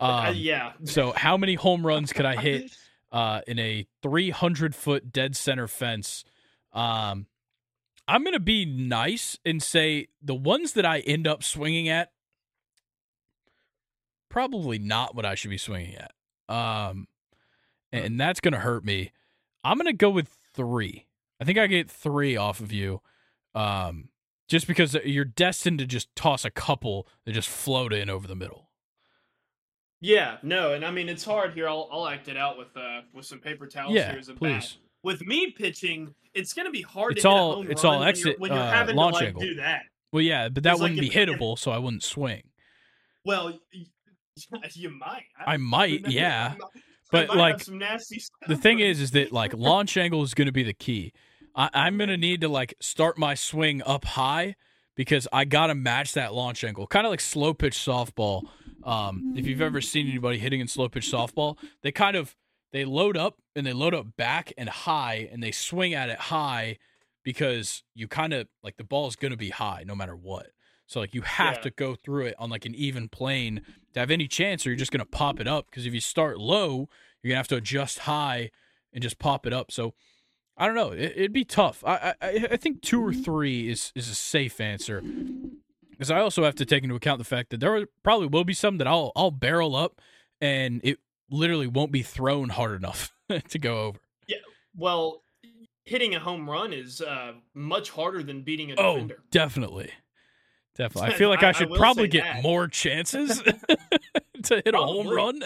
Uh, 0.00 0.30
um, 0.30 0.34
yeah. 0.36 0.72
So 0.82 1.12
how 1.12 1.36
many 1.36 1.54
home 1.54 1.86
runs 1.86 2.12
could 2.12 2.26
I 2.26 2.34
hit 2.34 2.76
uh, 3.12 3.42
in 3.46 3.60
a 3.60 3.86
300 4.02 4.74
foot 4.74 5.12
dead 5.12 5.36
center 5.36 5.68
fence? 5.68 6.24
Um, 6.72 7.26
I'm 8.08 8.24
going 8.24 8.34
to 8.34 8.40
be 8.40 8.64
nice 8.64 9.38
and 9.44 9.62
say 9.62 10.08
the 10.20 10.34
ones 10.34 10.72
that 10.72 10.84
I 10.84 11.00
end 11.00 11.28
up 11.28 11.44
swinging 11.44 11.88
at, 11.88 12.10
probably 14.28 14.80
not 14.80 15.14
what 15.14 15.24
I 15.24 15.36
should 15.36 15.50
be 15.50 15.58
swinging 15.58 15.94
at. 15.94 16.12
Um, 16.52 17.06
and 17.92 18.18
that's 18.18 18.40
going 18.40 18.54
to 18.54 18.60
hurt 18.60 18.84
me. 18.84 19.12
I'm 19.64 19.76
going 19.76 19.86
to 19.86 19.92
go 19.92 20.10
with 20.10 20.28
three. 20.54 21.06
I 21.40 21.44
think 21.44 21.58
I 21.58 21.66
get 21.66 21.90
three 21.90 22.36
off 22.36 22.60
of 22.60 22.72
you. 22.72 23.00
Um, 23.54 24.08
just 24.48 24.66
because 24.66 24.94
you're 25.04 25.24
destined 25.24 25.78
to 25.78 25.86
just 25.86 26.14
toss 26.14 26.44
a 26.44 26.50
couple 26.50 27.06
that 27.24 27.32
just 27.32 27.48
float 27.48 27.92
in 27.92 28.10
over 28.10 28.26
the 28.26 28.34
middle. 28.34 28.68
Yeah, 30.00 30.38
no, 30.42 30.72
and 30.72 30.84
I 30.84 30.90
mean 30.90 31.08
it's 31.08 31.24
hard 31.24 31.54
here. 31.54 31.68
I'll 31.68 31.88
I'll 31.92 32.08
act 32.08 32.26
it 32.28 32.36
out 32.36 32.58
with 32.58 32.76
uh 32.76 33.02
with 33.14 33.24
some 33.24 33.38
paper 33.38 33.66
towels 33.68 33.94
Yeah, 33.94 34.10
here 34.10 34.18
as 34.18 34.28
a 34.28 34.32
bat. 34.32 34.38
please. 34.40 34.78
With 35.04 35.20
me 35.22 35.52
pitching, 35.52 36.12
it's 36.34 36.52
gonna 36.52 36.72
be 36.72 36.82
hard 36.82 37.16
It's 37.16 37.24
all- 37.24 37.62
it's 37.70 37.84
all 37.84 38.00
when 38.00 38.08
exit, 38.08 38.24
you're, 38.26 38.36
when 38.38 38.52
you're 38.52 38.60
uh, 38.60 38.70
having 38.70 38.96
launch 38.96 39.14
to 39.18 39.20
like 39.20 39.28
angle. 39.28 39.42
do 39.42 39.54
that. 39.56 39.82
Well, 40.12 40.22
yeah, 40.22 40.48
but 40.48 40.64
that 40.64 40.78
wouldn't 40.80 40.98
if- 40.98 41.12
be 41.12 41.16
if- 41.16 41.28
hittable, 41.28 41.56
so 41.56 41.70
I 41.70 41.78
wouldn't 41.78 42.02
swing. 42.02 42.42
Well, 43.24 43.58
you 44.74 44.90
might. 44.90 45.22
I 45.38 45.56
might, 45.56 46.08
yeah. 46.08 46.54
But, 47.12 47.36
like, 47.36 47.60
some 47.60 47.78
nasty 47.78 48.18
stuff. 48.18 48.48
The 48.48 48.56
thing 48.56 48.80
is, 48.80 49.00
is 49.00 49.12
that 49.12 49.32
like 49.32 49.54
launch 49.54 49.96
angle 49.96 50.22
is 50.22 50.34
going 50.34 50.46
to 50.46 50.52
be 50.52 50.64
the 50.64 50.72
key. 50.72 51.12
I, 51.54 51.70
I'm 51.72 51.98
going 51.98 52.08
to 52.08 52.16
need 52.16 52.40
to 52.40 52.48
like 52.48 52.74
start 52.80 53.18
my 53.18 53.34
swing 53.34 53.82
up 53.84 54.04
high 54.04 54.56
because 54.94 55.28
I 55.32 55.44
got 55.44 55.68
to 55.68 55.74
match 55.74 56.14
that 56.14 56.34
launch 56.34 56.64
angle, 56.64 56.86
kind 56.86 57.06
of 57.06 57.10
like 57.10 57.20
slow 57.20 57.54
pitch 57.54 57.76
softball. 57.76 58.48
Um, 58.84 59.34
if 59.36 59.46
you've 59.46 59.60
ever 59.60 59.80
seen 59.80 60.08
anybody 60.08 60.38
hitting 60.38 60.60
in 60.60 60.68
slow 60.68 60.88
pitch 60.88 61.10
softball, 61.10 61.56
they 61.82 61.92
kind 61.92 62.16
of 62.16 62.34
they 62.72 62.84
load 62.84 63.16
up 63.16 63.36
and 63.54 63.66
they 63.66 63.72
load 63.72 63.94
up 63.94 64.16
back 64.16 64.52
and 64.56 64.68
high, 64.68 65.28
and 65.30 65.42
they 65.42 65.52
swing 65.52 65.94
at 65.94 66.08
it 66.08 66.18
high 66.18 66.78
because 67.22 67.84
you 67.94 68.08
kind 68.08 68.32
of 68.32 68.48
like 68.62 68.76
the 68.76 68.84
ball 68.84 69.06
is 69.06 69.16
going 69.16 69.30
to 69.30 69.36
be 69.36 69.50
high 69.50 69.84
no 69.86 69.94
matter 69.94 70.16
what. 70.16 70.48
So 70.86 71.00
like 71.00 71.14
you 71.14 71.22
have 71.22 71.56
Yeah. 71.56 71.62
to 71.62 71.70
go 71.70 71.94
through 71.94 72.26
it 72.26 72.34
on 72.38 72.50
like 72.50 72.64
an 72.66 72.74
even 72.74 73.08
plane 73.08 73.62
to 73.94 74.00
have 74.00 74.10
any 74.10 74.26
chance, 74.28 74.66
or 74.66 74.70
you're 74.70 74.76
just 74.76 74.90
going 74.92 75.00
to 75.00 75.04
pop 75.06 75.40
it 75.40 75.46
up. 75.48 75.66
Because 75.70 75.86
if 75.86 75.94
you 75.94 76.00
start 76.00 76.38
low, 76.38 76.88
you're 77.22 77.30
gonna 77.30 77.36
have 77.38 77.48
to 77.48 77.56
adjust 77.56 78.00
high 78.00 78.50
and 78.92 79.02
just 79.02 79.18
pop 79.18 79.46
it 79.46 79.52
up. 79.52 79.70
So 79.70 79.94
I 80.56 80.66
don't 80.66 80.74
know. 80.74 80.90
It, 80.90 81.12
it'd 81.16 81.32
be 81.32 81.44
tough. 81.44 81.82
I, 81.86 82.14
I 82.20 82.48
I 82.52 82.56
think 82.56 82.82
two 82.82 83.02
or 83.04 83.12
three 83.14 83.70
is 83.70 83.92
is 83.94 84.08
a 84.10 84.14
safe 84.14 84.60
answer. 84.60 85.02
Because 85.90 86.10
I 86.10 86.18
also 86.20 86.42
have 86.44 86.56
to 86.56 86.64
take 86.66 86.82
into 86.82 86.96
account 86.96 87.18
the 87.18 87.24
fact 87.24 87.50
that 87.50 87.60
there 87.60 87.86
probably 88.02 88.26
will 88.26 88.44
be 88.44 88.54
some 88.54 88.78
that 88.78 88.86
I'll 88.88 89.12
I'll 89.14 89.30
barrel 89.30 89.76
up 89.76 90.00
and 90.40 90.80
it 90.82 90.98
literally 91.30 91.68
won't 91.68 91.92
be 91.92 92.02
thrown 92.02 92.48
hard 92.50 92.74
enough 92.76 93.14
to 93.48 93.58
go 93.58 93.78
over. 93.82 93.98
Yeah. 94.26 94.38
Well, 94.76 95.22
hitting 95.84 96.14
a 96.14 96.18
home 96.20 96.50
run 96.50 96.72
is 96.72 97.00
uh, 97.00 97.32
much 97.54 97.90
harder 97.90 98.22
than 98.22 98.42
beating 98.42 98.72
a 98.72 98.76
defender. 98.76 99.16
Oh, 99.20 99.22
definitely. 99.30 99.90
Definitely. 100.76 101.12
I 101.14 101.14
feel 101.18 101.28
like 101.28 101.42
I, 101.42 101.46
I- 101.46 101.48
I 101.50 101.52
should 101.52 101.70
will 101.70 101.78
probably 101.78 102.08
get 102.08 102.24
that. 102.24 102.42
more 102.42 102.68
chances 102.68 103.42
to 104.44 104.62
hit 104.64 104.74
a 104.74 104.78
home 104.78 105.08
run. 105.08 105.42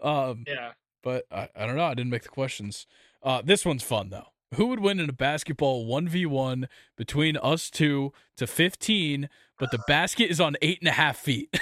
um, 0.00 0.44
Yeah. 0.46 0.72
but 1.02 1.24
I, 1.30 1.48
I 1.56 1.66
don't 1.66 1.76
know. 1.76 1.84
I 1.84 1.94
didn't 1.94 2.10
make 2.10 2.22
the 2.22 2.28
questions. 2.28 2.86
Uh, 3.22 3.42
this 3.44 3.64
one's 3.64 3.82
fun 3.82 4.10
though. 4.10 4.26
Who 4.56 4.66
would 4.66 4.80
win 4.80 4.98
in 4.98 5.08
a 5.08 5.12
basketball 5.12 5.86
one 5.86 6.08
v 6.08 6.26
one 6.26 6.68
between 6.96 7.36
us 7.36 7.70
two 7.70 8.12
to 8.36 8.46
fifteen? 8.46 9.28
But 9.58 9.70
the 9.70 9.78
basket 9.86 10.30
is 10.30 10.40
on 10.40 10.56
eight 10.62 10.78
and 10.80 10.88
a 10.88 10.92
half 10.92 11.18
feet. 11.18 11.54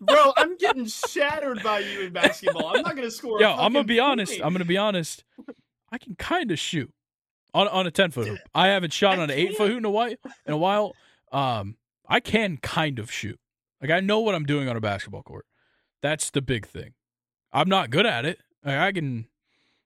Bro, 0.00 0.32
I'm 0.36 0.56
getting 0.56 0.86
shattered 0.86 1.62
by 1.62 1.80
you 1.80 2.00
in 2.02 2.12
basketball. 2.12 2.74
I'm 2.74 2.82
not 2.82 2.96
gonna 2.96 3.10
score. 3.10 3.38
a 3.38 3.42
Yo, 3.42 3.52
I'm 3.52 3.72
gonna 3.72 3.84
be 3.84 4.00
honest. 4.00 4.40
I'm 4.42 4.52
gonna 4.52 4.64
be 4.64 4.78
honest. 4.78 5.22
I 5.92 5.98
can 5.98 6.14
kind 6.16 6.50
of 6.50 6.58
shoot 6.58 6.90
on 7.56 7.68
on 7.68 7.86
a 7.86 7.90
ten 7.90 8.10
foot 8.10 8.28
hoop. 8.28 8.38
I 8.54 8.68
haven't 8.68 8.92
shot 8.92 9.18
on 9.18 9.24
an 9.24 9.30
eight 9.30 9.56
foot 9.56 9.68
hoop 9.68 9.78
in 9.78 9.84
a 9.84 9.90
while. 9.90 10.14
In 10.46 10.52
a 10.52 10.56
while, 10.56 10.94
um, 11.32 11.76
I 12.08 12.20
can 12.20 12.58
kind 12.58 12.98
of 12.98 13.10
shoot. 13.10 13.38
Like 13.80 13.90
I 13.90 14.00
know 14.00 14.20
what 14.20 14.34
I'm 14.34 14.44
doing 14.44 14.68
on 14.68 14.76
a 14.76 14.80
basketball 14.80 15.22
court. 15.22 15.46
That's 16.02 16.30
the 16.30 16.42
big 16.42 16.66
thing. 16.66 16.92
I'm 17.52 17.68
not 17.68 17.90
good 17.90 18.06
at 18.06 18.24
it. 18.24 18.38
Like, 18.64 18.78
I 18.78 18.92
can, 18.92 19.26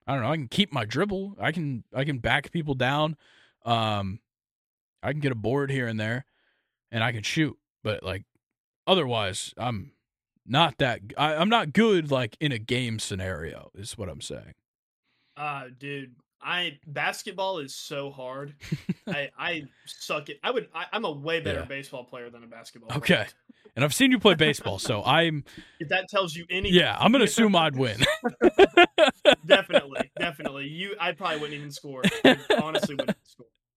I 0.06 0.14
don't 0.14 0.22
know. 0.22 0.32
I 0.32 0.36
can 0.36 0.48
keep 0.48 0.72
my 0.72 0.84
dribble. 0.84 1.36
I 1.40 1.52
can 1.52 1.84
I 1.94 2.04
can 2.04 2.18
back 2.18 2.50
people 2.50 2.74
down. 2.74 3.16
Um, 3.64 4.20
I 5.02 5.12
can 5.12 5.20
get 5.20 5.32
a 5.32 5.36
board 5.36 5.70
here 5.70 5.86
and 5.86 5.98
there, 5.98 6.24
and 6.90 7.04
I 7.04 7.12
can 7.12 7.22
shoot. 7.22 7.56
But 7.82 8.02
like, 8.02 8.24
otherwise, 8.86 9.54
I'm 9.56 9.92
not 10.46 10.78
that. 10.78 11.00
I, 11.16 11.36
I'm 11.36 11.48
not 11.48 11.72
good 11.72 12.10
like 12.10 12.36
in 12.40 12.52
a 12.52 12.58
game 12.58 12.98
scenario. 12.98 13.70
Is 13.74 13.96
what 13.96 14.08
I'm 14.08 14.20
saying. 14.20 14.54
Uh, 15.36 15.66
dude, 15.78 16.16
I 16.42 16.78
basketball 16.86 17.58
is 17.58 17.74
so 17.74 18.10
hard. 18.10 18.54
I 19.06 19.30
I 19.38 19.62
suck 19.86 20.28
it. 20.28 20.38
I 20.42 20.50
would. 20.50 20.68
I, 20.74 20.86
I'm 20.92 21.04
a 21.04 21.10
way 21.12 21.40
better 21.40 21.60
Yeah. 21.60 21.64
baseball 21.66 22.04
player 22.04 22.30
than 22.30 22.42
a 22.42 22.46
basketball. 22.46 22.96
Okay. 22.98 23.14
player. 23.14 23.26
And 23.76 23.84
I've 23.84 23.94
seen 23.94 24.10
you 24.10 24.18
play 24.18 24.34
baseball, 24.34 24.78
so 24.78 25.02
I'm 25.06 25.44
If 25.78 25.88
that 25.90 26.08
tells 26.08 26.34
you 26.34 26.44
anything. 26.50 26.78
yeah. 26.78 26.96
I'm 26.98 27.12
gonna 27.12 27.24
assume 27.24 27.54
I'd 27.56 27.76
win. 27.76 27.98
definitely, 29.46 30.10
definitely. 30.18 30.66
You, 30.66 30.94
I 31.00 31.12
probably 31.12 31.38
wouldn't 31.38 31.58
even 31.58 31.70
score. 31.70 32.02
I 32.24 32.36
honestly, 32.62 32.94
wouldn't 32.96 33.16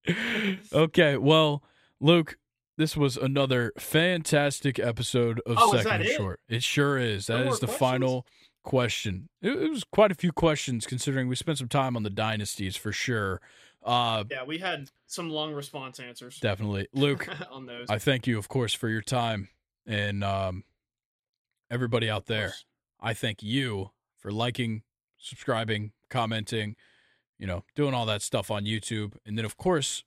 even 0.08 0.58
score. 0.66 0.80
okay, 0.84 1.18
well, 1.18 1.64
Luke, 2.00 2.38
this 2.78 2.98
was 2.98 3.18
another 3.18 3.72
fantastic 3.78 4.80
episode 4.80 5.40
of 5.46 5.58
Oh, 5.60 5.72
Second 5.74 5.86
that 5.92 6.02
it? 6.02 6.16
Short. 6.18 6.40
It 6.50 6.64
sure 6.64 6.98
is. 6.98 7.30
No 7.30 7.38
That 7.38 7.44
more 7.46 7.54
is 7.54 7.60
the 7.60 7.68
questions? 7.68 7.80
final 7.80 8.26
question. 8.64 9.30
It, 9.42 9.70
was 9.70 9.84
quite 9.84 10.12
a 10.12 10.16
few 10.16 10.32
questions 10.32 10.86
considering 10.86 11.28
we 11.28 11.36
spent 11.36 11.58
some 11.58 11.68
time 11.68 11.96
on 11.96 12.04
the 12.04 12.10
dynasties 12.10 12.76
for 12.76 12.92
sure. 12.92 13.42
Uh, 13.84 14.24
Yeah, 14.32 14.44
we 14.46 14.58
had 14.58 14.90
some 15.08 15.30
long 15.30 15.54
response 15.54 16.00
answers 16.00 16.40
definitely, 16.40 16.88
Luke. 16.94 17.28
on 17.52 17.66
those. 17.66 17.88
I 17.90 18.00
thank 18.00 18.28
you, 18.28 18.38
of 18.38 18.48
course, 18.48 18.74
for 18.74 18.90
your 18.90 19.02
time, 19.02 19.50
and 19.86 20.24
um, 20.24 20.64
everybody 21.70 22.10
out 22.10 22.28
there. 22.28 22.54
I 23.00 23.14
thank 23.14 23.44
you 23.44 23.92
for 24.18 24.32
liking, 24.32 24.84
subscribing, 25.18 25.92
commenting, 26.10 26.76
you 27.38 27.46
know, 27.46 27.66
doing 27.76 27.94
all 27.94 28.06
that 28.06 28.22
stuff 28.22 28.50
on 28.50 28.64
YouTube. 28.64 29.14
And 29.26 29.38
then, 29.38 29.44
of 29.44 29.58
course, 29.58 30.06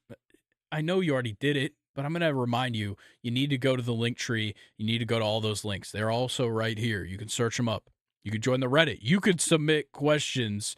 I 0.73 0.81
know 0.81 1.01
you 1.01 1.13
already 1.13 1.37
did 1.39 1.57
it, 1.57 1.75
but 1.95 2.05
I'm 2.07 2.13
going 2.13 2.23
to 2.23 2.35
remind 2.35 2.77
you 2.77 2.97
you 3.23 3.31
need 3.31 3.51
to 3.51 3.59
go 3.59 3.77
to 3.77 3.83
the 3.83 3.93
link 3.93 4.17
tree. 4.17 4.55
You 4.79 4.87
need 4.87 4.99
to 4.99 5.05
go 5.05 5.19
to 5.19 5.25
all 5.25 5.41
those 5.41 5.65
links. 5.65 5.93
They're 5.93 6.11
also 6.11 6.47
right 6.47 6.79
here. 6.79 7.05
You 7.05 7.19
can 7.19 7.29
search 7.29 7.59
them 7.59 7.69
up. 7.69 7.91
You 8.27 8.33
can 8.33 8.41
join 8.43 8.59
the 8.59 8.67
Reddit. 8.67 8.99
You 9.03 9.21
could 9.21 9.41
submit 9.41 9.93
questions 9.93 10.75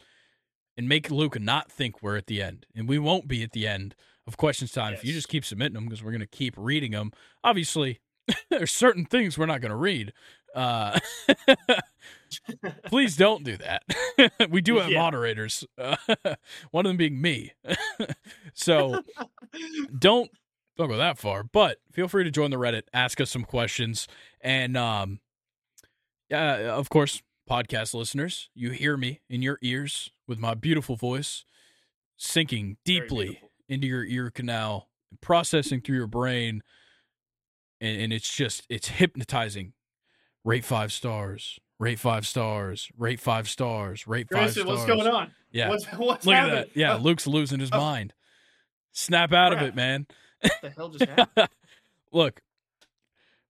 and 0.77 0.87
make 0.87 1.09
Luke 1.09 1.39
not 1.41 1.71
think 1.71 1.99
we're 2.03 2.15
at 2.15 2.27
the 2.27 2.43
end. 2.43 2.67
And 2.75 2.87
we 2.87 2.99
won't 2.99 3.27
be 3.27 3.41
at 3.41 3.53
the 3.53 3.65
end 3.67 3.95
of 4.27 4.37
questions 4.37 4.71
time 4.71 4.93
if 4.93 5.03
you 5.03 5.11
just 5.11 5.29
keep 5.29 5.43
submitting 5.43 5.73
them 5.73 5.85
because 5.85 6.03
we're 6.03 6.11
going 6.11 6.19
to 6.21 6.27
keep 6.27 6.53
reading 6.55 6.91
them. 6.91 7.11
Obviously, 7.43 8.01
there's 8.51 8.69
certain 8.71 9.03
things 9.03 9.35
we're 9.35 9.47
not 9.47 9.61
going 9.61 9.71
to 9.71 9.75
read. 9.75 10.13
Uh, 10.53 10.99
please 12.85 13.17
don't 13.17 13.43
do 13.43 13.57
that. 13.57 13.81
we 14.51 14.61
do 14.61 14.77
have 14.77 14.91
Yeah. 14.91 14.99
moderators, 14.99 15.65
uh, 15.75 15.95
one 16.69 16.85
of 16.85 16.91
them 16.91 16.97
being 16.97 17.19
me. 17.19 17.53
so 18.53 19.01
don't 19.97 20.29
don't 20.77 20.87
go 20.87 20.97
that 20.97 21.17
far, 21.17 21.41
but 21.43 21.77
feel 21.91 22.07
free 22.07 22.23
to 22.25 22.31
join 22.31 22.51
the 22.51 22.57
Reddit, 22.57 22.83
ask 22.93 23.19
us 23.19 23.31
some 23.31 23.43
questions, 23.43 24.07
and 24.39 24.77
um, 24.77 25.19
yeah, 26.29 26.73
of 26.75 26.89
course, 26.89 27.23
podcast 27.49 27.93
listeners, 27.93 28.49
you 28.53 28.71
hear 28.71 28.95
me 28.95 29.21
in 29.29 29.41
your 29.41 29.57
ears 29.61 30.11
with 30.27 30.39
my 30.39 30.53
beautiful 30.53 30.95
voice 30.95 31.45
sinking 32.17 32.77
deeply 32.85 33.41
into 33.67 33.87
your 33.87 34.03
ear 34.03 34.29
canal, 34.29 34.89
processing 35.21 35.81
through 35.81 35.95
your 35.95 36.07
brain, 36.07 36.61
and, 37.81 38.01
and 38.01 38.13
it's 38.13 38.33
just 38.33 38.65
it's 38.69 38.89
hypnotizing. 38.89 39.73
Rate 40.45 40.63
five 40.63 40.91
stars. 40.91 41.59
Rate 41.79 41.99
five 41.99 42.27
stars. 42.27 42.89
Rate 42.97 43.19
five 43.19 43.49
stars. 43.49 44.05
Rate 44.07 44.27
five 44.29 44.41
Grayson, 44.41 44.63
stars. 44.63 44.67
what's 44.67 44.85
going 44.85 45.07
on? 45.07 45.31
Yeah. 45.51 45.69
What's, 45.69 45.85
what's 45.85 46.25
Look 46.25 46.35
happening? 46.35 46.57
at 46.59 46.67
that. 46.73 46.79
Yeah, 46.79 46.93
What 46.93 47.03
Luke's 47.03 47.27
losing 47.27 47.59
his 47.59 47.69
oh. 47.71 47.77
mind. 47.77 48.13
Snap 48.91 49.33
out 49.33 49.53
of 49.53 49.61
it, 49.61 49.75
man. 49.75 50.07
the 50.41 50.69
hell 50.75 50.89
just 50.89 51.09
happened? 51.09 51.49
Look, 52.11 52.41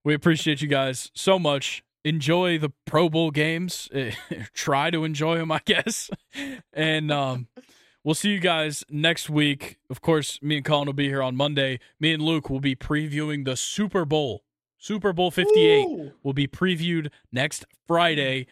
we 0.04 0.14
appreciate 0.14 0.62
you 0.62 0.68
guys 0.68 1.10
so 1.14 1.38
much. 1.38 1.82
Enjoy 2.04 2.58
the 2.58 2.72
Pro 2.86 3.08
Bowl 3.08 3.30
games. 3.30 3.88
Try 4.54 4.90
to 4.90 5.04
enjoy 5.04 5.38
them, 5.38 5.52
I 5.52 5.60
guess. 5.64 6.10
And 6.72 7.10
um, 7.10 7.48
We'll 8.02 8.14
see 8.14 8.30
you 8.30 8.40
guys 8.40 8.82
next 8.88 9.28
week. 9.28 9.78
Of 9.90 10.00
course, 10.00 10.40
me 10.40 10.56
and 10.56 10.64
Colin 10.64 10.86
will 10.86 10.94
be 10.94 11.08
here 11.08 11.22
on 11.22 11.36
Monday. 11.36 11.80
Me 11.98 12.14
and 12.14 12.22
Luke 12.22 12.48
will 12.48 12.60
be 12.60 12.74
previewing 12.74 13.44
the 13.44 13.56
Super 13.56 14.06
Bowl. 14.06 14.42
Super 14.78 15.12
Bowl 15.12 15.30
58 15.30 15.84
Ooh. 15.84 16.12
will 16.22 16.32
be 16.32 16.46
previewed 16.46 17.10
next 17.30 17.66
Friday. 17.86 18.46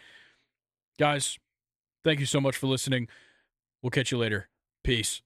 Guys, 0.99 1.39
thank 2.05 2.21
you 2.21 2.27
so 2.27 2.41
much 2.43 2.57
for 2.57 2.67
listening. 2.67 3.09
We'll 3.83 3.91
catch 3.91 4.13
you 4.13 4.19
later. 4.19 4.51
Peace. 4.85 5.23